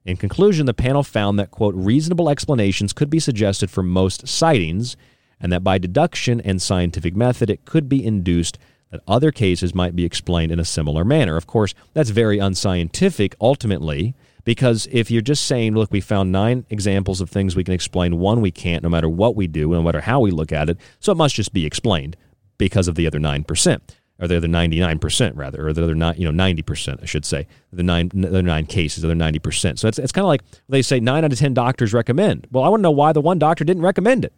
In 0.06 0.16
conclusion, 0.16 0.68
the 0.68 0.74
panel 0.76 1.04
found 1.04 1.40
that, 1.40 1.52
quote, 1.52 1.74
reasonable 1.76 2.30
explanations 2.30 2.94
could 2.94 3.10
be 3.10 3.20
suggested 3.20 3.72
for 3.72 3.82
most 3.82 4.28
sightings, 4.28 4.96
and 5.42 5.52
that 5.52 5.64
by 5.64 5.80
deduction 5.80 6.40
and 6.42 6.62
scientific 6.62 7.16
method 7.16 7.50
it 7.50 7.66
could 7.66 7.90
be 7.90 8.06
induced 8.06 8.60
that 8.92 9.02
other 9.08 9.32
cases 9.32 9.76
might 9.76 9.96
be 9.96 10.06
explained 10.06 10.52
in 10.52 10.60
a 10.60 10.66
similar 10.66 11.04
manner. 11.04 11.36
Of 11.36 11.48
course, 11.48 11.74
that's 11.94 12.12
very 12.12 12.38
unscientific 12.38 13.36
ultimately, 13.42 14.16
because 14.48 14.88
if 14.94 15.12
you're 15.12 15.22
just 15.22 15.44
saying, 15.44 15.76
look, 15.76 15.92
we 15.92 16.00
found 16.00 16.32
nine 16.32 16.66
examples 16.70 17.20
of 17.20 17.30
things 17.30 17.54
we 17.54 17.66
can 17.66 17.74
explain, 17.74 18.18
one 18.18 18.40
we 18.40 18.50
can't, 18.50 18.82
no 18.82 18.88
matter 18.88 19.10
what 19.10 19.36
we 19.36 19.46
do, 19.46 19.68
no 19.72 19.84
matter 19.84 20.00
how 20.00 20.22
we 20.22 20.32
look 20.32 20.54
at 20.54 20.70
it, 20.70 20.78
so 21.02 21.12
it 21.12 21.16
must 21.16 21.36
just 21.36 21.52
be 21.52 21.66
explained 21.66 22.16
because 22.58 22.88
of 22.88 22.96
the 22.96 23.06
other 23.06 23.20
9%, 23.20 23.82
or 24.22 24.28
the 24.30 24.38
other 24.38 24.48
99%, 24.48 25.32
rather, 25.36 25.68
or 25.68 25.74
the 25.74 25.84
other 25.84 25.96
not, 25.96 26.18
you 26.18 26.32
know, 26.32 26.46
90%, 26.46 27.04
I 27.04 27.06
should 27.06 27.26
say, 27.26 27.46
the 27.74 27.84
nine, 27.84 28.10
the 28.14 28.42
nine 28.42 28.66
cases, 28.68 29.04
the 29.04 29.10
other 29.10 29.20
90%. 29.20 29.80
So 29.80 29.90
it's, 29.90 30.00
it's 30.00 30.14
kind 30.14 30.24
of 30.24 30.30
like 30.30 30.44
they 30.70 30.82
say 30.82 31.02
nine 31.02 31.26
out 31.26 31.34
of 31.34 31.40
10 31.40 31.54
doctors 31.54 31.94
recommend. 31.94 32.48
Well, 32.50 32.64
I 32.64 32.70
want 32.70 32.80
to 32.80 32.84
know 32.84 32.92
why 32.92 33.12
the 33.12 33.20
one 33.20 33.40
doctor 33.40 33.66
didn't 33.66 33.84
recommend 33.84 34.24
it. 34.24 34.32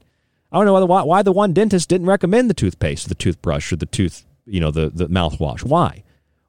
I 0.52 0.57
want 0.57 0.69
to 0.69 0.72
know 0.72 0.86
why, 0.88 1.03
why 1.03 1.22
the 1.22 1.31
one 1.31 1.53
dentist 1.53 1.88
didn't 1.88 2.07
recommend 2.07 2.49
the 2.49 2.56
toothpaste, 2.56 3.10
the 3.10 3.14
toothbrush, 3.14 3.72
or 3.72 3.76
the 3.76 3.86
tooth 3.86 4.26
you 4.48 4.60
know 4.60 4.72
the 4.72 4.90
the 4.90 5.07
mouthwash. 5.07 5.64
Why? 5.64 6.03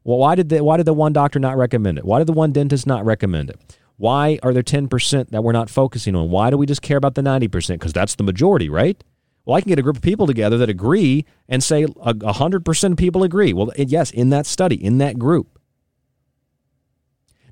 Well, 0.05 0.19
why 0.19 0.35
did 0.35 0.49
the 0.49 0.65
why 0.65 0.77
did 0.77 0.87
the 0.87 0.95
one 0.95 1.13
doctor 1.13 1.39
not 1.39 1.57
recommend 1.57 1.99
it? 1.99 2.05
Why 2.05 2.19
did 2.19 2.27
the 2.27 2.33
one 2.33 2.53
dentist 2.53 2.87
not 2.87 3.05
recommend 3.05 3.51
it? 3.51 3.61
Why 3.97 4.39
are 4.43 4.55
there 4.55 4.63
10% 4.63 5.29
that 5.29 5.45
we're 5.45 5.53
not 5.53 5.69
focusing 5.69 6.17
on? 6.17 6.31
Why 6.31 6.49
do 6.49 6.57
we 6.57 6.65
just 6.65 6.81
care 6.81 6.97
about 6.97 7.17
the 7.17 7.21
90%? 7.21 7.75
Because 7.75 7.93
that's 7.93 8.15
the 8.15 8.23
majority, 8.23 8.71
right? 8.71 9.03
Well, 9.45 9.59
I 9.59 9.61
can 9.61 9.69
get 9.69 9.79
a 9.79 9.83
group 9.83 9.97
of 9.97 10.03
people 10.03 10.27
together 10.27 10.57
that 10.57 10.71
agree 10.71 11.27
and 11.51 11.63
say 11.63 11.85
100% 11.85 12.93
of 12.93 12.97
people 12.97 13.23
agree. 13.23 13.53
Well, 13.53 13.73
yes, 13.77 14.11
in 14.11 14.31
that 14.31 14.47
study, 14.47 14.83
in 14.83 14.97
that 14.99 15.19
group. 15.19 15.59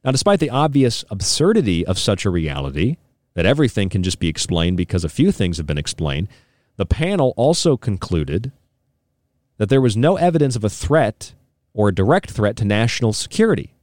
Now, 0.02 0.10
despite 0.10 0.40
the 0.40 0.48
obvious 0.48 1.04
absurdity 1.10 1.84
of 1.84 1.98
such 1.98 2.24
a 2.24 2.30
reality, 2.30 2.96
that 3.34 3.44
everything 3.44 3.90
can 3.90 4.02
just 4.02 4.18
be 4.18 4.28
explained 4.28 4.78
because 4.78 5.04
a 5.04 5.10
few 5.10 5.30
things 5.32 5.58
have 5.58 5.66
been 5.66 5.76
explained, 5.76 6.28
the 6.76 6.86
panel 6.86 7.34
also 7.36 7.76
concluded 7.76 8.52
that 9.58 9.68
there 9.68 9.82
was 9.82 9.96
no 9.98 10.16
evidence 10.16 10.56
of 10.56 10.64
a 10.64 10.70
threat 10.70 11.34
or 11.74 11.88
a 11.88 11.94
direct 11.94 12.30
threat 12.30 12.56
to 12.56 12.64
national 12.64 13.12
security, 13.12 13.74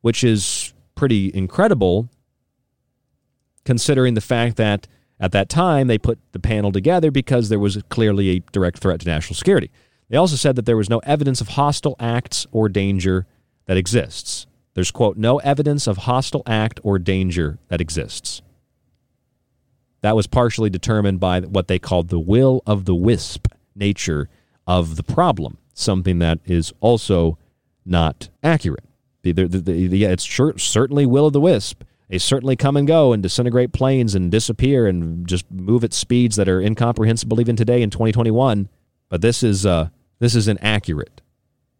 which 0.00 0.22
is 0.24 0.72
pretty 0.94 1.30
incredible 1.34 2.08
considering 3.64 4.14
the 4.14 4.20
fact 4.20 4.56
that 4.56 4.86
at 5.18 5.32
that 5.32 5.48
time 5.48 5.86
they 5.86 5.98
put 5.98 6.18
the 6.32 6.38
panel 6.38 6.72
together 6.72 7.10
because 7.10 7.48
there 7.48 7.58
was 7.58 7.80
clearly 7.88 8.30
a 8.30 8.40
direct 8.52 8.78
threat 8.78 9.00
to 9.00 9.06
national 9.06 9.34
security. 9.34 9.70
They 10.08 10.16
also 10.16 10.36
said 10.36 10.56
that 10.56 10.66
there 10.66 10.76
was 10.76 10.90
no 10.90 10.98
evidence 11.00 11.40
of 11.40 11.48
hostile 11.48 11.94
acts 12.00 12.46
or 12.50 12.68
danger 12.68 13.26
that 13.66 13.76
exists. 13.76 14.46
There's, 14.74 14.90
quote, 14.90 15.16
no 15.16 15.38
evidence 15.38 15.86
of 15.86 15.98
hostile 15.98 16.42
act 16.46 16.80
or 16.82 16.98
danger 16.98 17.58
that 17.68 17.80
exists. 17.80 18.42
That 20.00 20.16
was 20.16 20.26
partially 20.26 20.70
determined 20.70 21.20
by 21.20 21.40
what 21.40 21.68
they 21.68 21.78
called 21.78 22.08
the 22.08 22.18
will 22.18 22.62
of 22.66 22.86
the 22.86 22.94
wisp 22.94 23.48
nature 23.74 24.28
of 24.66 24.96
the 24.96 25.02
problem, 25.02 25.58
something 25.74 26.18
that 26.18 26.38
is 26.44 26.72
also 26.80 27.38
not 27.84 28.28
accurate. 28.42 28.84
The, 29.22 29.32
the, 29.32 29.46
the, 29.46 29.72
yeah, 29.98 30.08
it's 30.08 30.24
sure, 30.24 30.56
certainly 30.58 31.06
will 31.06 31.26
of 31.26 31.32
the 31.32 31.40
wisp. 31.40 31.82
They 32.08 32.18
certainly 32.18 32.56
come 32.56 32.76
and 32.76 32.88
go 32.88 33.12
and 33.12 33.22
disintegrate 33.22 33.72
planes 33.72 34.14
and 34.14 34.32
disappear 34.32 34.86
and 34.86 35.26
just 35.28 35.48
move 35.50 35.84
at 35.84 35.92
speeds 35.92 36.36
that 36.36 36.48
are 36.48 36.60
incomprehensible 36.60 37.40
even 37.40 37.54
today 37.54 37.82
in 37.82 37.90
2021. 37.90 38.68
But 39.08 39.20
this 39.20 39.42
is 39.42 39.64
uh, 39.64 39.90
this 40.18 40.34
is 40.34 40.48
inaccurate. 40.48 41.20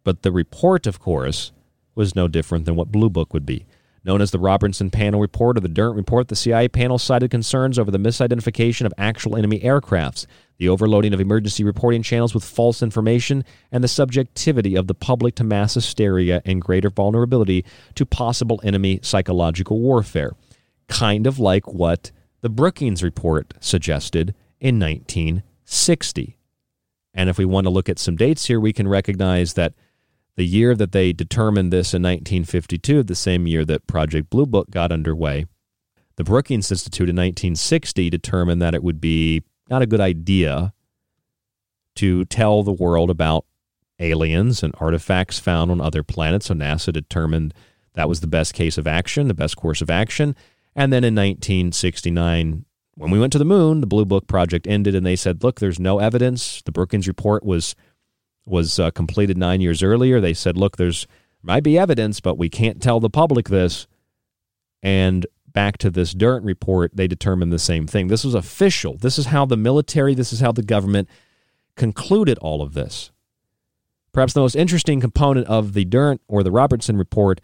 But 0.03 0.21
the 0.21 0.31
report, 0.31 0.87
of 0.87 0.99
course, 0.99 1.51
was 1.95 2.15
no 2.15 2.27
different 2.27 2.65
than 2.65 2.75
what 2.75 2.91
Blue 2.91 3.09
Book 3.09 3.33
would 3.33 3.45
be. 3.45 3.65
Known 4.03 4.21
as 4.21 4.31
the 4.31 4.39
Robertson 4.39 4.89
Panel 4.89 5.19
Report 5.19 5.57
or 5.57 5.59
the 5.59 5.67
Durant 5.67 5.95
Report, 5.95 6.27
the 6.27 6.35
CIA 6.35 6.67
panel 6.69 6.97
cited 6.97 7.29
concerns 7.29 7.77
over 7.77 7.91
the 7.91 7.99
misidentification 7.99 8.85
of 8.85 8.93
actual 8.97 9.35
enemy 9.35 9.59
aircrafts, 9.59 10.25
the 10.61 10.69
overloading 10.69 11.11
of 11.11 11.19
emergency 11.19 11.63
reporting 11.63 12.03
channels 12.03 12.35
with 12.35 12.43
false 12.43 12.83
information, 12.83 13.43
and 13.71 13.83
the 13.83 13.87
subjectivity 13.87 14.75
of 14.75 14.85
the 14.85 14.93
public 14.93 15.33
to 15.33 15.43
mass 15.43 15.73
hysteria 15.73 16.39
and 16.45 16.61
greater 16.61 16.91
vulnerability 16.91 17.65
to 17.95 18.05
possible 18.05 18.61
enemy 18.63 18.99
psychological 19.01 19.79
warfare. 19.79 20.33
Kind 20.87 21.25
of 21.25 21.39
like 21.39 21.73
what 21.73 22.11
the 22.41 22.49
Brookings 22.49 23.01
Report 23.01 23.55
suggested 23.59 24.35
in 24.59 24.79
1960. 24.79 26.37
And 27.15 27.27
if 27.27 27.39
we 27.39 27.45
want 27.45 27.65
to 27.65 27.71
look 27.71 27.89
at 27.89 27.97
some 27.97 28.15
dates 28.15 28.45
here, 28.45 28.59
we 28.59 28.71
can 28.71 28.87
recognize 28.87 29.55
that 29.55 29.73
The 30.37 30.45
year 30.45 30.75
that 30.75 30.91
they 30.91 31.11
determined 31.11 31.73
this 31.73 31.93
in 31.93 32.01
1952, 32.01 33.03
the 33.03 33.15
same 33.15 33.47
year 33.47 33.65
that 33.65 33.87
Project 33.87 34.29
Blue 34.29 34.45
Book 34.45 34.71
got 34.71 34.91
underway, 34.91 35.45
the 36.15 36.23
Brookings 36.23 36.71
Institute 36.71 37.09
in 37.09 37.15
1960 37.15 38.09
determined 38.09 38.61
that 38.61 38.73
it 38.73 38.83
would 38.83 39.01
be 39.01 39.43
not 39.71 39.81
a 39.81 39.87
good 39.87 40.01
idea 40.01 40.73
to 41.95 42.25
tell 42.25 42.61
the 42.61 42.71
world 42.71 43.09
about 43.09 43.45
aliens 43.99 44.63
and 44.63 44.73
artifacts 44.79 45.39
found 45.39 45.71
on 45.71 45.81
other 45.81 46.03
planets. 46.03 46.47
So 46.47 46.53
NASA 46.53 46.91
determined 46.91 47.53
that 47.93 48.09
was 48.09 48.21
the 48.21 48.27
best 48.27 48.53
case 48.53 48.77
of 48.77 48.87
action, 48.87 49.27
the 49.27 49.33
best 49.33 49.57
course 49.57 49.81
of 49.81 49.89
action. 49.89 50.35
And 50.75 50.91
then 50.91 51.03
in 51.03 51.15
1969, 51.15 52.65
when 52.95 53.11
we 53.11 53.19
went 53.19 53.33
to 53.33 53.39
the 53.39 53.45
moon, 53.45 53.81
the 53.81 53.87
Blue 53.87 54.05
Book 54.05 54.27
project 54.27 54.67
ended, 54.67 54.95
and 54.95 55.05
they 55.05 55.15
said, 55.15 55.43
"Look, 55.43 55.59
there's 55.59 55.79
no 55.79 55.99
evidence." 55.99 56.61
The 56.61 56.71
Brookings 56.71 57.07
report 57.07 57.43
was 57.43 57.75
was 58.45 58.79
uh, 58.79 58.91
completed 58.91 59.37
nine 59.37 59.61
years 59.61 59.81
earlier. 59.83 60.19
They 60.19 60.33
said, 60.33 60.57
"Look, 60.57 60.77
there's 60.77 61.07
might 61.41 61.63
be 61.63 61.77
evidence, 61.77 62.19
but 62.19 62.37
we 62.37 62.49
can't 62.49 62.81
tell 62.81 62.99
the 62.99 63.09
public 63.09 63.49
this." 63.49 63.87
And 64.83 65.25
back 65.53 65.77
to 65.79 65.89
this 65.89 66.13
Durant 66.13 66.45
report, 66.45 66.91
they 66.95 67.07
determined 67.07 67.51
the 67.51 67.59
same 67.59 67.87
thing. 67.87 68.07
This 68.07 68.23
was 68.23 68.35
official. 68.35 68.97
This 68.97 69.17
is 69.17 69.27
how 69.27 69.45
the 69.45 69.57
military, 69.57 70.13
this 70.13 70.33
is 70.33 70.39
how 70.39 70.51
the 70.51 70.63
government 70.63 71.09
concluded 71.75 72.37
all 72.39 72.61
of 72.61 72.73
this. 72.73 73.11
Perhaps 74.11 74.33
the 74.33 74.41
most 74.41 74.55
interesting 74.55 74.99
component 74.99 75.47
of 75.47 75.73
the 75.73 75.85
Durant 75.85 76.21
or 76.27 76.43
the 76.43 76.51
Robertson 76.51 76.97
report 76.97 77.39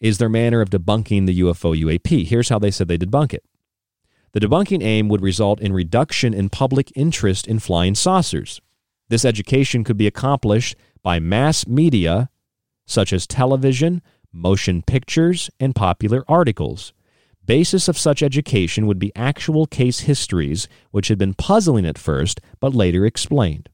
is 0.00 0.18
their 0.18 0.28
manner 0.28 0.60
of 0.60 0.70
debunking 0.70 1.26
the 1.26 1.40
UFO 1.40 1.78
UAP. 1.78 2.26
Here's 2.26 2.48
how 2.48 2.58
they 2.58 2.70
said 2.70 2.88
they 2.88 2.98
debunk 2.98 3.34
it. 3.34 3.44
The 4.32 4.40
debunking 4.40 4.82
aim 4.82 5.08
would 5.08 5.22
result 5.22 5.60
in 5.60 5.72
reduction 5.72 6.34
in 6.34 6.48
public 6.48 6.92
interest 6.94 7.46
in 7.46 7.58
flying 7.58 7.94
saucers. 7.94 8.60
This 9.08 9.24
education 9.24 9.84
could 9.84 9.96
be 9.96 10.06
accomplished 10.06 10.76
by 11.02 11.20
mass 11.20 11.66
media 11.66 12.28
such 12.86 13.12
as 13.12 13.26
television, 13.26 14.02
motion 14.32 14.82
pictures, 14.82 15.50
and 15.58 15.74
popular 15.74 16.24
articles. 16.28 16.92
Basis 17.46 17.88
of 17.88 17.96
such 17.96 18.22
education 18.22 18.86
would 18.86 18.98
be 18.98 19.12
actual 19.14 19.66
case 19.66 20.00
histories 20.00 20.68
which 20.90 21.08
had 21.08 21.18
been 21.18 21.34
puzzling 21.34 21.86
at 21.86 21.98
first 21.98 22.40
but 22.60 22.74
later 22.74 23.06
explained. 23.06 23.68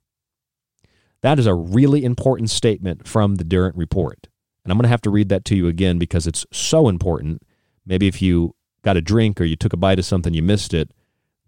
That 1.22 1.38
is 1.38 1.46
a 1.46 1.54
really 1.54 2.04
important 2.04 2.50
statement 2.50 3.08
from 3.08 3.36
the 3.36 3.44
Durant 3.44 3.76
report. 3.76 4.28
And 4.64 4.70
I'm 4.70 4.78
going 4.78 4.84
to 4.84 4.88
have 4.88 5.02
to 5.02 5.10
read 5.10 5.28
that 5.30 5.44
to 5.46 5.56
you 5.56 5.68
again 5.68 5.98
because 5.98 6.26
it's 6.26 6.44
so 6.52 6.88
important. 6.88 7.42
Maybe 7.86 8.06
if 8.08 8.20
you 8.20 8.54
got 8.82 8.96
a 8.96 9.00
drink 9.00 9.40
or 9.40 9.44
you 9.44 9.56
took 9.56 9.72
a 9.72 9.76
bite 9.76 9.98
of 9.98 10.04
something, 10.04 10.34
you 10.34 10.42
missed 10.42 10.74
it. 10.74 10.92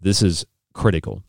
This 0.01 0.21
is 0.21 0.45
critical. 0.73 1.23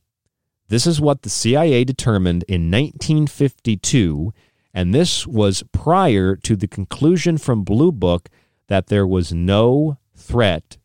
This 0.68 0.86
is 0.86 1.00
what 1.00 1.22
the 1.22 1.30
CIA 1.30 1.84
determined 1.84 2.44
in 2.48 2.70
1952, 2.70 4.32
and 4.74 4.92
this 4.92 5.24
was 5.26 5.62
prior 5.70 6.34
to 6.36 6.56
the 6.56 6.66
conclusion 6.66 7.38
from 7.38 7.62
Blue 7.62 7.92
Book 7.92 8.28
that 8.66 8.88
there 8.88 9.06
was 9.06 9.32
no 9.32 9.98
threat, 10.16 10.76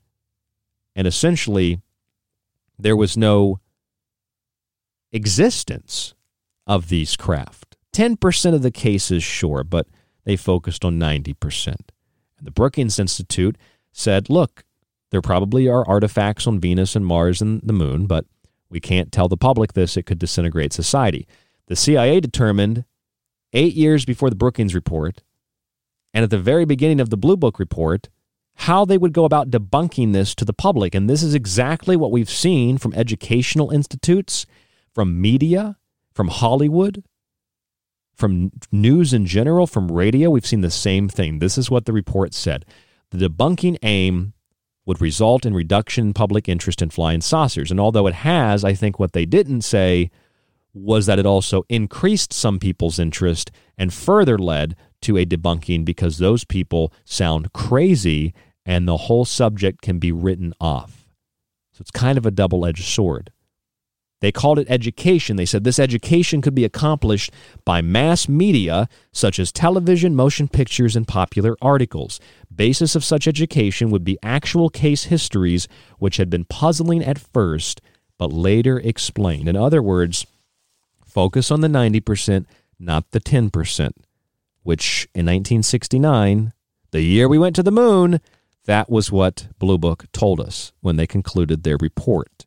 and 0.95 1.07
essentially, 1.07 1.81
there 2.77 2.95
was 2.95 3.15
no 3.17 3.59
existence 5.11 6.13
of 6.67 6.89
these 6.89 7.15
craft. 7.15 7.77
10% 7.93 8.53
of 8.53 8.61
the 8.61 8.71
cases, 8.71 9.23
sure, 9.23 9.63
but 9.63 9.87
they 10.23 10.35
focused 10.35 10.85
on 10.85 10.99
90%. 10.99 11.67
And 11.67 11.83
the 12.41 12.51
Brookings 12.51 12.99
Institute 12.99 13.57
said, 13.91 14.29
look, 14.29 14.63
there 15.11 15.21
probably 15.21 15.67
are 15.67 15.87
artifacts 15.87 16.47
on 16.47 16.59
Venus 16.59 16.95
and 16.95 17.05
Mars 17.05 17.41
and 17.41 17.61
the 17.63 17.73
moon, 17.73 18.07
but 18.07 18.25
we 18.69 18.79
can't 18.79 19.11
tell 19.11 19.27
the 19.27 19.37
public 19.37 19.73
this. 19.73 19.97
It 19.97 20.05
could 20.05 20.19
disintegrate 20.19 20.71
society. 20.71 21.27
The 21.67 21.75
CIA 21.75 22.21
determined 22.21 22.85
eight 23.53 23.73
years 23.73 24.05
before 24.05 24.29
the 24.29 24.35
Brookings 24.35 24.73
report 24.73 25.21
and 26.13 26.23
at 26.23 26.29
the 26.29 26.37
very 26.37 26.65
beginning 26.65 26.99
of 26.99 27.09
the 27.09 27.17
Blue 27.17 27.37
Book 27.37 27.59
report 27.59 28.09
how 28.61 28.85
they 28.85 28.97
would 28.97 29.11
go 29.11 29.25
about 29.25 29.49
debunking 29.49 30.13
this 30.13 30.35
to 30.35 30.45
the 30.45 30.53
public. 30.53 30.93
And 30.93 31.09
this 31.09 31.23
is 31.23 31.33
exactly 31.33 31.95
what 31.95 32.11
we've 32.11 32.29
seen 32.29 32.77
from 32.77 32.93
educational 32.93 33.71
institutes, 33.71 34.45
from 34.93 35.19
media, 35.19 35.77
from 36.13 36.27
Hollywood, 36.27 37.03
from 38.13 38.51
news 38.71 39.13
in 39.13 39.25
general, 39.25 39.65
from 39.65 39.91
radio. 39.91 40.29
We've 40.29 40.45
seen 40.45 40.61
the 40.61 40.69
same 40.69 41.09
thing. 41.09 41.39
This 41.39 41.57
is 41.57 41.71
what 41.71 41.85
the 41.85 41.91
report 41.91 42.35
said. 42.35 42.65
The 43.09 43.27
debunking 43.27 43.77
aim 43.81 44.33
would 44.85 45.01
result 45.01 45.43
in 45.43 45.55
reduction 45.55 46.07
in 46.07 46.13
public 46.13 46.47
interest 46.47 46.83
in 46.83 46.91
flying 46.91 47.21
saucers. 47.21 47.71
And 47.71 47.79
although 47.79 48.05
it 48.05 48.13
has, 48.13 48.63
I 48.63 48.75
think 48.75 48.99
what 48.99 49.13
they 49.13 49.25
didn't 49.25 49.61
say 49.61 50.11
was 50.71 51.07
that 51.07 51.17
it 51.17 51.25
also 51.25 51.63
increased 51.67 52.31
some 52.31 52.59
people's 52.59 52.99
interest 52.99 53.49
and 53.75 53.91
further 53.91 54.37
led 54.37 54.75
to 55.01 55.17
a 55.17 55.25
debunking 55.25 55.83
because 55.83 56.19
those 56.19 56.43
people 56.43 56.93
sound 57.05 57.53
crazy 57.53 58.35
and 58.65 58.87
the 58.87 58.97
whole 58.97 59.25
subject 59.25 59.81
can 59.81 59.99
be 59.99 60.11
written 60.11 60.53
off. 60.59 61.05
So 61.73 61.81
it's 61.81 61.91
kind 61.91 62.17
of 62.17 62.25
a 62.25 62.31
double 62.31 62.65
edged 62.65 62.85
sword. 62.85 63.31
They 64.19 64.31
called 64.31 64.59
it 64.59 64.69
education. 64.69 65.35
They 65.35 65.47
said 65.47 65.63
this 65.63 65.79
education 65.79 66.43
could 66.43 66.53
be 66.53 66.63
accomplished 66.63 67.31
by 67.65 67.81
mass 67.81 68.29
media 68.29 68.87
such 69.11 69.39
as 69.39 69.51
television, 69.51 70.15
motion 70.15 70.47
pictures, 70.47 70.95
and 70.95 71.07
popular 71.07 71.57
articles. 71.59 72.19
Basis 72.53 72.95
of 72.95 73.03
such 73.03 73.27
education 73.27 73.89
would 73.89 74.03
be 74.03 74.19
actual 74.21 74.69
case 74.69 75.05
histories 75.05 75.67
which 75.97 76.17
had 76.17 76.29
been 76.29 76.45
puzzling 76.45 77.03
at 77.03 77.17
first 77.17 77.81
but 78.21 78.31
later 78.31 78.77
explained. 78.77 79.49
In 79.49 79.55
other 79.55 79.81
words, 79.81 80.27
focus 81.03 81.49
on 81.49 81.61
the 81.61 81.67
90%, 81.67 82.45
not 82.77 83.09
the 83.09 83.19
10%, 83.19 83.93
which 84.61 85.07
in 85.15 85.25
1969, 85.25 86.53
the 86.91 87.01
year 87.01 87.27
we 87.27 87.39
went 87.39 87.55
to 87.55 87.63
the 87.63 87.71
moon, 87.71 88.21
that 88.65 88.89
was 88.89 89.11
what 89.11 89.47
Blue 89.57 89.77
Book 89.77 90.05
told 90.11 90.39
us 90.39 90.71
when 90.81 90.95
they 90.95 91.07
concluded 91.07 91.63
their 91.63 91.77
report. 91.77 92.45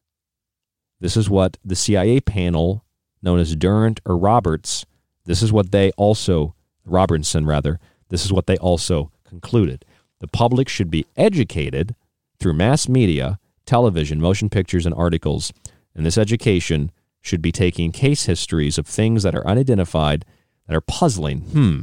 This 1.00 1.16
is 1.16 1.28
what 1.28 1.56
the 1.64 1.76
CIA 1.76 2.20
panel, 2.20 2.84
known 3.22 3.38
as 3.38 3.56
Durant 3.56 4.00
or 4.06 4.16
Roberts, 4.16 4.86
this 5.24 5.42
is 5.42 5.52
what 5.52 5.72
they 5.72 5.90
also, 5.92 6.54
Robertson 6.84 7.46
rather, 7.46 7.80
this 8.10 8.24
is 8.24 8.32
what 8.32 8.46
they 8.46 8.56
also 8.58 9.10
concluded. 9.24 9.84
The 10.20 10.28
public 10.28 10.68
should 10.68 10.90
be 10.90 11.06
educated 11.16 11.94
through 12.38 12.54
mass 12.54 12.88
media, 12.88 13.38
television, 13.66 14.20
motion 14.20 14.48
pictures, 14.48 14.86
and 14.86 14.94
articles. 14.94 15.52
And 15.94 16.04
this 16.06 16.18
education 16.18 16.90
should 17.20 17.42
be 17.42 17.52
taking 17.52 17.90
case 17.90 18.26
histories 18.26 18.78
of 18.78 18.86
things 18.86 19.22
that 19.22 19.34
are 19.34 19.46
unidentified, 19.46 20.24
that 20.66 20.76
are 20.76 20.80
puzzling, 20.80 21.40
hmm, 21.40 21.80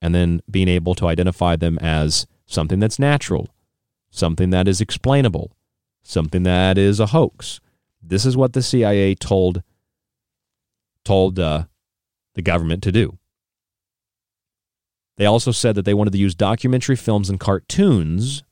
and 0.00 0.14
then 0.14 0.40
being 0.50 0.68
able 0.68 0.94
to 0.94 1.06
identify 1.06 1.56
them 1.56 1.78
as 1.78 2.26
something 2.48 2.80
that's 2.80 2.98
natural, 2.98 3.48
something 4.10 4.50
that 4.50 4.66
is 4.66 4.80
explainable, 4.80 5.52
something 6.02 6.42
that 6.42 6.76
is 6.76 6.98
a 6.98 7.06
hoax, 7.06 7.60
this 8.02 8.24
is 8.24 8.36
what 8.36 8.54
the 8.54 8.62
CIA 8.62 9.14
told 9.14 9.62
told 11.04 11.38
uh, 11.38 11.64
the 12.34 12.42
government 12.42 12.82
to 12.82 12.92
do. 12.92 13.18
They 15.16 15.26
also 15.26 15.52
said 15.52 15.74
that 15.74 15.84
they 15.84 15.94
wanted 15.94 16.12
to 16.12 16.18
use 16.18 16.34
documentary 16.34 16.96
films 16.96 17.30
and 17.30 17.40
cartoons 17.40 18.42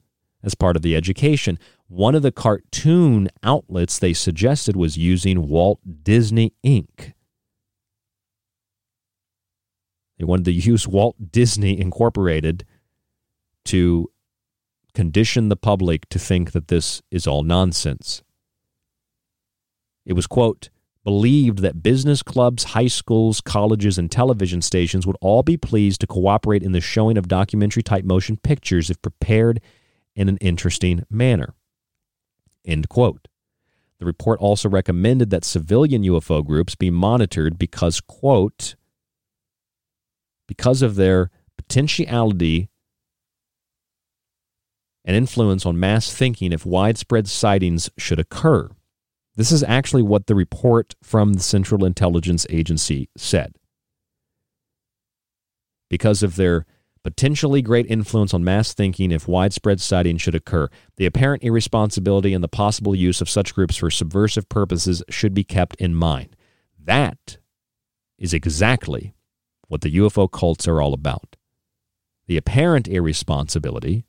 as 0.43 0.55
part 0.55 0.77
of 0.77 0.83
the 0.83 0.97
education. 0.97 1.59
One 1.89 2.15
of 2.15 2.23
the 2.23 2.33
cartoon 2.33 3.29
outlets 3.43 3.99
they 3.99 4.13
suggested 4.13 4.77
was 4.77 4.97
using 4.97 5.49
Walt 5.49 5.81
Disney 6.03 6.55
Inc. 6.65 7.13
They 10.19 10.25
wanted 10.25 10.47
to 10.47 10.53
use 10.53 10.89
Walt 10.89 11.17
Disney 11.31 11.79
Incorporated 11.79 12.65
to 13.67 14.11
condition 14.95 15.49
the 15.49 15.57
public 15.57 16.09
to 16.09 16.19
think 16.19 16.53
that 16.53 16.69
this 16.69 17.03
is 17.11 17.27
all 17.27 17.43
nonsense. 17.43 18.23
It 20.05 20.15
was, 20.15 20.27
quote, 20.27 20.71
believed 21.05 21.59
that 21.59 21.83
business 21.83 22.23
clubs, 22.23 22.65
high 22.65 22.87
schools, 22.89 23.41
colleges, 23.41 23.99
and 23.99 24.11
television 24.11 24.63
stations 24.63 25.07
would 25.07 25.17
all 25.21 25.43
be 25.43 25.57
pleased 25.57 26.01
to 26.01 26.07
cooperate 26.07 26.63
in 26.63 26.73
the 26.73 26.81
showing 26.81 27.17
of 27.17 27.29
documentary 27.29 27.83
type 27.83 28.05
motion 28.05 28.37
pictures 28.37 28.91
if 28.91 29.01
prepared 29.03 29.61
in 30.17 30.29
an 30.29 30.37
interesting 30.39 31.05
manner. 31.11 31.55
End 32.65 32.89
quote. 32.89 33.29
The 33.99 34.07
report 34.07 34.41
also 34.41 34.69
recommended 34.69 35.31
that 35.31 35.45
civilian 35.45 36.03
UFO 36.03 36.45
groups 36.45 36.75
be 36.75 36.91
monitored 36.91 37.59
because, 37.59 38.01
quote, 38.01 38.75
because 40.49 40.83
of 40.83 40.97
their 40.97 41.31
potentiality 41.57 42.69
and 45.07 45.17
influence 45.17 45.65
on 45.65 45.79
mass 45.79 46.13
thinking 46.13 46.53
if 46.53 46.67
widespread 46.67 47.29
sightings 47.29 47.89
should 47.97 48.19
occur. 48.19 48.69
This 49.37 49.53
is 49.53 49.63
actually 49.63 50.03
what 50.03 50.27
the 50.27 50.35
report 50.35 50.95
from 51.03 51.35
the 51.35 51.43
Central 51.43 51.85
Intelligence 51.85 52.47
Agency 52.51 53.09
said. 53.17 53.55
Because 55.89 56.25
of 56.25 56.35
their 56.35 56.67
potentially 57.05 57.63
great 57.63 57.87
influence 57.87 58.35
on 58.35 58.43
mass 58.43 58.75
thinking 58.75 59.13
if 59.13 59.29
widespread 59.29 59.81
sightings 59.81 60.21
should 60.21 60.35
occur, 60.35 60.69
the 60.97 61.07
apparent 61.07 61.45
irresponsibility 61.45 62.35
and 62.35 62.43
the 62.43 62.49
possible 62.49 62.97
use 62.97 63.21
of 63.21 63.31
such 63.31 63.55
groups 63.55 63.77
for 63.77 63.91
subversive 63.91 64.49
purposes 64.49 65.05
should 65.09 65.33
be 65.33 65.45
kept 65.45 65.77
in 65.77 65.95
mind. 65.95 66.35
That 66.83 67.39
is 68.19 68.35
exactly 68.35 69.15
what 69.69 69.83
the 69.83 69.97
UFO 69.99 70.29
cults 70.29 70.67
are 70.67 70.81
all 70.81 70.95
about. 70.95 71.37
The 72.27 72.37
apparent 72.37 72.89
irresponsibility, 72.89 74.05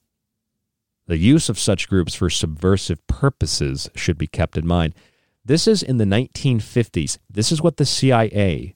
the 1.08 1.18
use 1.18 1.50
of 1.50 1.58
such 1.58 1.90
groups 1.90 2.14
for 2.14 2.30
subversive 2.30 3.06
purposes 3.08 3.90
should 3.96 4.18
be 4.18 4.28
kept 4.28 4.58
in 4.58 4.68
mind. 4.68 4.94
This 5.44 5.68
is 5.68 5.82
in 5.82 5.98
the 5.98 6.06
1950s. 6.06 7.18
This 7.30 7.52
is 7.52 7.62
what 7.62 7.78
the 7.78 7.86
CIA 7.86 8.76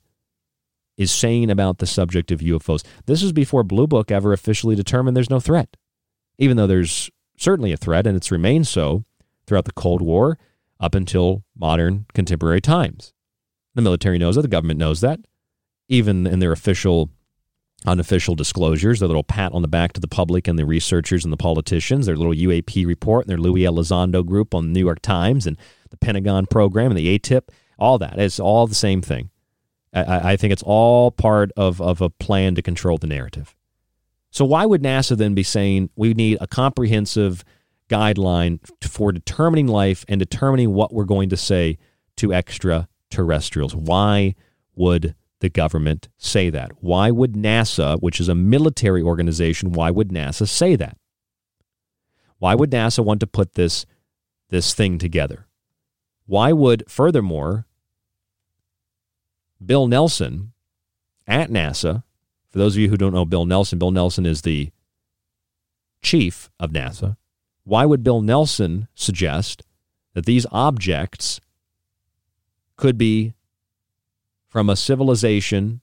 is 0.98 1.12
saying 1.12 1.50
about 1.50 1.80
the 1.80 1.86
subject 1.86 2.32
of 2.32 2.40
UFOs. 2.40 2.86
This 3.06 3.22
is 3.22 3.34
before 3.34 3.64
Blue 3.64 3.88
Book 3.88 4.12
ever 4.12 4.34
officially 4.34 4.76
determined 4.76 5.16
there's 5.16 5.30
no 5.30 5.40
threat, 5.40 5.76
even 6.38 6.58
though 6.58 6.68
there's 6.68 7.10
certainly 7.38 7.74
a 7.74 7.78
threat, 7.78 8.08
and 8.08 8.16
it's 8.16 8.32
remained 8.32 8.68
so 8.68 9.04
throughout 9.46 9.66
the 9.66 9.74
Cold 9.74 10.02
War 10.02 10.38
up 10.80 10.96
until 10.96 11.44
modern 11.58 12.06
contemporary 12.14 12.62
times. 12.62 13.14
The 13.76 13.82
military 13.82 14.18
knows 14.18 14.36
that, 14.36 14.44
the 14.44 14.48
government 14.48 14.80
knows 14.80 15.02
that, 15.02 15.20
even 15.88 16.26
in 16.28 16.40
their 16.40 16.52
official, 16.52 17.10
unofficial 17.86 18.36
disclosures, 18.36 19.00
their 19.00 19.08
little 19.08 19.24
pat 19.24 19.54
on 19.54 19.62
the 19.62 19.68
back 19.68 19.94
to 19.94 20.02
the 20.02 20.08
public 20.08 20.48
and 20.48 20.58
the 20.58 20.66
researchers 20.66 21.24
and 21.24 21.34
the 21.34 21.38
politicians, 21.38 22.06
their 22.06 22.16
little 22.16 22.34
UAP 22.34 22.86
report 22.86 23.26
and 23.26 23.30
their 23.30 23.38
Louis 23.38 23.62
Elizondo 23.62 24.26
group 24.26 24.54
on 24.54 24.68
the 24.68 24.72
New 24.72 24.86
York 24.86 25.02
Times 25.02 25.48
and 25.48 25.58
the 25.90 25.98
Pentagon 25.98 26.46
program 26.46 26.92
and 26.92 26.98
the 26.98 27.18
ATIP, 27.18 27.50
all 27.80 27.98
that. 27.98 28.20
It's 28.20 28.40
all 28.40 28.68
the 28.68 28.76
same 28.76 29.02
thing. 29.02 29.30
I, 29.94 30.34
I 30.34 30.38
think 30.38 30.54
it's 30.54 30.64
all 30.64 31.12
part 31.12 31.52
of, 31.58 31.82
of 31.82 32.02
a 32.02 32.10
plan 32.10 32.56
to 32.56 32.62
control 32.62 32.98
the 32.98 33.08
narrative. 33.08 33.56
So 34.30 34.46
why 34.46 34.66
would 34.66 34.82
NASA 34.82 35.18
then 35.18 35.34
be 35.34 35.44
saying 35.44 35.90
we 35.96 36.14
need 36.14 36.38
a 36.40 36.48
comprehensive 36.48 37.44
guideline 37.90 38.60
for 38.82 39.12
determining 39.12 39.68
life 39.68 40.06
and 40.08 40.20
determining 40.20 40.74
what 40.74 40.94
we're 40.94 41.04
going 41.04 41.30
to 41.30 41.38
say 41.38 41.78
to 42.18 42.32
extraterrestrials? 42.32 43.76
Why 43.76 44.36
would 44.76 45.16
the 45.42 45.50
government 45.50 46.10
say 46.18 46.50
that? 46.50 46.72
Why 46.82 47.12
would 47.12 47.34
NASA, 47.34 48.00
which 48.02 48.20
is 48.20 48.30
a 48.30 48.36
military 48.36 49.02
organization, 49.02 49.74
why 49.74 49.92
would 49.92 50.10
NASA 50.10 50.48
say 50.48 50.76
that? 50.78 50.98
Why 52.40 52.56
would 52.56 52.72
NASA 52.72 53.04
want 53.04 53.20
to 53.20 53.28
put 53.28 53.54
this 53.54 53.86
this 54.50 54.74
thing 54.74 54.98
together? 54.98 55.48
Why 56.26 56.52
would 56.52 56.84
furthermore 56.88 57.66
Bill 59.64 59.88
Nelson 59.88 60.54
at 61.28 61.50
NASA. 61.50 62.04
For 62.50 62.60
those 62.60 62.76
of 62.76 62.82
you 62.82 62.90
who 62.90 62.98
don't 62.98 63.14
know 63.14 63.26
Bill 63.26 63.46
Nelson, 63.46 63.80
Bill 63.80 63.92
Nelson 63.92 64.26
is 64.26 64.42
the 64.42 64.72
chief 66.02 66.50
of 66.60 66.72
NASA. 66.72 67.16
Why 67.64 67.86
would 67.86 68.04
Bill 68.04 68.22
Nelson 68.22 68.88
suggest 68.96 69.64
that 70.14 70.26
these 70.26 70.46
objects 70.52 71.40
could 72.76 72.98
be 72.98 73.34
from 74.52 74.70
a 74.70 74.76
civilization 74.76 75.82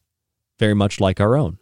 very 0.61 0.75
much 0.75 1.01
like 1.01 1.21
our 1.21 1.37
own? 1.37 1.59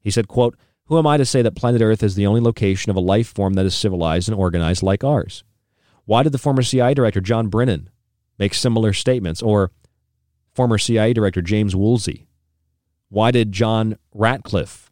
He 0.00 0.10
said, 0.10 0.28
quote, 0.28 0.56
Who 0.86 0.98
am 0.98 1.06
I 1.06 1.16
to 1.16 1.24
say 1.24 1.40
that 1.40 1.56
planet 1.56 1.80
Earth 1.80 2.02
is 2.02 2.16
the 2.16 2.26
only 2.26 2.42
location 2.42 2.90
of 2.90 2.96
a 2.96 3.00
life 3.00 3.28
form 3.28 3.54
that 3.54 3.64
is 3.64 3.74
civilized 3.74 4.28
and 4.28 4.36
organized 4.36 4.82
like 4.82 5.02
ours? 5.02 5.44
Why 6.04 6.22
did 6.22 6.32
the 6.32 6.38
former 6.38 6.62
CIA 6.62 6.92
director 6.92 7.20
John 7.20 7.48
Brennan 7.48 7.88
make 8.38 8.52
similar 8.52 8.92
statements? 8.92 9.40
Or 9.40 9.70
former 10.58 10.76
CIA 10.76 11.12
Director 11.12 11.40
James 11.40 11.76
Woolsey? 11.76 12.26
Why 13.10 13.30
did 13.30 13.52
John 13.52 13.96
Ratcliffe 14.12 14.90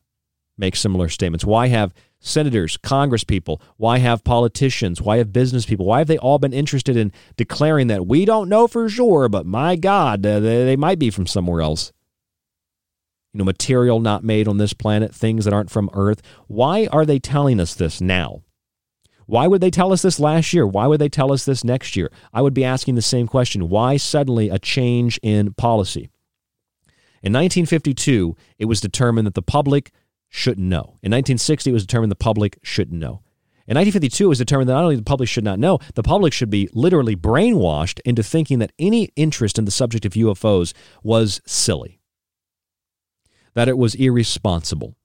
make 0.57 0.77
similar 0.77 1.09
statements? 1.09 1.45
Why 1.45 1.67
have 1.67 1.93
senators, 2.27 2.77
congresspeople, 2.79 3.61
why 3.77 3.99
have 3.99 4.25
politicians, 4.25 5.01
why 5.01 5.19
have 5.19 5.33
business 5.33 5.65
people, 5.65 5.87
why 5.87 5.99
have 5.99 6.09
they 6.09 6.19
all 6.19 6.39
been 6.39 6.53
interested 6.53 6.97
in 6.97 7.13
declaring 7.37 7.87
that 7.87 8.07
we 8.07 8.25
don't 8.25 8.49
know 8.49 8.67
for 8.67 8.89
sure, 8.89 9.29
but 9.29 9.47
my 9.47 9.77
God, 9.77 10.27
uh, 10.27 10.41
they 10.41 10.77
might 10.77 10.99
be 10.99 11.11
from 11.11 11.27
somewhere 11.27 11.61
else? 11.61 11.93
You 13.33 13.39
know, 13.39 13.45
material 13.45 14.01
not 14.01 14.25
made 14.25 14.49
on 14.49 14.59
this 14.59 14.73
planet, 14.73 15.15
things 15.15 15.45
that 15.45 15.55
aren't 15.55 15.71
from 15.71 15.91
Earth. 15.93 16.23
Why 16.47 16.87
are 16.91 17.05
they 17.05 17.19
telling 17.19 17.61
us 17.61 17.75
this 17.75 18.01
now? 18.01 18.43
Why 19.27 19.47
would 19.47 19.61
they 19.61 19.71
tell 19.71 19.93
us 19.93 20.03
this 20.03 20.21
last 20.21 20.53
year? 20.53 20.67
Why 20.67 20.87
would 20.87 21.01
they 21.01 21.09
tell 21.09 21.33
us 21.33 21.45
this 21.45 21.65
next 21.65 21.97
year? 21.97 22.11
I 22.33 22.43
would 22.43 22.55
be 22.55 22.65
asking 22.65 22.95
the 22.95 23.03
same 23.03 23.27
question. 23.27 23.69
Why 23.69 23.97
suddenly 23.97 24.49
a 24.49 24.59
change 24.59 25.19
in 25.23 25.53
policy? 25.55 26.11
In 27.23 27.33
1952, 27.33 28.37
it 28.59 28.67
was 28.67 28.81
determined 28.81 29.27
that 29.27 29.35
the 29.35 29.43
public 29.43 29.91
shouldn't 30.29 30.67
know. 30.67 30.99
In 31.03 31.13
1960, 31.13 31.71
it 31.71 31.73
was 31.73 31.87
determined 31.87 32.11
the 32.11 32.17
public 32.17 32.59
shouldn't 32.63 32.99
know. 32.99 33.23
In 33.69 33.75
1952, 33.75 34.25
it 34.25 34.29
was 34.29 34.39
determined 34.39 34.69
that 34.69 34.75
not 34.75 34.85
only 34.85 34.97
the 34.97 35.03
public 35.03 35.29
should 35.29 35.43
not 35.43 35.59
know, 35.59 35.81
the 35.95 36.03
public 36.03 36.33
should 36.33 36.51
be 36.51 36.69
literally 36.73 37.17
brainwashed 37.17 37.99
into 38.05 38.23
thinking 38.23 38.61
that 38.61 38.73
any 38.79 39.11
interest 39.17 39.59
in 39.59 39.65
the 39.65 39.73
subject 39.73 40.05
of 40.05 40.13
UFOs 40.13 40.73
was 41.03 41.41
silly, 41.47 42.01
that 43.55 43.69
it 43.69 43.77
was 43.77 43.97
irresponsible, 43.97 44.97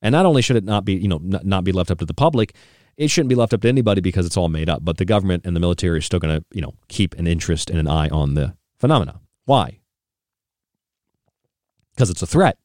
and 0.00 0.12
not 0.12 0.24
only 0.26 0.40
should 0.40 0.56
it 0.56 0.64
not 0.64 0.84
be, 0.84 0.94
you 0.94 1.08
know, 1.08 1.20
not 1.20 1.64
be 1.64 1.72
left 1.72 1.90
up 1.90 1.98
to 1.98 2.06
the 2.06 2.14
public, 2.14 2.54
it 2.96 3.08
shouldn't 3.08 3.28
be 3.28 3.34
left 3.34 3.52
up 3.52 3.60
to 3.62 3.68
anybody 3.68 4.00
because 4.00 4.24
it's 4.24 4.36
all 4.36 4.48
made 4.48 4.68
up. 4.70 4.84
But 4.84 4.96
the 4.96 5.04
government 5.04 5.44
and 5.44 5.54
the 5.54 5.60
military 5.60 5.98
are 5.98 6.02
still 6.02 6.20
going 6.20 6.38
to, 6.38 6.44
you 6.52 6.60
know, 6.60 6.74
keep 6.88 7.14
an 7.14 7.26
interest 7.26 7.68
and 7.68 7.78
an 7.78 7.88
eye 7.88 8.08
on 8.08 8.34
the 8.34 8.56
phenomena. 8.78 9.20
Why? 9.44 9.80
Because 11.94 12.10
it's 12.10 12.22
a 12.22 12.26
threat. 12.26 12.58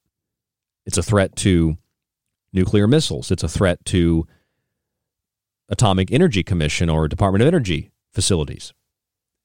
It's 0.85 0.97
a 0.97 1.03
threat 1.03 1.35
to 1.37 1.77
nuclear 2.51 2.87
missiles. 2.87 3.31
It's 3.31 3.43
a 3.43 3.47
threat 3.47 3.83
to 3.85 4.27
Atomic 5.69 6.11
Energy 6.11 6.43
Commission 6.43 6.89
or 6.89 7.07
Department 7.07 7.41
of 7.41 7.47
Energy 7.47 7.91
facilities. 8.11 8.73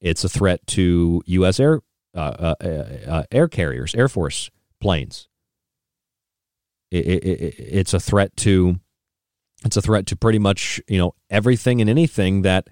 It's 0.00 0.24
a 0.24 0.28
threat 0.28 0.66
to 0.68 1.22
U.S. 1.26 1.58
air 1.58 1.80
uh, 2.14 2.18
uh, 2.18 2.54
uh, 2.60 2.66
uh, 3.10 3.22
air 3.30 3.48
carriers, 3.48 3.94
Air 3.94 4.08
Force 4.08 4.50
planes. 4.80 5.28
It, 6.90 7.06
it, 7.06 7.54
it's 7.58 7.92
a 7.92 8.00
threat 8.00 8.36
to 8.38 8.76
it's 9.64 9.76
a 9.76 9.82
threat 9.82 10.06
to 10.06 10.16
pretty 10.16 10.38
much 10.38 10.80
you 10.88 10.98
know 10.98 11.14
everything 11.28 11.80
and 11.80 11.90
anything 11.90 12.42
that 12.42 12.68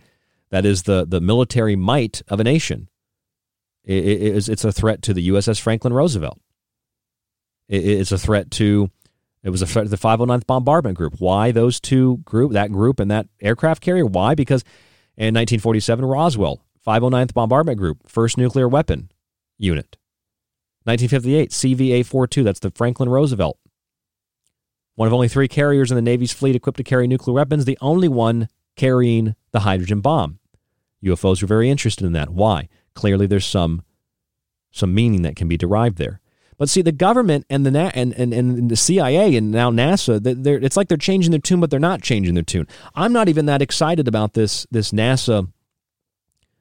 that 0.50 0.64
is 0.64 0.84
the 0.84 1.04
the 1.06 1.20
military 1.20 1.76
might 1.76 2.22
of 2.28 2.40
a 2.40 2.44
nation. 2.44 2.88
It, 3.84 4.04
it's, 4.04 4.48
it's 4.48 4.64
a 4.64 4.72
threat 4.72 5.02
to 5.02 5.14
the 5.14 5.28
USS 5.28 5.60
Franklin 5.60 5.92
Roosevelt. 5.92 6.40
It's 7.68 8.12
a 8.12 8.18
threat 8.18 8.50
to 8.52 8.90
it 9.42 9.50
was 9.50 9.62
a 9.62 9.66
threat 9.66 9.84
to 9.84 9.90
the 9.90 9.96
509th 9.96 10.46
Bombardment 10.46 10.96
Group. 10.96 11.16
Why 11.18 11.52
those 11.52 11.80
two 11.80 12.18
group 12.18 12.52
that 12.52 12.72
group 12.72 12.98
and 12.98 13.10
that 13.10 13.28
aircraft 13.40 13.82
carrier? 13.82 14.06
Why? 14.06 14.34
Because 14.34 14.62
in 15.16 15.34
1947 15.34 16.04
Roswell 16.04 16.62
509th 16.86 17.34
Bombardment 17.34 17.78
Group, 17.78 18.08
first 18.08 18.38
nuclear 18.38 18.68
weapon 18.68 19.10
unit. 19.58 19.96
1958 20.84 21.50
CVA-42, 21.50 22.44
that's 22.44 22.60
the 22.60 22.70
Franklin 22.70 23.08
Roosevelt 23.08 23.58
one 24.96 25.06
of 25.06 25.14
only 25.14 25.28
three 25.28 25.46
carriers 25.46 25.90
in 25.90 25.94
the 25.94 26.02
Navy's 26.02 26.32
fleet 26.32 26.56
equipped 26.56 26.78
to 26.78 26.84
carry 26.84 27.06
nuclear 27.06 27.34
weapons, 27.34 27.64
the 27.64 27.78
only 27.80 28.08
one 28.08 28.48
carrying 28.74 29.36
the 29.52 29.60
hydrogen 29.60 30.00
bomb. 30.00 30.40
UFOs 31.04 31.42
are 31.42 31.46
very 31.46 31.70
interested 31.70 32.04
in 32.04 32.12
that. 32.14 32.30
Why? 32.30 32.68
Clearly, 32.94 33.26
there's 33.26 33.46
some 33.46 33.82
some 34.72 34.94
meaning 34.94 35.22
that 35.22 35.36
can 35.36 35.48
be 35.48 35.56
derived 35.56 35.96
there. 35.96 36.20
But 36.58 36.68
see, 36.68 36.82
the 36.82 36.92
government 36.92 37.44
and 37.50 37.66
the 37.66 37.78
and, 37.94 38.14
and, 38.14 38.32
and 38.32 38.70
the 38.70 38.76
CIA 38.76 39.36
and 39.36 39.50
now 39.50 39.70
NASA, 39.70 40.20
they're, 40.22 40.58
it's 40.58 40.76
like 40.76 40.88
they're 40.88 40.96
changing 40.96 41.30
their 41.30 41.40
tune, 41.40 41.60
but 41.60 41.70
they're 41.70 41.78
not 41.78 42.00
changing 42.00 42.34
their 42.34 42.42
tune. 42.42 42.66
I'm 42.94 43.12
not 43.12 43.28
even 43.28 43.46
that 43.46 43.60
excited 43.60 44.08
about 44.08 44.32
this 44.32 44.66
this 44.70 44.90
NASA 44.90 45.48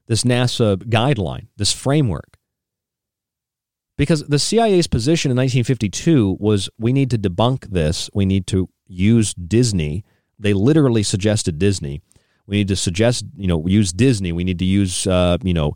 this 0.08 0.24
NASA 0.24 0.78
guideline, 0.78 1.48
this 1.58 1.74
framework. 1.74 2.38
Because 3.98 4.24
the 4.24 4.40
CIA's 4.40 4.88
position 4.88 5.32
in 5.32 5.38
1952 5.38 6.38
was 6.40 6.70
we 6.78 6.92
need 6.92 7.10
to 7.12 7.18
debunk 7.18 7.72
this. 7.72 8.10
We 8.14 8.26
need 8.26 8.46
to 8.48 8.70
use 8.88 9.34
Disney. 9.34 10.04
They 10.38 10.54
literally 10.54 11.02
suggested 11.02 11.58
Disney. 11.58 12.02
We 12.46 12.58
need 12.58 12.68
to 12.68 12.76
suggest, 12.76 13.26
you 13.38 13.48
know, 13.48 13.66
use 13.66 13.94
Disney. 13.94 14.32
We 14.32 14.44
need 14.44 14.60
to 14.60 14.66
use, 14.66 15.08
uh, 15.08 15.38
you 15.44 15.54
know, 15.54 15.76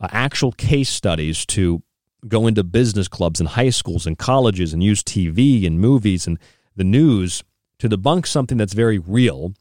uh, 0.00 0.08
actual 0.10 0.52
case 0.52 0.88
studies 0.88 1.44
to 1.46 1.82
go 2.28 2.46
into 2.46 2.62
business 2.64 3.08
clubs 3.08 3.40
and 3.40 3.50
high 3.50 3.70
schools 3.70 4.06
and 4.06 4.18
colleges 4.18 4.72
and 4.72 4.82
use 4.82 5.02
TV 5.02 5.66
and 5.66 5.80
movies 5.80 6.26
and 6.26 6.38
the 6.76 6.84
news 6.84 7.42
to 7.78 7.88
debunk 7.88 8.26
something 8.26 8.58
that's 8.58 8.74
very 8.74 8.98
real. 8.98 9.54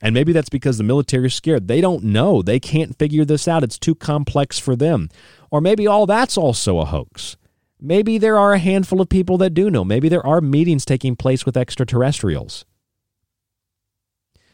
And 0.00 0.14
maybe 0.14 0.32
that's 0.32 0.48
because 0.48 0.78
the 0.78 0.84
military 0.84 1.26
is 1.26 1.34
scared. 1.34 1.68
They 1.68 1.80
don't 1.80 2.02
know. 2.02 2.42
They 2.42 2.58
can't 2.58 2.98
figure 2.98 3.24
this 3.24 3.46
out. 3.46 3.62
It's 3.62 3.78
too 3.78 3.94
complex 3.94 4.58
for 4.58 4.74
them. 4.74 5.08
Or 5.50 5.60
maybe 5.60 5.86
all 5.86 6.06
that's 6.06 6.36
also 6.36 6.78
a 6.78 6.84
hoax. 6.84 7.36
Maybe 7.80 8.18
there 8.18 8.38
are 8.38 8.52
a 8.52 8.58
handful 8.58 9.00
of 9.00 9.08
people 9.08 9.38
that 9.38 9.54
do 9.54 9.70
know. 9.70 9.84
Maybe 9.84 10.08
there 10.08 10.26
are 10.26 10.40
meetings 10.40 10.84
taking 10.84 11.14
place 11.14 11.46
with 11.46 11.56
extraterrestrials. 11.56 12.64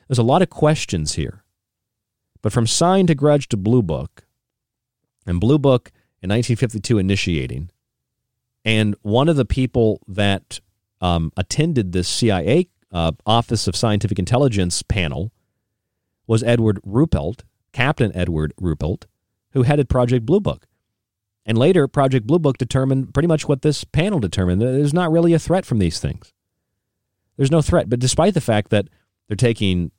There's 0.06 0.18
a 0.18 0.22
lot 0.22 0.42
of 0.42 0.50
questions 0.50 1.14
here. 1.14 1.44
But 2.42 2.52
from 2.52 2.66
Sign 2.66 3.06
to 3.06 3.14
Grudge 3.14 3.48
to 3.48 3.56
Blue 3.56 3.82
Book, 3.82 4.24
and 5.26 5.40
Blue 5.40 5.58
Book 5.58 5.92
in 6.22 6.30
1952 6.30 6.98
initiating, 6.98 7.70
and 8.64 8.96
one 9.02 9.28
of 9.28 9.36
the 9.36 9.44
people 9.44 10.00
that 10.08 10.60
um, 11.00 11.32
attended 11.36 11.92
this 11.92 12.08
CIA 12.08 12.68
uh, 12.92 13.12
Office 13.24 13.68
of 13.68 13.76
Scientific 13.76 14.18
Intelligence 14.18 14.82
panel 14.82 15.32
was 16.26 16.42
Edward 16.42 16.80
Ruppelt, 16.86 17.42
Captain 17.72 18.14
Edward 18.14 18.52
Ruppelt, 18.60 19.04
who 19.52 19.62
headed 19.62 19.88
Project 19.88 20.26
Blue 20.26 20.40
Book. 20.40 20.66
And 21.46 21.56
later, 21.56 21.88
Project 21.88 22.26
Blue 22.26 22.38
Book 22.38 22.58
determined 22.58 23.14
pretty 23.14 23.26
much 23.26 23.48
what 23.48 23.62
this 23.62 23.84
panel 23.84 24.20
determined. 24.20 24.60
There's 24.60 24.92
not 24.92 25.10
really 25.10 25.32
a 25.32 25.38
threat 25.38 25.64
from 25.64 25.78
these 25.78 25.98
things. 25.98 26.32
There's 27.36 27.50
no 27.50 27.62
threat. 27.62 27.88
But 27.88 28.00
despite 28.00 28.34
the 28.34 28.40
fact 28.42 28.70
that 28.70 28.88
they're 29.26 29.36
taking 29.36 29.90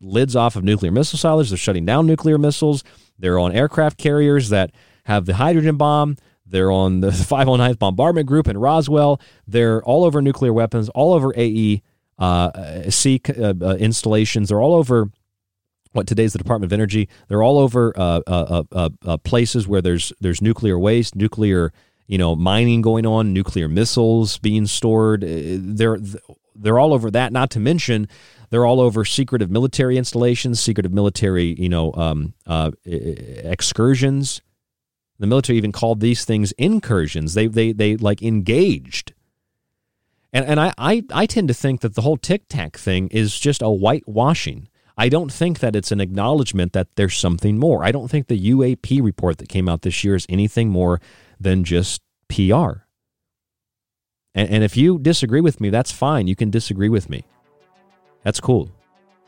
lids 0.00 0.36
off 0.36 0.56
of 0.56 0.64
nuclear 0.64 0.92
missile 0.92 1.18
silos, 1.18 1.48
they're 1.48 1.56
shutting 1.56 1.86
down 1.86 2.06
nuclear 2.06 2.36
missiles, 2.36 2.84
they're 3.18 3.38
on 3.38 3.52
aircraft 3.52 3.96
carriers 3.96 4.50
that 4.50 4.70
have 5.08 5.26
the 5.26 5.34
hydrogen 5.34 5.76
bomb, 5.76 6.16
they're 6.46 6.70
on 6.70 7.00
the 7.00 7.08
509th 7.10 7.78
Bombardment 7.78 8.26
Group 8.26 8.46
in 8.46 8.56
Roswell, 8.56 9.20
they're 9.46 9.82
all 9.82 10.04
over 10.04 10.22
nuclear 10.22 10.52
weapons, 10.52 10.88
all 10.90 11.12
over 11.12 11.32
AE 11.36 11.82
uh, 12.18 12.90
C 12.90 13.20
uh, 13.36 13.54
uh, 13.60 13.76
installations, 13.76 14.48
they're 14.48 14.60
all 14.60 14.74
over 14.74 15.10
what 15.92 16.06
today's 16.06 16.32
the 16.32 16.38
Department 16.38 16.68
of 16.68 16.72
Energy. 16.72 17.08
They're 17.28 17.42
all 17.42 17.58
over 17.58 17.92
uh, 17.96 18.20
uh, 18.26 18.62
uh, 19.04 19.16
places 19.18 19.66
where 19.66 19.82
there's 19.82 20.12
there's 20.20 20.42
nuclear 20.42 20.78
waste, 20.78 21.16
nuclear 21.16 21.72
you 22.06 22.18
know 22.18 22.36
mining 22.36 22.82
going 22.82 23.06
on, 23.06 23.32
nuclear 23.32 23.68
missiles 23.68 24.38
being 24.38 24.66
stored. 24.66 25.24
They're 25.26 25.98
they're 26.54 26.78
all 26.78 26.92
over 26.92 27.10
that. 27.10 27.32
Not 27.32 27.50
to 27.50 27.60
mention 27.60 28.08
they're 28.50 28.66
all 28.66 28.80
over 28.80 29.04
secretive 29.04 29.50
military 29.50 29.96
installations, 29.96 30.60
secretive 30.60 30.92
military 30.92 31.54
you 31.58 31.68
know 31.68 31.92
um, 31.94 32.34
excursions. 32.84 34.42
The 35.18 35.26
military 35.26 35.56
even 35.58 35.72
called 35.72 36.00
these 36.00 36.24
things 36.24 36.52
incursions. 36.52 37.34
They 37.34 37.46
they 37.46 37.72
they 37.72 37.96
like 37.96 38.22
engaged. 38.22 39.14
And 40.32 40.44
and 40.44 40.60
I, 40.60 40.72
I, 40.76 41.02
I 41.12 41.26
tend 41.26 41.48
to 41.48 41.54
think 41.54 41.80
that 41.80 41.94
the 41.94 42.02
whole 42.02 42.16
tic 42.16 42.48
tac 42.48 42.76
thing 42.76 43.08
is 43.08 43.38
just 43.38 43.62
a 43.62 43.66
whitewashing 43.66 44.68
I 45.00 45.08
don't 45.08 45.32
think 45.32 45.60
that 45.60 45.76
it's 45.76 45.92
an 45.92 46.00
acknowledgement 46.00 46.72
that 46.72 46.88
there's 46.96 47.16
something 47.16 47.56
more. 47.56 47.84
I 47.84 47.92
don't 47.92 48.10
think 48.10 48.26
the 48.26 48.50
UAP 48.50 49.00
report 49.00 49.38
that 49.38 49.48
came 49.48 49.68
out 49.68 49.82
this 49.82 50.02
year 50.02 50.16
is 50.16 50.26
anything 50.28 50.70
more 50.70 51.00
than 51.38 51.62
just 51.62 52.02
PR. 52.26 52.82
And, 54.34 54.50
and 54.50 54.64
if 54.64 54.76
you 54.76 54.98
disagree 54.98 55.40
with 55.40 55.60
me, 55.60 55.70
that's 55.70 55.92
fine. 55.92 56.26
You 56.26 56.34
can 56.34 56.50
disagree 56.50 56.88
with 56.88 57.08
me. 57.08 57.22
That's 58.24 58.40
cool. 58.40 58.72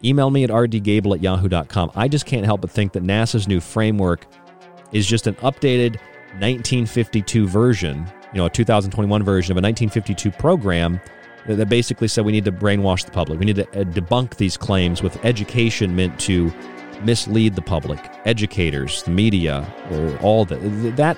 Email 0.03 0.31
me 0.31 0.43
at 0.43 0.51
rdgable 0.51 1.15
at 1.15 1.23
yahoo.com. 1.23 1.93
I 1.95 2.09
just 2.09 2.27
can't 2.27 2.45
help 2.45 2.63
but 2.63 2.71
think 2.71 2.93
that 2.95 3.05
NASA's 3.05 3.47
new 3.47 3.61
framework 3.61 4.27
is 4.93 5.07
just 5.07 5.27
an 5.27 5.35
updated 5.37 5.97
1952 6.39 7.49
version, 7.49 8.07
you 8.33 8.39
know, 8.39 8.47
a 8.47 8.51
2021 8.51 9.23
version 9.23 9.53
of 9.53 9.57
a 9.57 9.65
1952 9.67 10.31
program 10.31 11.01
that 11.47 11.69
basically 11.69 12.09
said 12.09 12.25
we 12.25 12.33
need 12.33 12.45
to 12.45 12.53
brainwash 12.53 13.05
the 13.05 13.11
public. 13.11 13.39
We 13.39 13.47
need 13.47 13.57
to 13.57 13.69
uh, 13.69 13.85
debunk 13.85 14.37
these 14.37 14.57
claims 14.57 15.03
with 15.03 15.23
education 15.25 15.97
meant 15.97 16.19
to 16.21 16.53
mislead 17.03 17.55
the 17.55 17.63
public, 17.63 17.99
educators, 18.25 19.03
the 19.03 19.11
media, 19.11 19.67
all 20.23 20.45
the, 20.45 20.57
that. 20.97 21.17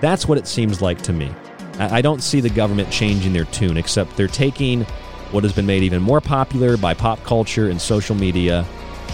That's 0.00 0.26
what 0.26 0.36
it 0.36 0.48
seems 0.48 0.82
like 0.82 1.00
to 1.02 1.12
me. 1.12 1.32
I 1.78 2.02
don't 2.02 2.22
see 2.22 2.40
the 2.40 2.50
government 2.50 2.90
changing 2.90 3.32
their 3.32 3.44
tune, 3.46 3.76
except 3.76 4.16
they're 4.16 4.26
taking 4.26 4.82
what 5.30 5.44
has 5.44 5.52
been 5.52 5.64
made 5.64 5.82
even 5.84 6.02
more 6.02 6.20
popular 6.20 6.76
by 6.76 6.92
pop 6.92 7.22
culture 7.24 7.70
and 7.70 7.80
social 7.80 8.14
media, 8.14 8.66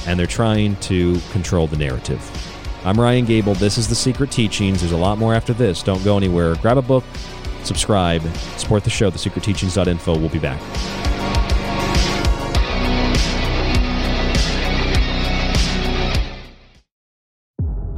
and 0.07 0.19
they're 0.19 0.27
trying 0.27 0.77
to 0.77 1.21
control 1.31 1.67
the 1.67 1.77
narrative. 1.77 2.21
I'm 2.85 2.99
Ryan 2.99 3.25
Gable. 3.25 3.55
This 3.55 3.77
is 3.77 3.89
The 3.89 3.95
Secret 3.95 4.31
Teachings. 4.31 4.81
There's 4.81 4.93
a 4.93 4.97
lot 4.97 5.19
more 5.19 5.35
after 5.35 5.53
this. 5.53 5.83
Don't 5.83 6.03
go 6.05 6.17
anywhere. 6.17 6.55
Grab 6.57 6.79
a 6.79 6.83
book, 6.83 7.05
subscribe, 7.65 8.23
support 8.57 8.85
the 8.85 8.91
show, 8.91 9.11
thesecretteachings.info. 9.11 10.17
We'll 10.17 10.29
be 10.29 10.39
back. 10.39 10.61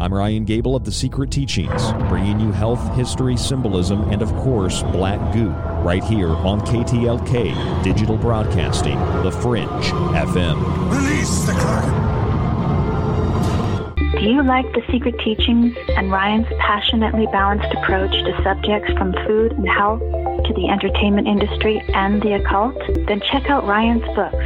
I'm 0.01 0.15
Ryan 0.15 0.47
Gable 0.47 0.75
of 0.75 0.85
The 0.85 0.93
Secret 0.93 1.31
Teachings, 1.31 1.93
bringing 2.09 2.41
you 2.41 2.51
health, 2.51 2.97
history, 2.97 3.37
symbolism, 3.37 4.09
and 4.11 4.23
of 4.23 4.35
course, 4.37 4.83
black 4.85 5.35
goo, 5.35 5.51
right 5.85 6.03
here 6.03 6.31
on 6.31 6.63
KTLK 6.63 7.85
Digital 7.85 8.17
Broadcasting, 8.17 8.99
The 9.23 9.31
Fringe 9.31 9.69
FM. 9.69 10.91
Release 10.91 11.45
the 11.45 11.53
Kraken! 11.53 12.20
Do 14.21 14.29
you 14.29 14.43
like 14.43 14.67
the 14.75 14.83
secret 14.93 15.19
teachings 15.21 15.75
and 15.97 16.13
Ryan's 16.13 16.47
passionately 16.59 17.25
balanced 17.33 17.73
approach 17.73 18.13
to 18.13 18.43
subjects 18.45 18.93
from 18.93 19.15
food 19.27 19.53
and 19.53 19.67
health 19.67 20.01
to 20.01 20.53
the 20.53 20.69
entertainment 20.69 21.27
industry 21.27 21.83
and 21.95 22.21
the 22.21 22.35
occult? 22.35 22.77
Then 23.07 23.23
check 23.23 23.49
out 23.49 23.67
Ryan's 23.67 24.05
books, 24.15 24.45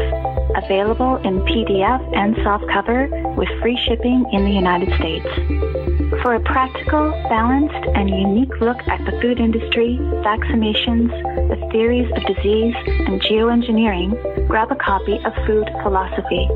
available 0.62 1.16
in 1.16 1.40
PDF 1.40 2.16
and 2.16 2.36
softcover 2.36 3.34
with 3.34 3.48
free 3.60 3.76
shipping 3.76 4.24
in 4.32 4.44
the 4.44 4.52
United 4.52 4.94
States. 4.94 5.93
For 6.22 6.34
a 6.34 6.40
practical, 6.40 7.10
balanced, 7.28 7.88
and 7.94 8.08
unique 8.08 8.60
look 8.60 8.76
at 8.88 9.04
the 9.04 9.18
food 9.20 9.38
industry, 9.40 9.98
vaccinations, 10.24 11.08
the 11.48 11.68
theories 11.70 12.10
of 12.16 12.22
disease, 12.26 12.74
and 13.06 13.20
geoengineering, 13.22 14.48
grab 14.48 14.70
a 14.70 14.76
copy 14.76 15.18
of 15.24 15.32
Food 15.46 15.68
Philosophy. 15.82 16.46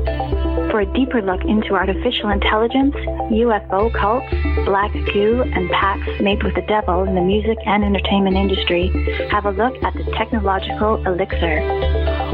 For 0.71 0.81
a 0.81 0.93
deeper 0.93 1.21
look 1.21 1.43
into 1.45 1.73
artificial 1.73 2.29
intelligence, 2.29 2.95
UFO 2.95 3.93
cults, 3.93 4.29
black 4.65 4.93
goo, 5.13 5.41
and 5.41 5.69
pacts 5.71 6.21
made 6.21 6.43
with 6.43 6.55
the 6.55 6.65
devil 6.67 7.03
in 7.03 7.15
the 7.15 7.21
music 7.21 7.57
and 7.65 7.83
entertainment 7.83 8.37
industry, 8.37 8.89
have 9.31 9.45
a 9.45 9.51
look 9.51 9.75
at 9.83 9.93
the 9.93 10.03
technological 10.17 11.05
elixir. 11.05 12.28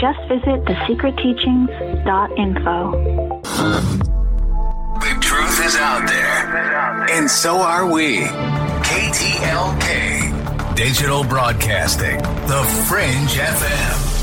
Just 0.00 0.18
visit 0.28 0.64
thesecretteachings.info. 0.64 3.40
The 5.00 5.18
truth 5.20 5.66
is 5.66 5.76
out 5.76 6.08
there, 6.08 7.06
and 7.10 7.30
so 7.30 7.58
are 7.58 7.84
we. 7.92 8.20
KTLK, 8.80 10.74
Digital 10.74 11.22
Broadcasting, 11.22 12.16
The 12.16 12.64
Fringe 12.88 13.36
FM. 13.36 14.19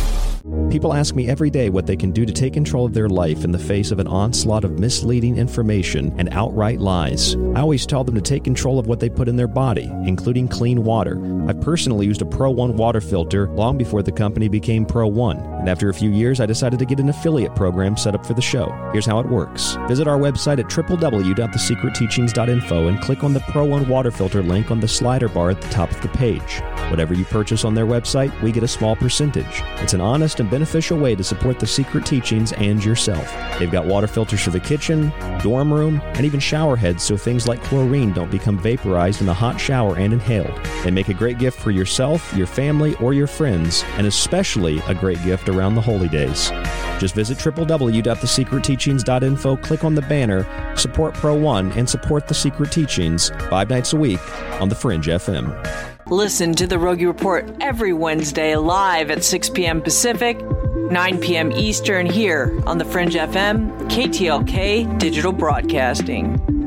People 0.70 0.94
ask 0.94 1.16
me 1.16 1.30
every 1.30 1.50
day 1.50 1.70
what 1.70 1.88
they 1.88 1.96
can 1.96 2.12
do 2.12 2.26
to 2.26 2.34
take 2.34 2.52
control 2.52 2.86
of 2.86 2.94
their 2.94 3.08
life 3.08 3.46
in 3.46 3.54
the 3.54 3.58
face 3.58 3.92
of 3.92 4.00
an 4.00 4.08
onslaught 4.08 4.66
of 4.66 4.78
misleading 4.78 5.38
information 5.38 6.14
and 6.18 6.28
outright 6.34 6.82
lies. 6.82 7.38
I 7.56 7.62
always 7.62 7.86
tell 7.86 8.04
them 8.04 8.16
to 8.16 8.22
take 8.22 8.44
control 8.44 8.78
of 8.78 8.86
what 8.86 9.00
they 9.00 9.08
put 9.08 9.30
in 9.30 9.38
their 9.38 9.48
body, 9.48 9.90
including 10.04 10.50
clean 10.50 10.84
water. 10.84 11.22
I 11.48 11.54
personally 11.54 12.06
used 12.06 12.22
a 12.22 12.26
Pro 12.26 12.52
One 12.52 12.76
water 12.76 13.00
filter 13.00 13.48
long 13.52 13.78
before 13.78 14.04
the 14.04 14.12
company 14.12 14.50
became 14.50 14.86
Pro 14.86 15.08
One, 15.08 15.38
and 15.38 15.70
after 15.70 15.88
a 15.88 15.94
few 15.94 16.10
years, 16.10 16.42
I 16.42 16.46
decided 16.46 16.80
to 16.80 16.86
get 16.86 17.00
an 17.00 17.08
affiliate 17.08 17.56
program 17.56 17.96
set 17.96 18.14
up 18.14 18.26
for 18.26 18.34
the 18.34 18.42
show. 18.42 18.70
Here's 18.92 19.06
how 19.06 19.20
it 19.20 19.30
works 19.30 19.78
visit 19.88 20.06
our 20.06 20.18
website 20.18 20.60
at 20.60 20.66
www.thesecretteachings.info 20.66 22.88
and 22.90 23.02
click 23.02 23.24
on 23.24 23.34
the 23.34 23.40
Pro 23.40 23.64
One 23.64 23.88
water 23.88 24.12
filter 24.12 24.44
link 24.44 24.70
on 24.70 24.82
the 24.82 24.88
slider 24.88 25.30
bar 25.30 25.50
at 25.50 25.62
the 25.62 25.70
top 25.70 25.92
of 25.92 26.02
the 26.02 26.10
page. 26.10 26.62
Whatever 26.90 27.14
you 27.14 27.24
purchase 27.24 27.64
on 27.64 27.74
their 27.74 27.86
website, 27.86 28.38
we 28.42 28.52
get 28.52 28.64
a 28.64 28.68
small 28.68 28.98
percentage. 28.98 29.64
It's 29.82 29.94
an 29.94 30.02
honest 30.02 30.42
and 30.42 30.50
beneficial 30.58 30.98
way 30.98 31.14
to 31.14 31.24
support 31.24 31.60
the 31.60 31.68
secret 31.68 32.04
teachings 32.04 32.52
and 32.54 32.84
yourself. 32.84 33.32
They've 33.60 33.72
got 33.72 33.86
water 33.86 34.08
filters 34.08 34.42
for 34.42 34.50
the 34.50 34.60
kitchen, 34.60 35.14
dorm 35.44 35.72
room, 35.72 36.02
and 36.16 36.26
even 36.26 36.40
shower 36.40 36.76
heads 36.76 37.04
so 37.04 37.16
things 37.16 37.48
like 37.48 37.62
chlorine 37.62 38.12
don't 38.12 38.32
become 38.32 38.58
vaporized 38.58 39.22
in 39.22 39.28
the 39.28 39.36
hot 39.36 39.60
shower 39.60 39.98
and 39.98 40.14
inhaled. 40.14 40.60
They 40.84 40.90
make 40.90 41.10
a 41.10 41.14
great 41.14 41.38
gift 41.38 41.60
for 41.60 41.70
yourself, 41.70 42.34
your 42.36 42.48
family, 42.48 42.96
or 42.96 43.14
your 43.14 43.28
friends, 43.28 43.84
and 43.98 44.08
especially 44.08 44.80
a 44.88 44.96
great 44.96 45.24
gift 45.24 45.48
around 45.48 45.76
the 45.76 45.82
holy 45.82 46.08
days. 46.08 46.50
Just 46.98 47.14
visit 47.14 47.38
www.thesecretteachings.info, 47.38 49.58
click 49.58 49.84
on 49.84 49.94
the 49.94 50.02
banner, 50.02 50.76
support 50.76 51.14
Pro 51.14 51.36
One, 51.36 51.72
and 51.74 51.88
support 51.88 52.28
the 52.28 52.34
Secret 52.34 52.72
Teachings 52.72 53.30
five 53.52 53.70
nights 53.70 53.94
a 53.94 53.98
week 53.98 54.20
on 54.60 54.70
The 54.70 54.76
Fringe 54.76 55.06
FM. 55.06 55.97
Listen 56.10 56.54
to 56.54 56.66
the 56.66 56.80
Rogie 56.80 57.06
Report 57.06 57.54
every 57.60 57.92
Wednesday 57.92 58.56
live 58.56 59.12
at 59.12 59.26
6 59.26 59.50
p.m. 59.50 59.82
Pacific, 59.82 60.42
9 60.90 61.20
p.m. 61.20 61.52
Eastern 61.52 62.06
here 62.06 62.58
on 62.66 62.78
the 62.78 62.86
Fringe 62.86 63.16
FM, 63.16 63.90
KTLK 63.90 65.00
Digital 65.00 65.34
Broadcasting. 65.34 66.67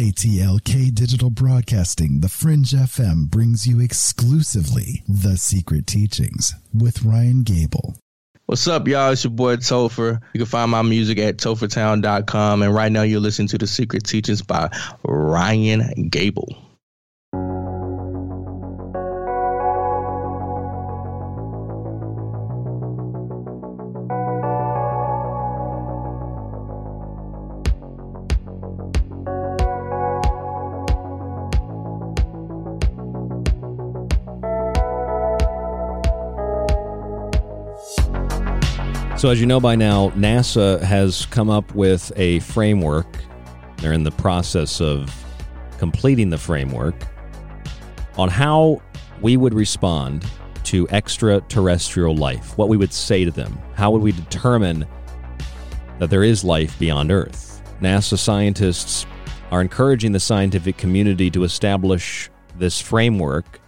KTLK 0.00 0.94
Digital 0.94 1.28
Broadcasting, 1.28 2.20
The 2.20 2.30
Fringe 2.30 2.70
FM 2.70 3.28
brings 3.28 3.66
you 3.66 3.80
exclusively 3.80 5.02
The 5.06 5.36
Secret 5.36 5.86
Teachings 5.86 6.54
with 6.72 7.02
Ryan 7.02 7.42
Gable. 7.42 7.96
What's 8.46 8.66
up, 8.66 8.88
y'all? 8.88 9.12
It's 9.12 9.24
your 9.24 9.30
boy 9.32 9.56
Topher. 9.56 10.22
You 10.32 10.38
can 10.38 10.46
find 10.46 10.70
my 10.70 10.80
music 10.80 11.18
at 11.18 11.36
tophertown.com. 11.36 12.62
And 12.62 12.74
right 12.74 12.90
now, 12.90 13.02
you're 13.02 13.20
listening 13.20 13.48
to 13.48 13.58
The 13.58 13.66
Secret 13.66 14.04
Teachings 14.04 14.40
by 14.40 14.70
Ryan 15.04 16.08
Gable. 16.08 16.56
So, 39.20 39.28
as 39.28 39.38
you 39.38 39.44
know 39.44 39.60
by 39.60 39.76
now, 39.76 40.08
NASA 40.12 40.80
has 40.80 41.26
come 41.26 41.50
up 41.50 41.74
with 41.74 42.10
a 42.16 42.38
framework. 42.38 43.18
They're 43.76 43.92
in 43.92 44.02
the 44.02 44.10
process 44.10 44.80
of 44.80 45.14
completing 45.76 46.30
the 46.30 46.38
framework 46.38 46.94
on 48.16 48.30
how 48.30 48.80
we 49.20 49.36
would 49.36 49.52
respond 49.52 50.24
to 50.64 50.88
extraterrestrial 50.88 52.16
life, 52.16 52.56
what 52.56 52.70
we 52.70 52.78
would 52.78 52.94
say 52.94 53.26
to 53.26 53.30
them, 53.30 53.60
how 53.74 53.90
would 53.90 54.00
we 54.00 54.12
determine 54.12 54.86
that 55.98 56.08
there 56.08 56.24
is 56.24 56.42
life 56.42 56.78
beyond 56.78 57.12
Earth. 57.12 57.62
NASA 57.82 58.18
scientists 58.18 59.04
are 59.50 59.60
encouraging 59.60 60.12
the 60.12 60.20
scientific 60.20 60.78
community 60.78 61.30
to 61.32 61.44
establish 61.44 62.30
this 62.56 62.80
framework 62.80 63.60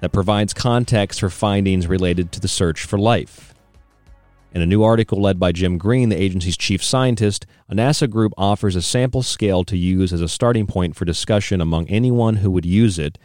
that 0.00 0.10
provides 0.10 0.54
context 0.54 1.20
for 1.20 1.28
findings 1.28 1.86
related 1.86 2.32
to 2.32 2.40
the 2.40 2.48
search 2.48 2.86
for 2.86 2.98
life. 2.98 3.51
In 4.54 4.60
a 4.60 4.66
new 4.66 4.82
article 4.82 5.20
led 5.20 5.40
by 5.40 5.52
Jim 5.52 5.78
Green, 5.78 6.10
the 6.10 6.20
agency's 6.20 6.58
chief 6.58 6.84
scientist, 6.84 7.46
a 7.70 7.74
NASA 7.74 8.08
group 8.08 8.34
offers 8.36 8.76
a 8.76 8.82
sample 8.82 9.22
scale 9.22 9.64
to 9.64 9.78
use 9.78 10.12
as 10.12 10.20
a 10.20 10.28
starting 10.28 10.66
point 10.66 10.94
for 10.94 11.06
discussion 11.06 11.62
among 11.62 11.88
anyone 11.88 12.36
who 12.36 12.50
would 12.50 12.66
use 12.66 12.98
it, 12.98 13.16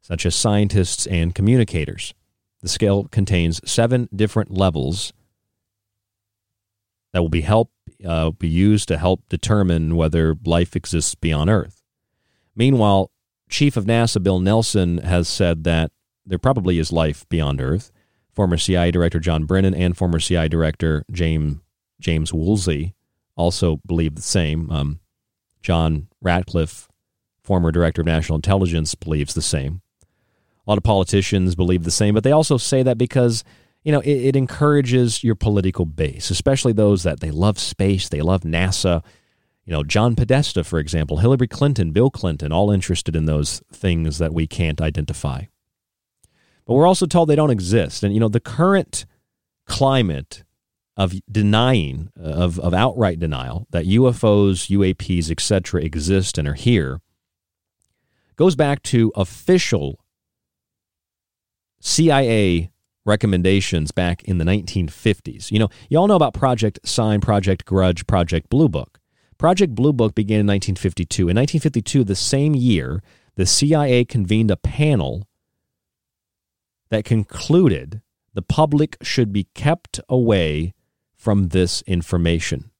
such 0.00 0.26
as 0.26 0.34
scientists 0.34 1.06
and 1.06 1.36
communicators. 1.36 2.14
The 2.62 2.68
scale 2.68 3.04
contains 3.04 3.60
seven 3.64 4.08
different 4.14 4.50
levels 4.50 5.12
that 7.12 7.22
will 7.22 7.28
be 7.28 7.42
help 7.42 7.70
uh, 8.04 8.30
be 8.30 8.48
used 8.48 8.88
to 8.88 8.98
help 8.98 9.28
determine 9.28 9.94
whether 9.94 10.34
life 10.44 10.74
exists 10.74 11.14
beyond 11.14 11.48
Earth. 11.48 11.82
Meanwhile, 12.56 13.12
Chief 13.48 13.76
of 13.76 13.84
NASA 13.84 14.20
Bill 14.20 14.40
Nelson 14.40 14.98
has 14.98 15.28
said 15.28 15.62
that 15.64 15.92
there 16.26 16.38
probably 16.38 16.78
is 16.78 16.90
life 16.90 17.28
beyond 17.28 17.60
Earth 17.60 17.92
Former 18.32 18.56
CIA 18.56 18.90
Director 18.90 19.20
John 19.20 19.44
Brennan 19.44 19.74
and 19.74 19.96
former 19.96 20.18
CIA 20.18 20.48
Director 20.48 21.04
James 21.10 21.58
James 22.00 22.32
Woolsey 22.32 22.94
also 23.36 23.80
believe 23.86 24.14
the 24.14 24.22
same. 24.22 24.70
Um, 24.70 25.00
John 25.62 26.08
Ratcliffe, 26.20 26.88
former 27.42 27.70
Director 27.70 28.02
of 28.02 28.06
National 28.06 28.36
Intelligence, 28.36 28.94
believes 28.94 29.34
the 29.34 29.42
same. 29.42 29.80
A 30.66 30.70
lot 30.70 30.78
of 30.78 30.84
politicians 30.84 31.54
believe 31.54 31.84
the 31.84 31.90
same, 31.90 32.14
but 32.14 32.24
they 32.24 32.32
also 32.32 32.56
say 32.56 32.82
that 32.82 32.98
because 32.98 33.42
you 33.84 33.92
know 33.92 34.00
it, 34.00 34.10
it 34.10 34.36
encourages 34.36 35.24
your 35.24 35.34
political 35.34 35.84
base, 35.84 36.30
especially 36.30 36.72
those 36.72 37.02
that 37.02 37.20
they 37.20 37.30
love 37.30 37.58
space, 37.58 38.08
they 38.08 38.22
love 38.22 38.42
NASA. 38.42 39.02
You 39.64 39.72
know, 39.72 39.84
John 39.84 40.16
Podesta, 40.16 40.64
for 40.64 40.80
example, 40.80 41.18
Hillary 41.18 41.46
Clinton, 41.46 41.92
Bill 41.92 42.10
Clinton, 42.10 42.50
all 42.50 42.72
interested 42.72 43.14
in 43.14 43.26
those 43.26 43.62
things 43.72 44.18
that 44.18 44.34
we 44.34 44.48
can't 44.48 44.80
identify. 44.80 45.44
But 46.72 46.76
we're 46.78 46.86
also 46.86 47.04
told 47.04 47.28
they 47.28 47.36
don't 47.36 47.50
exist. 47.50 48.02
And, 48.02 48.14
you 48.14 48.20
know, 48.20 48.30
the 48.30 48.40
current 48.40 49.04
climate 49.66 50.42
of 50.96 51.12
denying, 51.30 52.08
uh, 52.18 52.28
of, 52.28 52.58
of 52.58 52.72
outright 52.72 53.18
denial 53.18 53.66
that 53.72 53.84
UFOs, 53.84 54.70
UAPs, 54.70 55.30
etc., 55.30 55.82
exist 55.82 56.38
and 56.38 56.48
are 56.48 56.54
here 56.54 57.02
goes 58.36 58.56
back 58.56 58.82
to 58.84 59.12
official 59.14 60.00
CIA 61.80 62.70
recommendations 63.04 63.90
back 63.90 64.22
in 64.22 64.38
the 64.38 64.44
1950s. 64.46 65.50
You 65.50 65.58
know, 65.58 65.68
you 65.90 65.98
all 65.98 66.06
know 66.06 66.16
about 66.16 66.32
Project 66.32 66.78
Sign, 66.88 67.20
Project 67.20 67.66
Grudge, 67.66 68.06
Project 68.06 68.48
Blue 68.48 68.70
Book. 68.70 68.98
Project 69.36 69.74
Blue 69.74 69.92
Book 69.92 70.14
began 70.14 70.40
in 70.40 70.46
1952. 70.46 71.24
In 71.24 71.36
1952, 71.36 72.02
the 72.02 72.16
same 72.16 72.54
year, 72.54 73.02
the 73.34 73.44
CIA 73.44 74.06
convened 74.06 74.50
a 74.50 74.56
panel 74.56 75.28
that 76.92 77.06
concluded 77.06 78.02
the 78.34 78.42
public 78.42 78.98
should 79.00 79.32
be 79.32 79.44
kept 79.54 79.98
away 80.10 80.74
from 81.14 81.48
this 81.48 81.80
information. 81.86 82.70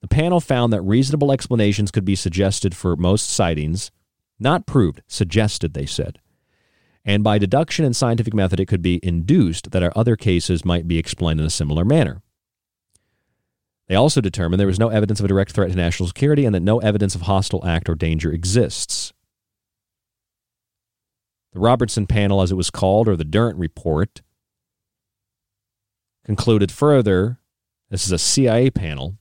The 0.00 0.08
panel 0.08 0.40
found 0.40 0.72
that 0.72 0.80
reasonable 0.80 1.30
explanations 1.30 1.90
could 1.90 2.06
be 2.06 2.16
suggested 2.16 2.74
for 2.74 2.96
most 2.96 3.28
sightings, 3.28 3.90
not 4.40 4.66
proved, 4.66 5.02
suggested, 5.06 5.74
they 5.74 5.84
said. 5.84 6.20
And 7.04 7.22
by 7.22 7.36
deduction 7.36 7.84
and 7.84 7.94
scientific 7.94 8.32
method, 8.32 8.60
it 8.60 8.66
could 8.66 8.80
be 8.80 8.98
induced 9.02 9.72
that 9.72 9.82
our 9.82 9.92
other 9.94 10.16
cases 10.16 10.64
might 10.64 10.88
be 10.88 10.96
explained 10.96 11.38
in 11.38 11.46
a 11.46 11.50
similar 11.50 11.84
manner. 11.84 12.22
They 13.88 13.94
also 13.94 14.22
determined 14.22 14.58
there 14.58 14.66
was 14.66 14.78
no 14.78 14.88
evidence 14.88 15.20
of 15.20 15.26
a 15.26 15.28
direct 15.28 15.52
threat 15.52 15.68
to 15.68 15.76
national 15.76 16.06
security 16.06 16.46
and 16.46 16.54
that 16.54 16.60
no 16.60 16.78
evidence 16.78 17.14
of 17.14 17.22
hostile 17.22 17.66
act 17.66 17.90
or 17.90 17.94
danger 17.94 18.32
exists. 18.32 19.12
The 21.56 21.62
Robertson 21.62 22.06
panel, 22.06 22.42
as 22.42 22.52
it 22.52 22.56
was 22.56 22.68
called, 22.68 23.08
or 23.08 23.16
the 23.16 23.24
Durant 23.24 23.58
report, 23.58 24.20
concluded 26.22 26.70
further 26.70 27.38
this 27.88 28.04
is 28.04 28.12
a 28.12 28.18
CIA 28.18 28.68
panel. 28.68 29.16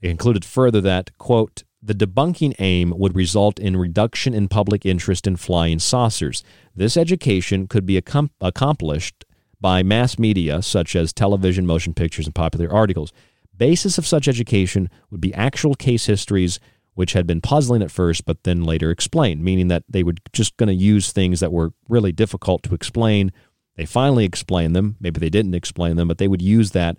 It 0.00 0.08
concluded 0.08 0.44
further 0.44 0.80
that, 0.80 1.16
quote, 1.18 1.62
the 1.80 1.94
debunking 1.94 2.56
aim 2.58 2.92
would 2.96 3.14
result 3.14 3.60
in 3.60 3.76
reduction 3.76 4.34
in 4.34 4.48
public 4.48 4.84
interest 4.84 5.28
in 5.28 5.36
flying 5.36 5.78
saucers. 5.78 6.42
This 6.74 6.96
education 6.96 7.68
could 7.68 7.86
be 7.86 8.00
accom- 8.00 8.30
accomplished 8.40 9.24
by 9.60 9.84
mass 9.84 10.18
media 10.18 10.60
such 10.60 10.96
as 10.96 11.12
television, 11.12 11.68
motion 11.68 11.94
pictures, 11.94 12.26
and 12.26 12.34
popular 12.34 12.68
articles. 12.68 13.12
Basis 13.56 13.96
of 13.96 14.08
such 14.08 14.26
education 14.26 14.90
would 15.12 15.20
be 15.20 15.32
actual 15.34 15.76
case 15.76 16.06
histories 16.06 16.58
which 16.94 17.14
had 17.14 17.26
been 17.26 17.40
puzzling 17.40 17.82
at 17.82 17.90
first, 17.90 18.24
but 18.24 18.42
then 18.44 18.64
later 18.64 18.90
explained, 18.90 19.42
meaning 19.42 19.68
that 19.68 19.84
they 19.88 20.02
were 20.02 20.14
just 20.32 20.56
going 20.56 20.68
to 20.68 20.74
use 20.74 21.12
things 21.12 21.40
that 21.40 21.52
were 21.52 21.72
really 21.88 22.12
difficult 22.12 22.62
to 22.62 22.74
explain. 22.74 23.32
They 23.76 23.86
finally 23.86 24.24
explained 24.24 24.76
them. 24.76 24.96
Maybe 25.00 25.18
they 25.18 25.30
didn't 25.30 25.54
explain 25.54 25.96
them, 25.96 26.08
but 26.08 26.18
they 26.18 26.28
would 26.28 26.42
use 26.42 26.72
that 26.72 26.98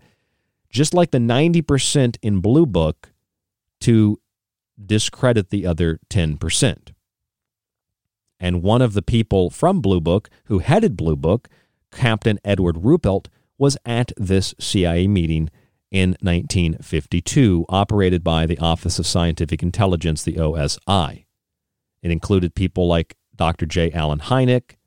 just 0.74 0.94
like 0.94 1.12
the 1.12 1.20
90% 1.20 2.18
in 2.22 2.40
Blue 2.40 2.66
Book 2.66 3.14
to 3.82 4.20
discredit 4.84 5.52
the 5.52 5.66
other 5.66 6.00
10%. 6.10 6.90
And 8.40 8.64
one 8.64 8.82
of 8.82 8.94
the 8.94 9.04
people 9.04 9.50
from 9.52 9.80
Blue 9.80 10.02
Book 10.02 10.30
who 10.46 10.60
headed 10.60 10.98
Blue 10.98 11.16
Book, 11.16 11.48
Captain 11.92 12.40
Edward 12.44 12.78
Ruppelt, 12.78 13.28
was 13.58 13.78
at 13.86 14.12
this 14.18 14.56
CIA 14.60 15.08
meeting 15.08 15.50
in 15.94 16.18
1952, 16.22 17.66
operated 17.70 18.24
by 18.24 18.48
the 18.48 18.58
Office 18.58 18.98
of 18.98 19.06
Scientific 19.06 19.62
Intelligence, 19.62 20.24
the 20.24 20.34
OSI. 20.34 21.26
It 22.02 22.12
included 22.12 22.56
people 22.56 22.88
like 22.88 23.16
Dr. 23.36 23.68
J. 23.68 23.92
Allen 23.92 24.20
Hynek, 24.20 24.78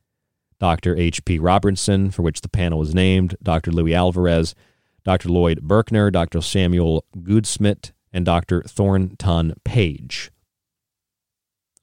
Dr. 0.59 0.97
H.P. 0.97 1.39
Robertson, 1.39 2.11
for 2.11 2.23
which 2.23 2.41
the 2.41 2.49
panel 2.49 2.81
was 2.81 2.93
named, 2.93 3.37
Dr. 3.41 3.71
Louis 3.71 3.95
Alvarez, 3.95 4.57
Dr. 5.05 5.29
Lloyd 5.29 5.61
Berkner, 5.63 6.11
Dr. 6.11 6.41
Samuel 6.41 7.05
Goudsmit, 7.17 7.93
and 8.13 8.25
Dr. 8.25 8.63
Thornton 8.63 9.55
Page, 9.65 10.33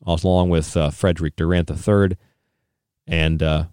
along 0.05 0.49
with 0.49 0.75
uh, 0.75 0.89
Frederick 0.89 1.37
Durant 1.37 1.71
III 1.71 2.17
and 3.07 3.41
uh, 3.41 3.65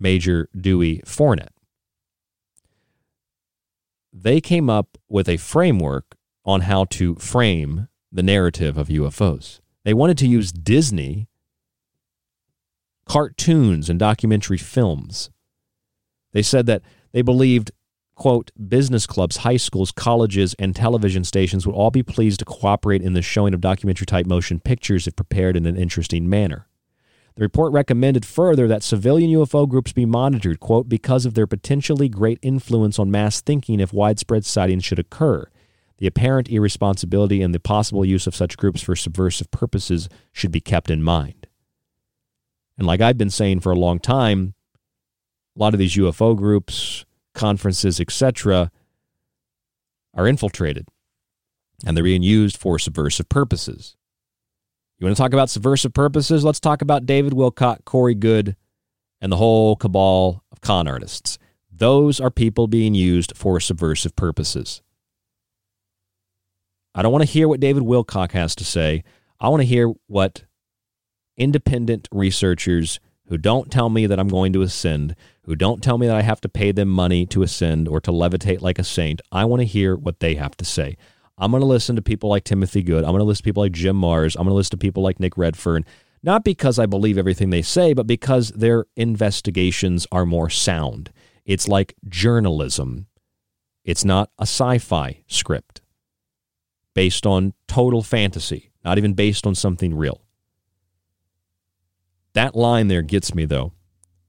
Major 0.00 0.48
Dewey 0.58 1.00
Fournet. 1.06 1.50
They 4.18 4.40
came 4.40 4.70
up 4.70 4.96
with 5.10 5.28
a 5.28 5.36
framework 5.36 6.16
on 6.44 6.62
how 6.62 6.86
to 6.86 7.16
frame 7.16 7.88
the 8.10 8.22
narrative 8.22 8.78
of 8.78 8.88
UFOs. 8.88 9.60
They 9.84 9.92
wanted 9.92 10.16
to 10.18 10.26
use 10.26 10.52
Disney 10.52 11.28
cartoons 13.04 13.90
and 13.90 13.98
documentary 13.98 14.56
films. 14.56 15.30
They 16.32 16.42
said 16.42 16.64
that 16.64 16.82
they 17.12 17.20
believed, 17.20 17.72
quote, 18.14 18.50
business 18.68 19.06
clubs, 19.06 19.38
high 19.38 19.58
schools, 19.58 19.92
colleges, 19.92 20.54
and 20.58 20.74
television 20.74 21.22
stations 21.22 21.66
would 21.66 21.74
all 21.74 21.90
be 21.90 22.02
pleased 22.02 22.38
to 22.38 22.46
cooperate 22.46 23.02
in 23.02 23.12
the 23.12 23.22
showing 23.22 23.52
of 23.52 23.60
documentary 23.60 24.06
type 24.06 24.26
motion 24.26 24.60
pictures 24.60 25.06
if 25.06 25.14
prepared 25.14 25.58
in 25.58 25.66
an 25.66 25.76
interesting 25.76 26.28
manner. 26.28 26.66
The 27.36 27.42
report 27.42 27.72
recommended 27.72 28.24
further 28.24 28.66
that 28.66 28.82
civilian 28.82 29.30
UFO 29.30 29.68
groups 29.68 29.92
be 29.92 30.06
monitored, 30.06 30.58
quote, 30.58 30.88
because 30.88 31.26
of 31.26 31.34
their 31.34 31.46
potentially 31.46 32.08
great 32.08 32.38
influence 32.40 32.98
on 32.98 33.10
mass 33.10 33.42
thinking 33.42 33.78
if 33.78 33.92
widespread 33.92 34.46
sightings 34.46 34.84
should 34.84 34.98
occur. 34.98 35.46
The 35.98 36.06
apparent 36.06 36.48
irresponsibility 36.48 37.42
and 37.42 37.54
the 37.54 37.60
possible 37.60 38.04
use 38.04 38.26
of 38.26 38.34
such 38.34 38.56
groups 38.56 38.82
for 38.82 38.96
subversive 38.96 39.50
purposes 39.50 40.08
should 40.32 40.50
be 40.50 40.60
kept 40.60 40.90
in 40.90 41.02
mind. 41.02 41.46
And 42.78 42.86
like 42.86 43.02
I've 43.02 43.18
been 43.18 43.30
saying 43.30 43.60
for 43.60 43.72
a 43.72 43.78
long 43.78 43.98
time, 43.98 44.54
a 45.56 45.60
lot 45.60 45.74
of 45.74 45.78
these 45.78 45.96
UFO 45.96 46.36
groups, 46.36 47.04
conferences, 47.34 48.00
etc., 48.00 48.70
are 50.14 50.26
infiltrated 50.26 50.88
and 51.84 51.96
they're 51.96 52.04
being 52.04 52.22
used 52.22 52.56
for 52.56 52.78
subversive 52.78 53.28
purposes. 53.28 53.96
You 54.98 55.06
want 55.06 55.16
to 55.16 55.22
talk 55.22 55.34
about 55.34 55.50
subversive 55.50 55.92
purposes? 55.92 56.42
Let's 56.42 56.60
talk 56.60 56.80
about 56.80 57.04
David 57.04 57.34
Wilcock, 57.34 57.84
Corey 57.84 58.14
Goode, 58.14 58.56
and 59.20 59.30
the 59.30 59.36
whole 59.36 59.76
cabal 59.76 60.42
of 60.50 60.62
con 60.62 60.88
artists. 60.88 61.38
Those 61.70 62.18
are 62.18 62.30
people 62.30 62.66
being 62.66 62.94
used 62.94 63.36
for 63.36 63.60
subversive 63.60 64.16
purposes. 64.16 64.80
I 66.94 67.02
don't 67.02 67.12
want 67.12 67.26
to 67.26 67.30
hear 67.30 67.46
what 67.46 67.60
David 67.60 67.82
Wilcock 67.82 68.32
has 68.32 68.54
to 68.54 68.64
say. 68.64 69.04
I 69.38 69.50
want 69.50 69.60
to 69.60 69.66
hear 69.66 69.92
what 70.06 70.44
independent 71.36 72.08
researchers 72.10 72.98
who 73.28 73.36
don't 73.36 73.70
tell 73.70 73.90
me 73.90 74.06
that 74.06 74.18
I'm 74.18 74.28
going 74.28 74.54
to 74.54 74.62
ascend, 74.62 75.14
who 75.42 75.54
don't 75.54 75.82
tell 75.82 75.98
me 75.98 76.06
that 76.06 76.16
I 76.16 76.22
have 76.22 76.40
to 76.40 76.48
pay 76.48 76.72
them 76.72 76.88
money 76.88 77.26
to 77.26 77.42
ascend 77.42 77.86
or 77.86 78.00
to 78.00 78.10
levitate 78.10 78.62
like 78.62 78.78
a 78.78 78.84
saint. 78.84 79.20
I 79.30 79.44
want 79.44 79.60
to 79.60 79.66
hear 79.66 79.94
what 79.94 80.20
they 80.20 80.36
have 80.36 80.56
to 80.56 80.64
say. 80.64 80.96
I'm 81.38 81.50
going 81.50 81.60
to 81.60 81.66
listen 81.66 81.96
to 81.96 82.02
people 82.02 82.30
like 82.30 82.44
Timothy 82.44 82.82
Good. 82.82 83.04
I'm 83.04 83.10
going 83.10 83.18
to 83.18 83.24
listen 83.24 83.42
to 83.42 83.48
people 83.48 83.62
like 83.62 83.72
Jim 83.72 84.00
Marrs. 84.00 84.36
I'm 84.36 84.44
going 84.44 84.52
to 84.52 84.56
listen 84.56 84.70
to 84.70 84.78
people 84.78 85.02
like 85.02 85.20
Nick 85.20 85.36
Redfern, 85.36 85.84
not 86.22 86.44
because 86.44 86.78
I 86.78 86.86
believe 86.86 87.18
everything 87.18 87.50
they 87.50 87.62
say, 87.62 87.92
but 87.92 88.06
because 88.06 88.50
their 88.50 88.86
investigations 88.96 90.06
are 90.10 90.24
more 90.24 90.48
sound. 90.48 91.12
It's 91.44 91.68
like 91.68 91.94
journalism. 92.08 93.06
It's 93.84 94.04
not 94.04 94.30
a 94.38 94.42
sci 94.42 94.78
fi 94.78 95.22
script 95.28 95.82
based 96.94 97.26
on 97.26 97.52
total 97.68 98.02
fantasy, 98.02 98.70
not 98.84 98.96
even 98.96 99.12
based 99.12 99.46
on 99.46 99.54
something 99.54 99.94
real. 99.94 100.22
That 102.32 102.56
line 102.56 102.88
there 102.88 103.02
gets 103.02 103.34
me, 103.34 103.44
though, 103.44 103.72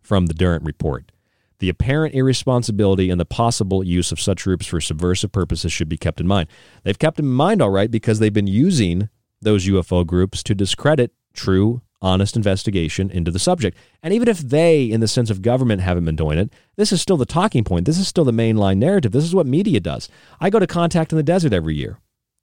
from 0.01 0.25
the 0.25 0.33
Durant 0.33 0.63
report. 0.65 1.11
The 1.59 1.69
apparent 1.69 2.13
irresponsibility 2.13 3.09
and 3.09 3.19
the 3.19 3.25
possible 3.25 3.83
use 3.83 4.11
of 4.11 4.19
such 4.19 4.43
groups 4.43 4.67
for 4.67 4.79
subversive 4.79 5.31
purposes 5.31 5.71
should 5.71 5.89
be 5.89 5.97
kept 5.97 6.19
in 6.19 6.27
mind. 6.27 6.49
They've 6.83 6.99
kept 6.99 7.19
in 7.19 7.25
mind, 7.25 7.61
all 7.61 7.71
right, 7.71 7.89
because 7.89 8.19
they've 8.19 8.33
been 8.33 8.47
using 8.47 9.09
those 9.41 9.65
UFO 9.67 10.05
groups 10.05 10.43
to 10.43 10.55
discredit 10.55 11.13
true, 11.33 11.81
honest 12.01 12.35
investigation 12.35 13.09
into 13.09 13.31
the 13.31 13.39
subject. 13.39 13.77
And 14.03 14.13
even 14.13 14.27
if 14.27 14.39
they, 14.39 14.85
in 14.85 14.99
the 14.99 15.07
sense 15.07 15.29
of 15.29 15.41
government, 15.41 15.81
haven't 15.81 16.05
been 16.05 16.15
doing 16.15 16.37
it, 16.37 16.53
this 16.75 16.91
is 16.91 17.01
still 17.01 17.17
the 17.17 17.25
talking 17.25 17.63
point. 17.63 17.85
This 17.85 17.97
is 17.97 18.07
still 18.07 18.25
the 18.25 18.31
mainline 18.31 18.77
narrative. 18.77 19.11
This 19.11 19.23
is 19.23 19.33
what 19.33 19.47
media 19.47 19.79
does. 19.79 20.09
I 20.39 20.49
go 20.49 20.59
to 20.59 20.67
Contact 20.67 21.11
in 21.11 21.17
the 21.17 21.23
Desert 21.23 21.53
every 21.53 21.75
year. 21.75 21.99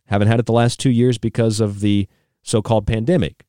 Haven't 0.06 0.28
had 0.28 0.40
it 0.40 0.46
the 0.46 0.52
last 0.52 0.80
two 0.80 0.90
years 0.90 1.18
because 1.18 1.60
of 1.60 1.80
the 1.80 2.08
so 2.42 2.62
called 2.62 2.86
pandemic. 2.86 3.44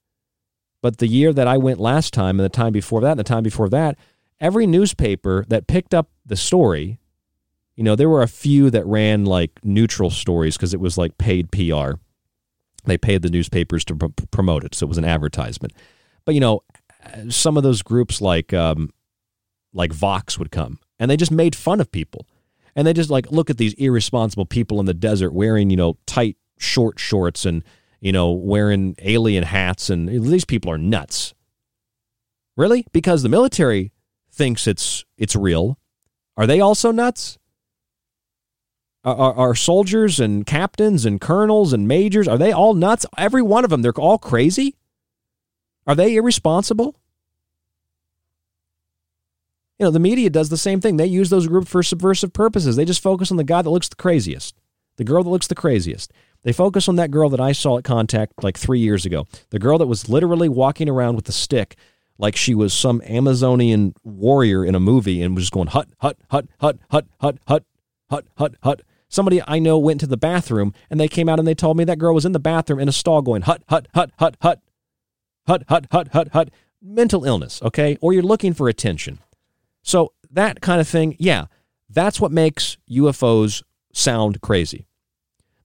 But 0.81 0.99
the 0.99 1.07
year 1.07 1.33
that 1.33 1.47
I 1.47 1.57
went 1.57 1.79
last 1.79 2.13
time 2.13 2.39
and 2.39 2.45
the 2.45 2.49
time 2.49 2.71
before 2.71 3.01
that 3.01 3.11
and 3.11 3.19
the 3.19 3.23
time 3.23 3.43
before 3.43 3.69
that, 3.69 3.97
every 4.39 4.67
newspaper 4.67 5.45
that 5.47 5.67
picked 5.67 5.93
up 5.93 6.09
the 6.25 6.35
story, 6.35 6.99
you 7.75 7.83
know, 7.83 7.95
there 7.95 8.09
were 8.09 8.21
a 8.21 8.27
few 8.27 8.69
that 8.69 8.85
ran 8.85 9.25
like 9.25 9.59
neutral 9.63 10.09
stories 10.09 10.57
because 10.57 10.73
it 10.73 10.79
was 10.79 10.97
like 10.97 11.17
paid 11.17 11.51
PR. 11.51 11.93
They 12.85 12.97
paid 12.97 13.21
the 13.21 13.29
newspapers 13.29 13.83
to 13.85 13.95
pr- 13.95 14.25
promote 14.31 14.63
it, 14.63 14.75
so 14.75 14.85
it 14.85 14.89
was 14.89 14.97
an 14.97 15.05
advertisement. 15.05 15.73
But 16.23 16.35
you 16.35 16.41
know, 16.41 16.63
some 17.29 17.57
of 17.57 17.63
those 17.63 17.81
groups 17.81 18.21
like 18.21 18.53
um, 18.53 18.91
like 19.73 19.91
Vox 19.91 20.37
would 20.37 20.51
come, 20.51 20.79
and 20.99 21.09
they 21.09 21.17
just 21.17 21.31
made 21.31 21.55
fun 21.55 21.81
of 21.81 21.91
people, 21.91 22.27
and 22.75 22.85
they 22.85 22.93
just 22.93 23.09
like 23.09 23.31
look 23.31 23.49
at 23.49 23.57
these 23.57 23.73
irresponsible 23.73 24.45
people 24.45 24.79
in 24.79 24.85
the 24.85 24.93
desert 24.93 25.33
wearing 25.33 25.69
you 25.69 25.77
know 25.77 25.97
tight 26.05 26.37
short 26.57 26.99
shorts 26.99 27.45
and 27.45 27.63
you 28.05 28.11
know, 28.11 28.31
wearing 28.31 28.95
alien 28.99 29.43
hats, 29.43 29.89
and 29.89 30.07
these 30.07 30.45
people 30.45 30.71
are 30.71 30.77
nuts. 30.77 31.33
Really? 32.55 32.85
Because 32.93 33.23
the 33.23 33.29
military 33.29 33.93
thinks 34.35 34.67
it's 34.67 35.05
it's 35.17 35.35
real. 35.35 35.79
Are 36.37 36.45
they 36.45 36.59
also 36.59 36.91
nuts? 36.91 37.37
Are, 39.03 39.33
are, 39.35 39.55
soldiers 39.55 40.19
and 40.19 40.47
captains 40.47 41.05
and 41.05 41.21
colonels 41.21 41.73
and 41.73 41.87
majors 41.87 42.27
are 42.27 42.39
they 42.39 42.51
all 42.51 42.73
nuts? 42.73 43.05
Every 43.19 43.41
one 43.43 43.63
of 43.63 43.69
them, 43.69 43.83
they're 43.83 43.93
all 43.93 44.17
crazy. 44.17 44.75
Are 45.85 45.93
they 45.93 46.15
irresponsible? 46.15 46.95
You 49.77 49.85
know, 49.85 49.91
the 49.91 49.99
media 49.99 50.31
does 50.31 50.49
the 50.49 50.57
same 50.57 50.81
thing. 50.81 50.97
They 50.97 51.05
use 51.05 51.29
those 51.29 51.47
groups 51.47 51.69
for 51.69 51.83
subversive 51.83 52.33
purposes. 52.33 52.75
They 52.75 52.85
just 52.85 53.03
focus 53.03 53.29
on 53.29 53.37
the 53.37 53.43
guy 53.43 53.61
that 53.61 53.69
looks 53.69 53.89
the 53.89 53.95
craziest, 53.95 54.55
the 54.95 55.03
girl 55.03 55.23
that 55.23 55.29
looks 55.29 55.47
the 55.47 55.55
craziest. 55.55 56.11
They 56.41 56.53
focus 56.53 56.87
on 56.87 56.95
that 56.95 57.11
girl 57.11 57.29
that 57.29 57.39
I 57.39 57.51
saw 57.51 57.77
at 57.77 57.83
Contact 57.83 58.43
like 58.43 58.57
three 58.57 58.79
years 58.79 59.05
ago. 59.05 59.27
The 59.51 59.59
girl 59.59 59.77
that 59.77 59.87
was 59.87 60.09
literally 60.09 60.49
walking 60.49 60.89
around 60.89 61.15
with 61.15 61.29
a 61.29 61.33
stick 61.33 61.75
like 62.17 62.35
she 62.35 62.55
was 62.55 62.73
some 62.73 63.01
Amazonian 63.05 63.93
warrior 64.03 64.63
in 64.63 64.75
a 64.75 64.79
movie 64.79 65.21
and 65.21 65.35
was 65.35 65.45
just 65.45 65.53
going 65.53 65.67
hut, 65.67 65.89
hut, 65.99 66.17
hut, 66.29 66.47
hut, 66.59 66.77
hut, 66.89 67.07
hut, 67.21 67.37
hut, 67.47 67.63
hut, 68.09 68.25
hut, 68.37 68.55
hut. 68.63 68.81
Somebody 69.09 69.41
I 69.47 69.59
know 69.59 69.77
went 69.77 69.99
to 70.01 70.07
the 70.07 70.17
bathroom 70.17 70.73
and 70.89 70.99
they 70.99 71.07
came 71.07 71.29
out 71.29 71.39
and 71.39 71.47
they 71.47 71.55
told 71.55 71.77
me 71.77 71.83
that 71.85 71.99
girl 71.99 72.13
was 72.13 72.25
in 72.25 72.31
the 72.31 72.39
bathroom 72.39 72.79
in 72.79 72.89
a 72.89 72.93
stall 72.93 73.21
going 73.21 73.43
hut, 73.43 73.63
hut, 73.69 73.87
hut, 73.93 74.11
hut, 74.19 74.35
hut, 74.41 74.61
hut, 75.47 75.63
hut, 75.67 75.87
hut, 75.91 76.07
hut, 76.09 76.27
hut. 76.29 76.49
Mental 76.81 77.25
illness, 77.25 77.61
okay? 77.63 77.97
Or 78.01 78.13
you're 78.13 78.23
looking 78.23 78.53
for 78.53 78.69
attention. 78.69 79.19
So 79.81 80.13
that 80.31 80.61
kind 80.61 80.79
of 80.79 80.87
thing, 80.87 81.15
yeah, 81.19 81.45
that's 81.89 82.21
what 82.21 82.31
makes 82.31 82.77
UFOs 82.89 83.63
sound 83.93 84.41
crazy. 84.41 84.87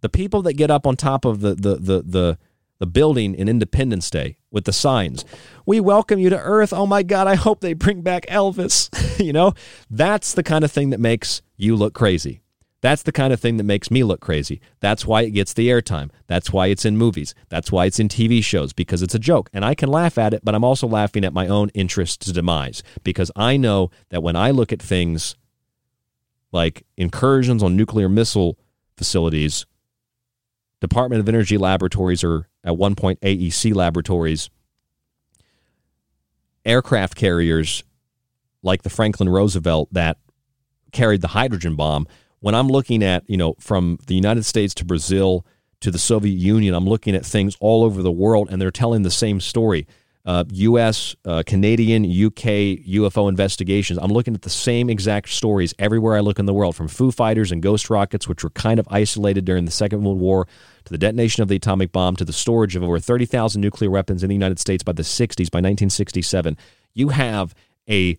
The 0.00 0.08
people 0.08 0.42
that 0.42 0.54
get 0.54 0.70
up 0.70 0.86
on 0.86 0.96
top 0.96 1.24
of 1.24 1.40
the 1.40 1.54
the 1.54 1.76
the 1.76 2.02
the, 2.02 2.38
the 2.78 2.86
building 2.86 3.34
in 3.34 3.48
Independence 3.48 4.08
Day 4.08 4.38
with 4.50 4.64
the 4.64 4.72
signs, 4.72 5.24
"We 5.66 5.80
welcome 5.80 6.18
you 6.18 6.30
to 6.30 6.38
Earth." 6.38 6.72
Oh 6.72 6.86
my 6.86 7.02
God! 7.02 7.26
I 7.26 7.34
hope 7.34 7.60
they 7.60 7.74
bring 7.74 8.02
back 8.02 8.26
Elvis. 8.26 8.88
you 9.24 9.32
know, 9.32 9.54
that's 9.90 10.34
the 10.34 10.42
kind 10.42 10.64
of 10.64 10.72
thing 10.72 10.90
that 10.90 11.00
makes 11.00 11.42
you 11.56 11.76
look 11.76 11.94
crazy. 11.94 12.42
That's 12.82 13.02
the 13.02 13.12
kind 13.12 13.32
of 13.32 13.40
thing 13.40 13.58
that 13.58 13.64
makes 13.64 13.90
me 13.90 14.04
look 14.04 14.20
crazy. 14.20 14.60
That's 14.80 15.04
why 15.04 15.22
it 15.22 15.30
gets 15.30 15.52
the 15.52 15.68
airtime. 15.68 16.10
That's 16.26 16.50
why 16.50 16.68
it's 16.68 16.84
in 16.84 16.96
movies. 16.96 17.34
That's 17.50 17.70
why 17.70 17.84
it's 17.84 18.00
in 18.00 18.08
TV 18.08 18.42
shows 18.42 18.72
because 18.72 19.02
it's 19.02 19.14
a 19.14 19.18
joke. 19.18 19.50
And 19.52 19.64
I 19.64 19.74
can 19.74 19.90
laugh 19.90 20.16
at 20.16 20.32
it, 20.32 20.44
but 20.44 20.54
I'm 20.54 20.64
also 20.64 20.86
laughing 20.86 21.24
at 21.24 21.34
my 21.34 21.46
own 21.46 21.68
interest's 21.70 22.32
demise 22.32 22.82
because 23.04 23.30
I 23.36 23.56
know 23.56 23.90
that 24.08 24.22
when 24.22 24.36
I 24.36 24.50
look 24.50 24.72
at 24.72 24.80
things 24.80 25.36
like 26.52 26.86
incursions 26.96 27.62
on 27.62 27.76
nuclear 27.76 28.08
missile 28.08 28.58
facilities 28.96 29.66
Department 30.80 31.20
of 31.20 31.28
Energy 31.28 31.58
laboratories 31.58 32.24
or 32.24 32.48
at 32.64 32.76
one 32.76 32.94
point 32.94 33.20
AEC 33.20 33.74
laboratories, 33.74 34.50
aircraft 36.64 37.14
carriers 37.14 37.84
like 38.62 38.82
the 38.82 38.90
Franklin 38.90 39.28
Roosevelt 39.28 39.88
that 39.92 40.18
carried 40.92 41.20
the 41.20 41.28
hydrogen 41.28 41.76
bomb. 41.76 42.06
When 42.40 42.54
I'm 42.54 42.68
looking 42.68 43.02
at, 43.02 43.28
you 43.28 43.36
know, 43.36 43.54
from 43.58 43.98
the 44.06 44.14
United 44.14 44.44
States 44.44 44.74
to 44.74 44.84
Brazil 44.84 45.46
to 45.80 45.90
the 45.90 45.98
Soviet 45.98 46.34
Union, 46.34 46.74
I'm 46.74 46.86
looking 46.86 47.14
at 47.14 47.24
things 47.24 47.56
all 47.60 47.84
over 47.84 48.02
the 48.02 48.10
world 48.12 48.48
and 48.50 48.60
they're 48.60 48.70
telling 48.70 49.02
the 49.02 49.10
same 49.10 49.40
story. 49.40 49.86
uh, 50.26 50.44
U.S., 50.52 51.16
uh, 51.24 51.42
Canadian, 51.46 52.04
UK 52.04 52.76
UFO 52.86 53.28
investigations. 53.28 53.98
I'm 54.00 54.12
looking 54.12 54.34
at 54.34 54.42
the 54.42 54.50
same 54.50 54.90
exact 54.90 55.30
stories 55.30 55.74
everywhere 55.78 56.14
I 56.16 56.20
look 56.20 56.38
in 56.38 56.46
the 56.46 56.52
world, 56.52 56.76
from 56.76 56.88
Foo 56.88 57.10
Fighters 57.10 57.52
and 57.52 57.62
ghost 57.62 57.88
rockets, 57.88 58.28
which 58.28 58.44
were 58.44 58.50
kind 58.50 58.78
of 58.78 58.86
isolated 58.90 59.44
during 59.44 59.64
the 59.64 59.70
Second 59.70 60.04
World 60.04 60.20
War, 60.20 60.46
to 60.84 60.92
the 60.92 60.98
detonation 60.98 61.42
of 61.42 61.48
the 61.48 61.56
atomic 61.56 61.92
bomb, 61.92 62.16
to 62.16 62.24
the 62.24 62.32
storage 62.32 62.76
of 62.76 62.82
over 62.82 62.98
30,000 62.98 63.60
nuclear 63.60 63.90
weapons 63.90 64.22
in 64.22 64.28
the 64.28 64.34
United 64.34 64.58
States 64.58 64.82
by 64.82 64.92
the 64.92 65.02
60s, 65.02 65.50
by 65.50 65.58
1967. 65.58 66.56
You 66.94 67.10
have 67.10 67.54
a 67.88 68.18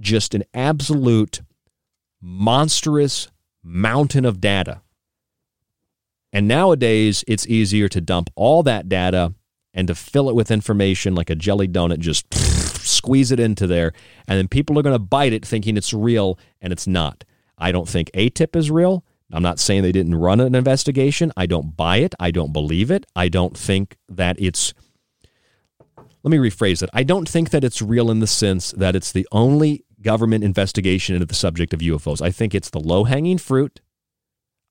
just 0.00 0.34
an 0.34 0.44
absolute 0.52 1.42
monstrous 2.20 3.28
mountain 3.62 4.24
of 4.24 4.40
data. 4.40 4.82
And 6.32 6.48
nowadays, 6.48 7.24
it's 7.28 7.46
easier 7.46 7.88
to 7.88 8.00
dump 8.00 8.28
all 8.34 8.62
that 8.64 8.88
data 8.88 9.34
and 9.72 9.88
to 9.88 9.94
fill 9.94 10.28
it 10.28 10.34
with 10.34 10.50
information 10.50 11.14
like 11.14 11.30
a 11.30 11.34
jelly 11.34 11.68
donut, 11.68 11.98
just 11.98 12.32
squeeze 12.34 13.30
it 13.30 13.40
into 13.40 13.66
there. 13.66 13.92
And 14.26 14.38
then 14.38 14.48
people 14.48 14.78
are 14.78 14.82
going 14.82 14.94
to 14.94 14.98
bite 14.98 15.32
it 15.32 15.44
thinking 15.44 15.76
it's 15.76 15.92
real, 15.92 16.38
and 16.60 16.72
it's 16.72 16.86
not. 16.86 17.24
I 17.56 17.72
don't 17.72 17.88
think 17.88 18.10
ATIP 18.12 18.56
is 18.56 18.70
real. 18.70 19.03
I'm 19.32 19.42
not 19.42 19.58
saying 19.58 19.82
they 19.82 19.92
didn't 19.92 20.14
run 20.14 20.40
an 20.40 20.54
investigation. 20.54 21.32
I 21.36 21.46
don't 21.46 21.76
buy 21.76 21.98
it. 21.98 22.14
I 22.20 22.30
don't 22.30 22.52
believe 22.52 22.90
it. 22.90 23.06
I 23.16 23.28
don't 23.28 23.56
think 23.56 23.96
that 24.08 24.36
it's. 24.38 24.74
Let 26.22 26.30
me 26.30 26.38
rephrase 26.38 26.82
it. 26.82 26.90
I 26.92 27.02
don't 27.02 27.28
think 27.28 27.50
that 27.50 27.64
it's 27.64 27.82
real 27.82 28.10
in 28.10 28.20
the 28.20 28.26
sense 28.26 28.72
that 28.72 28.96
it's 28.96 29.12
the 29.12 29.26
only 29.32 29.84
government 30.00 30.44
investigation 30.44 31.14
into 31.14 31.26
the 31.26 31.34
subject 31.34 31.72
of 31.72 31.80
UFOs. 31.80 32.22
I 32.22 32.30
think 32.30 32.54
it's 32.54 32.70
the 32.70 32.80
low 32.80 33.04
hanging 33.04 33.38
fruit. 33.38 33.80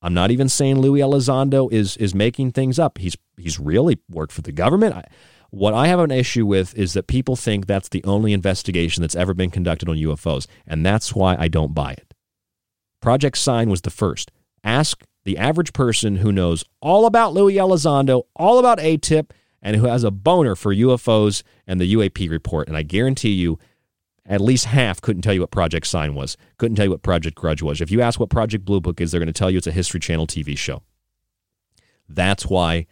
I'm 0.02 0.14
not 0.14 0.32
even 0.32 0.50
saying 0.50 0.80
Louis 0.80 1.00
Elizondo 1.00 1.72
is 1.72 1.98
is 1.98 2.14
making 2.14 2.52
things 2.52 2.78
up. 2.78 2.98
He's 2.98 3.18
he's 3.38 3.60
really 3.60 4.00
worked 4.10 4.34
for 4.34 4.42
the 4.42 4.52
government. 4.52 4.96
I, 4.96 5.06
what 5.50 5.74
I 5.74 5.88
have 5.88 6.00
an 6.00 6.12
issue 6.12 6.46
with 6.46 6.76
is 6.76 6.94
that 6.94 7.08
people 7.08 7.36
think 7.36 7.68
that's 7.68 7.90
the 7.90 8.04
only 8.04 8.34
investigation 8.34 9.02
that's 9.02 9.16
ever 9.16 9.34
been 9.34 9.52
conducted 9.52 9.88
on 9.88 9.98
UFOs, 9.98 10.48
and 10.66 10.86
that's 10.86 11.14
why 11.14 11.36
I 11.38 11.48
don't 11.48 11.76
buy 11.76 11.92
it. 11.92 12.14
Project 13.02 13.38
Sign 13.38 13.70
was 13.70 13.82
the 13.82 13.92
first. 13.92 14.32
Ask 14.64 15.04
the 15.24 15.38
average 15.38 15.74
person 15.74 16.18
who 16.18 16.32
knows 16.32 16.64
all 16.82 17.06
about 17.06 17.34
Louis 17.34 17.56
Elizondo, 17.56 18.24
all 18.36 18.60
about 18.60 18.80
ATIP, 18.80 19.32
and 19.62 19.78
who 19.78 19.86
has 19.86 20.04
a 20.04 20.12
boner 20.12 20.56
for 20.56 20.76
UFOs 20.76 21.44
and 21.66 21.80
the 21.80 21.94
UAP 21.94 22.30
report, 22.30 22.68
and 22.68 22.76
I 22.76 22.84
guarantee 22.84 23.32
you 23.32 23.58
at 24.26 24.42
least 24.42 24.66
half 24.66 25.02
couldn't 25.02 25.22
tell 25.22 25.34
you 25.34 25.42
what 25.42 25.52
Project 25.52 25.88
Sign 25.88 26.16
was, 26.16 26.38
couldn't 26.58 26.76
tell 26.76 26.86
you 26.86 26.92
what 26.92 27.02
Project 27.02 27.36
Grudge 27.36 27.62
was. 27.62 27.82
If 27.82 27.92
you 27.92 28.02
ask 28.02 28.20
what 28.20 28.30
Project 28.30 28.66
Blue 28.66 28.82
Book 28.82 29.02
is, 29.02 29.12
they're 29.12 29.20
going 29.20 29.28
to 29.28 29.34
tell 29.34 29.50
you 29.50 29.58
it's 29.58 29.68
a 29.68 29.72
History 29.72 30.00
Channel 30.00 30.28
TV 30.28 30.58
show. 30.58 30.82
That's 32.08 32.46
why 32.46 32.88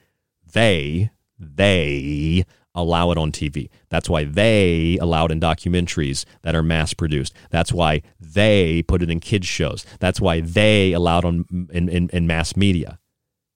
they, 0.53 1.11
they 1.37 2.45
allow 2.73 3.11
it 3.11 3.17
on 3.17 3.31
TV. 3.31 3.69
That's 3.89 4.09
why 4.09 4.23
they 4.23 4.97
allow 5.01 5.25
it 5.25 5.31
in 5.31 5.39
documentaries 5.39 6.25
that 6.43 6.55
are 6.55 6.63
mass 6.63 6.93
produced. 6.93 7.33
That's 7.49 7.73
why 7.73 8.01
they 8.19 8.83
put 8.83 9.01
it 9.01 9.09
in 9.09 9.19
kids 9.19 9.47
shows. 9.47 9.85
That's 9.99 10.21
why 10.21 10.41
they 10.41 10.93
allow 10.93 11.19
it 11.19 11.25
on 11.25 11.45
in, 11.71 11.89
in, 11.89 12.09
in 12.11 12.27
mass 12.27 12.55
media. 12.55 12.99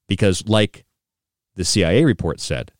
Because 0.08 0.46
like 0.46 0.84
the 1.54 1.64
CIA 1.64 2.04
report 2.04 2.40
said, 2.40 2.72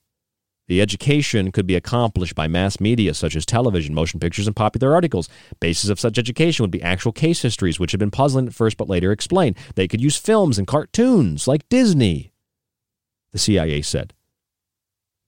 the 0.69 0.83
education 0.83 1.53
could 1.53 1.67
be 1.67 1.77
accomplished 1.77 2.35
by 2.35 2.49
mass 2.49 2.81
media 2.81 3.15
such 3.15 3.37
as 3.37 3.47
television, 3.47 3.95
motion 3.95 4.19
pictures, 4.19 4.49
and 4.49 4.57
popular 4.57 4.95
articles. 4.95 5.29
Basis 5.61 5.91
of 5.91 6.01
such 6.01 6.19
education 6.19 6.65
would 6.65 6.73
be 6.73 6.83
actual 6.83 7.13
case 7.13 7.43
histories, 7.43 7.79
which 7.79 7.93
had 7.93 8.01
been 8.01 8.11
puzzling 8.11 8.49
at 8.49 8.55
first 8.55 8.77
but 8.77 8.89
later 8.89 9.13
explained. 9.13 9.57
They 9.77 9.87
could 9.87 10.01
use 10.01 10.17
films 10.17 10.59
and 10.59 10.67
cartoons 10.67 11.47
like 11.47 11.69
Disney, 11.69 12.33
the 13.33 13.39
CIA 13.39 13.81
said. 13.83 14.13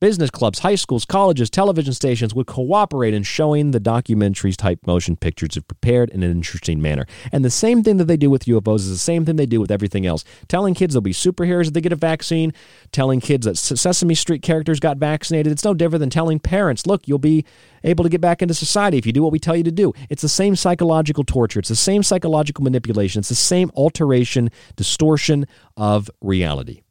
Business 0.00 0.30
clubs, 0.30 0.60
high 0.60 0.76
schools, 0.76 1.04
colleges, 1.04 1.50
television 1.50 1.92
stations 1.92 2.32
would 2.32 2.46
cooperate 2.46 3.14
in 3.14 3.24
showing 3.24 3.72
the 3.72 3.80
documentaries 3.80 4.56
type 4.56 4.78
motion 4.86 5.16
pictures 5.16 5.56
if 5.56 5.66
prepared 5.66 6.08
in 6.10 6.22
an 6.22 6.30
interesting 6.30 6.80
manner. 6.80 7.04
And 7.32 7.44
the 7.44 7.50
same 7.50 7.82
thing 7.82 7.96
that 7.96 8.04
they 8.04 8.16
do 8.16 8.30
with 8.30 8.44
UFOs 8.44 8.76
is 8.76 8.90
the 8.90 8.96
same 8.96 9.24
thing 9.24 9.34
they 9.34 9.44
do 9.44 9.60
with 9.60 9.72
everything 9.72 10.06
else. 10.06 10.22
Telling 10.46 10.74
kids 10.74 10.94
they'll 10.94 11.00
be 11.00 11.12
superheroes 11.12 11.66
if 11.66 11.72
they 11.72 11.80
get 11.80 11.92
a 11.92 11.96
vaccine, 11.96 12.52
telling 12.92 13.18
kids 13.18 13.44
that 13.44 13.56
Sesame 13.56 14.14
Street 14.14 14.40
characters 14.40 14.78
got 14.78 14.98
vaccinated. 14.98 15.50
It's 15.50 15.64
no 15.64 15.74
different 15.74 15.98
than 15.98 16.10
telling 16.10 16.38
parents, 16.38 16.86
look, 16.86 17.08
you'll 17.08 17.18
be 17.18 17.44
able 17.82 18.04
to 18.04 18.10
get 18.10 18.20
back 18.20 18.40
into 18.40 18.54
society 18.54 18.98
if 18.98 19.06
you 19.06 19.12
do 19.12 19.24
what 19.24 19.32
we 19.32 19.40
tell 19.40 19.56
you 19.56 19.64
to 19.64 19.72
do. 19.72 19.92
It's 20.10 20.22
the 20.22 20.28
same 20.28 20.54
psychological 20.54 21.24
torture, 21.24 21.58
it's 21.58 21.70
the 21.70 21.74
same 21.74 22.04
psychological 22.04 22.62
manipulation, 22.62 23.18
it's 23.18 23.30
the 23.30 23.34
same 23.34 23.72
alteration, 23.74 24.50
distortion 24.76 25.46
of 25.76 26.08
reality. 26.20 26.82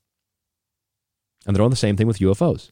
And 1.45 1.55
they're 1.55 1.61
doing 1.61 1.69
the 1.69 1.77
same 1.77 1.95
thing 1.95 2.07
with 2.07 2.19
UFOs. 2.19 2.69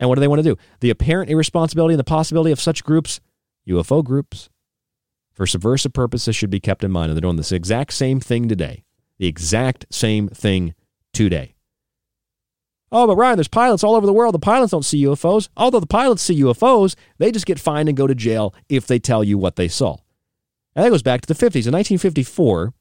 And 0.00 0.08
what 0.08 0.14
do 0.14 0.20
they 0.20 0.28
want 0.28 0.40
to 0.40 0.48
do? 0.48 0.56
The 0.80 0.90
apparent 0.90 1.30
irresponsibility 1.30 1.94
and 1.94 2.00
the 2.00 2.04
possibility 2.04 2.52
of 2.52 2.60
such 2.60 2.84
groups, 2.84 3.20
UFO 3.68 4.04
groups, 4.04 4.48
for 5.32 5.46
subversive 5.46 5.92
purposes 5.92 6.36
should 6.36 6.50
be 6.50 6.60
kept 6.60 6.84
in 6.84 6.90
mind. 6.90 7.10
And 7.10 7.16
they're 7.16 7.22
doing 7.22 7.36
this 7.36 7.52
exact 7.52 7.92
same 7.92 8.20
thing 8.20 8.48
today. 8.48 8.84
The 9.18 9.26
exact 9.26 9.86
same 9.90 10.28
thing 10.28 10.74
today. 11.12 11.54
Oh, 12.90 13.06
but 13.06 13.16
Ryan, 13.16 13.36
there's 13.36 13.48
pilots 13.48 13.84
all 13.84 13.94
over 13.94 14.06
the 14.06 14.12
world. 14.12 14.34
The 14.34 14.38
pilots 14.38 14.70
don't 14.70 14.84
see 14.84 15.04
UFOs. 15.04 15.48
Although 15.56 15.80
the 15.80 15.86
pilots 15.86 16.22
see 16.22 16.40
UFOs, 16.40 16.94
they 17.18 17.30
just 17.30 17.46
get 17.46 17.60
fined 17.60 17.88
and 17.88 17.98
go 17.98 18.06
to 18.06 18.14
jail 18.14 18.54
if 18.68 18.86
they 18.86 18.98
tell 18.98 19.22
you 19.22 19.36
what 19.36 19.56
they 19.56 19.68
saw. 19.68 19.98
And 20.74 20.84
that 20.84 20.90
goes 20.90 21.02
back 21.02 21.20
to 21.20 21.26
the 21.26 21.34
50s. 21.34 21.66
In 21.66 21.74
1954, 21.74 22.72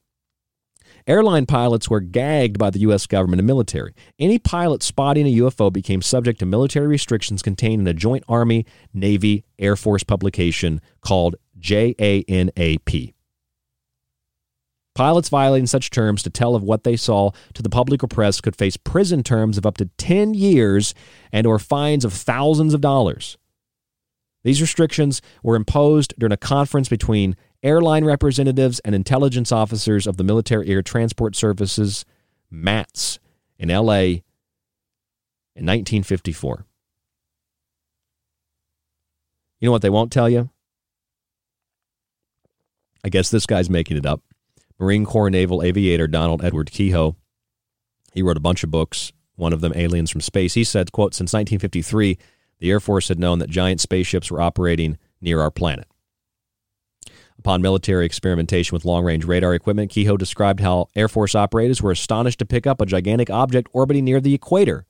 Airline 1.07 1.45
pilots 1.45 1.89
were 1.89 2.01
gagged 2.01 2.59
by 2.59 2.69
the 2.69 2.79
U.S. 2.79 3.07
government 3.07 3.39
and 3.39 3.47
military. 3.47 3.93
Any 4.19 4.39
pilot 4.39 4.83
spotting 4.83 5.25
a 5.25 5.35
UFO 5.37 5.71
became 5.71 6.01
subject 6.01 6.39
to 6.39 6.45
military 6.45 6.87
restrictions 6.87 7.41
contained 7.41 7.79
in 7.79 7.87
a 7.87 7.93
joint 7.93 8.25
Army, 8.27 8.65
Navy, 8.93 9.45
Air 9.57 9.77
Force 9.77 10.03
publication 10.03 10.81
called 10.99 11.37
JANAP. 11.57 13.13
Pilots 14.95 15.29
violating 15.29 15.67
such 15.67 15.91
terms 15.91 16.23
to 16.23 16.29
tell 16.29 16.55
of 16.55 16.63
what 16.63 16.83
they 16.83 16.97
saw 16.97 17.31
to 17.53 17.61
the 17.61 17.69
public 17.69 18.03
or 18.03 18.07
press 18.07 18.41
could 18.41 18.55
face 18.55 18.75
prison 18.75 19.23
terms 19.23 19.57
of 19.57 19.65
up 19.65 19.77
to 19.77 19.85
10 19.97 20.33
years 20.33 20.93
and 21.31 21.47
or 21.47 21.57
fines 21.57 22.03
of 22.03 22.11
thousands 22.11 22.73
of 22.73 22.81
dollars. 22.81 23.37
These 24.43 24.61
restrictions 24.61 25.21
were 25.43 25.55
imposed 25.55 26.13
during 26.17 26.31
a 26.31 26.37
conference 26.37 26.89
between 26.89 27.35
airline 27.63 28.05
representatives 28.05 28.79
and 28.79 28.93
intelligence 28.93 29.51
officers 29.51 30.07
of 30.07 30.17
the 30.17 30.23
Military 30.23 30.69
Air 30.69 30.81
Transport 30.81 31.35
Services, 31.35 32.05
MATS, 32.49 33.19
in 33.59 33.69
LA 33.69 34.21
in 35.55 35.65
1954. 35.65 36.65
You 39.59 39.67
know 39.67 39.71
what 39.71 39.81
they 39.81 39.89
won't 39.89 40.11
tell 40.11 40.29
you? 40.29 40.49
I 43.03 43.09
guess 43.09 43.29
this 43.29 43.45
guy's 43.45 43.69
making 43.69 43.97
it 43.97 44.05
up. 44.05 44.21
Marine 44.79 45.05
Corps 45.05 45.29
Naval 45.29 45.63
Aviator 45.63 46.07
Donald 46.07 46.43
Edward 46.43 46.71
Keyhoe. 46.71 47.15
He 48.13 48.21
wrote 48.21 48.37
a 48.37 48.41
bunch 48.41 48.63
of 48.63 48.71
books, 48.71 49.11
one 49.35 49.53
of 49.53 49.61
them 49.61 49.73
Aliens 49.75 50.11
from 50.11 50.21
Space. 50.21 50.53
He 50.53 50.63
said, 50.63 50.91
quote, 50.91 51.13
since 51.13 51.33
1953, 51.33 52.17
the 52.59 52.71
Air 52.71 52.79
Force 52.79 53.07
had 53.07 53.19
known 53.19 53.39
that 53.39 53.49
giant 53.49 53.81
spaceships 53.81 54.31
were 54.31 54.41
operating 54.41 54.97
near 55.21 55.41
our 55.41 55.51
planet. 55.51 55.87
Upon 57.39 57.61
military 57.61 58.05
experimentation 58.05 58.75
with 58.75 58.85
long 58.85 59.03
range 59.03 59.25
radar 59.25 59.53
equipment, 59.53 59.91
Keyhoe 59.91 60.17
described 60.17 60.59
how 60.59 60.87
Air 60.95 61.07
Force 61.07 61.35
operators 61.35 61.81
were 61.81 61.91
astonished 61.91 62.39
to 62.39 62.45
pick 62.45 62.65
up 62.65 62.81
a 62.81 62.85
gigantic 62.85 63.29
object 63.29 63.69
orbiting 63.73 64.05
near 64.05 64.19
the 64.19 64.33
equator. 64.33 64.85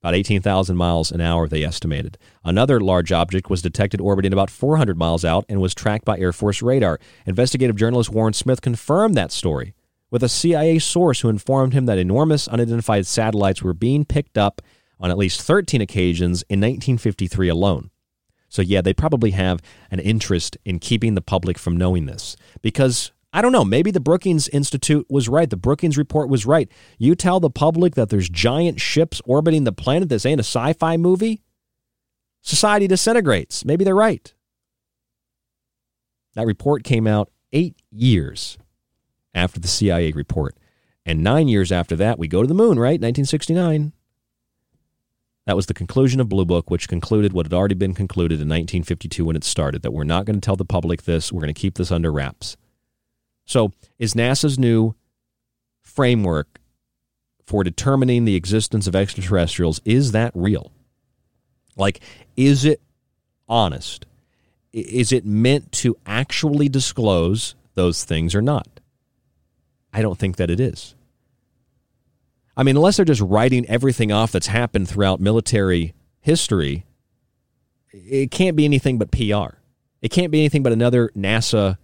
About 0.00 0.14
18,000 0.14 0.76
miles 0.76 1.10
an 1.10 1.20
hour, 1.20 1.48
they 1.48 1.64
estimated. 1.64 2.16
Another 2.44 2.80
large 2.80 3.10
object 3.10 3.50
was 3.50 3.62
detected 3.62 4.00
orbiting 4.00 4.32
about 4.32 4.50
400 4.50 4.96
miles 4.96 5.24
out 5.24 5.44
and 5.48 5.60
was 5.60 5.74
tracked 5.74 6.04
by 6.04 6.16
Air 6.18 6.32
Force 6.32 6.62
radar. 6.62 7.00
Investigative 7.26 7.74
journalist 7.74 8.10
Warren 8.10 8.32
Smith 8.32 8.60
confirmed 8.60 9.16
that 9.16 9.32
story 9.32 9.74
with 10.10 10.22
a 10.22 10.28
CIA 10.28 10.78
source 10.78 11.20
who 11.20 11.28
informed 11.28 11.72
him 11.72 11.86
that 11.86 11.98
enormous 11.98 12.48
unidentified 12.48 13.06
satellites 13.06 13.62
were 13.62 13.74
being 13.74 14.04
picked 14.04 14.38
up 14.38 14.62
on 15.00 15.10
at 15.10 15.18
least 15.18 15.42
13 15.42 15.80
occasions 15.80 16.42
in 16.48 16.60
1953 16.60 17.48
alone. 17.48 17.90
So, 18.48 18.62
yeah, 18.62 18.80
they 18.80 18.94
probably 18.94 19.32
have 19.32 19.60
an 19.90 20.00
interest 20.00 20.56
in 20.64 20.78
keeping 20.78 21.14
the 21.14 21.20
public 21.20 21.58
from 21.58 21.76
knowing 21.76 22.06
this 22.06 22.36
because 22.62 23.12
I 23.32 23.42
don't 23.42 23.52
know, 23.52 23.64
maybe 23.64 23.90
the 23.90 24.00
Brookings 24.00 24.48
Institute 24.48 25.06
was 25.10 25.28
right. 25.28 25.50
The 25.50 25.56
Brookings 25.56 25.98
report 25.98 26.30
was 26.30 26.46
right. 26.46 26.68
You 26.98 27.14
tell 27.14 27.40
the 27.40 27.50
public 27.50 27.94
that 27.94 28.08
there's 28.08 28.28
giant 28.28 28.80
ships 28.80 29.20
orbiting 29.26 29.64
the 29.64 29.72
planet, 29.72 30.08
this 30.08 30.24
ain't 30.24 30.40
a 30.40 30.44
sci 30.44 30.72
fi 30.72 30.96
movie, 30.96 31.42
society 32.40 32.86
disintegrates. 32.86 33.64
Maybe 33.66 33.84
they're 33.84 33.94
right. 33.94 34.32
That 36.34 36.46
report 36.46 36.84
came 36.84 37.06
out 37.06 37.30
eight 37.52 37.76
years 37.90 38.56
after 39.34 39.60
the 39.60 39.68
CIA 39.68 40.12
report. 40.12 40.56
And 41.04 41.22
nine 41.22 41.48
years 41.48 41.70
after 41.72 41.96
that, 41.96 42.18
we 42.18 42.28
go 42.28 42.42
to 42.42 42.48
the 42.48 42.54
moon, 42.54 42.78
right? 42.78 43.00
1969. 43.00 43.92
That 45.48 45.56
was 45.56 45.64
the 45.64 45.72
conclusion 45.72 46.20
of 46.20 46.28
Blue 46.28 46.44
Book, 46.44 46.70
which 46.70 46.90
concluded 46.90 47.32
what 47.32 47.46
had 47.46 47.54
already 47.54 47.74
been 47.74 47.94
concluded 47.94 48.34
in 48.34 48.50
1952 48.50 49.24
when 49.24 49.34
it 49.34 49.44
started 49.44 49.80
that 49.80 49.94
we're 49.94 50.04
not 50.04 50.26
going 50.26 50.38
to 50.38 50.44
tell 50.44 50.56
the 50.56 50.64
public 50.66 51.04
this, 51.04 51.32
we're 51.32 51.40
going 51.40 51.54
to 51.54 51.58
keep 51.58 51.76
this 51.76 51.90
under 51.90 52.12
wraps. 52.12 52.58
So, 53.46 53.72
is 53.98 54.12
NASA's 54.12 54.58
new 54.58 54.94
framework 55.80 56.60
for 57.46 57.64
determining 57.64 58.26
the 58.26 58.34
existence 58.34 58.86
of 58.86 58.94
extraterrestrials 58.94 59.80
is 59.86 60.12
that 60.12 60.32
real? 60.34 60.70
Like 61.76 62.00
is 62.36 62.66
it 62.66 62.82
honest. 63.48 64.04
Is 64.74 65.12
it 65.12 65.24
meant 65.24 65.72
to 65.72 65.96
actually 66.04 66.68
disclose 66.68 67.54
those 67.72 68.04
things 68.04 68.34
or 68.34 68.42
not? 68.42 68.68
I 69.94 70.02
don't 70.02 70.18
think 70.18 70.36
that 70.36 70.50
it 70.50 70.60
is. 70.60 70.94
I 72.58 72.64
mean, 72.64 72.76
unless 72.76 72.96
they're 72.96 73.04
just 73.04 73.20
writing 73.20 73.64
everything 73.66 74.10
off 74.10 74.32
that's 74.32 74.48
happened 74.48 74.88
throughout 74.88 75.20
military 75.20 75.94
history, 76.20 76.84
it 77.92 78.32
can't 78.32 78.56
be 78.56 78.64
anything 78.64 78.98
but 78.98 79.12
PR. 79.12 79.58
It 80.02 80.10
can't 80.10 80.32
be 80.32 80.40
anything 80.40 80.64
but 80.64 80.72
another 80.72 81.10
NASA 81.16 81.78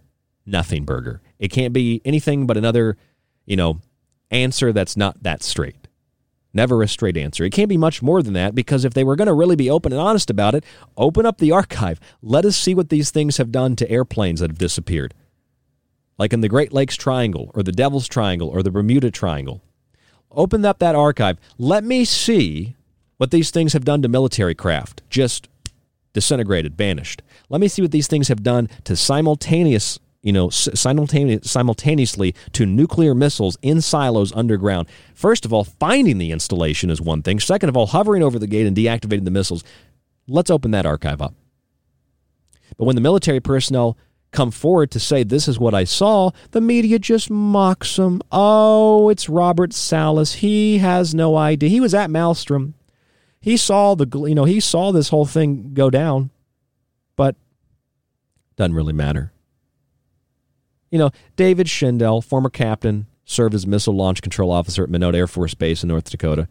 nothing 0.45 0.83
burger. 0.83 1.21
It 1.39 1.47
can't 1.47 1.73
be 1.73 2.01
anything 2.05 2.45
but 2.45 2.57
another, 2.57 2.97
you 3.45 3.55
know, 3.55 3.79
answer 4.31 4.71
that's 4.73 4.95
not 4.97 5.23
that 5.23 5.43
straight. 5.43 5.87
Never 6.53 6.81
a 6.81 6.87
straight 6.87 7.17
answer. 7.17 7.43
It 7.43 7.51
can't 7.51 7.69
be 7.69 7.77
much 7.77 8.01
more 8.01 8.21
than 8.21 8.33
that 8.33 8.53
because 8.53 8.85
if 8.85 8.93
they 8.93 9.03
were 9.03 9.15
going 9.15 9.27
to 9.27 9.33
really 9.33 9.55
be 9.55 9.69
open 9.69 9.91
and 9.91 10.01
honest 10.01 10.29
about 10.29 10.55
it, 10.55 10.63
open 10.95 11.25
up 11.25 11.37
the 11.37 11.51
archive. 11.51 11.99
Let 12.21 12.45
us 12.45 12.55
see 12.55 12.75
what 12.75 12.89
these 12.89 13.11
things 13.11 13.37
have 13.37 13.51
done 13.51 13.75
to 13.77 13.89
airplanes 13.89 14.39
that 14.39 14.51
have 14.51 14.57
disappeared. 14.57 15.13
Like 16.17 16.31
in 16.31 16.41
the 16.41 16.49
Great 16.49 16.71
Lakes 16.71 16.95
Triangle 16.95 17.51
or 17.53 17.63
the 17.63 17.73
Devil's 17.73 18.07
Triangle 18.07 18.47
or 18.47 18.61
the 18.61 18.71
Bermuda 18.71 19.11
Triangle. 19.11 19.61
Open 20.35 20.65
up 20.65 20.79
that 20.79 20.95
archive. 20.95 21.39
Let 21.57 21.83
me 21.83 22.05
see 22.05 22.75
what 23.17 23.31
these 23.31 23.51
things 23.51 23.73
have 23.73 23.85
done 23.85 24.01
to 24.01 24.09
military 24.09 24.53
craft. 24.53 25.01
Just 25.09 25.47
disintegrated, 26.13 26.77
banished. 26.77 27.21
Let 27.49 27.61
me 27.61 27.67
see 27.67 27.81
what 27.81 27.91
these 27.91 28.07
things 28.07 28.27
have 28.27 28.43
done 28.43 28.69
to 28.83 28.95
simultaneous 28.95 29.99
you 30.25 30.33
know, 30.33 30.49
simultaneously, 30.49 31.47
simultaneously 31.47 32.33
to 32.53 32.65
nuclear 32.65 33.13
missiles 33.13 33.59
in 33.61 33.79
silos 33.79 34.33
underground. 34.33 34.87
First 35.13 35.45
of 35.45 35.53
all, 35.53 35.63
finding 35.63 36.17
the 36.17 36.31
installation 36.31 36.89
is 36.89 36.99
one 36.99 37.21
thing. 37.21 37.39
Second 37.39 37.69
of 37.69 37.77
all, 37.77 37.85
hovering 37.85 38.23
over 38.23 38.39
the 38.39 38.47
gate 38.47 38.65
and 38.65 38.75
deactivating 38.75 39.25
the 39.25 39.31
missiles. 39.31 39.63
Let's 40.27 40.49
open 40.49 40.71
that 40.71 40.87
archive 40.87 41.21
up. 41.21 41.35
But 42.75 42.85
when 42.85 42.95
the 42.95 43.03
military 43.03 43.39
personnel 43.39 43.97
come 44.35 44.51
forward 44.51 44.91
to 44.91 44.99
say, 44.99 45.23
This 45.23 45.47
is 45.47 45.57
what 45.57 45.73
I 45.73 45.85
saw, 45.85 46.31
the 46.51 46.61
media 46.61 46.99
just 46.99 47.29
mocks 47.29 47.95
them. 47.95 48.21
Oh, 48.31 49.09
it's 49.09 49.29
Robert 49.29 49.73
Salas. 49.73 50.33
He 50.33 50.79
has 50.79 51.15
no 51.15 51.37
idea. 51.37 51.69
He 51.69 51.79
was 51.79 51.93
at 51.93 52.09
Malmstrom. 52.09 52.73
He 53.39 53.57
saw 53.57 53.95
the, 53.95 54.07
you 54.27 54.35
know, 54.35 54.45
he 54.45 54.59
saw 54.59 54.91
this 54.91 55.09
whole 55.09 55.25
thing 55.25 55.73
go 55.73 55.89
down, 55.89 56.31
but 57.15 57.35
doesn't 58.55 58.73
really 58.73 58.93
matter. 58.93 59.31
You 60.89 60.99
know, 60.99 61.11
David 61.35 61.67
Schindel, 61.67 62.23
former 62.23 62.49
captain, 62.49 63.07
served 63.25 63.53
as 63.53 63.67
missile 63.67 63.95
launch 63.95 64.21
control 64.21 64.51
officer 64.51 64.83
at 64.83 64.89
Minot 64.89 65.15
Air 65.15 65.27
Force 65.27 65.53
Base 65.53 65.83
in 65.83 65.89
North 65.89 66.09
Dakota. 66.09 66.47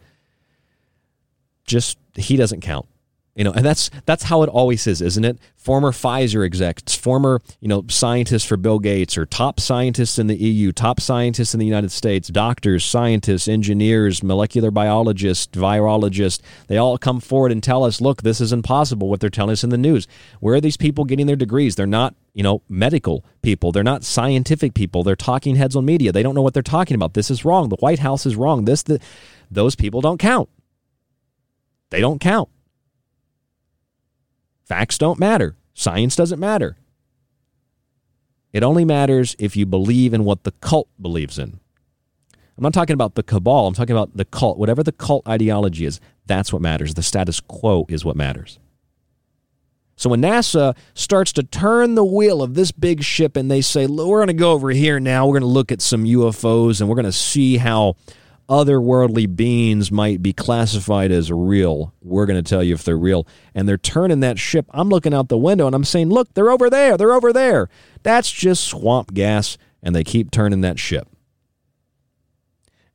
Just 1.65 1.99
he 2.15 2.37
doesn't 2.37 2.61
count. 2.61 2.87
You 3.35 3.43
know, 3.43 3.51
and 3.51 3.65
that's 3.65 3.91
that's 4.07 4.23
how 4.25 4.43
it 4.43 4.49
always 4.49 4.87
is, 4.87 5.03
isn't 5.03 5.25
it? 5.25 5.39
Former 5.57 5.91
Pfizer 5.91 6.47
execs, 6.47 6.95
former 6.95 7.41
you 7.61 7.67
know 7.67 7.85
scientists 7.89 8.45
for 8.45 8.57
Bill 8.57 8.79
Gates, 8.79 9.19
or 9.19 9.27
top 9.27 9.59
scientists 9.59 10.21
in 10.21 10.29
the 10.29 10.37
EU, 10.37 10.71
top 10.71 11.01
scientists 11.01 11.53
in 11.53 11.59
the 11.59 11.67
United 11.67 11.91
States, 11.91 12.29
doctors, 12.29 12.85
scientists, 12.85 13.49
engineers, 13.49 14.23
molecular 14.23 14.71
biologists, 14.71 15.49
virologists. 15.57 16.43
They 16.69 16.77
all 16.77 16.97
come 16.97 17.19
forward 17.19 17.51
and 17.51 17.61
tell 17.61 17.83
us, 17.83 18.01
look, 18.01 18.23
this 18.23 18.41
is 18.41 18.53
impossible. 18.53 19.09
What 19.09 19.19
they're 19.19 19.31
telling 19.31 19.53
us 19.53 19.65
in 19.65 19.71
the 19.71 19.79
news. 19.79 20.07
Where 20.39 20.55
are 20.55 20.61
these 20.61 20.77
people 20.77 21.05
getting 21.05 21.27
their 21.27 21.35
degrees? 21.35 21.75
They're 21.75 21.87
not 21.87 22.15
you 22.35 22.45
know 22.45 22.63
medical 22.69 23.25
people. 23.43 23.73
They're 23.73 23.83
not 23.83 24.05
scientific 24.05 24.75
people. 24.75 25.03
They're 25.03 25.17
talking 25.17 25.57
heads 25.57 25.75
on 25.75 25.85
media. 25.85 26.13
They 26.13 26.23
don't 26.23 26.37
know 26.37 26.43
what 26.43 26.55
they're 26.55 26.63
talking 26.63 26.95
about. 26.95 27.15
This 27.15 27.33
is 27.33 27.45
wrong. 27.45 27.69
The 27.69 27.77
White 27.77 27.99
House 27.99 28.27
is 28.27 28.37
wrong. 28.37 28.65
This 28.65 28.85
the 28.85 29.01
those 29.51 29.75
people 29.75 30.01
don't 30.01 30.19
count. 30.19 30.49
They 31.91 32.01
don't 32.01 32.21
count. 32.21 32.49
Facts 34.65 34.99
don't 34.99 35.19
matter. 35.19 35.57
Science 35.75 36.17
doesn't 36.17 36.41
matter. 36.41 36.77
It 38.53 38.63
only 38.63 38.85
matters 38.85 39.35
if 39.39 39.57
you 39.57 39.67
believe 39.67 40.15
in 40.15 40.25
what 40.25 40.45
the 40.45 40.53
cult 40.53 40.89
believes 41.01 41.39
in. 41.39 41.59
I'm 42.57 42.63
not 42.63 42.73
talking 42.73 42.95
about 42.95 43.17
the 43.17 43.25
cabal. 43.25 43.67
I'm 43.67 43.75
talking 43.75 43.97
about 43.97 44.17
the 44.17 44.25
cult. 44.25 44.59
Whatever 44.59 44.85
the 44.85 44.93
cult 44.93 45.29
ideology 45.29 45.85
is, 45.87 46.01
that's 46.27 46.53
what 46.53 46.63
matters. 46.63 46.95
The 46.95 47.03
status 47.03 47.41
quo 47.41 47.85
is 47.89 48.05
what 48.05 48.15
matters. 48.15 48.61
So 49.97 50.11
when 50.11 50.23
NASA 50.23 50.77
starts 50.95 51.33
to 51.33 51.43
turn 51.43 51.95
the 51.95 52.05
wheel 52.05 52.43
of 52.43 52.55
this 52.55 52.73
big 52.73 53.03
ship 53.03 53.37
and 53.37 53.51
they 53.51 53.61
say, 53.61 53.87
we're 53.87 54.19
going 54.19 54.29
to 54.29 54.33
go 54.35 54.53
over 54.53 54.71
here 54.71 54.99
now, 54.99 55.27
we're 55.27 55.35
going 55.35 55.43
to 55.43 55.47
look 55.47 55.73
at 55.73 55.81
some 55.81 56.05
UFOs 56.05 56.81
and 56.81 56.89
we're 56.89 56.97
going 56.97 57.05
to 57.05 57.13
see 57.13 57.57
how 57.57 57.97
otherworldly 58.49 59.35
beings 59.35 59.91
might 59.91 60.23
be 60.23 60.33
classified 60.33 61.11
as 61.11 61.33
real. 61.33 61.95
We're 62.03 62.27
going 62.27 62.43
to 62.43 62.49
tell 62.49 62.63
you 62.63 62.75
if 62.75 62.85
they're 62.85 62.97
real. 62.97 63.27
And 63.55 63.69
they're 63.69 63.79
turning 63.79 64.21
that 64.21 64.39
ship. 64.39 64.67
I'm 64.71 64.89
looking 64.89 65.15
out 65.15 65.29
the 65.29 65.39
window 65.39 65.67
and 65.67 65.75
I'm 65.75 65.85
saying, 65.85 66.11
look, 66.11 66.33
they're 66.35 66.51
over 66.51 66.69
there. 66.69 66.97
They're 66.97 67.13
over 67.13 67.33
there. 67.33 67.69
That's 68.03 68.31
just 68.31 68.65
swamp 68.65 69.15
gas. 69.15 69.57
And 69.83 69.95
they 69.95 70.05
keep 70.05 70.31
turning 70.31 70.61
that 70.63 70.79
ship. 70.79 71.09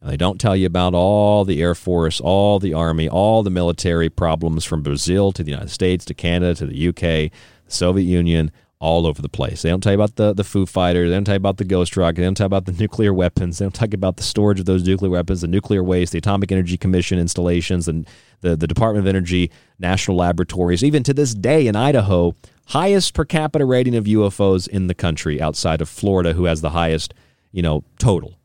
And 0.02 0.10
they 0.10 0.18
don't 0.18 0.40
tell 0.40 0.56
you 0.56 0.66
about 0.66 0.94
all 0.94 1.44
the 1.44 1.62
Air 1.62 1.76
Force, 1.76 2.22
all 2.22 2.60
the 2.60 2.74
Army, 2.74 3.10
all 3.10 3.44
the 3.44 3.50
military 3.50 4.10
problems 4.10 4.64
from 4.64 4.82
Brazil 4.82 5.32
to 5.34 5.44
the 5.44 5.52
United 5.52 5.72
States 5.72 6.06
to 6.06 6.14
Canada 6.14 6.56
to 6.56 6.66
the 6.66 6.88
UK, 6.88 7.32
the 7.32 7.32
Soviet 7.68 8.06
Union, 8.06 8.52
all 8.80 9.06
over 9.06 9.22
the 9.22 9.30
place. 9.30 9.62
They 9.62 9.70
don't 9.70 9.82
tell 9.82 9.92
you 9.92 9.98
about 9.98 10.16
the, 10.16 10.34
the 10.34 10.44
Foo 10.46 10.66
Fighters. 10.66 11.10
They 11.10 11.16
don't 11.16 11.26
tell 11.26 11.36
you 11.36 11.38
about 11.38 11.58
the 11.58 11.66
Ghost 11.66 11.98
Rocket. 11.98 12.22
They 12.22 12.24
don't 12.24 12.36
tell 12.36 12.46
you 12.46 12.48
about 12.48 12.66
the 12.66 12.72
nuclear 12.72 13.14
weapons. 13.14 13.58
They 13.58 13.66
don't 13.66 13.76
talk 13.76 13.94
about 13.94 14.16
the 14.16 14.24
storage 14.24 14.60
of 14.60 14.66
those 14.66 14.86
nuclear 14.86 15.12
weapons, 15.12 15.42
the 15.42 15.48
nuclear 15.48 15.84
waste, 15.84 16.14
the 16.14 16.20
Atomic 16.20 16.52
Energy 16.52 16.78
Commission 16.78 17.20
installations, 17.20 17.90
and 17.90 18.08
the, 18.40 18.56
the 18.56 18.68
Department 18.68 19.06
of 19.06 19.10
Energy 19.10 19.52
national 19.80 20.16
laboratories. 20.16 20.84
Even 20.84 21.04
to 21.04 21.14
this 21.14 21.34
day 21.34 21.68
in 21.68 21.76
Idaho, 21.76 22.36
highest 22.68 23.14
per 23.14 23.26
capita 23.26 23.66
rating 23.66 23.96
of 23.96 24.06
UFOs 24.06 24.68
in 24.68 24.88
the 24.88 24.96
country 24.96 25.42
outside 25.42 25.82
of 25.82 25.90
Florida, 25.90 26.32
who 26.34 26.46
has 26.46 26.62
the 26.62 26.70
highest, 26.70 27.14
you 27.52 27.62
know, 27.62 27.84
total. 27.98 28.36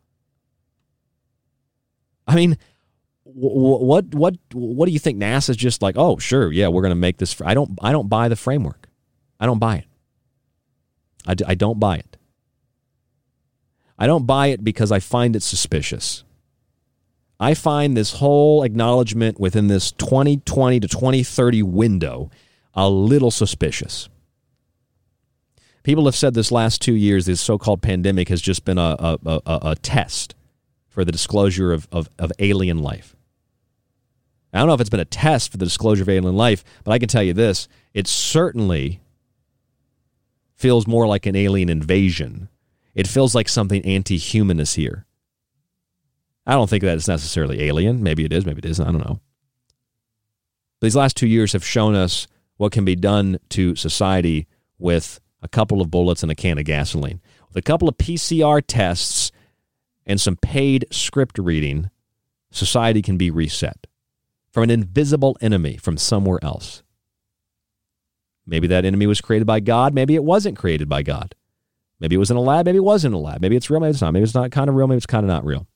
I 2.27 2.35
mean, 2.35 2.59
what 3.23 4.06
what 4.15 4.35
what 4.52 4.86
do 4.86 4.93
you 4.93 4.98
think 4.98 5.19
NASA's 5.19 5.56
just 5.56 5.81
like? 5.81 5.97
Oh, 5.97 6.19
sure, 6.19 6.51
yeah, 6.51 6.69
we're 6.69 6.82
going 6.82 6.90
to 6.90 6.97
make 6.97 7.19
this. 7.19 7.40
I 7.40 7.55
don't 7.55 7.78
I 7.82 7.93
don't 7.93 8.09
buy 8.09 8.28
the 8.28 8.36
framework. 8.36 8.89
I 9.39 9.47
don't 9.47 9.59
buy 9.59 9.77
it. 9.77 9.85
I, 11.26 11.34
I 11.46 11.55
don't 11.55 11.78
buy 11.78 11.96
it. 11.96 12.16
I 13.98 14.06
don't 14.06 14.26
buy 14.26 14.48
it 14.48 14.64
because 14.64 14.90
I 14.90 14.98
find 14.98 15.36
it 15.36 15.42
suspicious. 15.42 16.24
I 17.38 17.55
find 17.55 17.96
this 17.96 18.14
whole 18.14 18.62
acknowledgement 18.62 19.40
within 19.40 19.68
this 19.68 19.92
2020 19.92 20.80
to 20.80 20.88
2030 20.88 21.62
window 21.62 22.30
a 22.74 22.88
little 22.88 23.30
suspicious. 23.30 24.09
People 25.82 26.06
have 26.06 26.16
said 26.16 26.34
this 26.34 26.51
last 26.51 26.80
two 26.80 26.94
years, 26.94 27.26
this 27.26 27.40
so 27.40 27.59
called 27.59 27.82
pandemic 27.82 28.28
has 28.28 28.40
just 28.40 28.64
been 28.64 28.78
a, 28.78 28.96
a, 28.98 29.18
a, 29.26 29.40
a 29.46 29.76
test 29.76 30.34
for 30.88 31.05
the 31.05 31.12
disclosure 31.12 31.72
of, 31.72 31.86
of, 31.92 32.09
of 32.18 32.32
alien 32.38 32.78
life. 32.78 33.14
I 34.52 34.59
don't 34.59 34.68
know 34.68 34.74
if 34.74 34.80
it's 34.80 34.90
been 34.90 35.01
a 35.01 35.05
test 35.05 35.51
for 35.51 35.59
the 35.59 35.66
disclosure 35.66 36.02
of 36.02 36.09
alien 36.09 36.36
life, 36.36 36.64
but 36.84 36.92
I 36.92 36.98
can 36.98 37.09
tell 37.09 37.22
you 37.22 37.34
this 37.34 37.68
it 37.92 38.06
certainly 38.06 39.01
feels 40.64 40.86
more 40.86 41.06
like 41.06 41.26
an 41.26 41.36
alien 41.36 41.68
invasion. 41.68 42.48
It 42.94 43.06
feels 43.06 43.34
like 43.34 43.50
something 43.50 43.84
anti 43.84 44.16
human 44.16 44.58
is 44.58 44.72
here. 44.72 45.04
I 46.46 46.54
don't 46.54 46.70
think 46.70 46.82
that 46.84 46.96
it's 46.96 47.06
necessarily 47.06 47.64
alien. 47.64 48.02
Maybe 48.02 48.24
it 48.24 48.32
is, 48.32 48.46
maybe 48.46 48.60
it 48.60 48.70
isn't. 48.70 48.88
I 48.88 48.90
don't 48.90 49.06
know. 49.06 49.20
These 50.80 50.96
last 50.96 51.18
two 51.18 51.26
years 51.26 51.52
have 51.52 51.66
shown 51.66 51.94
us 51.94 52.26
what 52.56 52.72
can 52.72 52.86
be 52.86 52.96
done 52.96 53.40
to 53.50 53.76
society 53.76 54.46
with 54.78 55.20
a 55.42 55.48
couple 55.48 55.82
of 55.82 55.90
bullets 55.90 56.22
and 56.22 56.32
a 56.32 56.34
can 56.34 56.56
of 56.56 56.64
gasoline. 56.64 57.20
With 57.48 57.58
a 57.58 57.62
couple 57.62 57.86
of 57.86 57.98
PCR 57.98 58.62
tests 58.66 59.32
and 60.06 60.18
some 60.18 60.36
paid 60.36 60.86
script 60.90 61.36
reading, 61.36 61.90
society 62.50 63.02
can 63.02 63.18
be 63.18 63.30
reset 63.30 63.86
from 64.50 64.62
an 64.62 64.70
invisible 64.70 65.36
enemy 65.42 65.76
from 65.76 65.98
somewhere 65.98 66.38
else. 66.42 66.84
Maybe 68.46 68.66
that 68.68 68.84
enemy 68.84 69.06
was 69.06 69.20
created 69.20 69.46
by 69.46 69.60
God. 69.60 69.94
Maybe 69.94 70.14
it 70.14 70.24
wasn't 70.24 70.58
created 70.58 70.88
by 70.88 71.02
God. 71.02 71.34
Maybe 72.00 72.16
it 72.16 72.18
was 72.18 72.30
in 72.30 72.36
a 72.36 72.40
lab. 72.40 72.66
Maybe 72.66 72.78
it 72.78 72.84
wasn't 72.84 73.14
in 73.14 73.20
a 73.20 73.22
lab. 73.22 73.40
Maybe 73.40 73.56
it's 73.56 73.70
real. 73.70 73.80
Maybe 73.80 73.90
it's 73.90 74.00
not. 74.00 74.12
Maybe 74.12 74.24
it's 74.24 74.34
not 74.34 74.50
kind 74.50 74.68
of 74.68 74.76
real. 74.76 74.86
Maybe 74.86 74.98
it's 74.98 75.06
kind 75.06 75.24
of 75.24 75.28
not 75.28 75.44
real. 75.44 75.66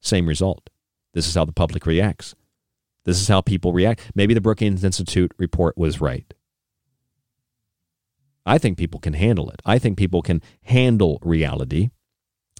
Same 0.00 0.26
result. 0.26 0.70
This 1.12 1.26
is 1.26 1.34
how 1.34 1.44
the 1.44 1.52
public 1.52 1.84
reacts. 1.86 2.34
This 3.04 3.20
is 3.20 3.28
how 3.28 3.40
people 3.40 3.72
react. 3.72 4.10
Maybe 4.14 4.34
the 4.34 4.40
Brookings 4.40 4.84
Institute 4.84 5.32
report 5.38 5.76
was 5.76 6.00
right. 6.00 6.32
I 8.46 8.58
think 8.58 8.78
people 8.78 9.00
can 9.00 9.12
handle 9.12 9.50
it. 9.50 9.60
I 9.66 9.78
think 9.78 9.98
people 9.98 10.22
can 10.22 10.40
handle 10.62 11.18
reality. 11.22 11.90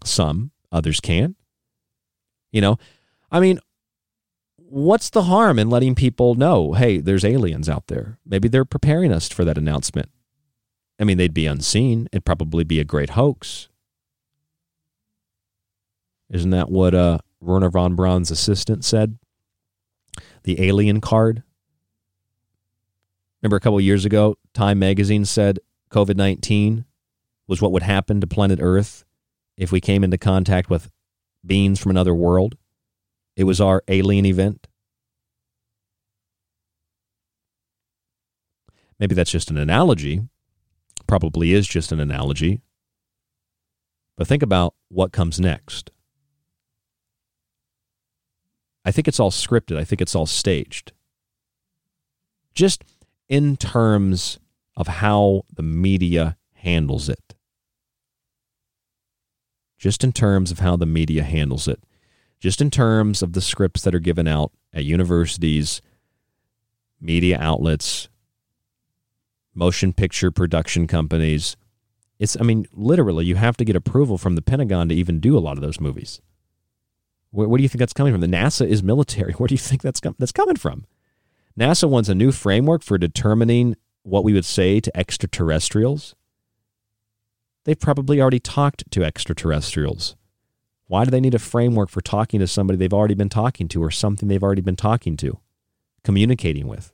Some, 0.05 0.51
others 0.71 1.01
can. 1.01 1.35
You 2.53 2.61
know, 2.61 2.79
I 3.31 3.41
mean, 3.41 3.59
what's 4.71 5.11
the 5.11 5.25
harm 5.25 5.59
in 5.59 5.71
letting 5.71 5.95
people 5.95 6.35
know, 6.35 6.73
hey, 6.75 6.99
there's 6.99 7.25
aliens 7.25 7.69
out 7.69 7.87
there? 7.87 8.19
Maybe 8.25 8.49
they're 8.49 8.65
preparing 8.65 9.13
us 9.13 9.29
for 9.29 9.45
that 9.45 9.59
announcement. 9.59 10.11
I 11.01 11.05
mean, 11.05 11.17
they'd 11.17 11.35
be 11.35 11.47
unseen. 11.47 12.09
It'd 12.13 12.25
probably 12.25 12.65
be 12.65 12.81
a 12.81 12.85
great 12.85 13.11
hoax. 13.11 13.69
Isn't 16.31 16.51
that 16.51 16.71
what 16.71 16.95
uh, 16.95 17.19
Wernher 17.41 17.71
von 17.71 17.95
Braun's 17.95 18.31
assistant 18.31 18.85
said? 18.85 19.19
The 20.45 20.67
alien 20.67 21.01
card. 21.01 21.43
Remember 23.41 23.57
a 23.57 23.61
couple 23.61 23.81
years 23.81 24.05
ago, 24.05 24.37
Time 24.53 24.79
magazine 24.79 25.25
said 25.25 25.61
COVID 25.91 26.17
19 26.17 26.85
was 27.47 27.63
what 27.63 27.73
would 27.73 27.85
happen 27.85 28.21
to 28.21 28.27
planet 28.27 28.59
Earth 28.61 29.05
if 29.57 29.73
we 29.73 29.81
came 29.81 30.05
into 30.05 30.19
contact 30.19 30.69
with 30.69 30.91
beings 31.47 31.79
from 31.79 31.91
another 31.91 32.15
world. 32.15 32.57
It 33.39 33.45
was 33.45 33.61
our 33.61 33.85
alien 33.87 34.27
event. 34.27 34.67
Maybe 38.99 39.15
that's 39.15 39.31
just 39.31 39.49
an 39.49 39.57
analogy. 39.57 40.23
Probably 41.07 41.53
is 41.53 41.69
just 41.69 41.93
an 41.93 42.01
analogy. 42.01 42.63
But 44.17 44.27
think 44.27 44.43
about 44.43 44.75
what 44.89 45.13
comes 45.13 45.39
next. 45.39 45.93
I 48.85 48.91
think 48.91 49.07
it's 49.07 49.21
all 49.21 49.31
scripted. 49.31 49.79
I 49.79 49.85
think 49.85 50.01
it's 50.01 50.17
all 50.17 50.27
staged. 50.27 50.91
Just 52.57 52.83
in 53.29 53.57
terms 53.57 54.41
of 54.77 54.89
how 54.89 55.45
the 55.55 55.63
media 55.63 56.37
handles 56.55 57.09
it. 57.09 57.37
Just 59.79 60.03
in 60.03 60.11
terms 60.11 60.51
of 60.51 60.59
how 60.59 60.75
the 60.75 60.87
media 60.87 61.23
handles 61.23 61.69
it. 61.69 61.81
Just 62.41 62.61
in 62.61 62.71
terms 62.71 63.23
of 63.23 63.33
the 63.33 63.41
scripts 63.41 63.83
that 63.83 63.95
are 63.95 64.01
given 64.01 64.29
out 64.29 64.53
at 64.73 64.85
universities, 64.85 65.83
media 67.01 67.39
outlets, 67.41 68.09
motion 69.55 69.93
picture 69.93 70.31
production 70.31 70.87
companies. 70.87 71.57
It's, 72.19 72.37
I 72.41 72.45
mean, 72.45 72.67
literally, 72.73 73.25
you 73.27 73.37
have 73.37 73.57
to 73.59 73.65
get 73.65 73.77
approval 73.77 74.19
from 74.19 74.35
the 74.35 74.43
Pentagon 74.43 74.89
to 74.89 74.95
even 74.95 75.21
do 75.21 75.37
a 75.37 75.41
lot 75.41 75.57
of 75.57 75.63
those 75.63 75.81
movies. 75.81 76.21
Where, 77.31 77.49
where 77.49 77.59
do 77.59 77.63
you 77.63 77.69
think 77.69 77.81
that's 77.81 77.93
coming 77.93 78.13
from? 78.13 78.21
The 78.21 78.27
NASA 78.27 78.67
is 78.67 78.83
military. 78.83 79.33
Where 79.35 79.49
do 79.49 79.55
you 79.55 79.59
think 79.59 79.83
that's, 79.83 80.01
com- 80.01 80.17
that's 80.19 80.33
coming 80.33 80.57
from? 80.57 80.87
NASA 81.59 81.89
wants 81.89 82.09
a 82.09 82.15
new 82.15 82.33
framework 82.33 82.83
for 82.83 82.99
determining 82.99 83.77
what 84.03 84.25
we 84.25 84.33
would 84.33 84.45
say 84.45 84.81
to 84.81 84.97
extraterrestrials. 84.97 86.15
They've 87.65 87.79
probably 87.79 88.21
already 88.21 88.41
talked 88.41 88.91
to 88.93 89.05
extraterrestrials. 89.05 90.17
Why 90.89 91.05
do 91.05 91.11
they 91.11 91.21
need 91.21 91.35
a 91.35 91.39
framework 91.39 91.91
for 91.91 92.01
talking 92.01 92.41
to 92.41 92.47
somebody 92.47 92.77
they've 92.77 92.93
already 92.93 93.15
been 93.15 93.29
talking 93.29 93.69
to 93.69 93.83
or 93.83 93.91
something 93.91 94.29
they've 94.29 94.43
already 94.43 94.63
been 94.63 94.77
talking 94.77 95.17
to, 95.19 95.39
communicating 96.03 96.67
with? 96.67 96.93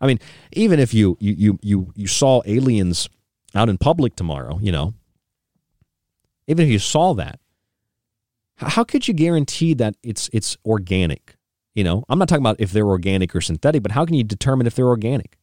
I 0.00 0.06
mean, 0.06 0.18
even 0.52 0.80
if 0.80 0.92
you 0.92 1.16
you 1.20 1.34
you 1.36 1.58
you, 1.62 1.92
you 1.94 2.06
saw 2.06 2.42
aliens 2.46 3.08
out 3.54 3.68
in 3.68 3.76
public 3.76 4.16
tomorrow, 4.16 4.58
you 4.62 4.72
know, 4.72 4.94
even 6.46 6.64
if 6.64 6.72
you 6.72 6.78
saw 6.78 7.12
that, 7.14 7.38
how 8.56 8.82
could 8.82 9.06
you 9.06 9.14
guarantee 9.14 9.74
that 9.74 9.94
it's 10.02 10.30
it's 10.32 10.56
organic? 10.64 11.36
You 11.74 11.84
know, 11.84 12.04
I'm 12.08 12.18
not 12.18 12.28
talking 12.28 12.42
about 12.42 12.60
if 12.60 12.72
they're 12.72 12.88
organic 12.88 13.36
or 13.36 13.42
synthetic, 13.42 13.82
but 13.82 13.92
how 13.92 14.06
can 14.06 14.14
you 14.14 14.24
determine 14.24 14.66
if 14.66 14.74
they're 14.74 14.88
organic? 14.88 15.36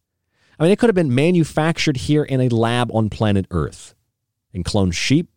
I 0.60 0.64
mean, 0.64 0.72
it 0.72 0.80
could 0.80 0.90
have 0.90 0.96
been 0.96 1.14
manufactured 1.14 1.98
here 1.98 2.24
in 2.24 2.42
a 2.42 2.50
lab 2.50 2.90
on 2.94 3.10
planet 3.10 3.46
Earth 3.52 3.94
and 4.54 4.66
clone 4.66 4.90
sheep, 4.90 5.30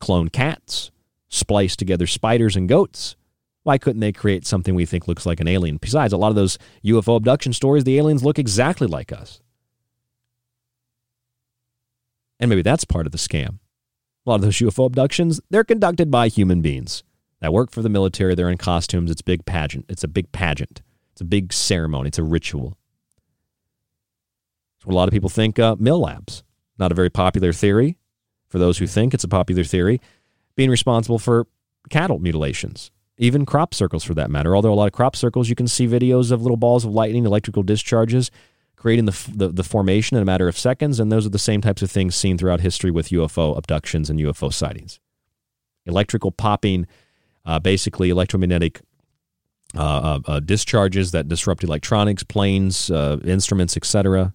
clone 0.00 0.28
cats, 0.28 0.90
splice 1.34 1.76
together 1.76 2.06
spiders 2.06 2.56
and 2.56 2.68
goats. 2.68 3.16
Why 3.64 3.78
couldn't 3.78 4.00
they 4.00 4.12
create 4.12 4.46
something 4.46 4.74
we 4.74 4.86
think 4.86 5.08
looks 5.08 5.26
like 5.26 5.40
an 5.40 5.48
alien? 5.48 5.78
Besides, 5.78 6.12
a 6.12 6.16
lot 6.16 6.28
of 6.28 6.34
those 6.34 6.58
UFO 6.84 7.16
abduction 7.16 7.52
stories, 7.52 7.84
the 7.84 7.98
aliens 7.98 8.22
look 8.22 8.38
exactly 8.38 8.86
like 8.86 9.10
us. 9.12 9.40
And 12.38 12.48
maybe 12.48 12.62
that's 12.62 12.84
part 12.84 13.06
of 13.06 13.12
the 13.12 13.18
scam. 13.18 13.58
A 14.26 14.30
lot 14.30 14.36
of 14.36 14.42
those 14.42 14.58
UFO 14.58 14.86
abductions, 14.86 15.40
they're 15.50 15.64
conducted 15.64 16.10
by 16.10 16.28
human 16.28 16.60
beings 16.60 17.02
that 17.40 17.52
work 17.52 17.70
for 17.70 17.82
the 17.82 17.88
military. 17.88 18.34
They're 18.34 18.50
in 18.50 18.58
costumes. 18.58 19.10
It's 19.10 19.22
big 19.22 19.44
pageant. 19.44 19.86
It's 19.88 20.04
a 20.04 20.08
big 20.08 20.30
pageant. 20.32 20.82
It's 21.12 21.20
a 21.20 21.26
big 21.26 21.52
ceremony. 21.52 22.08
It's 22.08 22.18
a 22.18 22.22
ritual. 22.22 22.76
It's 24.76 24.86
what 24.86 24.92
a 24.92 24.96
lot 24.96 25.08
of 25.08 25.12
people 25.12 25.30
think 25.30 25.58
uh, 25.58 25.76
MILABs. 25.76 26.42
Not 26.78 26.92
a 26.92 26.94
very 26.94 27.10
popular 27.10 27.52
theory 27.52 27.98
for 28.48 28.58
those 28.58 28.78
who 28.78 28.86
think 28.86 29.14
it's 29.14 29.24
a 29.24 29.28
popular 29.28 29.64
theory. 29.64 30.00
Being 30.56 30.70
responsible 30.70 31.18
for 31.18 31.46
cattle 31.90 32.18
mutilations 32.18 32.90
even 33.18 33.46
crop 33.46 33.74
circles 33.74 34.04
for 34.04 34.14
that 34.14 34.30
matter. 34.30 34.56
Although 34.56 34.72
a 34.72 34.74
lot 34.74 34.86
of 34.86 34.92
crop 34.92 35.14
circles, 35.16 35.48
you 35.48 35.54
can 35.54 35.68
see 35.68 35.86
videos 35.86 36.32
of 36.32 36.42
little 36.42 36.56
balls 36.56 36.84
of 36.84 36.92
lightning, 36.92 37.24
electrical 37.24 37.62
discharges, 37.62 38.30
creating 38.76 39.04
the, 39.04 39.30
the, 39.34 39.48
the, 39.48 39.64
formation 39.64 40.16
in 40.16 40.22
a 40.22 40.26
matter 40.26 40.48
of 40.48 40.58
seconds. 40.58 40.98
And 40.98 41.10
those 41.10 41.24
are 41.24 41.30
the 41.30 41.38
same 41.38 41.60
types 41.60 41.80
of 41.80 41.90
things 41.90 42.14
seen 42.16 42.36
throughout 42.36 42.60
history 42.60 42.90
with 42.90 43.10
UFO 43.10 43.56
abductions 43.56 44.10
and 44.10 44.18
UFO 44.18 44.52
sightings. 44.52 45.00
Electrical 45.86 46.32
popping, 46.32 46.86
uh, 47.46 47.58
basically 47.58 48.10
electromagnetic 48.10 48.80
uh, 49.76 49.80
uh, 50.26 50.32
uh 50.32 50.40
discharges 50.40 51.10
that 51.12 51.28
disrupt 51.28 51.64
electronics, 51.64 52.22
planes, 52.22 52.90
uh, 52.90 53.18
instruments, 53.24 53.76
etc. 53.76 54.34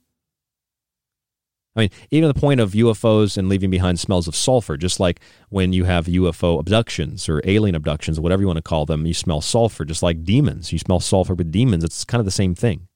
I 1.76 1.82
mean, 1.82 1.90
even 2.12 2.28
the 2.28 2.40
point 2.40 2.60
of 2.60 2.72
UFOs 2.72 3.38
and 3.38 3.48
leaving 3.48 3.70
behind 3.70 4.00
smells 4.00 4.28
of 4.28 4.36
sulfur, 4.36 4.76
just 4.76 5.00
like 5.00 5.22
when 5.50 5.72
you 5.72 5.86
have 5.86 6.08
UFO 6.08 6.60
abductions 6.60 7.30
or 7.30 7.42
alien 7.46 7.76
abductions, 7.76 8.20
whatever 8.20 8.42
you 8.42 8.48
want 8.48 8.58
to 8.58 8.64
call 8.64 8.86
them, 8.86 9.06
you 9.06 9.14
smell 9.14 9.40
sulfur, 9.40 9.86
just 9.86 10.02
like 10.02 10.24
demons. 10.24 10.74
You 10.74 10.80
smell 10.80 11.00
sulfur 11.00 11.36
with 11.36 11.52
demons. 11.52 11.84
It's 11.84 12.04
kind 12.04 12.20
of 12.20 12.26
the 12.26 12.32
same 12.32 12.56
thing. 12.56 12.88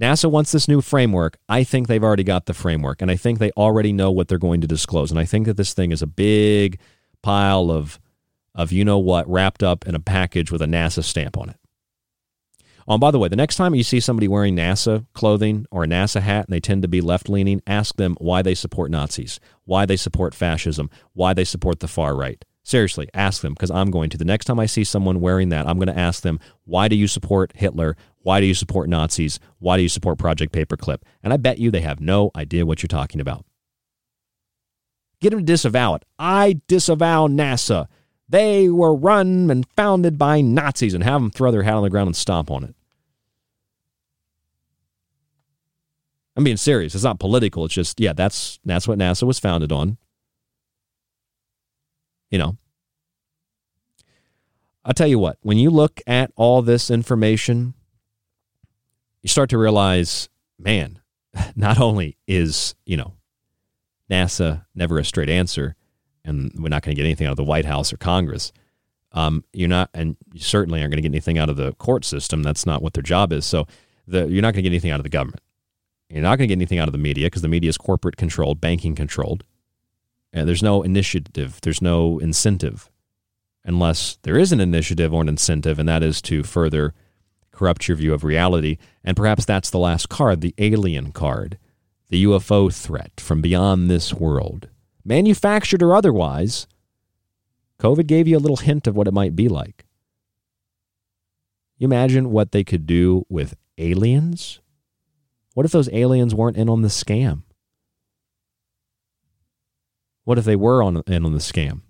NASA 0.00 0.30
wants 0.30 0.52
this 0.52 0.68
new 0.68 0.80
framework. 0.80 1.38
I 1.48 1.64
think 1.64 1.86
they've 1.86 2.02
already 2.02 2.24
got 2.24 2.46
the 2.46 2.54
framework, 2.54 3.00
and 3.00 3.10
I 3.10 3.16
think 3.16 3.38
they 3.38 3.52
already 3.52 3.92
know 3.92 4.10
what 4.10 4.28
they're 4.28 4.38
going 4.38 4.60
to 4.60 4.66
disclose. 4.66 5.10
And 5.10 5.18
I 5.18 5.24
think 5.24 5.46
that 5.46 5.56
this 5.56 5.74
thing 5.74 5.92
is 5.92 6.02
a 6.02 6.06
big 6.06 6.78
pile 7.22 7.70
of, 7.70 8.00
of 8.54 8.72
you 8.72 8.84
know 8.84 8.98
what, 8.98 9.28
wrapped 9.28 9.62
up 9.62 9.86
in 9.86 9.94
a 9.94 10.00
package 10.00 10.50
with 10.50 10.60
a 10.60 10.66
NASA 10.66 11.04
stamp 11.04 11.38
on 11.38 11.50
it. 11.50 11.56
Oh, 12.88 12.98
by 12.98 13.10
the 13.10 13.18
way, 13.18 13.28
the 13.28 13.36
next 13.36 13.56
time 13.56 13.74
you 13.74 13.82
see 13.82 14.00
somebody 14.00 14.28
wearing 14.28 14.56
NASA 14.56 15.06
clothing 15.12 15.66
or 15.70 15.84
a 15.84 15.86
NASA 15.86 16.20
hat 16.20 16.46
and 16.46 16.52
they 16.52 16.60
tend 16.60 16.82
to 16.82 16.88
be 16.88 17.00
left 17.00 17.28
leaning, 17.28 17.62
ask 17.66 17.96
them 17.96 18.16
why 18.20 18.42
they 18.42 18.54
support 18.54 18.90
Nazis, 18.90 19.38
why 19.64 19.86
they 19.86 19.96
support 19.96 20.34
fascism, 20.34 20.90
why 21.12 21.32
they 21.32 21.44
support 21.44 21.80
the 21.80 21.88
far 21.88 22.16
right. 22.16 22.44
Seriously, 22.64 23.08
ask 23.12 23.42
them 23.42 23.54
because 23.54 23.72
I'm 23.72 23.90
going 23.90 24.08
to. 24.10 24.18
The 24.18 24.24
next 24.24 24.44
time 24.44 24.60
I 24.60 24.66
see 24.66 24.84
someone 24.84 25.20
wearing 25.20 25.48
that, 25.48 25.66
I'm 25.66 25.78
going 25.78 25.92
to 25.92 25.98
ask 25.98 26.22
them, 26.22 26.38
why 26.64 26.86
do 26.86 26.94
you 26.94 27.08
support 27.08 27.52
Hitler? 27.56 27.96
Why 28.18 28.40
do 28.40 28.46
you 28.46 28.54
support 28.54 28.88
Nazis? 28.88 29.40
Why 29.58 29.76
do 29.76 29.82
you 29.82 29.88
support 29.88 30.18
Project 30.18 30.52
Paperclip? 30.52 31.02
And 31.24 31.32
I 31.32 31.38
bet 31.38 31.58
you 31.58 31.70
they 31.70 31.80
have 31.80 32.00
no 32.00 32.30
idea 32.36 32.64
what 32.64 32.82
you're 32.82 32.88
talking 32.88 33.20
about. 33.20 33.44
Get 35.20 35.30
them 35.30 35.40
to 35.40 35.44
disavow 35.44 35.94
it. 35.94 36.04
I 36.18 36.60
disavow 36.68 37.26
NASA. 37.26 37.88
They 38.32 38.70
were 38.70 38.94
run 38.94 39.50
and 39.50 39.66
founded 39.76 40.16
by 40.16 40.40
Nazis 40.40 40.94
and 40.94 41.04
have 41.04 41.20
them 41.20 41.30
throw 41.30 41.50
their 41.50 41.64
hat 41.64 41.74
on 41.74 41.82
the 41.82 41.90
ground 41.90 42.06
and 42.06 42.16
stomp 42.16 42.50
on 42.50 42.64
it. 42.64 42.74
I'm 46.34 46.42
being 46.42 46.56
serious. 46.56 46.94
It's 46.94 47.04
not 47.04 47.20
political. 47.20 47.66
It's 47.66 47.74
just, 47.74 48.00
yeah, 48.00 48.14
that's 48.14 48.58
that's 48.64 48.88
what 48.88 48.98
NASA 48.98 49.24
was 49.24 49.38
founded 49.38 49.70
on. 49.70 49.98
You 52.30 52.38
know. 52.38 52.56
I'll 54.82 54.94
tell 54.94 55.06
you 55.06 55.18
what, 55.18 55.36
when 55.42 55.58
you 55.58 55.68
look 55.68 56.00
at 56.06 56.32
all 56.34 56.62
this 56.62 56.90
information, 56.90 57.74
you 59.20 59.28
start 59.28 59.50
to 59.50 59.58
realize, 59.58 60.30
man, 60.58 61.00
not 61.54 61.78
only 61.78 62.16
is, 62.26 62.74
you 62.86 62.96
know, 62.96 63.12
NASA 64.10 64.64
never 64.74 64.98
a 64.98 65.04
straight 65.04 65.28
answer, 65.28 65.76
and 66.24 66.52
we're 66.56 66.68
not 66.68 66.82
going 66.82 66.94
to 66.94 67.00
get 67.00 67.06
anything 67.06 67.26
out 67.26 67.32
of 67.32 67.36
the 67.36 67.44
White 67.44 67.64
House 67.64 67.92
or 67.92 67.96
Congress. 67.96 68.52
Um, 69.12 69.44
you're 69.52 69.68
not, 69.68 69.90
and 69.92 70.16
you 70.32 70.40
certainly 70.40 70.80
aren't 70.80 70.92
going 70.92 71.02
to 71.02 71.08
get 71.08 71.12
anything 71.12 71.38
out 71.38 71.50
of 71.50 71.56
the 71.56 71.72
court 71.74 72.04
system. 72.04 72.42
That's 72.42 72.64
not 72.64 72.82
what 72.82 72.94
their 72.94 73.02
job 73.02 73.32
is. 73.32 73.44
So 73.44 73.66
the, 74.06 74.26
you're 74.26 74.42
not 74.42 74.54
going 74.54 74.62
to 74.64 74.70
get 74.70 74.72
anything 74.72 74.90
out 74.90 75.00
of 75.00 75.04
the 75.04 75.10
government. 75.10 75.42
You're 76.08 76.22
not 76.22 76.36
going 76.36 76.48
to 76.48 76.54
get 76.54 76.58
anything 76.58 76.78
out 76.78 76.88
of 76.88 76.92
the 76.92 76.98
media 76.98 77.26
because 77.26 77.42
the 77.42 77.48
media 77.48 77.70
is 77.70 77.78
corporate 77.78 78.16
controlled, 78.16 78.60
banking 78.60 78.94
controlled. 78.94 79.44
And 80.32 80.48
there's 80.48 80.62
no 80.62 80.82
initiative, 80.82 81.58
there's 81.62 81.82
no 81.82 82.18
incentive, 82.18 82.90
unless 83.64 84.18
there 84.22 84.38
is 84.38 84.50
an 84.52 84.60
initiative 84.60 85.12
or 85.12 85.20
an 85.22 85.28
incentive, 85.28 85.78
and 85.78 85.88
that 85.88 86.02
is 86.02 86.22
to 86.22 86.42
further 86.42 86.94
corrupt 87.50 87.86
your 87.86 87.96
view 87.96 88.14
of 88.14 88.24
reality. 88.24 88.78
And 89.04 89.16
perhaps 89.16 89.44
that's 89.44 89.70
the 89.70 89.78
last 89.78 90.08
card, 90.08 90.40
the 90.40 90.54
alien 90.56 91.12
card, 91.12 91.58
the 92.08 92.24
UFO 92.24 92.72
threat 92.74 93.12
from 93.18 93.42
beyond 93.42 93.90
this 93.90 94.12
world 94.12 94.68
manufactured 95.04 95.82
or 95.82 95.94
otherwise, 95.94 96.66
COVID 97.78 98.06
gave 98.06 98.28
you 98.28 98.36
a 98.36 98.40
little 98.40 98.58
hint 98.58 98.86
of 98.86 98.96
what 98.96 99.08
it 99.08 99.14
might 99.14 99.34
be 99.34 99.48
like. 99.48 99.84
You 101.78 101.86
imagine 101.86 102.30
what 102.30 102.52
they 102.52 102.62
could 102.62 102.86
do 102.86 103.26
with 103.28 103.56
aliens? 103.76 104.60
What 105.54 105.66
if 105.66 105.72
those 105.72 105.92
aliens 105.92 106.34
weren't 106.34 106.56
in 106.56 106.68
on 106.68 106.82
the 106.82 106.88
scam? 106.88 107.42
What 110.24 110.38
if 110.38 110.44
they 110.44 110.56
were 110.56 110.82
on, 110.82 111.02
in 111.06 111.24
on 111.24 111.32
the 111.32 111.38
scam? 111.38 111.80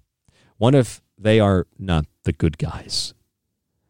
What 0.56 0.74
if 0.74 1.02
they 1.18 1.38
are 1.40 1.66
not 1.78 2.06
the 2.24 2.32
good 2.32 2.56
guys? 2.56 3.12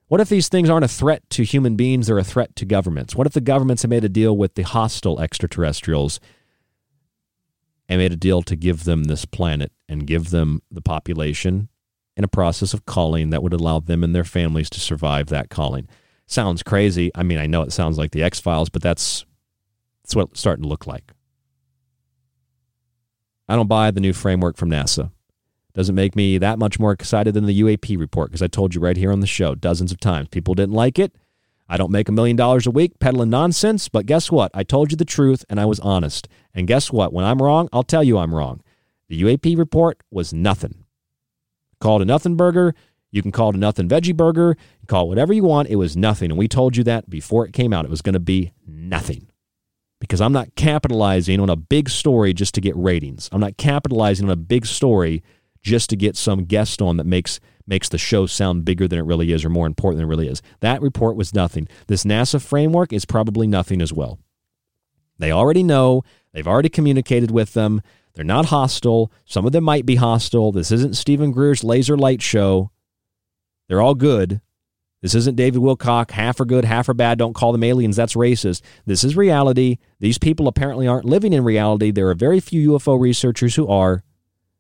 What 0.09 0.21
if 0.21 0.29
these 0.29 0.49
things 0.49 0.69
aren't 0.69 0.85
a 0.85 0.89
threat 0.89 1.23
to 1.31 1.45
human 1.45 1.77
beings, 1.77 2.07
they're 2.07 2.19
a 2.19 2.25
threat 2.25 2.55
to 2.57 2.67
governments? 2.67 3.15
What 3.15 3.27
if 3.27 3.33
the 3.33 3.41
governments 3.41 3.83
have 3.83 3.91
made 3.91 4.05
a 4.05 4.09
deal 4.09 4.37
with 4.37 4.57
the 4.57 4.63
hostile 4.63 5.21
extraterrestrials 5.21 6.21
and 7.89 7.99
made 7.99 8.13
a 8.13 8.17
deal 8.17 8.43
to 8.43 8.57
give 8.57 8.85
them 8.85 9.05
this 9.05 9.25
planet 9.25 9.73
and 9.89 10.07
give 10.07 10.31
them 10.31 10.63
the 10.71 10.83
population 10.83 11.69
in 12.17 12.25
a 12.25 12.29
process 12.29 12.75
of 12.75 12.87
calling 12.87 13.31
that 13.31 13.43
would 13.43 13.53
allow 13.53 13.81
them 13.81 14.05
and 14.05 14.15
their 14.15 14.25
families 14.25 14.71
to 14.71 14.81
survive 14.81 15.27
that 15.27 15.51
calling. 15.51 15.89
Sounds 16.27 16.63
crazy. 16.63 17.11
I 17.15 17.23
mean, 17.23 17.39
I 17.39 17.47
know 17.47 17.63
it 17.63 17.73
sounds 17.73 17.99
like 17.99 18.13
the 18.13 18.23
X 18.23 18.41
Files, 18.41 18.69
but 18.69 18.83
that's 18.83 19.25
That's 20.03 20.17
what 20.17 20.31
it's 20.31 20.41
starting 20.41 20.63
to 20.63 20.69
look 20.69 20.87
like. 20.87 21.13
I 23.49 23.57
don't 23.57 23.69
buy 23.69 23.91
the 23.91 24.01
new 24.01 24.13
framework 24.13 24.57
from 24.57 24.71
NASA. 24.71 25.11
Doesn't 25.75 25.95
make 25.95 26.15
me 26.15 26.39
that 26.39 26.59
much 26.59 26.79
more 26.79 26.93
excited 26.93 27.35
than 27.35 27.47
the 27.47 27.61
UAP 27.61 27.99
report 27.99 28.31
because 28.31 28.43
I 28.43 28.47
told 28.47 28.75
you 28.75 28.81
right 28.81 28.97
here 28.97 29.13
on 29.13 29.21
the 29.21 29.27
show 29.27 29.55
dozens 29.55 29.93
of 29.93 30.01
times. 30.01 30.29
People 30.29 30.55
didn't 30.55 30.75
like 30.75 30.99
it. 30.99 31.15
I 31.73 31.79
don't 31.79 31.91
make 31.91 32.11
a 32.11 32.13
million 32.13 32.37
dollars 32.37 32.67
a 32.67 32.71
week 32.71 32.99
peddling 32.99 33.31
nonsense, 33.31 33.89
but 33.89 34.05
guess 34.05 34.31
what? 34.31 34.51
I 34.53 34.63
told 34.63 34.91
you 34.91 34.97
the 34.99 35.07
truth 35.07 35.43
and 35.49 35.59
I 35.59 35.65
was 35.65 35.81
honest. 35.81 36.29
And 36.53 36.67
guess 36.67 36.93
what? 36.93 37.15
When 37.15 37.25
I'm 37.25 37.41
wrong, 37.41 37.71
I'll 37.73 37.83
tell 37.83 38.05
you 38.05 38.19
I'm 38.19 38.35
wrong. 38.35 38.61
The 39.09 39.23
UAP 39.23 39.57
report 39.57 40.03
was 40.11 40.35
nothing. 40.35 40.85
Call 41.81 41.99
it 41.99 42.03
a 42.03 42.05
nothing 42.05 42.37
burger. 42.37 42.75
You 43.11 43.23
can 43.23 43.33
call 43.33 43.49
it 43.49 43.57
a 43.57 43.59
nothing 43.59 43.89
veggie 43.89 44.15
burger. 44.15 44.55
call 44.87 45.07
it 45.07 45.09
whatever 45.09 45.33
you 45.33 45.45
want. 45.45 45.71
It 45.71 45.77
was 45.77 45.97
nothing. 45.97 46.31
And 46.31 46.37
we 46.37 46.47
told 46.47 46.77
you 46.77 46.85
that 46.85 47.09
before 47.09 47.47
it 47.47 47.55
came 47.55 47.73
out. 47.73 47.87
It 47.87 47.91
was 47.91 48.03
going 48.03 48.13
to 48.13 48.21
be 48.21 48.53
nothing. 48.67 49.29
Because 49.99 50.21
I'm 50.21 50.33
not 50.35 50.55
capitalizing 50.57 51.41
on 51.41 51.49
a 51.49 51.57
big 51.57 51.89
story 51.89 52.35
just 52.35 52.55
to 52.57 52.61
get 52.61 52.77
ratings. 52.77 53.31
I'm 53.33 53.41
not 53.41 53.57
capitalizing 53.57 54.27
on 54.27 54.31
a 54.31 54.37
big 54.37 54.67
story 54.67 55.23
just 55.63 55.89
to 55.89 55.97
get 55.97 56.19
some 56.19 56.45
guest 56.45 56.83
on 56.83 56.99
that 56.99 57.07
makes 57.07 57.41
makes 57.67 57.89
the 57.89 57.99
show 57.99 58.27
sound 58.27 58.65
bigger 58.65 58.89
than 58.89 58.99
it 58.99 59.05
really 59.05 59.33
is 59.33 59.45
or 59.45 59.49
more 59.49 59.67
important 59.67 59.99
than 59.99 60.07
it 60.07 60.11
really 60.11 60.29
is. 60.29 60.43
That 60.61 60.83
report 60.83 61.17
was 61.17 61.35
nothing. 61.35 61.69
This 61.87 62.05
NASA 62.05 62.41
framework 62.43 62.93
is 62.93 63.05
probably 63.05 63.47
nothing 63.47 63.81
as 63.81 63.93
well. 63.93 64.19
They 65.19 65.31
already 65.31 65.63
know, 65.63 66.03
they've 66.33 66.49
already 66.49 66.69
communicated 66.69 67.31
with 67.31 67.55
them. 67.55 67.83
They're 68.15 68.25
not 68.25 68.47
hostile. 68.47 69.13
Some 69.25 69.47
of 69.47 69.53
them 69.53 69.65
might 69.65 69.87
be 69.87 69.97
hostile. 69.97 70.53
This 70.53 70.71
isn't 70.71 70.97
Steven 70.97 71.31
Greer's 71.31 71.65
laser 71.65 71.97
light 71.97 72.21
show. 72.21 72.71
They're 73.69 73.81
all 73.81 73.95
good. 73.95 74.41
This 75.01 75.15
isn't 75.17 75.37
David 75.37 75.61
Wilcock, 75.61 76.13
half 76.13 76.39
are 76.39 76.45
good, 76.45 76.65
half 76.65 76.89
are 76.89 76.95
bad. 76.95 77.19
Don't 77.19 77.35
call 77.35 77.51
them 77.51 77.65
aliens. 77.65 77.97
That's 77.97 78.15
racist. 78.15 78.63
This 78.87 79.03
is 79.03 79.17
reality. 79.17 79.79
These 79.99 80.19
people 80.19 80.47
apparently 80.47 80.87
aren't 80.87 81.07
living 81.07 81.33
in 81.33 81.43
reality. 81.43 81.91
There 81.91 82.09
are 82.09 82.15
very 82.15 82.39
few 82.39 82.73
UFO 82.73 83.01
researchers 83.01 83.57
who 83.57 83.67
are. 83.67 84.05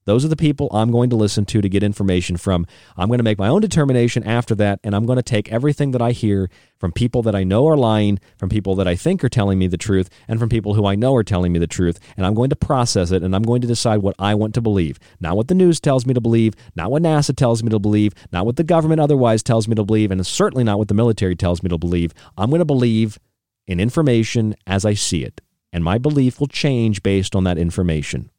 Those 0.05 0.25
are 0.25 0.29
the 0.29 0.37
people 0.37 0.69
I'm 0.73 0.91
going 0.91 1.11
to 1.11 1.17
listen 1.17 1.45
to 1.47 1.61
to 1.61 1.69
get 1.69 1.83
information 1.83 2.37
from. 2.37 2.67
I'm 2.97 3.09
going 3.09 3.19
to 3.19 3.25
make 3.25 3.39
my 3.39 3.49
own 3.49 3.61
determination 3.61 4.25
after 4.25 4.55
that, 4.57 4.81
and 4.83 4.97
I'm 4.97 5.07
going 5.07 5.17
to 5.17 5.23
take 5.23 5.53
everything 5.53 5.93
that 5.93 6.03
I 6.03 6.11
hear 6.11 6.51
from 6.79 6.91
people 6.91 7.23
that 7.23 7.37
I 7.37 7.45
know 7.45 7.69
are 7.69 7.77
lying, 7.77 8.19
from 8.37 8.49
people 8.49 8.75
that 8.75 8.89
I 8.89 8.97
think 8.97 9.23
are 9.23 9.29
telling 9.29 9.59
me 9.59 9.69
the 9.69 9.77
truth, 9.77 10.11
and 10.27 10.41
from 10.41 10.49
people 10.49 10.75
who 10.75 10.87
I 10.87 10.97
know 10.97 11.15
are 11.15 11.23
telling 11.23 11.53
me 11.53 11.61
the 11.61 11.69
truth, 11.69 12.01
and 12.17 12.27
I'm 12.27 12.35
going 12.35 12.51
to 12.51 12.57
process 12.57 13.13
it, 13.13 13.23
and 13.23 13.37
I'm 13.37 13.45
going 13.45 13.61
to 13.61 13.69
decide 13.69 13.99
what 13.99 14.17
I 14.19 14.35
want 14.35 14.55
to 14.55 14.61
believe. 14.61 14.99
Not 15.21 15.37
what 15.37 15.47
the 15.47 15.55
news 15.55 15.79
tells 15.79 16.05
me 16.05 16.15
to 16.15 16.21
believe, 16.21 16.55
not 16.75 16.91
what 16.91 17.03
NASA 17.03 17.37
tells 17.37 17.63
me 17.63 17.71
to 17.71 17.79
believe, 17.79 18.13
not 18.33 18.45
what 18.45 18.57
the 18.57 18.65
government 18.65 19.01
otherwise 19.01 19.45
tells 19.45 19.69
me 19.69 19.77
to 19.77 19.85
believe, 19.85 20.11
and 20.11 20.27
certainly 20.27 20.65
not 20.65 20.79
what 20.79 20.89
the 20.89 20.95
military 20.95 21.37
tells 21.37 21.63
me 21.63 21.69
to 21.69 21.79
believe. 21.79 22.13
I'm 22.37 22.51
going 22.51 22.59
to 22.59 22.65
believe 22.65 23.21
in 23.69 23.79
information 23.79 24.57
as 24.67 24.85
I 24.85 24.95
see 24.95 25.23
it, 25.23 25.41
and 25.73 25.85
my 25.85 25.99
belief 25.99 26.41
will 26.41 26.49
change 26.49 27.05
based 27.05 27.37
on 27.37 27.45
that 27.45 27.59
information. 27.59 28.32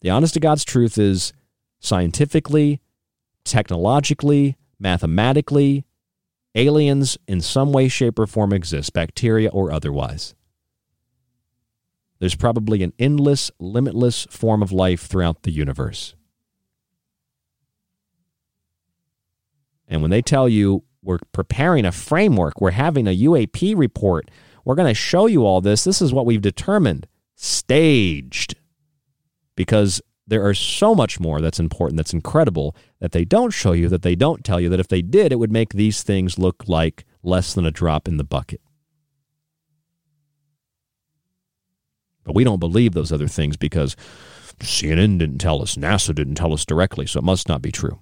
The 0.00 0.10
honest 0.10 0.34
to 0.34 0.40
God's 0.40 0.64
truth 0.64 0.96
is 0.96 1.32
scientifically, 1.80 2.80
technologically, 3.44 4.56
mathematically, 4.78 5.84
aliens 6.54 7.18
in 7.26 7.40
some 7.40 7.72
way, 7.72 7.88
shape, 7.88 8.18
or 8.18 8.26
form 8.26 8.52
exist, 8.52 8.92
bacteria 8.92 9.48
or 9.50 9.72
otherwise. 9.72 10.34
There's 12.20 12.34
probably 12.34 12.82
an 12.82 12.92
endless, 12.98 13.50
limitless 13.58 14.26
form 14.30 14.62
of 14.62 14.72
life 14.72 15.06
throughout 15.06 15.42
the 15.42 15.52
universe. 15.52 16.14
And 19.86 20.02
when 20.02 20.10
they 20.10 20.22
tell 20.22 20.48
you 20.48 20.84
we're 21.02 21.20
preparing 21.32 21.84
a 21.84 21.92
framework, 21.92 22.60
we're 22.60 22.72
having 22.72 23.06
a 23.06 23.16
UAP 23.16 23.76
report, 23.76 24.30
we're 24.64 24.74
going 24.74 24.88
to 24.88 24.94
show 24.94 25.26
you 25.26 25.46
all 25.46 25.60
this, 25.60 25.84
this 25.84 26.02
is 26.02 26.12
what 26.12 26.26
we've 26.26 26.42
determined 26.42 27.06
staged 27.36 28.56
because 29.58 30.00
there 30.24 30.46
are 30.46 30.54
so 30.54 30.94
much 30.94 31.18
more 31.18 31.40
that's 31.40 31.58
important, 31.58 31.96
that's 31.96 32.14
incredible, 32.14 32.76
that 33.00 33.10
they 33.10 33.24
don't 33.24 33.50
show 33.50 33.72
you, 33.72 33.88
that 33.88 34.02
they 34.02 34.14
don't 34.14 34.44
tell 34.44 34.60
you, 34.60 34.68
that 34.68 34.78
if 34.78 34.86
they 34.86 35.02
did, 35.02 35.32
it 35.32 35.40
would 35.40 35.50
make 35.50 35.72
these 35.72 36.04
things 36.04 36.38
look 36.38 36.68
like 36.68 37.04
less 37.24 37.54
than 37.54 37.66
a 37.66 37.72
drop 37.72 38.06
in 38.06 38.18
the 38.18 38.24
bucket. 38.24 38.60
But 42.22 42.36
we 42.36 42.44
don't 42.44 42.60
believe 42.60 42.92
those 42.92 43.10
other 43.10 43.26
things 43.26 43.56
because 43.56 43.96
CNN 44.60 45.18
didn't 45.18 45.38
tell 45.38 45.60
us, 45.60 45.74
NASA 45.74 46.14
didn't 46.14 46.36
tell 46.36 46.52
us 46.52 46.64
directly, 46.64 47.04
so 47.06 47.18
it 47.18 47.24
must 47.24 47.48
not 47.48 47.60
be 47.60 47.72
true. 47.72 47.98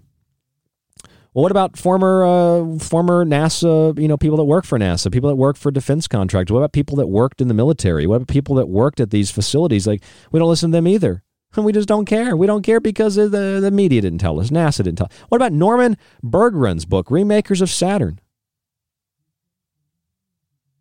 Well, 1.33 1.43
what 1.43 1.53
about 1.53 1.79
former 1.79 2.25
uh, 2.25 2.79
former 2.79 3.25
NASA, 3.25 3.99
you 3.99 4.09
know, 4.09 4.17
people 4.17 4.39
that 4.39 4.45
work 4.45 4.65
for 4.65 4.79
NASA, 4.79 5.13
people 5.13 5.29
that 5.29 5.37
work 5.37 5.57
for 5.57 5.71
defense 5.71 6.09
contractors? 6.09 6.53
What 6.53 6.61
about 6.61 6.73
people 6.73 6.97
that 6.97 7.09
worked 7.09 7.41
in 7.41 7.49
the 7.49 7.55
military? 7.55 8.07
What 8.07 8.17
about 8.17 8.29
people 8.29 8.57
that 8.57 8.69
worked 8.69 9.01
at 9.01 9.11
these 9.11 9.31
facilities? 9.31 9.87
Like, 9.87 10.03
we 10.33 10.39
don't 10.39 10.49
listen 10.49 10.71
to 10.71 10.77
them 10.77 10.89
either. 10.89 11.23
And 11.57 11.65
we 11.65 11.73
just 11.73 11.89
don't 11.89 12.05
care. 12.05 12.37
We 12.37 12.47
don't 12.47 12.63
care 12.63 12.81
because 12.81 13.15
the, 13.17 13.29
the 13.29 13.71
media 13.71 14.03
didn't 14.03 14.19
tell 14.19 14.39
us. 14.39 14.51
NASA 14.51 14.79
didn't 14.79 14.97
tell. 14.97 15.11
What 15.29 15.37
about 15.37 15.53
Norman 15.53 15.97
Bergrun's 16.23 16.85
book, 16.85 17.09
Ringmakers 17.09 17.63
of 17.63 17.71
Saturn? 17.71 18.21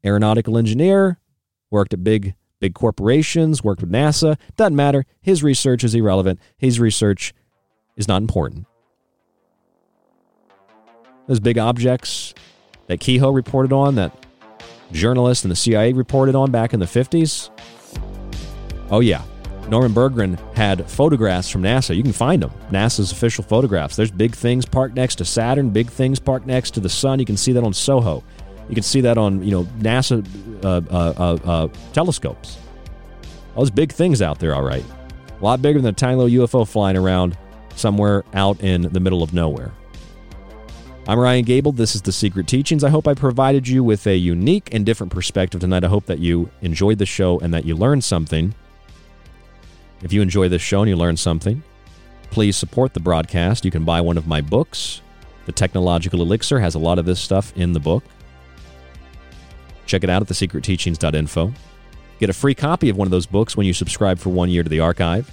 Aeronautical 0.06 0.57
engineer, 0.57 1.19
worked 1.72 1.93
at 1.93 2.03
big 2.03 2.35
big 2.60 2.73
corporations, 2.73 3.64
worked 3.64 3.81
with 3.81 3.91
NASA. 3.91 4.38
Doesn't 4.56 4.76
matter. 4.76 5.06
His 5.22 5.43
research 5.43 5.84
is 5.84 5.93
irrelevant. 5.93 6.39
His 6.57 6.80
research 6.80 7.34
is 7.95 8.07
not 8.07 8.22
important. 8.22 8.65
Those 11.27 11.39
big 11.39 11.57
objects 11.57 12.34
that 12.88 12.99
Keyhoe 12.99 13.31
reported 13.31 13.73
on, 13.73 13.95
that 13.95 14.26
journalists 14.91 15.43
and 15.43 15.52
the 15.52 15.56
CIA 15.56 15.93
reported 15.93 16.35
on 16.35 16.52
back 16.52 16.73
in 16.73 16.80
the 16.80 16.85
50s. 16.85 17.49
Oh, 18.91 18.99
yeah, 18.99 19.23
Norman 19.69 19.93
Bergrun 19.93 20.55
had 20.55 20.89
photographs 20.89 21.49
from 21.49 21.63
NASA. 21.63 21.95
You 21.95 22.03
can 22.03 22.13
find 22.13 22.41
them, 22.41 22.51
NASA's 22.69 23.11
official 23.11 23.43
photographs. 23.43 23.95
There's 23.95 24.11
big 24.11 24.35
things 24.35 24.65
parked 24.65 24.95
next 24.95 25.15
to 25.15 25.25
Saturn, 25.25 25.71
big 25.71 25.89
things 25.89 26.19
parked 26.19 26.45
next 26.45 26.71
to 26.71 26.79
the 26.79 26.89
sun. 26.89 27.19
You 27.19 27.25
can 27.25 27.37
see 27.37 27.51
that 27.53 27.63
on 27.63 27.73
SOHO. 27.73 28.23
You 28.69 28.75
can 28.75 28.83
see 28.83 29.01
that 29.01 29.17
on 29.17 29.43
you 29.43 29.51
know 29.51 29.63
NASA 29.79 30.25
uh, 30.63 30.81
uh, 30.89 31.13
uh, 31.17 31.49
uh, 31.49 31.67
telescopes. 31.93 32.57
All 33.55 33.63
those 33.63 33.71
big 33.71 33.91
things 33.91 34.21
out 34.21 34.39
there, 34.39 34.53
all 34.53 34.63
right. 34.63 34.85
A 35.39 35.43
lot 35.43 35.61
bigger 35.61 35.79
than 35.79 35.89
a 35.89 35.93
tiny 35.93 36.15
little 36.15 36.45
UFO 36.45 36.67
flying 36.67 36.97
around 36.97 37.37
somewhere 37.75 38.23
out 38.33 38.61
in 38.61 38.83
the 38.83 38.99
middle 38.99 39.23
of 39.23 39.33
nowhere. 39.33 39.71
I'm 41.07 41.19
Ryan 41.19 41.45
Gable. 41.45 41.71
This 41.71 41.93
is 41.93 42.01
The 42.01 42.11
Secret 42.11 42.47
Teachings. 42.47 42.83
I 42.83 42.89
hope 42.89 43.07
I 43.07 43.13
provided 43.13 43.67
you 43.67 43.83
with 43.83 44.07
a 44.07 44.15
unique 44.15 44.73
and 44.73 44.85
different 44.85 45.13
perspective 45.13 45.61
tonight. 45.61 45.83
I 45.83 45.87
hope 45.87 46.07
that 46.07 46.19
you 46.19 46.49
enjoyed 46.61 46.97
the 46.97 47.05
show 47.05 47.39
and 47.39 47.53
that 47.53 47.65
you 47.65 47.75
learned 47.75 48.03
something. 48.03 48.55
If 50.01 50.13
you 50.13 50.22
enjoy 50.22 50.49
this 50.49 50.61
show 50.61 50.81
and 50.81 50.89
you 50.89 50.95
learn 50.95 51.17
something, 51.17 51.63
please 52.31 52.57
support 52.57 52.93
the 52.93 52.99
broadcast. 52.99 53.65
You 53.65 53.72
can 53.72 53.85
buy 53.85 54.01
one 54.01 54.17
of 54.17 54.27
my 54.27 54.41
books. 54.41 55.01
The 55.45 55.51
Technological 55.51 56.22
Elixir 56.22 56.59
has 56.59 56.76
a 56.76 56.80
lot 56.80 56.99
of 56.99 57.05
this 57.05 57.19
stuff 57.19 57.53
in 57.55 57.73
the 57.73 57.80
book. 57.80 58.03
Check 59.85 60.03
it 60.03 60.09
out 60.09 60.22
at 60.22 60.27
thesecretteachings.info. 60.27 61.53
Get 62.19 62.30
a 62.30 62.34
free 62.34 62.55
copy 62.55 62.89
of 62.89 62.97
one 62.97 63.07
of 63.07 63.11
those 63.11 63.26
books 63.26 63.55
when 63.55 63.67
you 63.67 63.73
subscribe 63.73 64.19
for 64.19 64.30
one 64.30 64.49
year 64.49 64.63
to 64.63 64.69
the 64.69 64.80
archive. 64.80 65.30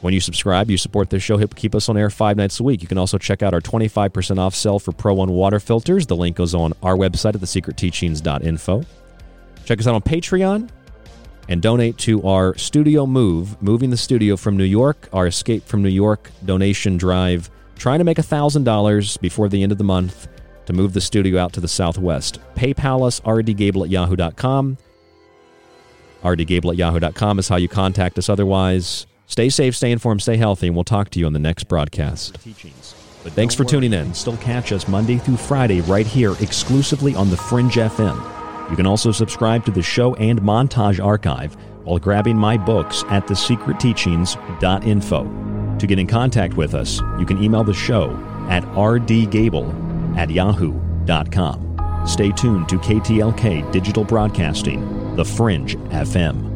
When 0.00 0.14
you 0.14 0.20
subscribe, 0.20 0.70
you 0.70 0.78
support 0.78 1.10
this 1.10 1.22
show, 1.22 1.46
keep 1.46 1.74
us 1.74 1.88
on 1.88 1.96
air 1.96 2.08
five 2.08 2.36
nights 2.36 2.58
a 2.58 2.62
week. 2.62 2.80
You 2.80 2.88
can 2.88 2.96
also 2.96 3.18
check 3.18 3.42
out 3.42 3.52
our 3.52 3.60
25% 3.60 4.38
off 4.38 4.54
sale 4.54 4.78
for 4.78 4.92
Pro 4.92 5.14
One 5.14 5.30
water 5.30 5.60
filters. 5.60 6.06
The 6.06 6.16
link 6.16 6.36
goes 6.36 6.54
on 6.54 6.72
our 6.82 6.96
website 6.96 7.34
at 7.34 7.40
thesecretteachings.info. 7.42 8.84
Check 9.66 9.78
us 9.78 9.86
out 9.86 9.94
on 9.94 10.00
Patreon 10.02 10.70
and 11.50 11.60
donate 11.60 11.98
to 11.98 12.22
our 12.22 12.56
studio 12.56 13.04
move, 13.04 13.60
moving 13.60 13.90
the 13.90 13.96
studio 13.96 14.36
from 14.36 14.56
New 14.56 14.64
York, 14.64 15.08
our 15.12 15.26
Escape 15.26 15.64
from 15.66 15.82
New 15.82 15.88
York 15.88 16.30
donation 16.44 16.96
drive, 16.96 17.50
trying 17.76 17.98
to 17.98 18.04
make 18.04 18.18
$1,000 18.18 19.20
before 19.20 19.48
the 19.48 19.62
end 19.62 19.72
of 19.72 19.78
the 19.78 19.84
month 19.84 20.28
to 20.66 20.72
move 20.72 20.92
the 20.92 21.00
studio 21.00 21.42
out 21.42 21.52
to 21.52 21.60
the 21.60 21.68
southwest. 21.68 22.38
PayPal 22.54 23.04
us, 23.04 23.20
rdgable 23.20 23.82
at 23.82 23.90
yahoo.com. 23.90 24.78
rdgable 26.22 26.70
at 26.70 26.76
yahoo.com 26.76 27.38
is 27.40 27.48
how 27.48 27.56
you 27.56 27.68
contact 27.68 28.16
us 28.16 28.28
otherwise. 28.28 29.06
Stay 29.26 29.48
safe, 29.48 29.74
stay 29.74 29.90
informed, 29.90 30.22
stay 30.22 30.36
healthy, 30.36 30.68
and 30.68 30.76
we'll 30.76 30.84
talk 30.84 31.10
to 31.10 31.18
you 31.18 31.26
on 31.26 31.32
the 31.32 31.38
next 31.40 31.64
broadcast. 31.64 32.38
But 33.22 33.32
Thanks 33.32 33.54
for 33.54 33.64
tuning 33.64 33.92
in. 33.92 34.14
Still 34.14 34.36
catch 34.38 34.72
us 34.72 34.86
Monday 34.86 35.18
through 35.18 35.36
Friday 35.36 35.80
right 35.82 36.06
here 36.06 36.34
exclusively 36.40 37.14
on 37.16 37.28
the 37.28 37.36
Fringe 37.36 37.74
FM. 37.74 38.39
You 38.70 38.76
can 38.76 38.86
also 38.86 39.12
subscribe 39.12 39.66
to 39.66 39.70
the 39.70 39.82
show 39.82 40.14
and 40.14 40.40
montage 40.40 41.04
archive 41.04 41.54
while 41.84 41.98
grabbing 41.98 42.36
my 42.36 42.56
books 42.56 43.04
at 43.08 43.26
thesecretteachings.info. 43.26 45.76
To 45.78 45.86
get 45.86 45.98
in 45.98 46.06
contact 46.06 46.54
with 46.54 46.74
us, 46.74 47.00
you 47.18 47.26
can 47.26 47.42
email 47.42 47.64
the 47.64 47.74
show 47.74 48.10
at 48.48 48.62
rdgable 48.64 50.16
at 50.16 50.30
yahoo.com. 50.30 51.66
Stay 52.06 52.30
tuned 52.32 52.68
to 52.68 52.76
KTLK 52.76 53.72
Digital 53.72 54.04
Broadcasting, 54.04 55.16
The 55.16 55.24
Fringe 55.24 55.76
FM. 55.88 56.49